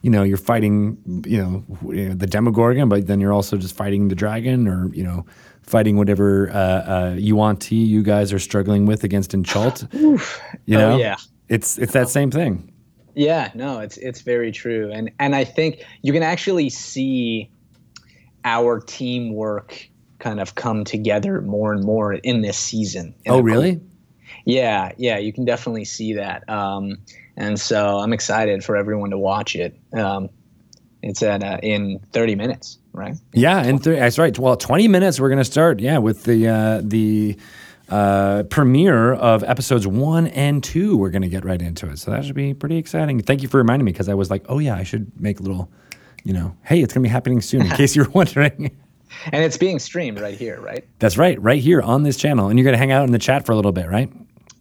you 0.03 0.11
know 0.11 0.23
you're 0.23 0.37
fighting 0.37 0.97
you 1.27 1.39
know, 1.43 2.15
the 2.15 2.27
Demogorgon 2.27 2.89
but 2.89 3.07
then 3.07 3.21
you're 3.21 3.33
also 3.33 3.57
just 3.57 3.75
fighting 3.75 4.09
the 4.09 4.15
dragon 4.15 4.69
or 4.69 4.93
you 4.95 5.03
know 5.03 5.25
fighting 5.63 5.97
whatever 5.97 6.51
uh, 6.51 6.57
uh, 6.57 7.15
Yuan-Ti 7.19 7.75
you 7.77 8.03
guys 8.03 8.33
are 8.33 8.39
struggling 8.39 8.87
with 8.87 9.03
against 9.03 9.33
Enchult 9.33 9.91
you 10.67 10.77
know 10.77 10.93
Oh, 10.93 10.97
yeah. 10.99 11.17
it's 11.49 11.79
it's 11.79 11.93
that 11.95 12.09
same 12.11 12.31
thing. 12.31 12.73
Yeah, 13.15 13.51
no, 13.55 13.81
it's 13.81 13.97
it's 13.97 14.21
very 14.21 14.53
true, 14.53 14.91
and 14.93 15.11
and 15.19 15.35
I 15.35 15.45
think 15.45 15.85
you 16.03 16.13
can 16.13 16.23
actually 16.23 16.71
see 16.71 17.51
our 18.45 18.81
teamwork 18.81 19.89
kind 20.19 20.41
of 20.41 20.55
come 20.55 20.85
together 20.85 21.41
more 21.41 21.73
and 21.73 21.83
more 21.85 22.15
in 22.15 22.43
this 22.43 22.57
season. 22.59 23.15
And 23.27 23.35
Oh, 23.37 23.41
really? 23.41 23.81
Yeah, 24.45 24.93
yeah, 24.97 25.19
you 25.19 25.33
can 25.33 25.45
definitely 25.45 25.85
see 25.85 26.15
that, 26.15 26.49
um, 26.49 26.97
and 27.37 27.59
so 27.61 27.99
I'm 27.99 28.13
excited 28.13 28.65
for 28.65 28.77
everyone 28.77 29.11
to 29.11 29.19
watch 29.19 29.55
it. 29.57 29.79
Um, 29.93 30.31
it's 31.03 31.23
at 31.23 31.43
uh, 31.43 31.59
in 31.63 31.99
30 32.13 32.35
minutes, 32.37 32.79
right? 32.93 33.17
Yeah, 33.33 33.63
in 33.65 33.79
th- 33.79 33.99
that's 33.99 34.19
right. 34.19 34.39
Well, 34.39 34.57
twenty 34.57 34.87
minutes. 34.89 35.19
We're 35.19 35.29
going 35.31 35.39
to 35.39 35.45
start. 35.45 35.81
Yeah, 35.81 35.99
with 35.99 36.25
the 36.25 36.49
uh, 36.49 36.81
the 36.85 37.37
uh, 37.91 38.45
premiere 38.45 39.15
of 39.15 39.43
episodes 39.45 39.87
one 39.87 40.29
and 40.29 40.63
two. 40.63 40.97
We're 40.97 41.11
going 41.11 41.23
to 41.23 41.29
get 41.29 41.45
right 41.45 41.61
into 41.61 41.89
it. 41.91 41.99
So 41.99 42.11
that 42.11 42.25
should 42.25 42.35
be 42.35 42.55
pretty 42.55 42.77
exciting. 42.77 43.21
Thank 43.23 43.43
you 43.43 43.49
for 43.49 43.59
reminding 43.59 43.85
me 43.85 43.93
because 43.93 44.09
I 44.09 44.15
was 44.15 44.31
like, 44.31 44.45
oh 44.49 44.59
yeah, 44.59 44.77
I 44.77 44.83
should 44.83 45.11
make 45.21 45.41
a 45.41 45.43
little. 45.43 45.71
You 46.23 46.35
know, 46.35 46.55
hey, 46.65 46.83
it's 46.83 46.93
going 46.93 47.03
to 47.03 47.09
be 47.09 47.13
happening 47.13 47.41
soon. 47.41 47.63
In 47.63 47.71
case 47.77 47.97
you 47.97 48.05
were 48.05 48.11
wondering. 48.11 48.71
And 49.33 49.43
it's 49.43 49.57
being 49.57 49.79
streamed 49.79 50.21
right 50.21 50.39
here, 50.39 50.61
right? 50.61 50.87
That's 50.99 51.17
right, 51.17 51.41
right 51.43 51.61
here 51.61 51.81
on 51.81 52.03
this 52.03 52.17
channel, 52.17 52.49
and 52.49 52.59
you're 52.59 52.65
going 52.65 52.75
to 52.75 52.79
hang 52.79 52.93
out 52.93 53.05
in 53.05 53.13
the 53.13 53.19
chat 53.19 53.45
for 53.45 53.53
a 53.53 53.57
little 53.57 53.73
bit, 53.73 53.89
right? 53.89 54.13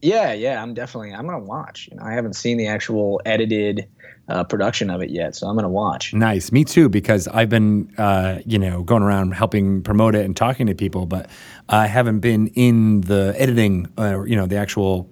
Yeah, 0.01 0.33
yeah, 0.33 0.61
I'm 0.61 0.73
definitely 0.73 1.13
I'm 1.13 1.25
gonna 1.25 1.39
watch. 1.39 1.89
You 1.91 1.97
know, 1.97 2.03
I 2.03 2.13
haven't 2.13 2.33
seen 2.35 2.57
the 2.57 2.67
actual 2.67 3.21
edited 3.25 3.87
uh, 4.29 4.43
production 4.43 4.89
of 4.89 5.01
it 5.01 5.09
yet, 5.09 5.35
so 5.35 5.47
I'm 5.47 5.55
gonna 5.55 5.67
watch. 5.67 6.13
Nice. 6.13 6.51
Me 6.51 6.63
too, 6.63 6.87
because 6.87 7.27
I've 7.27 7.49
been, 7.49 7.91
uh, 7.97 8.39
you 8.45 8.59
know, 8.59 8.83
going 8.83 9.03
around 9.03 9.31
helping 9.33 9.81
promote 9.83 10.15
it 10.15 10.23
and 10.23 10.37
talking 10.37 10.67
to 10.67 10.75
people, 10.75 11.05
but 11.07 11.29
I 11.67 11.87
haven't 11.87 12.19
been 12.19 12.47
in 12.55 13.01
the 13.01 13.33
editing, 13.37 13.87
uh, 13.97 14.23
you 14.23 14.35
know, 14.35 14.45
the 14.45 14.57
actual 14.57 15.09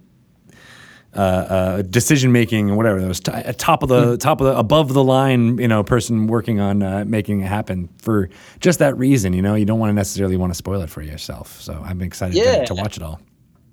uh, 1.15 1.19
uh, 1.19 1.81
decision 1.83 2.31
making 2.31 2.67
and 2.69 2.77
whatever. 2.77 3.01
Those 3.01 3.19
t- 3.19 3.31
uh, 3.31 3.53
top 3.53 3.81
of 3.81 3.89
the 3.89 4.17
top 4.17 4.39
of 4.39 4.47
the 4.47 4.57
above 4.57 4.93
the 4.93 5.03
line, 5.03 5.57
you 5.57 5.67
know, 5.67 5.83
person 5.83 6.27
working 6.27 6.59
on 6.59 6.83
uh, 6.83 7.05
making 7.07 7.41
it 7.41 7.47
happen 7.47 7.89
for 7.99 8.29
just 8.59 8.79
that 8.79 8.95
reason. 8.97 9.33
You 9.33 9.41
know, 9.41 9.55
you 9.55 9.65
don't 9.65 9.79
want 9.79 9.89
to 9.89 9.93
necessarily 9.95 10.37
want 10.37 10.51
to 10.51 10.55
spoil 10.57 10.81
it 10.81 10.89
for 10.91 11.01
yourself. 11.01 11.59
So 11.59 11.81
I'm 11.83 12.01
excited 12.01 12.35
Yeah. 12.35 12.59
to, 12.59 12.65
to 12.67 12.73
watch 12.75 12.97
it 12.97 13.03
all. 13.03 13.19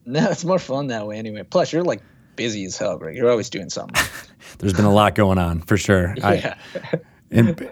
No, 0.07 0.31
it's 0.31 0.45
more 0.45 0.59
fun 0.59 0.89
that 0.89 1.07
way 1.07 1.17
anyway. 1.17 1.45
Plus, 1.45 1.73
you're 1.73 1.83
like 1.83 2.03
busy 2.37 2.65
as 2.65 2.77
hell, 2.77 2.99
Greg. 2.99 3.17
You're 3.17 3.31
always 3.31 3.51
doing 3.51 3.71
something. 3.71 4.03
There's 4.59 4.73
been 4.73 4.85
a 4.85 4.93
lot 4.93 5.15
going 5.15 5.39
on 5.39 5.61
for 5.63 5.77
sure. 5.77 6.15
yeah. 6.19 6.57
I, 6.75 7.01
and 7.31 7.71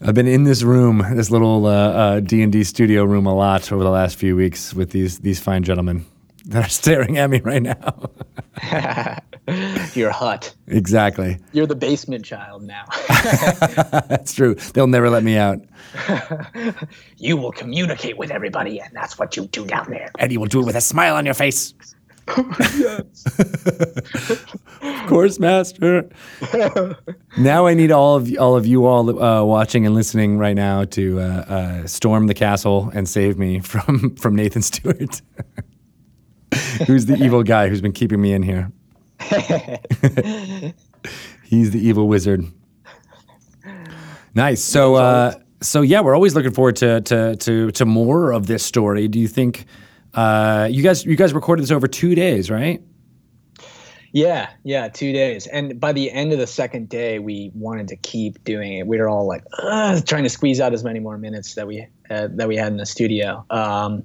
I've 0.00 0.14
been 0.14 0.26
in 0.26 0.44
this 0.44 0.62
room, 0.62 1.04
this 1.14 1.30
little 1.30 1.66
uh, 1.66 1.70
uh, 1.70 2.20
D 2.20 2.42
and 2.42 2.52
D 2.52 2.64
studio 2.64 3.04
room, 3.04 3.26
a 3.26 3.34
lot 3.34 3.70
over 3.72 3.82
the 3.82 3.90
last 3.90 4.16
few 4.16 4.36
weeks 4.36 4.74
with 4.74 4.90
these 4.90 5.20
these 5.20 5.40
fine 5.40 5.62
gentlemen 5.62 6.04
that 6.46 6.66
are 6.66 6.68
staring 6.68 7.18
at 7.18 7.30
me 7.30 7.40
right 7.40 7.62
now. 7.62 8.10
Your 9.94 10.10
hut. 10.10 10.54
exactly. 10.66 11.38
You're 11.52 11.66
the 11.66 11.76
basement 11.76 12.24
child 12.24 12.62
now. 12.62 12.84
That's 14.08 14.32
true. 14.32 14.54
They'll 14.54 14.86
never 14.86 15.10
let 15.10 15.22
me 15.22 15.36
out. 15.36 15.60
you 17.18 17.36
will 17.36 17.52
communicate 17.52 18.16
with 18.16 18.30
everybody, 18.30 18.80
and 18.80 18.90
that's 18.94 19.18
what 19.18 19.36
you 19.36 19.46
do 19.46 19.66
down 19.66 19.90
there. 19.90 20.10
And 20.18 20.32
you 20.32 20.40
will 20.40 20.46
do 20.46 20.60
it 20.60 20.66
with 20.66 20.76
a 20.76 20.80
smile 20.80 21.14
on 21.16 21.26
your 21.26 21.34
face. 21.34 21.74
of 24.82 25.06
course, 25.06 25.38
master. 25.38 26.08
now 27.38 27.66
I 27.66 27.74
need 27.74 27.90
all 27.90 28.16
of 28.16 28.34
all 28.38 28.56
of 28.56 28.66
you 28.66 28.86
all 28.86 29.22
uh, 29.22 29.44
watching 29.44 29.84
and 29.84 29.94
listening 29.94 30.38
right 30.38 30.56
now 30.56 30.84
to 30.84 31.20
uh, 31.20 31.22
uh, 31.22 31.86
storm 31.86 32.26
the 32.26 32.34
castle 32.34 32.90
and 32.94 33.06
save 33.08 33.38
me 33.38 33.60
from 33.70 34.16
from 34.16 34.34
Nathan 34.34 34.62
Stewart, 34.62 35.20
who's 36.86 37.06
the 37.06 37.16
evil 37.16 37.42
guy 37.42 37.68
who's 37.68 37.82
been 37.82 37.92
keeping 37.92 38.20
me 38.20 38.32
in 38.32 38.42
here. 38.42 38.72
He's 41.44 41.70
the 41.72 41.80
evil 41.80 42.08
wizard. 42.08 42.46
Nice. 44.34 44.62
So, 44.62 44.96
uh, 44.96 45.34
so 45.60 45.82
yeah, 45.82 46.00
we're 46.00 46.14
always 46.14 46.34
looking 46.34 46.52
forward 46.52 46.76
to 46.76 47.00
to 47.02 47.36
to 47.36 47.70
to 47.72 47.84
more 47.84 48.32
of 48.32 48.46
this 48.46 48.64
story. 48.64 49.08
Do 49.08 49.20
you 49.20 49.28
think 49.28 49.66
uh, 50.14 50.68
you 50.70 50.82
guys 50.82 51.04
you 51.04 51.16
guys 51.16 51.32
recorded 51.32 51.62
this 51.62 51.70
over 51.70 51.86
two 51.88 52.14
days, 52.14 52.50
right? 52.50 52.82
Yeah, 54.12 54.50
yeah, 54.62 54.88
two 54.88 55.12
days. 55.12 55.48
And 55.48 55.80
by 55.80 55.92
the 55.92 56.12
end 56.12 56.32
of 56.32 56.38
the 56.38 56.46
second 56.46 56.88
day, 56.88 57.18
we 57.18 57.50
wanted 57.52 57.88
to 57.88 57.96
keep 57.96 58.44
doing 58.44 58.74
it. 58.74 58.86
We 58.86 58.98
were 58.98 59.08
all 59.08 59.26
like 59.26 59.42
trying 60.06 60.22
to 60.22 60.28
squeeze 60.28 60.60
out 60.60 60.72
as 60.72 60.84
many 60.84 61.00
more 61.00 61.18
minutes 61.18 61.56
that 61.56 61.66
we 61.66 61.88
uh, 62.08 62.28
that 62.30 62.46
we 62.46 62.56
had 62.56 62.68
in 62.68 62.76
the 62.76 62.86
studio. 62.86 63.44
Um, 63.50 64.04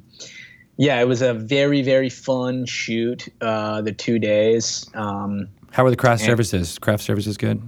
yeah, 0.78 1.00
it 1.00 1.08
was 1.08 1.22
a 1.22 1.36
very 1.36 1.84
very 1.84 2.10
fun 2.10 2.66
shoot. 2.66 3.30
Uh, 3.40 3.82
the 3.82 3.92
two 3.92 4.18
days. 4.18 4.90
Um, 4.96 5.48
How 5.72 5.84
were 5.84 5.92
the 5.92 5.96
craft 5.96 6.24
services? 6.24 6.80
Craft 6.80 7.04
services 7.04 7.38
good? 7.38 7.62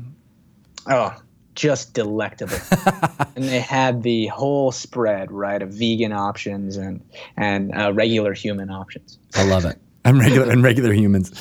Oh, 0.89 1.13
just 1.61 1.93
delectable. 1.93 2.57
and 3.35 3.45
they 3.45 3.59
had 3.59 4.01
the 4.01 4.25
whole 4.27 4.71
spread, 4.71 5.31
right, 5.31 5.61
of 5.61 5.69
vegan 5.69 6.11
options 6.11 6.75
and 6.75 7.01
and 7.37 7.71
uh, 7.77 7.93
regular 7.93 8.33
human 8.33 8.71
options. 8.71 9.19
I 9.35 9.43
love 9.45 9.65
it. 9.65 9.77
And 10.03 10.17
regular 10.17 10.49
and 10.49 10.63
regular 10.63 10.93
humans. 10.93 11.31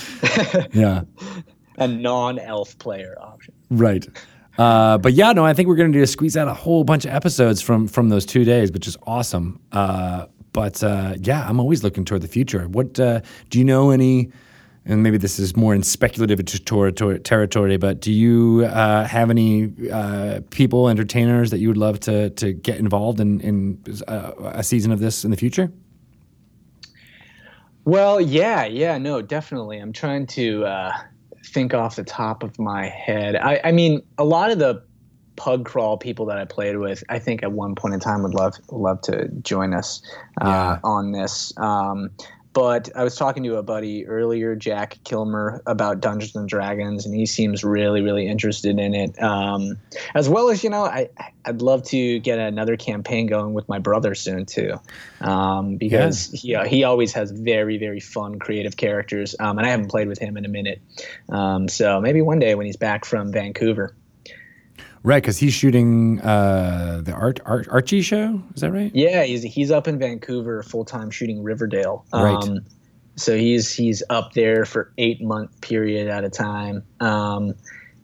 Yeah. 0.75 1.05
And 1.79 2.03
non-elf 2.03 2.79
player 2.79 3.17
options. 3.19 3.57
Right. 3.71 4.07
Uh, 4.59 4.99
but 4.99 5.15
yeah, 5.15 5.33
no, 5.33 5.47
I 5.47 5.55
think 5.55 5.67
we're 5.67 5.77
going 5.77 5.93
to 5.93 5.99
do 5.99 6.05
squeeze 6.05 6.37
out 6.37 6.47
a 6.47 6.53
whole 6.53 6.85
bunch 6.85 7.07
of 7.07 7.11
episodes 7.13 7.63
from 7.63 7.89
from 7.89 8.11
those 8.11 8.27
two 8.27 8.45
days, 8.45 8.71
which 8.71 8.87
is 8.87 8.99
awesome. 9.07 9.61
Uh, 9.73 10.27
but 10.53 10.85
uh, 10.85 11.15
yeah, 11.21 11.49
I'm 11.49 11.59
always 11.59 11.83
looking 11.83 12.05
toward 12.05 12.21
the 12.21 12.29
future. 12.29 12.69
What 12.69 13.01
uh, 13.01 13.23
do 13.49 13.59
you 13.59 13.65
know 13.65 13.91
any? 13.91 14.31
And 14.91 15.05
maybe 15.05 15.19
this 15.19 15.39
is 15.39 15.57
more 15.57 15.73
in 15.73 15.85
speculative 15.85 16.45
territory, 16.45 17.77
but 17.77 18.01
do 18.01 18.13
you 18.13 18.65
uh, 18.65 19.05
have 19.05 19.31
any 19.31 19.73
uh, 19.91 20.41
people, 20.51 20.89
entertainers 20.89 21.51
that 21.53 21.59
you 21.59 21.69
would 21.69 21.77
love 21.77 22.01
to 22.01 22.31
to 22.31 22.53
get 22.53 22.79
involved 22.79 23.21
in 23.21 23.41
in 23.41 23.83
a 24.09 24.65
season 24.65 24.91
of 24.91 24.99
this 24.99 25.25
in 25.25 25.31
the 25.31 25.37
future? 25.37 25.71
Well, 27.85 28.21
yeah, 28.21 28.65
yeah, 28.67 28.99
no, 28.99 29.23
definitely. 29.23 29.79
I'm 29.79 29.93
trying 29.93 30.27
to 30.29 30.65
uh, 30.65 30.93
think 31.47 31.73
off 31.73 31.97
the 31.97 32.05
top 32.05 32.43
of 32.43 32.59
my 32.59 32.89
head. 32.89 33.37
I, 33.37 33.61
I, 33.65 33.73
mean, 33.73 34.03
a 34.19 34.25
lot 34.25 34.51
of 34.51 34.59
the 34.59 34.83
pug 35.37 35.65
crawl 35.65 35.97
people 35.97 36.27
that 36.27 36.37
I 36.37 36.45
played 36.45 36.77
with, 36.77 37.03
I 37.09 37.19
think 37.19 37.43
at 37.43 37.53
one 37.53 37.75
point 37.75 37.95
in 37.95 38.01
time 38.01 38.23
would 38.23 38.35
love 38.35 38.57
love 38.71 39.01
to 39.03 39.29
join 39.43 39.73
us 39.73 40.03
uh, 40.41 40.47
yeah. 40.47 40.79
on 40.85 41.13
this. 41.13 41.53
Um, 41.57 42.11
but 42.53 42.89
I 42.97 43.05
was 43.05 43.15
talking 43.15 43.45
to 43.45 43.57
a 43.57 43.63
buddy 43.63 44.07
earlier, 44.07 44.57
Jack 44.57 44.99
Kilmer, 45.05 45.63
about 45.67 46.01
Dungeons 46.01 46.35
and 46.35 46.49
Dragons, 46.49 47.07
and 47.07 47.15
he 47.15 47.27
seems 47.27 47.63
really, 47.63 48.03
really 48.03 48.27
interested 48.27 48.79
in 48.79 48.95
it. 48.95 49.23
Um, 49.23 49.77
as 50.15 50.29
well 50.29 50.49
as, 50.49 50.65
you 50.65 50.71
know, 50.71 50.85
I, 50.85 51.09
I'd 51.45 51.63
love 51.63 51.85
to 51.85 52.19
get 52.19 52.39
another 52.39 52.77
campaign 52.77 53.27
going 53.27 53.55
with 53.55 53.69
my 53.69 53.79
brother 53.79 54.15
soon 54.15 54.47
too, 54.47 54.81
um, 55.21 55.77
because 55.77 56.45
yeah. 56.45 56.65
he, 56.65 56.79
he 56.79 56.85
always 56.85 57.13
has 57.13 57.31
very, 57.31 57.79
very 57.79 58.01
fun, 58.01 58.39
creative 58.39 58.77
characters, 58.77 59.37
um, 59.39 59.59
and 59.59 59.67
I 59.67 59.71
haven't 59.71 59.89
played 59.89 60.09
with 60.09 60.19
him 60.19 60.37
in 60.37 60.45
a 60.45 60.49
minute. 60.49 60.81
Um, 61.29 61.69
so 61.69 62.01
maybe 62.01 62.21
one 62.21 62.41
day 62.41 62.55
when 62.57 62.67
he's 62.67 62.77
back 62.77 63.05
from 63.05 63.31
Vancouver. 63.31 63.95
Right, 65.03 65.23
because 65.23 65.39
he's 65.39 65.55
shooting 65.55 66.21
uh, 66.21 67.01
the 67.03 67.13
Art, 67.13 67.41
Art 67.47 67.69
Archie 67.71 68.03
show. 68.03 68.43
Is 68.55 68.61
that 68.61 68.71
right? 68.71 68.91
Yeah, 68.95 69.25
he's 69.25 69.43
he's 69.43 69.71
up 69.71 69.89
in 69.89 69.99
Vancouver 69.99 70.63
full 70.63 70.85
time 70.85 71.11
shooting 71.11 71.43
Riverdale. 71.43 72.05
Right. 72.13 72.35
Um, 72.35 72.61
so 73.17 73.37
he's 73.37 73.73
he's 73.73 74.03
up 74.11 74.35
there 74.35 74.67
for 74.67 74.93
eight 74.99 75.23
month 75.23 75.59
period 75.63 76.09
at 76.09 76.25
a 76.25 76.29
time, 76.29 76.83
um, 77.01 77.55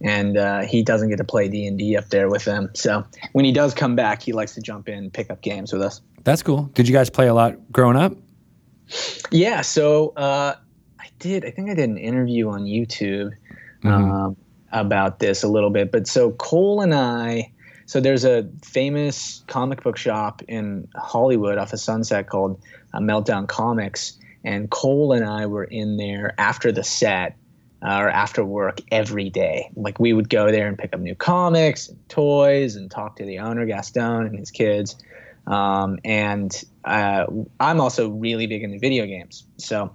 and 0.01 0.39
uh, 0.39 0.63
he 0.63 0.83
doesn't 0.83 1.11
get 1.11 1.17
to 1.17 1.25
play 1.25 1.49
D 1.49 1.67
and 1.67 1.79
D 1.79 1.97
up 1.97 2.09
there 2.09 2.31
with 2.31 2.45
them. 2.45 2.71
So 2.75 3.05
when 3.33 3.45
he 3.45 3.53
does 3.53 3.75
come 3.75 3.95
back, 3.95 4.23
he 4.23 4.33
likes 4.33 4.55
to 4.55 4.63
jump 4.63 4.89
in, 4.89 5.11
pick 5.11 5.31
up 5.31 5.43
games 5.43 5.75
with 5.75 5.83
us. 5.83 6.01
That's 6.25 6.43
cool. 6.43 6.71
Did 6.75 6.89
you 6.89 6.95
guys 6.95 7.11
play 7.11 7.29
a 7.29 7.35
lot 7.35 7.57
growing 7.73 7.97
up? 7.97 8.17
Yeah. 9.31 9.61
So 9.61 10.15
uh, 10.17 10.57
I 10.99 11.09
did. 11.19 11.45
I 11.45 11.51
think 11.51 11.69
I 11.71 11.75
did 11.75 11.91
an 11.91 11.99
interview 11.99 12.49
on 12.49 12.65
YouTube. 12.65 13.33
Mm-hmm. 13.85 13.89
Um, 13.89 14.37
about 14.73 15.19
this 15.19 15.43
a 15.43 15.49
little 15.49 15.71
bit. 15.71 15.93
But 15.93 16.07
so 16.07 16.31
Cole 16.33 16.81
and 16.81 16.95
I, 16.95 17.53
so 17.87 18.01
there's 18.01 18.25
a 18.25 18.49
famous 18.63 19.45
comic 19.47 19.83
book 19.83 19.97
shop 19.97 20.43
in 20.49 20.89
Hollywood 20.97 21.59
off 21.59 21.73
of 21.73 21.81
Sunset 21.81 22.29
called 22.29 22.61
uh, 22.93 22.99
Meltdown 22.99 23.47
Comics, 23.47 24.19
and 24.45 24.71
Cole 24.71 25.13
and 25.13 25.25
I 25.25 25.47
were 25.47 25.65
in 25.65 25.97
there 25.97 26.35
after 26.39 26.73
the 26.73 26.85
set 26.85 27.37
uh, 27.83 27.99
or 27.99 28.09
after 28.09 28.45
work 28.45 28.81
every 28.91 29.31
day. 29.31 29.71
Like 29.77 30.01
we 30.01 30.13
would 30.13 30.29
go 30.29 30.51
there 30.51 30.67
and 30.67 30.79
pick 30.79 30.95
up 30.95 31.01
new 31.01 31.15
comics 31.15 31.89
and 31.89 32.09
toys 32.09 32.77
and 32.77 32.91
talk 32.91 33.17
to 33.17 33.25
the 33.25 33.41
owner 33.41 33.67
Gaston 33.67 34.27
and 34.27 34.39
his 34.39 34.51
kids. 34.51 34.97
Um, 35.47 35.99
and 36.05 36.53
uh, 36.85 37.27
I'm 37.61 37.81
also 37.81 38.11
really 38.11 38.47
big 38.49 38.65
into 38.65 38.79
video 38.81 39.07
games, 39.07 39.45
so 39.59 39.95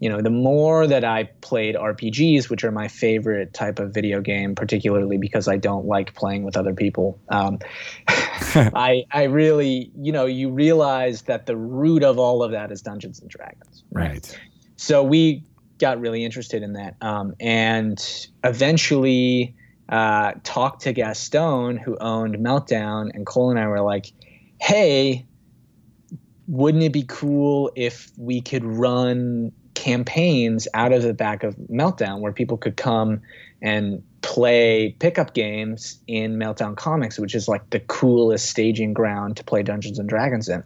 you 0.00 0.08
know, 0.08 0.22
the 0.22 0.30
more 0.30 0.86
that 0.86 1.04
I 1.04 1.24
played 1.40 1.74
RPGs, 1.74 2.48
which 2.48 2.62
are 2.62 2.70
my 2.70 2.86
favorite 2.86 3.52
type 3.52 3.80
of 3.80 3.92
video 3.92 4.20
game, 4.20 4.54
particularly 4.54 5.18
because 5.18 5.48
I 5.48 5.56
don't 5.56 5.86
like 5.86 6.14
playing 6.14 6.44
with 6.44 6.56
other 6.56 6.72
people, 6.72 7.18
um, 7.30 7.58
I 8.08 9.04
I 9.10 9.24
really, 9.24 9.90
you 9.96 10.12
know, 10.12 10.26
you 10.26 10.50
realize 10.50 11.22
that 11.22 11.46
the 11.46 11.56
root 11.56 12.04
of 12.04 12.18
all 12.18 12.44
of 12.44 12.52
that 12.52 12.70
is 12.70 12.80
Dungeons 12.80 13.20
and 13.20 13.28
Dragons. 13.28 13.82
Right. 13.90 14.10
right. 14.10 14.38
So 14.76 15.02
we 15.02 15.42
got 15.78 16.00
really 16.00 16.24
interested 16.24 16.62
in 16.62 16.74
that, 16.74 16.94
um, 17.00 17.34
and 17.40 18.00
eventually 18.44 19.56
uh, 19.88 20.34
talked 20.44 20.82
to 20.82 20.92
Gaston, 20.92 21.76
who 21.76 21.96
owned 21.98 22.36
Meltdown, 22.36 23.10
and 23.14 23.26
Cole 23.26 23.50
and 23.50 23.58
I 23.58 23.66
were 23.66 23.80
like, 23.80 24.12
"Hey." 24.60 25.24
Wouldn't 26.50 26.82
it 26.82 26.94
be 26.94 27.04
cool 27.06 27.70
if 27.76 28.10
we 28.16 28.40
could 28.40 28.64
run 28.64 29.52
campaigns 29.88 30.68
out 30.74 30.92
of 30.92 31.02
the 31.02 31.14
back 31.14 31.42
of 31.42 31.56
Meltdown 31.70 32.20
where 32.20 32.32
people 32.32 32.58
could 32.58 32.76
come 32.76 33.22
and 33.62 34.02
play 34.20 34.94
pickup 34.98 35.32
games 35.32 35.98
in 36.06 36.36
Meltdown 36.36 36.76
Comics, 36.76 37.18
which 37.18 37.34
is 37.34 37.48
like 37.48 37.70
the 37.70 37.80
coolest 37.80 38.50
staging 38.50 38.92
ground 38.92 39.38
to 39.38 39.44
play 39.44 39.62
Dungeons 39.62 39.98
and 39.98 40.06
Dragons 40.06 40.46
in. 40.46 40.62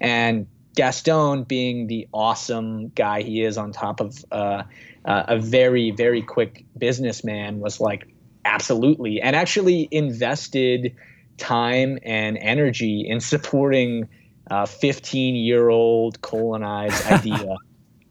And 0.00 0.48
Gaston, 0.74 1.44
being 1.44 1.86
the 1.86 2.08
awesome 2.12 2.88
guy 2.88 3.22
he 3.22 3.44
is, 3.44 3.56
on 3.56 3.70
top 3.70 4.00
of 4.00 4.24
uh, 4.32 4.64
uh, 5.04 5.24
a 5.28 5.38
very, 5.38 5.92
very 5.92 6.20
quick 6.20 6.64
businessman, 6.76 7.60
was 7.60 7.78
like, 7.78 8.08
absolutely. 8.44 9.20
And 9.20 9.36
actually 9.36 9.88
invested 9.92 10.96
time 11.36 12.00
and 12.02 12.36
energy 12.38 13.06
in 13.08 13.20
supporting 13.20 14.08
a 14.48 14.66
15 14.66 15.36
year 15.36 15.68
old 15.68 16.20
colonized 16.22 17.06
idea 17.12 17.56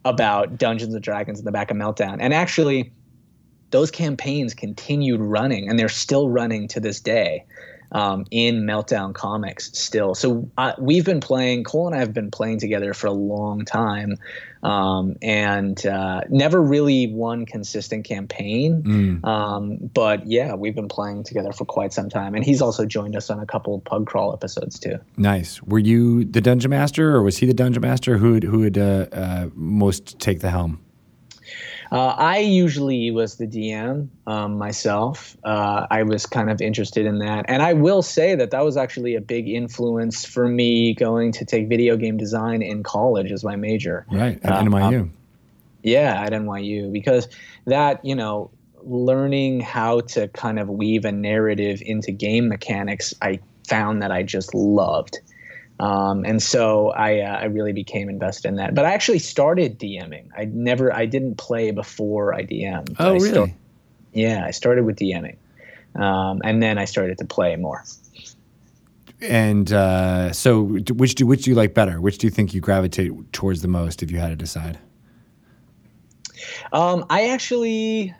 about 0.06 0.58
Dungeons 0.58 0.94
and 0.94 1.04
Dragons 1.04 1.40
in 1.40 1.46
the 1.46 1.52
back 1.52 1.72
of 1.72 1.78
Meltdown. 1.78 2.18
And 2.20 2.34
actually, 2.34 2.92
those 3.72 3.92
campaigns 3.92 4.54
continued 4.54 5.20
running, 5.22 5.70
and 5.70 5.80
they're 5.80 5.90
still 5.90 6.30
running 6.30 6.68
to 6.70 6.80
this 6.80 7.00
day 7.00 7.46
um, 7.92 8.26
in 8.32 8.64
Meltdown 8.64 9.14
Comics 9.14 9.72
still. 9.78 10.16
So 10.16 10.50
uh, 10.58 10.74
we've 10.78 11.06
been 11.06 11.22
playing, 11.22 11.64
Cole 11.64 11.88
and 11.88 11.96
I 11.96 12.00
have 12.00 12.14
been 12.14 12.32
playing 12.32 12.60
together 12.60 12.94
for 12.94 13.08
a 13.08 13.12
long 13.12 13.66
time 13.66 14.18
um, 14.64 15.16
and 15.22 15.86
uh, 15.86 16.22
never 16.30 16.62
really 16.62 17.08
one 17.08 17.46
consistent 17.46 18.06
campaign. 18.06 18.84
Mm. 18.84 19.28
Um, 19.28 19.78
but 19.94 20.26
yeah, 20.26 20.56
we've 20.56 20.76
been 20.76 20.88
playing 20.88 21.24
together 21.24 21.52
for 21.52 21.66
quite 21.66 21.94
some 21.94 22.10
time. 22.10 22.34
And 22.36 22.44
he's 22.44 22.62
also 22.62 22.86
joined 22.86 23.16
us 23.16 23.30
on 23.30 23.40
a 23.40 23.46
couple 23.46 23.76
of 23.76 23.84
Pug 23.84 24.08
Crawl 24.08 24.34
episodes 24.34 24.80
too. 24.80 25.00
Nice. 25.18 25.62
Were 25.64 25.80
you 25.80 26.24
the 26.24 26.42
Dungeon 26.42 26.72
Master 26.72 27.16
or 27.16 27.22
was 27.22 27.38
he 27.38 27.46
the 27.46 27.54
Dungeon 27.54 27.82
Master? 27.82 28.18
Who 28.18 28.34
would, 28.34 28.44
who 28.44 28.60
would 28.60 28.78
uh, 28.78 29.08
uh 29.12 29.50
most 29.54 30.20
take 30.20 30.40
the 30.40 30.50
helm? 30.50 30.83
Uh, 31.94 32.08
I 32.08 32.40
usually 32.40 33.12
was 33.12 33.36
the 33.36 33.46
DM 33.46 34.08
um, 34.26 34.58
myself. 34.58 35.38
Uh, 35.44 35.86
I 35.92 36.02
was 36.02 36.26
kind 36.26 36.50
of 36.50 36.60
interested 36.60 37.06
in 37.06 37.20
that. 37.20 37.46
And 37.48 37.62
I 37.62 37.74
will 37.74 38.02
say 38.02 38.34
that 38.34 38.50
that 38.50 38.66
was 38.66 38.78
actually 38.78 39.14
a 39.14 39.22
big 39.22 39.48
influence 39.48 40.26
for 40.26 40.48
me 40.48 40.96
going 40.96 41.34
to 41.34 41.46
take 41.46 41.70
video 41.70 41.96
game 41.96 42.18
design 42.18 42.64
in 42.64 42.82
college 42.82 43.32
as 43.32 43.44
my 43.44 43.58
major. 43.58 44.08
Right, 44.12 44.40
at 44.44 44.52
uh, 44.52 44.64
NYU. 44.64 45.02
Um, 45.02 45.14
yeah, 45.84 46.20
at 46.20 46.32
NYU. 46.32 46.92
Because 46.92 47.28
that, 47.66 48.04
you 48.04 48.16
know, 48.16 48.50
learning 48.82 49.60
how 49.60 50.02
to 50.02 50.30
kind 50.30 50.58
of 50.58 50.70
weave 50.70 51.06
a 51.06 51.12
narrative 51.12 51.84
into 51.86 52.12
game 52.12 52.50
mechanics, 52.50 53.14
I 53.22 53.40
found 53.68 54.02
that 54.02 54.12
I 54.12 54.24
just 54.24 54.56
loved. 54.56 55.20
Um, 55.80 56.24
and 56.24 56.42
so 56.42 56.90
I, 56.92 57.22
uh, 57.22 57.40
I 57.40 57.46
really 57.46 57.74
became 57.74 58.10
invested 58.10 58.48
in 58.48 58.56
that. 58.56 58.76
But 58.76 58.86
I 58.86 58.94
actually 58.94 59.20
started 59.20 59.80
DMing. 59.80 60.30
I 60.38 60.46
never, 60.46 60.94
I 60.94 61.06
didn't 61.06 61.38
play 61.38 61.72
before 61.72 62.34
I 62.34 62.44
DM'd. 62.44 62.96
Oh, 63.00 63.10
I 63.10 63.14
really? 63.14 63.30
Start, 63.30 63.50
yeah, 64.14 64.46
I 64.46 64.52
started 64.52 64.86
with 64.86 64.98
DMing, 64.98 65.38
um, 65.96 66.42
and 66.44 66.62
then 66.62 66.78
I 66.78 66.86
started 66.86 67.18
to 67.18 67.26
play 67.26 67.56
more. 67.56 67.84
And 69.22 69.72
uh, 69.72 70.32
so, 70.34 70.64
which 70.64 71.16
do 71.16 71.26
which 71.26 71.44
do 71.44 71.52
you 71.52 71.56
like 71.56 71.74
better? 71.74 72.02
Which 72.02 72.18
do 72.18 72.28
you 72.28 72.32
think 72.32 72.54
you 72.54 72.60
gravitate 72.60 73.12
towards 73.32 73.62
the 73.62 73.70
most 73.70 74.04
if 74.04 74.12
you 74.12 74.20
had 74.20 74.30
to 74.30 74.36
decide? 74.36 74.78
Um, 76.74 77.06
I 77.10 77.30
actually, 77.30 78.14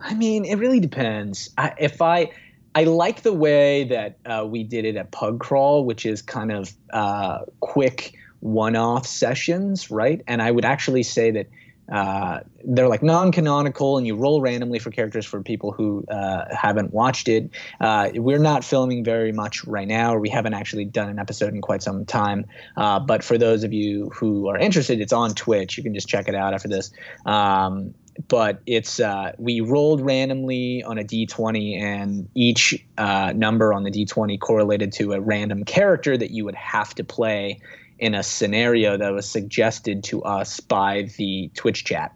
I 0.00 0.14
mean, 0.14 0.44
it 0.44 0.56
really 0.56 0.80
depends. 0.80 1.50
I, 1.56 1.74
if 1.78 2.02
I 2.02 2.30
I 2.76 2.84
like 2.84 3.22
the 3.22 3.32
way 3.32 3.84
that 3.84 4.18
uh, 4.26 4.44
we 4.46 4.62
did 4.62 4.84
it 4.84 4.96
at 4.96 5.10
Pug 5.10 5.40
Crawl, 5.40 5.86
which 5.86 6.04
is 6.04 6.20
kind 6.20 6.52
of 6.52 6.70
uh, 6.92 7.38
quick 7.60 8.12
one-off 8.40 9.06
sessions, 9.06 9.90
right? 9.90 10.20
And 10.26 10.42
I 10.42 10.50
would 10.50 10.66
actually 10.66 11.02
say 11.02 11.30
that 11.30 11.46
uh, 11.90 12.40
they're 12.64 12.88
like 12.88 13.02
non-canonical, 13.02 13.96
and 13.96 14.06
you 14.06 14.14
roll 14.14 14.42
randomly 14.42 14.78
for 14.78 14.90
characters 14.90 15.24
for 15.24 15.40
people 15.42 15.72
who 15.72 16.04
uh, 16.10 16.54
haven't 16.54 16.92
watched 16.92 17.28
it. 17.28 17.48
Uh, 17.80 18.10
we're 18.14 18.38
not 18.38 18.62
filming 18.62 19.02
very 19.04 19.32
much 19.32 19.64
right 19.64 19.88
now, 19.88 20.14
or 20.14 20.20
we 20.20 20.28
haven't 20.28 20.52
actually 20.52 20.84
done 20.84 21.08
an 21.08 21.18
episode 21.18 21.54
in 21.54 21.62
quite 21.62 21.82
some 21.82 22.04
time. 22.04 22.44
Uh, 22.76 23.00
but 23.00 23.24
for 23.24 23.38
those 23.38 23.64
of 23.64 23.72
you 23.72 24.10
who 24.10 24.48
are 24.48 24.58
interested, 24.58 25.00
it's 25.00 25.14
on 25.14 25.34
Twitch. 25.34 25.78
You 25.78 25.82
can 25.82 25.94
just 25.94 26.08
check 26.08 26.28
it 26.28 26.34
out 26.34 26.52
after 26.52 26.68
this. 26.68 26.90
Um, 27.24 27.94
but 28.28 28.60
it's 28.66 29.00
uh, 29.00 29.32
we 29.38 29.60
rolled 29.60 30.00
randomly 30.00 30.82
on 30.82 30.98
a 30.98 31.04
d20 31.04 31.80
and 31.80 32.28
each 32.34 32.74
uh, 32.98 33.32
number 33.34 33.72
on 33.72 33.84
the 33.84 33.90
d20 33.90 34.38
correlated 34.40 34.92
to 34.92 35.12
a 35.12 35.20
random 35.20 35.64
character 35.64 36.16
that 36.16 36.30
you 36.30 36.44
would 36.44 36.54
have 36.54 36.94
to 36.94 37.04
play 37.04 37.60
in 37.98 38.14
a 38.14 38.22
scenario 38.22 38.96
that 38.96 39.12
was 39.12 39.28
suggested 39.28 40.04
to 40.04 40.22
us 40.22 40.60
by 40.60 41.08
the 41.16 41.50
twitch 41.54 41.84
chat. 41.84 42.12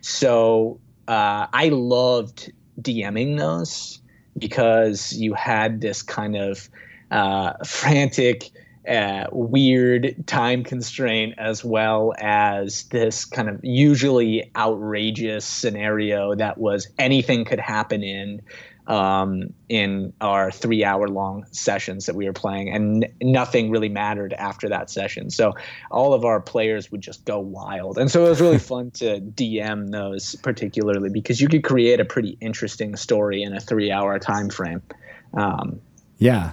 So 0.00 0.80
uh, 1.08 1.46
i 1.52 1.68
loved 1.68 2.52
dming 2.80 3.38
those 3.38 4.00
because 4.38 5.12
you 5.12 5.34
had 5.34 5.80
this 5.80 6.02
kind 6.02 6.36
of 6.36 6.68
uh, 7.10 7.52
frantic 7.64 8.50
uh, 8.88 9.26
weird 9.30 10.26
time 10.26 10.64
constraint 10.64 11.34
as 11.38 11.64
well 11.64 12.12
as 12.18 12.84
this 12.84 13.24
kind 13.24 13.48
of 13.48 13.60
usually 13.62 14.50
outrageous 14.56 15.44
scenario 15.44 16.34
that 16.34 16.58
was 16.58 16.88
anything 16.98 17.44
could 17.44 17.60
happen 17.60 18.02
in 18.02 18.42
um, 18.88 19.54
in 19.68 20.12
our 20.20 20.50
three 20.50 20.84
hour 20.84 21.06
long 21.06 21.46
sessions 21.52 22.06
that 22.06 22.16
we 22.16 22.26
were 22.26 22.32
playing 22.32 22.68
and 22.70 23.04
n- 23.04 23.12
nothing 23.22 23.70
really 23.70 23.88
mattered 23.88 24.32
after 24.32 24.68
that 24.68 24.90
session. 24.90 25.30
So 25.30 25.54
all 25.92 26.14
of 26.14 26.24
our 26.24 26.40
players 26.40 26.90
would 26.90 27.00
just 27.00 27.24
go 27.24 27.38
wild. 27.38 27.96
And 27.96 28.10
so 28.10 28.26
it 28.26 28.30
was 28.30 28.40
really 28.40 28.58
fun 28.72 28.90
to 28.92 29.20
dm 29.20 29.92
those 29.92 30.34
particularly 30.42 31.10
because 31.10 31.40
you 31.40 31.46
could 31.46 31.62
create 31.62 32.00
a 32.00 32.04
pretty 32.04 32.36
interesting 32.40 32.96
story 32.96 33.44
in 33.44 33.54
a 33.54 33.60
three 33.60 33.92
hour 33.92 34.18
time 34.18 34.50
frame. 34.50 34.82
Um, 35.34 35.80
yeah 36.18 36.52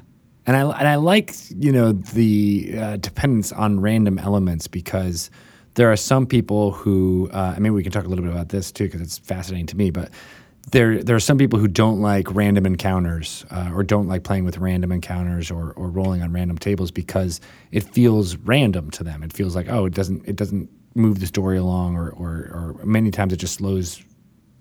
and 0.49 0.57
I 0.57 0.61
and 0.79 0.87
I 0.87 0.95
like 0.95 1.35
you 1.51 1.71
know 1.71 1.91
the 1.91 2.73
uh, 2.75 2.97
dependence 2.97 3.51
on 3.51 3.79
random 3.79 4.17
elements 4.17 4.67
because 4.67 5.29
there 5.75 5.91
are 5.91 5.95
some 5.95 6.25
people 6.25 6.71
who 6.71 7.29
uh, 7.31 7.53
I 7.55 7.59
mean 7.59 7.73
we 7.73 7.83
can 7.83 7.91
talk 7.91 8.05
a 8.05 8.07
little 8.07 8.25
bit 8.25 8.33
about 8.33 8.49
this 8.49 8.71
too 8.71 8.85
because 8.85 8.99
it's 8.99 9.19
fascinating 9.19 9.67
to 9.67 9.77
me, 9.77 9.91
but 9.91 10.09
there 10.71 11.03
there 11.03 11.15
are 11.15 11.19
some 11.19 11.37
people 11.37 11.59
who 11.59 11.67
don't 11.67 12.01
like 12.01 12.33
random 12.33 12.65
encounters 12.65 13.45
uh, 13.51 13.69
or 13.71 13.83
don't 13.83 14.07
like 14.07 14.23
playing 14.23 14.43
with 14.43 14.57
random 14.57 14.91
encounters 14.91 15.51
or 15.51 15.73
or 15.73 15.87
rolling 15.87 16.23
on 16.23 16.33
random 16.33 16.57
tables 16.57 16.89
because 16.89 17.39
it 17.71 17.83
feels 17.83 18.35
random 18.37 18.89
to 18.89 19.03
them. 19.03 19.21
It 19.21 19.31
feels 19.31 19.55
like 19.55 19.69
oh 19.69 19.85
it 19.85 19.93
doesn't 19.93 20.27
it 20.27 20.35
doesn't 20.35 20.67
move 20.95 21.19
the 21.19 21.27
story 21.27 21.59
along 21.59 21.95
or 21.95 22.09
or, 22.09 22.75
or 22.79 22.85
many 22.85 23.11
times 23.11 23.33
it 23.33 23.37
just 23.37 23.53
slows 23.53 24.03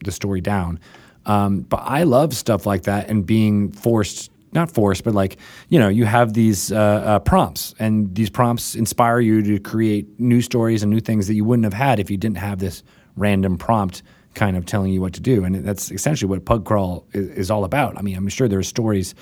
the 0.04 0.12
story 0.12 0.42
down. 0.42 0.80
Um, 1.24 1.60
but 1.60 1.80
I 1.82 2.02
love 2.02 2.36
stuff 2.36 2.66
like 2.66 2.82
that 2.82 3.08
and 3.08 3.24
being 3.24 3.72
forced 3.72 4.30
not 4.52 4.70
forced, 4.70 5.04
but 5.04 5.14
like 5.14 5.38
you 5.68 5.78
know, 5.78 5.88
you 5.88 6.04
have 6.04 6.34
these 6.34 6.72
uh, 6.72 6.76
uh, 6.76 7.18
prompts, 7.20 7.74
and 7.78 8.14
these 8.14 8.30
prompts 8.30 8.74
inspire 8.74 9.20
you 9.20 9.42
to 9.42 9.58
create 9.58 10.06
new 10.18 10.40
stories 10.40 10.82
and 10.82 10.90
new 10.90 11.00
things 11.00 11.26
that 11.26 11.34
you 11.34 11.44
wouldn't 11.44 11.64
have 11.64 11.74
had 11.74 11.98
if 11.98 12.10
you 12.10 12.16
didn't 12.16 12.38
have 12.38 12.58
this 12.58 12.82
random 13.16 13.56
prompt 13.56 14.02
kind 14.34 14.56
of 14.56 14.64
telling 14.66 14.92
you 14.92 15.00
what 15.00 15.12
to 15.14 15.20
do. 15.20 15.44
And 15.44 15.64
that's 15.64 15.90
essentially 15.90 16.28
what 16.28 16.44
Pug 16.44 16.64
Crawl 16.64 17.06
is, 17.12 17.28
is 17.30 17.50
all 17.50 17.64
about. 17.64 17.98
I 17.98 18.02
mean, 18.02 18.16
I'm 18.16 18.28
sure 18.28 18.46
there 18.46 18.58
are 18.58 18.62
stories 18.62 19.14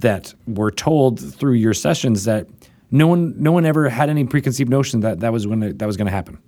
that 0.00 0.34
were 0.46 0.70
told 0.70 1.20
through 1.34 1.54
your 1.54 1.74
sessions 1.74 2.24
that 2.24 2.46
no 2.90 3.06
one 3.06 3.34
no 3.40 3.52
one 3.52 3.64
ever 3.64 3.88
had 3.88 4.10
any 4.10 4.24
preconceived 4.24 4.70
notion 4.70 5.00
that 5.00 5.20
that 5.20 5.32
was 5.32 5.46
when 5.46 5.76
that 5.76 5.86
was 5.86 5.96
going 5.96 6.06
to 6.06 6.12
happen 6.12 6.38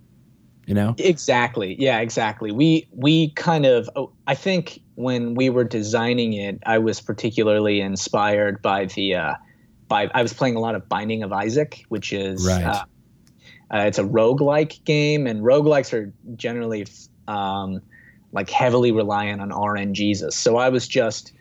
you 0.66 0.74
know 0.74 0.94
exactly 0.98 1.76
yeah 1.78 1.98
exactly 1.98 2.50
we 2.50 2.86
we 2.92 3.30
kind 3.30 3.66
of 3.66 3.88
oh, 3.96 4.10
i 4.26 4.34
think 4.34 4.80
when 4.94 5.35
we 5.35 5.51
were 5.51 5.64
designing 5.64 6.32
it 6.32 6.59
i 6.66 6.78
was 6.78 7.01
particularly 7.01 7.81
inspired 7.81 8.60
by 8.62 8.85
the 8.86 9.14
uh 9.14 9.35
by 9.89 10.10
i 10.14 10.23
was 10.23 10.32
playing 10.32 10.56
a 10.56 10.60
lot 10.60 10.74
of 10.74 10.89
binding 10.89 11.23
of 11.23 11.32
isaac 11.32 11.85
which 11.89 12.12
is 12.12 12.47
right. 12.47 12.64
uh, 12.64 12.85
uh, 13.74 13.85
it's 13.86 13.98
a 13.98 14.05
rogue-like 14.05 14.85
game 14.85 15.27
and 15.27 15.43
roguelikes 15.43 15.93
are 15.93 16.12
generally 16.36 16.86
um 17.28 17.81
like 18.32 18.51
heavily 18.51 18.93
reliant 18.93 19.40
on 19.40 19.51
rngs 19.51 20.32
so 20.32 20.56
i 20.56 20.69
was 20.69 20.86
just 20.86 21.32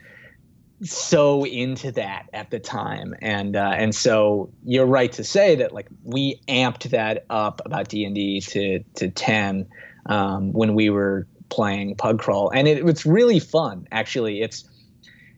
so 0.84 1.45
into 1.45 1.91
that 1.91 2.28
at 2.34 2.49
the 2.49 2.60
time 2.60 3.14
and 3.22 3.56
uh, 3.56 3.72
and 3.76 3.94
so 3.94 4.52
you're 4.65 4.86
right 4.86 5.11
to 5.11 5.23
say 5.23 5.56
that 5.56 5.72
like 5.72 5.88
we 6.03 6.41
amped 6.48 6.90
that 6.90 7.26
up 7.30 7.61
about 7.65 7.88
d&d 7.88 8.41
to 8.41 8.80
to 8.95 9.10
10 9.10 9.68
um, 10.07 10.52
when 10.53 10.73
we 10.73 10.90
were 10.90 11.28
playing 11.52 11.95
pug 11.95 12.19
crawl 12.19 12.49
and 12.49 12.68
it, 12.68 12.88
it's 12.88 13.06
really 13.06 13.40
fun 13.40 13.88
actually 13.91 14.41
it's 14.41 14.64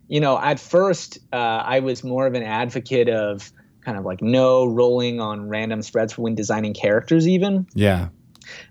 you 0.08 0.20
know 0.20 0.40
at 0.40 0.60
first 0.60 1.18
uh, 1.34 1.36
i 1.66 1.80
was 1.80 2.04
more 2.04 2.28
of 2.28 2.34
an 2.34 2.44
advocate 2.44 3.10
of 3.10 3.52
kind 3.84 3.98
of 3.98 4.06
like 4.06 4.22
no 4.22 4.66
rolling 4.66 5.20
on 5.20 5.50
random 5.50 5.82
spreads 5.82 6.18
when 6.18 6.36
designing 6.36 6.74
characters 6.74 7.28
even 7.28 7.68
yeah 7.74 8.08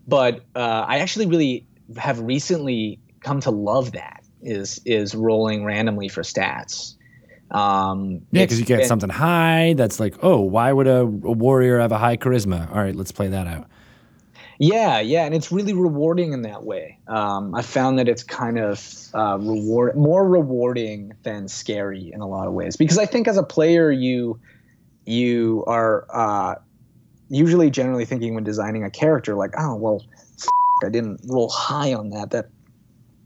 but 0.07 0.41
uh, 0.55 0.85
i 0.89 0.99
actually 0.99 1.27
really 1.27 1.67
have 1.99 2.21
recently 2.21 2.99
come 3.21 3.41
to 3.41 3.51
love 3.51 3.93
that 3.93 4.23
is 4.43 4.81
is 4.85 5.15
rolling 5.15 5.65
randomly 5.65 6.09
for 6.09 6.23
stats. 6.23 6.95
Um, 7.51 8.23
yeah, 8.33 8.45
because 8.45 8.59
you 8.59 8.65
get 8.65 8.87
something 8.87 9.11
high 9.11 9.75
that's 9.77 10.01
like, 10.01 10.15
oh, 10.23 10.41
why 10.41 10.73
would 10.73 10.87
a, 10.87 11.01
a, 11.01 11.05
warrior 11.05 11.79
have 11.81 11.93
a 11.93 11.99
high 11.99 12.17
charisma? 12.17 12.71
All 12.71 12.83
right, 12.83 12.97
let's 12.97 13.13
play 13.13 13.29
that 13.29 13.47
out. 13.47 13.69
Yeah, 14.63 15.01
yeah, 15.01 15.25
and 15.25 15.35
it's 15.35 15.51
really 15.51 15.73
rewarding 15.73 16.33
in 16.33 16.43
that 16.43 16.63
way. 16.63 16.97
Um, 17.09 17.53
I 17.53 17.63
found 17.63 17.99
that 17.99 18.09
it's 18.09 18.23
kind 18.23 18.61
of 18.61 19.09
uh, 19.13 19.37
reward 19.41 19.97
more 19.97 20.29
rewarding 20.29 21.15
than 21.25 21.49
scary 21.49 22.13
in 22.13 22.21
a 22.21 22.29
lot 22.29 22.47
of 22.47 22.53
ways 22.53 22.77
because 22.77 22.97
I 22.97 23.05
think 23.05 23.27
as 23.27 23.37
a 23.37 23.43
player 23.43 23.91
you 23.91 24.39
you 25.05 25.65
are 25.67 26.07
uh, 26.15 26.55
usually 27.29 27.71
generally 27.71 28.05
thinking 28.05 28.37
when 28.37 28.45
designing 28.45 28.85
a 28.85 28.91
character 28.91 29.35
like, 29.35 29.51
oh 29.59 29.75
well, 29.75 30.05
f- 30.41 30.49
I 30.85 30.91
didn't 30.91 31.23
roll 31.27 31.49
high 31.49 31.93
on 31.93 32.11
that. 32.11 32.31
That 32.31 32.49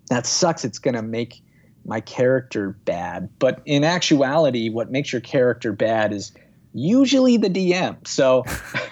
that 0.09 0.25
sucks. 0.25 0.65
It's 0.65 0.79
to 0.95 1.03
make 1.03 1.43
my 1.85 2.01
character 2.01 2.79
bad. 2.87 3.29
But 3.39 3.61
in 3.67 3.85
actuality, 3.85 4.71
what 4.71 4.91
makes 4.91 5.13
your 5.13 5.21
character 5.21 5.73
bad 5.73 6.15
is 6.15 6.33
usually 6.73 7.37
the 7.37 7.51
DM. 7.51 8.07
So, 8.07 8.45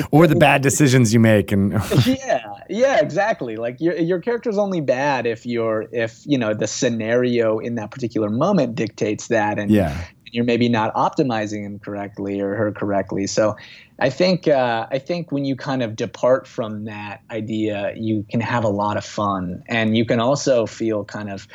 or 0.10 0.26
the 0.26 0.36
bad 0.36 0.62
decisions 0.62 1.12
you 1.12 1.20
make, 1.20 1.52
and 1.52 1.72
yeah, 2.06 2.54
yeah, 2.68 3.00
exactly. 3.00 3.56
Like 3.56 3.80
your 3.80 3.96
your 3.96 4.20
character's 4.20 4.58
only 4.58 4.80
bad 4.80 5.26
if 5.26 5.46
you're 5.46 5.88
if 5.92 6.22
you 6.24 6.38
know 6.38 6.54
the 6.54 6.66
scenario 6.66 7.58
in 7.58 7.74
that 7.76 7.90
particular 7.90 8.30
moment 8.30 8.74
dictates 8.74 9.28
that, 9.28 9.58
and 9.58 9.70
yeah. 9.70 10.04
you're 10.26 10.44
maybe 10.44 10.68
not 10.68 10.94
optimizing 10.94 11.64
him 11.64 11.78
correctly 11.78 12.40
or 12.40 12.54
her 12.54 12.72
correctly. 12.72 13.26
So, 13.26 13.56
I 13.98 14.10
think 14.10 14.48
uh, 14.48 14.86
I 14.90 14.98
think 14.98 15.32
when 15.32 15.44
you 15.44 15.56
kind 15.56 15.82
of 15.82 15.96
depart 15.96 16.46
from 16.46 16.84
that 16.84 17.22
idea, 17.30 17.92
you 17.96 18.24
can 18.30 18.40
have 18.40 18.64
a 18.64 18.70
lot 18.70 18.96
of 18.96 19.04
fun, 19.04 19.62
and 19.68 19.96
you 19.96 20.04
can 20.04 20.20
also 20.20 20.66
feel 20.66 21.04
kind 21.04 21.30
of 21.30 21.46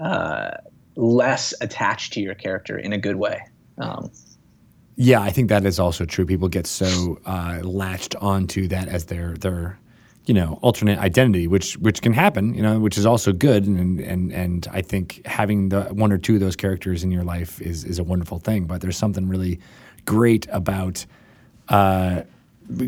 uh, 0.00 0.52
less 0.96 1.54
attached 1.60 2.12
to 2.14 2.20
your 2.20 2.34
character 2.34 2.78
in 2.78 2.92
a 2.92 2.98
good 2.98 3.16
way. 3.16 3.40
Um, 3.78 4.10
yeah, 5.02 5.22
I 5.22 5.30
think 5.30 5.48
that 5.48 5.64
is 5.64 5.80
also 5.80 6.04
true. 6.04 6.26
People 6.26 6.48
get 6.48 6.66
so 6.66 7.18
uh, 7.24 7.60
latched 7.62 8.14
onto 8.16 8.68
that 8.68 8.86
as 8.88 9.06
their 9.06 9.34
their 9.38 9.78
you 10.26 10.34
know 10.34 10.58
alternate 10.60 10.98
identity, 10.98 11.46
which 11.46 11.78
which 11.78 12.02
can 12.02 12.12
happen, 12.12 12.52
you 12.52 12.60
know, 12.60 12.78
which 12.78 12.98
is 12.98 13.06
also 13.06 13.32
good, 13.32 13.64
and 13.66 13.98
and 13.98 14.30
and 14.30 14.68
I 14.70 14.82
think 14.82 15.26
having 15.26 15.70
the 15.70 15.84
one 15.84 16.12
or 16.12 16.18
two 16.18 16.34
of 16.34 16.40
those 16.40 16.54
characters 16.54 17.02
in 17.02 17.10
your 17.10 17.24
life 17.24 17.62
is 17.62 17.82
is 17.82 17.98
a 17.98 18.04
wonderful 18.04 18.40
thing. 18.40 18.66
But 18.66 18.82
there's 18.82 18.98
something 18.98 19.26
really 19.26 19.58
great 20.04 20.46
about. 20.50 21.06
Uh, 21.68 22.24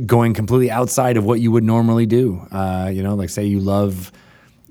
going 0.07 0.33
completely 0.33 0.71
outside 0.71 1.17
of 1.17 1.25
what 1.25 1.41
you 1.41 1.51
would 1.51 1.65
normally 1.65 2.07
do. 2.07 2.47
Uh, 2.53 2.89
you 2.93 3.03
know, 3.03 3.15
like 3.15 3.31
say 3.31 3.45
you 3.45 3.59
love 3.59 4.13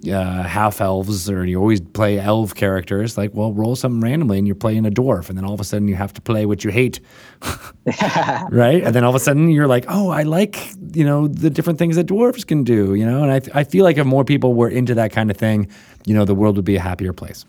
uh, 0.09 0.43
half 0.43 0.81
elves 0.81 1.29
or 1.29 1.45
you 1.45 1.59
always 1.59 1.81
play 1.81 2.19
elf 2.19 2.55
characters, 2.55 3.17
like, 3.17 3.33
well, 3.33 3.53
roll 3.53 3.75
something 3.75 4.01
randomly 4.01 4.37
and 4.37 4.47
you're 4.47 4.55
playing 4.55 4.85
a 4.85 4.91
dwarf. 4.91 5.29
And 5.29 5.37
then 5.37 5.45
all 5.45 5.53
of 5.53 5.59
a 5.59 5.63
sudden 5.63 5.87
you 5.87 5.95
have 5.95 6.13
to 6.13 6.21
play 6.21 6.45
what 6.45 6.63
you 6.63 6.71
hate. 6.71 6.99
right. 7.85 8.83
And 8.83 8.95
then 8.95 9.03
all 9.03 9.09
of 9.09 9.15
a 9.15 9.19
sudden 9.19 9.49
you're 9.49 9.67
like, 9.67 9.85
oh, 9.87 10.09
I 10.09 10.23
like, 10.23 10.57
you 10.93 11.03
know, 11.03 11.27
the 11.27 11.49
different 11.49 11.79
things 11.79 11.95
that 11.95 12.07
dwarves 12.07 12.45
can 12.45 12.63
do, 12.63 12.95
you 12.95 13.05
know? 13.05 13.23
And 13.23 13.31
I, 13.31 13.59
I 13.59 13.63
feel 13.63 13.83
like 13.83 13.97
if 13.97 14.05
more 14.05 14.25
people 14.25 14.53
were 14.53 14.69
into 14.69 14.95
that 14.95 15.11
kind 15.11 15.29
of 15.29 15.37
thing, 15.37 15.67
you 16.05 16.13
know, 16.13 16.25
the 16.25 16.35
world 16.35 16.55
would 16.55 16.65
be 16.65 16.75
a 16.75 16.81
happier 16.81 17.13
place. 17.13 17.45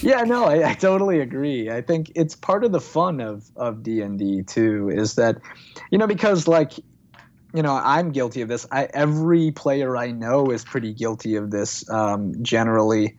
yeah, 0.00 0.22
no, 0.22 0.44
I, 0.44 0.70
I, 0.70 0.74
totally 0.74 1.20
agree. 1.20 1.70
I 1.70 1.80
think 1.82 2.10
it's 2.16 2.34
part 2.34 2.64
of 2.64 2.72
the 2.72 2.80
fun 2.80 3.20
of 3.20 3.48
of 3.54 3.84
D 3.84 4.00
and 4.00 4.18
D 4.18 4.42
too, 4.42 4.90
is 4.90 5.14
that, 5.14 5.36
you 5.92 5.98
know, 5.98 6.08
because 6.08 6.48
like 6.48 6.72
you 7.58 7.62
know, 7.62 7.74
I'm 7.74 8.12
guilty 8.12 8.42
of 8.42 8.48
this. 8.48 8.68
I, 8.70 8.88
every 8.94 9.50
player 9.50 9.96
I 9.96 10.12
know 10.12 10.52
is 10.52 10.64
pretty 10.64 10.92
guilty 10.92 11.34
of 11.34 11.50
this. 11.50 11.90
Um, 11.90 12.40
generally, 12.40 13.18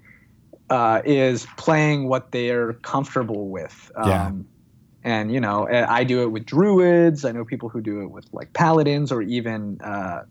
uh, 0.70 1.02
is 1.04 1.46
playing 1.58 2.08
what 2.08 2.32
they're 2.32 2.72
comfortable 2.72 3.50
with. 3.50 3.92
Um, 3.98 4.08
yeah. 4.10 4.32
And 5.04 5.34
you 5.34 5.42
know, 5.42 5.68
I 5.68 6.06
do 6.06 6.22
it 6.22 6.28
with 6.28 6.46
druids. 6.46 7.26
I 7.26 7.34
know 7.34 7.44
people 7.44 7.68
who 7.68 7.82
do 7.82 8.00
it 8.00 8.12
with 8.12 8.28
like 8.32 8.54
paladins 8.54 9.12
or 9.12 9.22
even 9.22 9.82
uh, 9.84 10.24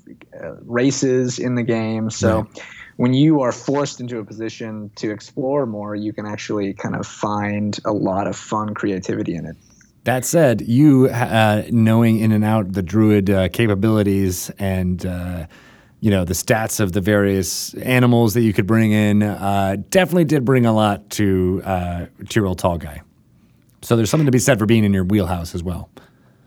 uh, 0.42 0.54
races 0.62 1.38
in 1.38 1.54
the 1.54 1.62
game. 1.62 2.08
So, 2.08 2.48
yeah. 2.54 2.62
when 2.96 3.12
you 3.12 3.42
are 3.42 3.52
forced 3.52 4.00
into 4.00 4.20
a 4.20 4.24
position 4.24 4.90
to 4.96 5.10
explore 5.10 5.66
more, 5.66 5.94
you 5.94 6.14
can 6.14 6.24
actually 6.24 6.72
kind 6.72 6.96
of 6.96 7.06
find 7.06 7.78
a 7.84 7.92
lot 7.92 8.26
of 8.26 8.36
fun 8.36 8.72
creativity 8.72 9.34
in 9.34 9.44
it. 9.44 9.56
That 10.08 10.24
said, 10.24 10.62
you 10.62 11.08
uh, 11.08 11.64
knowing 11.68 12.20
in 12.20 12.32
and 12.32 12.42
out 12.42 12.72
the 12.72 12.80
druid 12.80 13.28
uh, 13.28 13.50
capabilities 13.50 14.50
and 14.58 15.04
uh, 15.04 15.46
you 16.00 16.10
know 16.10 16.24
the 16.24 16.32
stats 16.32 16.80
of 16.80 16.92
the 16.92 17.02
various 17.02 17.74
animals 17.74 18.32
that 18.32 18.40
you 18.40 18.54
could 18.54 18.66
bring 18.66 18.92
in 18.92 19.22
uh, 19.22 19.76
definitely 19.90 20.24
did 20.24 20.46
bring 20.46 20.64
a 20.64 20.72
lot 20.72 21.10
to 21.10 21.60
uh, 21.62 22.06
Tyrell 22.30 22.54
Tall 22.54 22.78
Guy. 22.78 23.02
So 23.82 23.96
there's 23.96 24.08
something 24.08 24.24
to 24.24 24.32
be 24.32 24.38
said 24.38 24.58
for 24.58 24.64
being 24.64 24.82
in 24.82 24.94
your 24.94 25.04
wheelhouse 25.04 25.54
as 25.54 25.62
well. 25.62 25.90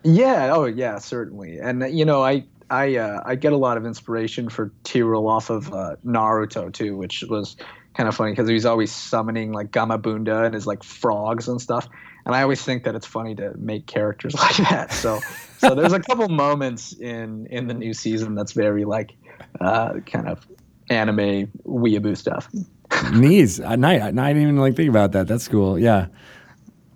Yeah. 0.02 0.50
Oh, 0.52 0.66
yeah. 0.66 0.98
Certainly. 0.98 1.60
And 1.60 1.84
you 1.96 2.04
know, 2.04 2.24
I 2.24 2.46
I 2.72 2.96
uh, 2.96 3.22
I 3.24 3.36
get 3.36 3.54
a 3.54 3.58
lot 3.58 3.78
of 3.78 3.86
inspiration 3.86 4.50
for 4.50 4.72
Tyrell 4.84 5.28
off 5.28 5.52
of 5.52 5.70
Naruto 6.04 6.74
too, 6.74 6.98
which 6.98 7.24
was 7.30 7.58
kind 7.94 8.10
of 8.10 8.16
funny 8.16 8.32
because 8.32 8.50
he's 8.50 8.66
always 8.66 8.92
summoning 8.92 9.52
like 9.52 9.70
Gamabunta 9.70 10.46
and 10.46 10.56
his 10.56 10.66
like 10.66 10.82
frogs 10.82 11.48
and 11.48 11.62
stuff 11.62 11.88
and 12.26 12.36
I 12.36 12.42
always 12.42 12.62
think 12.62 12.84
that 12.84 12.96
it's 12.96 13.06
funny 13.06 13.36
to 13.36 13.54
make 13.58 13.86
characters 13.88 14.36
like 14.40 14.58
that. 14.70 14.94
So, 14.94 15.20
so 15.58 15.76
there's 15.76 15.94
a 15.94 16.00
couple 16.00 16.28
moments 16.30 16.94
in 16.94 17.48
in 17.48 17.68
the 17.68 17.74
new 17.74 17.94
season 17.94 18.36
that's 18.36 18.52
very 18.52 18.86
like 18.86 19.14
uh, 19.60 20.00
kind 20.06 20.28
of 20.28 20.46
anime 20.90 21.52
weeaboo 21.66 22.18
stuff. 22.18 22.50
Knees, 23.14 23.62
I, 23.62 23.74
I 23.74 23.78
didn't 23.78 24.42
even 24.42 24.58
like 24.58 24.76
think 24.76 24.90
about 24.90 25.14
that. 25.14 25.28
That's 25.28 25.48
cool. 25.48 25.80
Yeah, 25.80 26.08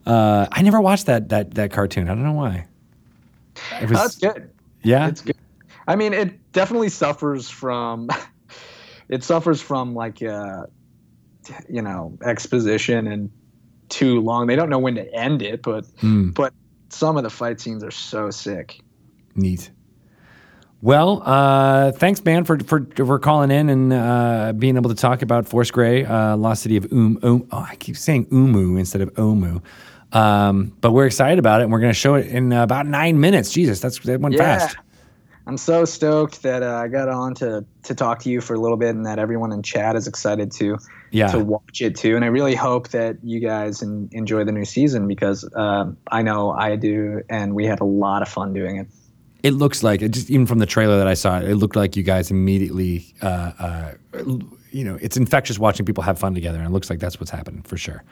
uh, 0.05 0.47
I 0.51 0.61
never 0.61 0.81
watched 0.81 1.07
that 1.07 1.29
that 1.29 1.55
that 1.55 1.71
cartoon. 1.71 2.09
I 2.09 2.13
don't 2.13 2.23
know 2.23 2.33
why. 2.33 2.67
It 3.81 3.89
was, 3.89 3.97
that's 3.97 4.17
good. 4.17 4.51
Yeah, 4.83 5.07
it's 5.07 5.21
good. 5.21 5.37
I 5.87 5.95
mean, 5.95 6.13
it 6.13 6.51
definitely 6.51 6.89
suffers 6.89 7.49
from. 7.49 8.09
it 9.09 9.23
suffers 9.23 9.61
from 9.61 9.93
like 9.93 10.21
uh, 10.21 10.65
you 11.69 11.81
know 11.81 12.17
exposition 12.23 13.07
and 13.07 13.31
too 13.89 14.21
long. 14.21 14.47
They 14.47 14.55
don't 14.55 14.69
know 14.69 14.79
when 14.79 14.95
to 14.95 15.13
end 15.13 15.41
it, 15.41 15.61
but 15.61 15.85
mm. 15.97 16.33
but 16.33 16.53
some 16.89 17.17
of 17.17 17.23
the 17.23 17.29
fight 17.29 17.59
scenes 17.59 17.83
are 17.83 17.91
so 17.91 18.31
sick. 18.31 18.79
Neat. 19.35 19.71
Well, 20.81 21.23
uh, 21.25 21.93
thanks, 21.93 22.23
man, 22.23 22.43
for, 22.43 22.59
for 22.59 22.87
for 22.95 23.19
calling 23.19 23.49
in 23.49 23.69
and 23.69 23.93
uh, 23.93 24.53
being 24.53 24.75
able 24.75 24.89
to 24.89 24.95
talk 24.95 25.21
about 25.21 25.47
Force 25.47 25.71
Grey, 25.71 26.05
uh, 26.05 26.37
Lost 26.37 26.63
City 26.63 26.77
of 26.77 26.91
Um. 26.91 27.19
um 27.23 27.47
oh, 27.51 27.65
I 27.69 27.75
keep 27.75 27.97
saying 27.97 28.27
Umu 28.31 28.77
instead 28.77 29.01
of 29.01 29.13
Omu. 29.15 29.61
Um, 30.11 30.77
but 30.81 30.91
we're 30.91 31.07
excited 31.07 31.39
about 31.39 31.61
it, 31.61 31.63
and 31.63 31.73
we're 31.73 31.79
going 31.79 31.93
to 31.93 31.99
show 31.99 32.15
it 32.15 32.27
in 32.27 32.53
about 32.53 32.85
nine 32.85 33.19
minutes. 33.19 33.51
Jesus, 33.51 33.79
that's 33.79 33.99
that 33.99 34.19
went 34.19 34.35
yeah. 34.35 34.59
fast. 34.59 34.77
I'm 35.47 35.57
so 35.57 35.85
stoked 35.85 36.41
that 36.43 36.63
uh, 36.63 36.75
I 36.75 36.87
got 36.87 37.09
on 37.09 37.35
to 37.35 37.65
to 37.83 37.95
talk 37.95 38.19
to 38.21 38.29
you 38.29 38.41
for 38.41 38.53
a 38.53 38.59
little 38.59 38.77
bit, 38.77 38.95
and 38.95 39.05
that 39.05 39.19
everyone 39.19 39.51
in 39.51 39.61
chat 39.61 39.95
is 39.95 40.07
excited 40.07 40.51
to 40.53 40.77
yeah. 41.15 41.27
to 41.27 41.39
watch 41.39 41.81
it 41.81 41.95
too. 41.95 42.15
And 42.15 42.25
I 42.25 42.27
really 42.27 42.55
hope 42.55 42.89
that 42.89 43.17
you 43.23 43.39
guys 43.39 43.81
in, 43.81 44.09
enjoy 44.11 44.43
the 44.43 44.51
new 44.51 44.65
season 44.65 45.07
because 45.07 45.49
um, 45.55 45.97
I 46.11 46.21
know 46.21 46.51
I 46.51 46.75
do, 46.75 47.21
and 47.29 47.55
we 47.55 47.65
had 47.65 47.79
a 47.79 47.85
lot 47.85 48.21
of 48.21 48.27
fun 48.27 48.53
doing 48.53 48.77
it. 48.77 48.87
It 49.41 49.51
looks 49.51 49.83
like 49.83 50.01
it 50.01 50.09
just 50.09 50.29
even 50.29 50.45
from 50.45 50.59
the 50.59 50.65
trailer 50.65 50.97
that 50.97 51.07
I 51.07 51.13
saw, 51.13 51.39
it 51.39 51.55
looked 51.55 51.75
like 51.75 51.95
you 51.95 52.03
guys 52.03 52.31
immediately. 52.31 53.13
Uh, 53.21 53.51
uh, 53.59 53.93
you 54.71 54.83
know, 54.83 54.97
it's 55.01 55.15
infectious 55.15 55.57
watching 55.57 55.85
people 55.85 56.03
have 56.03 56.19
fun 56.19 56.33
together, 56.33 56.57
and 56.57 56.67
it 56.67 56.71
looks 56.71 56.89
like 56.89 56.99
that's 56.99 57.19
what's 57.19 57.31
happening 57.31 57.61
for 57.61 57.77
sure. 57.77 58.03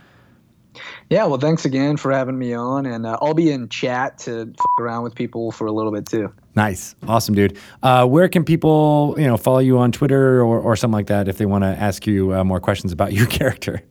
Yeah, 1.09 1.25
well, 1.25 1.39
thanks 1.39 1.65
again 1.65 1.97
for 1.97 2.11
having 2.11 2.37
me 2.37 2.53
on, 2.53 2.85
and 2.85 3.05
uh, 3.05 3.17
I'll 3.21 3.33
be 3.33 3.51
in 3.51 3.69
chat 3.69 4.17
to 4.19 4.53
f- 4.57 4.65
around 4.79 5.03
with 5.03 5.15
people 5.15 5.51
for 5.51 5.67
a 5.67 5.71
little 5.71 5.91
bit 5.91 6.05
too. 6.05 6.33
Nice, 6.55 6.95
awesome, 7.07 7.35
dude. 7.35 7.57
Uh, 7.81 8.05
where 8.05 8.27
can 8.29 8.43
people, 8.43 9.15
you 9.17 9.27
know, 9.27 9.37
follow 9.37 9.59
you 9.59 9.77
on 9.79 9.91
Twitter 9.91 10.41
or, 10.41 10.59
or 10.59 10.75
something 10.75 10.93
like 10.93 11.07
that 11.07 11.27
if 11.27 11.37
they 11.37 11.45
want 11.45 11.63
to 11.63 11.67
ask 11.67 12.07
you 12.07 12.33
uh, 12.33 12.43
more 12.43 12.59
questions 12.59 12.91
about 12.91 13.13
your 13.13 13.25
character? 13.27 13.83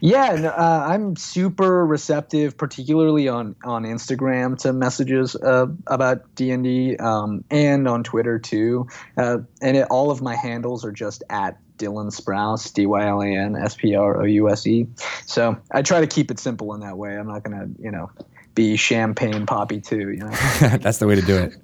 Yeah, 0.00 0.34
no, 0.34 0.48
uh, 0.48 0.86
I'm 0.88 1.16
super 1.16 1.86
receptive, 1.86 2.56
particularly 2.56 3.28
on 3.28 3.54
on 3.64 3.84
Instagram 3.84 4.58
to 4.58 4.72
messages 4.72 5.36
uh, 5.36 5.66
about 5.86 6.34
D 6.34 6.50
and 6.50 6.64
D, 6.64 6.96
um, 6.96 7.44
and 7.50 7.86
on 7.86 8.02
Twitter 8.02 8.38
too. 8.38 8.88
Uh, 9.16 9.38
and 9.62 9.76
it, 9.76 9.86
all 9.90 10.10
of 10.10 10.22
my 10.22 10.34
handles 10.34 10.84
are 10.84 10.92
just 10.92 11.22
at 11.30 11.58
Dylan 11.80 12.12
Sprouse, 12.12 12.72
D 12.72 12.86
Y 12.86 13.06
L 13.06 13.22
A 13.22 13.26
N 13.26 13.56
S 13.56 13.74
P 13.74 13.94
R 13.94 14.20
O 14.20 14.24
U 14.24 14.50
S 14.50 14.66
E. 14.66 14.86
So 15.26 15.56
I 15.72 15.82
try 15.82 16.00
to 16.00 16.06
keep 16.06 16.30
it 16.30 16.38
simple 16.38 16.74
in 16.74 16.80
that 16.80 16.98
way. 16.98 17.16
I'm 17.16 17.26
not 17.26 17.42
gonna, 17.42 17.68
you 17.80 17.90
know, 17.90 18.10
be 18.54 18.76
champagne 18.76 19.46
poppy 19.46 19.80
too. 19.80 20.10
You 20.10 20.18
know, 20.18 20.30
that's 20.80 20.98
the 20.98 21.06
way 21.06 21.14
to 21.14 21.22
do 21.22 21.36
it. 21.36 21.56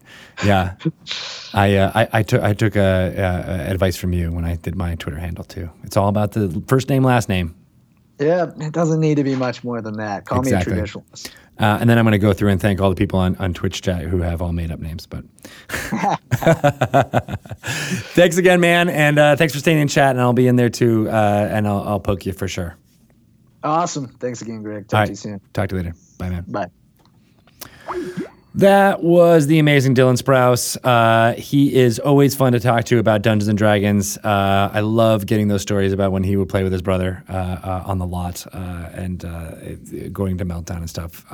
Yeah, 0.45 0.75
I 1.53 1.77
uh, 1.77 1.93
I, 1.95 2.09
I 2.13 2.23
took 2.23 2.43
I 2.43 2.55
took 2.55 2.77
uh, 2.77 2.81
uh, 2.81 3.65
advice 3.69 3.97
from 3.97 4.13
you 4.13 4.33
when 4.33 4.45
I 4.45 4.57
did 4.57 4.75
my 4.75 4.95
Twitter 4.95 5.19
handle 5.19 5.45
too. 5.45 5.71
It's 5.85 5.97
all 5.97 6.09
about 6.09 6.33
the 6.33 6.63
first 6.67 6.89
name, 6.89 7.03
last 7.05 7.29
name. 7.29 7.55
Yeah, 8.19 8.51
it 8.59 8.73
doesn't 8.73 9.01
need 9.01 9.17
to 9.17 9.25
be 9.25 9.37
much 9.37 9.63
more 9.63 9.83
than 9.83 9.99
that. 9.99 10.25
Call 10.25 10.41
exactly. 10.41 10.73
me 10.73 10.81
a 10.81 10.83
traditionalist. 10.85 11.31
Uh, 11.59 11.79
and 11.81 11.89
then 11.89 11.99
I'm 11.99 12.05
going 12.05 12.13
to 12.13 12.19
go 12.19 12.33
through 12.35 12.51
and 12.51 12.61
thank 12.61 12.81
all 12.81 12.91
the 12.91 12.97
people 12.97 13.19
on, 13.19 13.35
on 13.37 13.55
Twitch 13.55 13.81
chat 13.81 14.03
who 14.03 14.19
have 14.19 14.43
all 14.43 14.53
made 14.53 14.71
up 14.71 14.79
names. 14.79 15.07
But 15.07 15.25
thanks 18.15 18.37
again, 18.37 18.61
man, 18.61 18.91
and 18.91 19.19
uh, 19.19 19.37
thanks 19.37 19.55
for 19.55 19.61
staying 19.61 19.79
in 19.79 19.89
chat. 19.89 20.11
And 20.11 20.21
I'll 20.21 20.35
be 20.35 20.49
in 20.49 20.57
there 20.57 20.69
too, 20.69 21.09
uh, 21.09 21.49
and 21.51 21.67
I'll, 21.67 21.83
I'll 21.83 22.01
poke 22.01 22.27
you 22.27 22.33
for 22.33 22.47
sure. 22.47 22.77
Awesome. 23.63 24.09
Thanks 24.21 24.43
again, 24.43 24.63
Greg. 24.63 24.87
Talk 24.87 25.07
to 25.07 25.13
you 25.13 25.17
soon. 25.17 25.41
Talk 25.53 25.71
to 25.71 25.77
you 25.77 25.83
later. 25.83 25.95
Bye, 26.19 26.31
man. 26.31 26.45
Bye. 26.47 28.27
That 28.57 29.03
was 29.03 29.49
the 29.49 29.59
amazing 29.59 29.95
Dylan 29.95 30.17
Sprouse. 30.17 30.79
Uh, 30.83 31.35
he 31.35 31.75
is 31.75 31.99
always 31.99 32.35
fun 32.35 32.55
to 32.55 32.61
talk 32.61 32.87
to 32.87 32.99
about 32.99 33.21
Dungeons 33.21 33.49
and 33.49 33.59
Dragons. 33.59 34.17
Uh, 34.17 34.71
I 34.73 34.81
love 34.81 35.27
getting 35.27 35.49
those 35.49 35.61
stories 35.61 35.93
about 35.93 36.11
when 36.11 36.25
he 36.25 36.39
would 36.39 36.49
play 36.49 36.63
with 36.63 36.73
his 36.73 36.81
brother 36.81 37.23
uh, 37.29 37.33
uh 37.33 37.83
on 37.85 37.99
the 37.99 38.07
lot 38.07 38.47
uh, 38.55 38.89
and 38.95 39.27
uh, 39.27 39.51
going 40.11 40.39
to 40.39 40.47
Meltdown 40.47 40.79
and 40.79 40.89
stuff. 40.89 41.27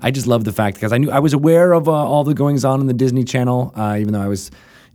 I 0.00 0.10
just 0.10 0.26
love 0.26 0.42
the 0.42 0.52
fact 0.52 0.74
because 0.74 0.92
I 0.92 0.98
knew 0.98 1.08
I 1.08 1.20
was 1.20 1.34
aware 1.34 1.72
of 1.72 1.88
all 1.88 2.24
the 2.24 2.34
goings 2.34 2.64
on 2.64 2.80
in 2.80 2.88
the 2.88 2.94
Disney 2.94 3.22
Channel, 3.22 3.72
even 3.76 4.12
though 4.12 4.22
I 4.22 4.28
was 4.28 4.50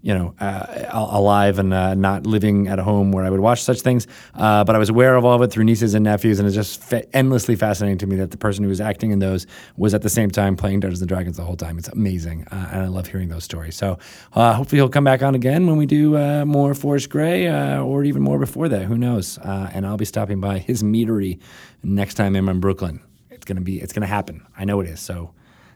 you 0.07 0.13
know, 0.13 0.33
uh, 0.39 0.87
alive 0.93 1.59
and 1.59 1.73
uh, 1.73 1.93
not 1.93 2.25
living 2.25 2.69
at 2.69 2.79
a 2.79 2.83
home 2.83 3.11
where 3.11 3.25
I 3.25 3.29
would 3.29 3.41
watch 3.41 3.61
such 3.61 3.81
things. 3.81 4.07
Uh, 4.33 4.63
but 4.63 4.73
I 4.73 4.79
was 4.79 4.87
aware 4.87 5.17
of 5.17 5.25
all 5.25 5.33
of 5.33 5.41
it 5.41 5.51
through 5.51 5.65
nieces 5.65 5.95
and 5.95 6.05
nephews, 6.05 6.39
and 6.39 6.47
it's 6.47 6.55
just 6.55 6.81
fa- 6.81 7.03
endlessly 7.13 7.57
fascinating 7.57 7.97
to 7.97 8.07
me 8.07 8.15
that 8.15 8.31
the 8.31 8.37
person 8.37 8.63
who 8.63 8.69
was 8.69 8.79
acting 8.79 9.11
in 9.11 9.19
those 9.19 9.45
was 9.75 9.93
at 9.93 10.03
the 10.03 10.09
same 10.09 10.31
time 10.31 10.55
playing 10.55 10.79
Dungeons 10.79 11.01
and 11.01 11.09
Dragons 11.09 11.35
the 11.35 11.43
whole 11.43 11.57
time. 11.57 11.77
It's 11.77 11.89
amazing, 11.89 12.47
uh, 12.49 12.69
and 12.71 12.83
I 12.83 12.87
love 12.87 13.07
hearing 13.07 13.27
those 13.27 13.43
stories. 13.43 13.75
So 13.75 13.99
uh, 14.31 14.53
hopefully 14.53 14.79
he'll 14.79 14.87
come 14.87 15.03
back 15.03 15.21
on 15.23 15.35
again 15.35 15.67
when 15.67 15.75
we 15.75 15.85
do 15.85 16.15
uh, 16.15 16.45
more 16.45 16.73
Force 16.73 17.05
Grey, 17.05 17.49
or 17.77 18.05
even 18.05 18.21
more 18.21 18.39
before 18.39 18.69
that. 18.69 18.83
Who 18.83 18.97
knows? 18.97 19.37
and 19.43 19.85
I'll 19.85 19.97
be 19.97 20.05
stopping 20.05 20.39
by 20.39 20.59
his 20.59 20.83
meadery 20.83 21.41
next 21.83 22.13
time 22.13 22.33
I'm 22.37 22.47
in 22.47 22.61
Brooklyn. 22.61 23.01
It's 23.29 23.43
gonna 23.43 23.59
be. 23.59 23.81
It's 23.81 23.91
gonna 23.91 24.05
happen. 24.05 24.47
I 24.57 24.63
know 24.63 24.79
it 24.79 24.87
is. 24.87 25.01
So 25.01 25.33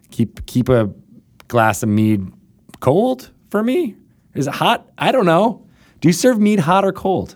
keep 0.10 0.46
keep 0.46 0.70
a 0.70 0.90
glass 1.50 1.84
of 1.84 1.90
mead 1.90 2.32
cold 2.80 3.30
for 3.50 3.62
me 3.62 3.98
is 4.34 4.48
it 4.48 4.54
hot? 4.54 4.90
I 4.98 5.12
don't 5.12 5.26
know. 5.26 5.66
Do 6.00 6.08
you 6.08 6.14
serve 6.14 6.40
meat 6.40 6.60
hot 6.60 6.86
or 6.86 6.92
cold? 6.92 7.36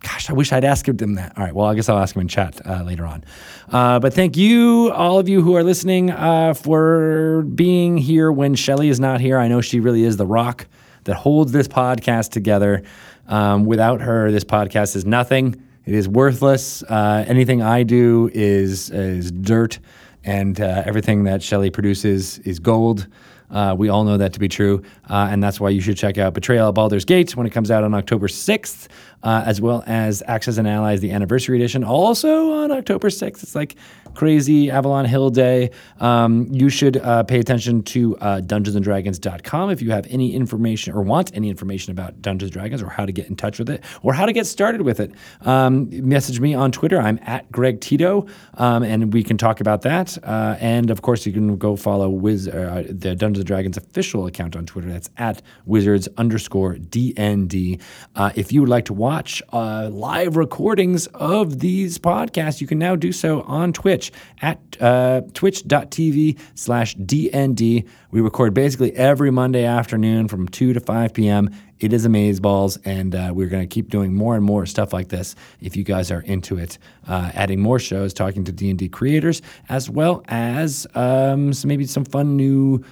Gosh, 0.00 0.28
I 0.28 0.32
wish 0.32 0.52
I'd 0.52 0.64
asked 0.64 0.88
him 0.88 1.14
that. 1.14 1.38
All 1.38 1.44
right, 1.44 1.54
well, 1.54 1.66
I 1.66 1.74
guess 1.74 1.88
I'll 1.88 1.98
ask 1.98 2.16
him 2.16 2.22
in 2.22 2.28
chat 2.28 2.60
uh, 2.66 2.82
later 2.82 3.06
on. 3.06 3.24
Uh, 3.70 4.00
but 4.00 4.12
thank 4.12 4.36
you, 4.36 4.90
all 4.90 5.20
of 5.20 5.28
you 5.28 5.42
who 5.42 5.54
are 5.54 5.62
listening, 5.62 6.10
uh, 6.10 6.54
for 6.54 7.42
being 7.42 7.96
here 7.96 8.32
when 8.32 8.56
Shelly 8.56 8.88
is 8.88 8.98
not 8.98 9.20
here. 9.20 9.38
I 9.38 9.46
know 9.46 9.60
she 9.60 9.78
really 9.78 10.02
is 10.02 10.16
the 10.16 10.26
rock 10.26 10.66
that 11.04 11.14
holds 11.14 11.52
this 11.52 11.68
podcast 11.68 12.30
together. 12.30 12.82
Um, 13.28 13.64
without 13.64 14.00
her, 14.00 14.32
this 14.32 14.44
podcast 14.44 14.96
is 14.96 15.04
nothing. 15.04 15.62
It 15.84 15.94
is 15.94 16.08
worthless. 16.08 16.82
Uh, 16.82 17.24
anything 17.26 17.62
I 17.62 17.84
do 17.84 18.30
is 18.32 18.90
is 18.90 19.30
dirt, 19.30 19.78
and 20.24 20.60
uh, 20.60 20.82
everything 20.84 21.24
that 21.24 21.42
Shelly 21.42 21.70
produces 21.70 22.38
is 22.40 22.58
gold. 22.58 23.06
Uh, 23.52 23.74
we 23.78 23.88
all 23.88 24.04
know 24.04 24.16
that 24.16 24.32
to 24.32 24.40
be 24.40 24.48
true, 24.48 24.82
uh, 25.10 25.28
and 25.30 25.42
that's 25.42 25.60
why 25.60 25.68
you 25.68 25.80
should 25.80 25.96
check 25.96 26.18
out 26.18 26.34
Betrayal 26.34 26.68
at 26.68 26.74
Baldur's 26.74 27.04
Gate 27.04 27.36
when 27.36 27.46
it 27.46 27.50
comes 27.50 27.70
out 27.70 27.84
on 27.84 27.94
October 27.94 28.26
6th, 28.26 28.88
uh, 29.22 29.42
as 29.46 29.60
well 29.60 29.84
as 29.86 30.22
Axis 30.26 30.58
and 30.58 30.66
Allies, 30.66 31.00
the 31.00 31.12
Anniversary 31.12 31.56
Edition, 31.56 31.84
also 31.84 32.52
on 32.52 32.72
October 32.72 33.08
6th. 33.08 33.42
It's 33.42 33.54
like 33.54 33.76
crazy 34.14 34.70
Avalon 34.70 35.04
Hill 35.04 35.30
Day. 35.30 35.70
Um, 36.00 36.48
you 36.50 36.68
should 36.68 36.96
uh, 36.98 37.22
pay 37.22 37.38
attention 37.38 37.82
to 37.84 38.16
uh, 38.18 38.40
DungeonsandDragons.com 38.40 39.70
if 39.70 39.80
you 39.80 39.90
have 39.92 40.06
any 40.10 40.34
information 40.34 40.92
or 40.92 41.02
want 41.02 41.34
any 41.34 41.48
information 41.48 41.92
about 41.92 42.20
Dungeons 42.20 42.50
and 42.50 42.52
Dragons 42.52 42.82
or 42.82 42.88
how 42.88 43.06
to 43.06 43.12
get 43.12 43.28
in 43.28 43.36
touch 43.36 43.58
with 43.58 43.70
it 43.70 43.82
or 44.02 44.12
how 44.12 44.26
to 44.26 44.32
get 44.32 44.46
started 44.46 44.82
with 44.82 45.00
it. 45.00 45.12
Um, 45.42 45.88
message 46.06 46.40
me 46.40 46.54
on 46.54 46.72
Twitter. 46.72 47.00
I'm 47.00 47.18
at 47.22 47.50
Greg 47.52 47.80
Tito, 47.80 48.26
um, 48.54 48.82
and 48.82 49.12
we 49.12 49.22
can 49.22 49.38
talk 49.38 49.60
about 49.60 49.82
that. 49.82 50.18
Uh, 50.22 50.56
and 50.60 50.90
of 50.90 51.02
course, 51.02 51.24
you 51.26 51.32
can 51.32 51.56
go 51.56 51.76
follow 51.76 52.08
Wiz, 52.08 52.48
uh, 52.48 52.84
the 52.88 53.14
Dungeons 53.14 53.38
and 53.38 53.46
Dragons 53.46 53.76
official 53.76 54.26
account 54.26 54.56
on 54.56 54.66
Twitter. 54.66 54.90
That's 54.90 55.10
at 55.16 55.42
Wizards 55.64 56.08
underscore 56.18 56.74
DND. 56.74 57.80
Uh, 58.16 58.30
if 58.34 58.52
you 58.52 58.60
would 58.60 58.68
like 58.68 58.84
to 58.86 58.92
watch 58.92 59.11
uh, 59.52 59.90
live 59.92 60.36
recordings 60.36 61.06
of 61.08 61.60
these 61.60 61.98
podcasts, 61.98 62.62
you 62.62 62.66
can 62.66 62.78
now 62.78 62.96
do 62.96 63.12
so 63.12 63.42
on 63.42 63.72
Twitch 63.72 64.10
at 64.40 64.58
uh, 64.80 65.20
twitch.tv 65.34 66.38
slash 66.54 66.96
DND. 66.96 67.86
We 68.10 68.20
record 68.22 68.54
basically 68.54 68.94
every 68.94 69.30
Monday 69.30 69.64
afternoon 69.64 70.28
from 70.28 70.48
2 70.48 70.72
to 70.72 70.80
5 70.80 71.12
p.m. 71.12 71.50
It 71.78 71.92
is 71.92 72.06
Amazeballs, 72.06 72.78
and 72.86 73.14
uh, 73.14 73.32
we're 73.34 73.48
going 73.48 73.68
to 73.68 73.74
keep 73.74 73.90
doing 73.90 74.14
more 74.14 74.34
and 74.34 74.44
more 74.44 74.64
stuff 74.64 74.94
like 74.94 75.08
this 75.08 75.34
if 75.60 75.76
you 75.76 75.84
guys 75.84 76.10
are 76.10 76.22
into 76.22 76.56
it. 76.56 76.78
Uh, 77.06 77.32
adding 77.34 77.60
more 77.60 77.78
shows, 77.78 78.14
talking 78.14 78.44
to 78.44 78.52
D&D 78.52 78.88
creators, 78.88 79.42
as 79.68 79.90
well 79.90 80.24
as 80.28 80.86
um, 80.94 81.52
maybe 81.64 81.84
some 81.84 82.06
fun 82.06 82.36
new 82.36 82.82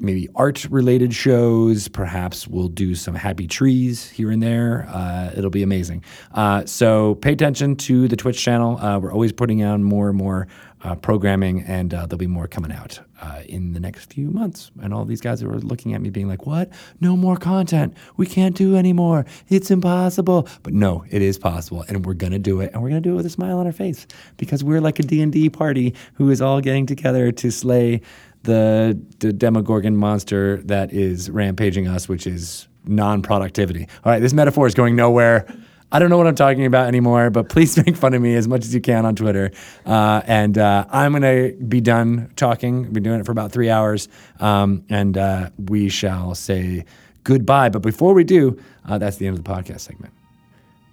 maybe 0.00 0.28
art 0.34 0.64
related 0.70 1.14
shows. 1.14 1.88
Perhaps 1.88 2.46
we'll 2.48 2.68
do 2.68 2.94
some 2.94 3.14
happy 3.14 3.46
trees 3.46 4.08
here 4.08 4.30
and 4.30 4.42
there. 4.42 4.88
Uh, 4.88 5.32
it'll 5.36 5.50
be 5.50 5.62
amazing. 5.62 6.04
Uh, 6.32 6.64
so 6.66 7.16
pay 7.16 7.32
attention 7.32 7.76
to 7.76 8.08
the 8.08 8.16
Twitch 8.16 8.42
channel. 8.42 8.78
Uh, 8.78 8.98
we're 8.98 9.12
always 9.12 9.32
putting 9.32 9.62
out 9.62 9.80
more 9.80 10.08
and 10.08 10.18
more 10.18 10.48
uh, 10.82 10.94
programming, 10.94 11.62
and 11.62 11.92
uh, 11.92 12.06
there'll 12.06 12.18
be 12.18 12.26
more 12.26 12.46
coming 12.46 12.72
out 12.72 13.00
uh, 13.20 13.42
in 13.46 13.72
the 13.72 13.80
next 13.80 14.12
few 14.12 14.30
months. 14.30 14.70
And 14.80 14.94
all 14.94 15.04
these 15.04 15.20
guys 15.20 15.42
are 15.42 15.52
looking 15.58 15.94
at 15.94 16.00
me 16.00 16.10
being 16.10 16.28
like, 16.28 16.46
What? 16.46 16.70
No 17.00 17.16
more 17.16 17.36
content. 17.36 17.96
We 18.16 18.26
can't 18.26 18.54
do 18.54 18.76
anymore. 18.76 19.26
It's 19.48 19.70
impossible. 19.70 20.48
But 20.62 20.74
no, 20.74 21.04
it 21.10 21.22
is 21.22 21.38
possible. 21.38 21.84
And 21.88 22.06
we're 22.06 22.14
going 22.14 22.32
to 22.32 22.38
do 22.38 22.60
it. 22.60 22.72
And 22.72 22.82
we're 22.82 22.90
going 22.90 23.02
to 23.02 23.08
do 23.08 23.14
it 23.14 23.16
with 23.16 23.26
a 23.26 23.30
smile 23.30 23.58
on 23.58 23.66
our 23.66 23.72
face 23.72 24.06
because 24.36 24.62
we're 24.62 24.80
like 24.80 24.98
a 24.98 25.02
D&D 25.02 25.50
party 25.50 25.94
who 26.14 26.30
is 26.30 26.40
all 26.40 26.60
getting 26.60 26.86
together 26.86 27.32
to 27.32 27.50
slay 27.50 28.00
the, 28.42 29.00
the 29.18 29.32
Demogorgon 29.32 29.96
monster 29.96 30.58
that 30.64 30.92
is 30.92 31.30
rampaging 31.30 31.88
us, 31.88 32.08
which 32.08 32.26
is 32.26 32.68
non 32.84 33.22
productivity. 33.22 33.86
All 34.04 34.12
right, 34.12 34.20
this 34.20 34.32
metaphor 34.32 34.66
is 34.66 34.74
going 34.74 34.96
nowhere. 34.96 35.46
I 35.90 35.98
don't 35.98 36.10
know 36.10 36.18
what 36.18 36.26
I'm 36.26 36.34
talking 36.34 36.66
about 36.66 36.86
anymore, 36.86 37.30
but 37.30 37.48
please 37.48 37.76
make 37.86 37.96
fun 37.96 38.14
of 38.14 38.20
me 38.20 38.34
as 38.34 38.46
much 38.46 38.64
as 38.64 38.74
you 38.74 38.80
can 38.80 39.06
on 39.06 39.14
Twitter. 39.14 39.52
Uh, 39.86 40.22
and 40.26 40.58
uh, 40.58 40.84
I'm 40.90 41.12
going 41.12 41.22
to 41.22 41.56
be 41.64 41.80
done 41.80 42.30
talking. 42.36 42.86
I've 42.86 42.92
been 42.92 43.02
doing 43.02 43.20
it 43.20 43.26
for 43.26 43.32
about 43.32 43.52
three 43.52 43.70
hours. 43.70 44.08
Um, 44.38 44.84
and 44.88 45.16
uh, 45.16 45.50
we 45.56 45.88
shall 45.88 46.34
say 46.34 46.84
goodbye. 47.24 47.70
But 47.70 47.82
before 47.82 48.12
we 48.12 48.24
do, 48.24 48.60
uh, 48.86 48.98
that's 48.98 49.16
the 49.16 49.26
end 49.26 49.38
of 49.38 49.44
the 49.44 49.50
podcast 49.50 49.80
segment. 49.80 50.12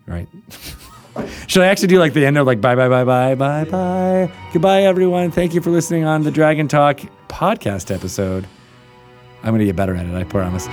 Right? 0.08 0.28
Should 1.48 1.64
I 1.64 1.68
actually 1.68 1.88
do 1.88 2.00
like 2.00 2.14
the 2.14 2.26
end 2.26 2.38
of 2.38 2.46
like 2.46 2.60
bye 2.60 2.76
bye 2.76 2.90
bye 2.90 3.06
bye 3.06 3.36
bye 3.36 3.64
bye 3.64 4.30
goodbye 4.52 4.84
everyone 4.84 5.32
thank 5.32 5.54
you 5.54 5.62
for 5.62 5.70
listening 5.70 6.04
on 6.04 6.24
the 6.24 6.32
Dragon 6.32 6.68
Talk 6.68 7.00
podcast 7.28 7.94
episode. 7.94 8.48
I'm 9.44 9.54
gonna 9.54 9.66
get 9.66 9.76
better 9.76 9.96
at 9.96 10.06
it 10.06 10.14
I 10.16 10.24
promise. 10.24 10.68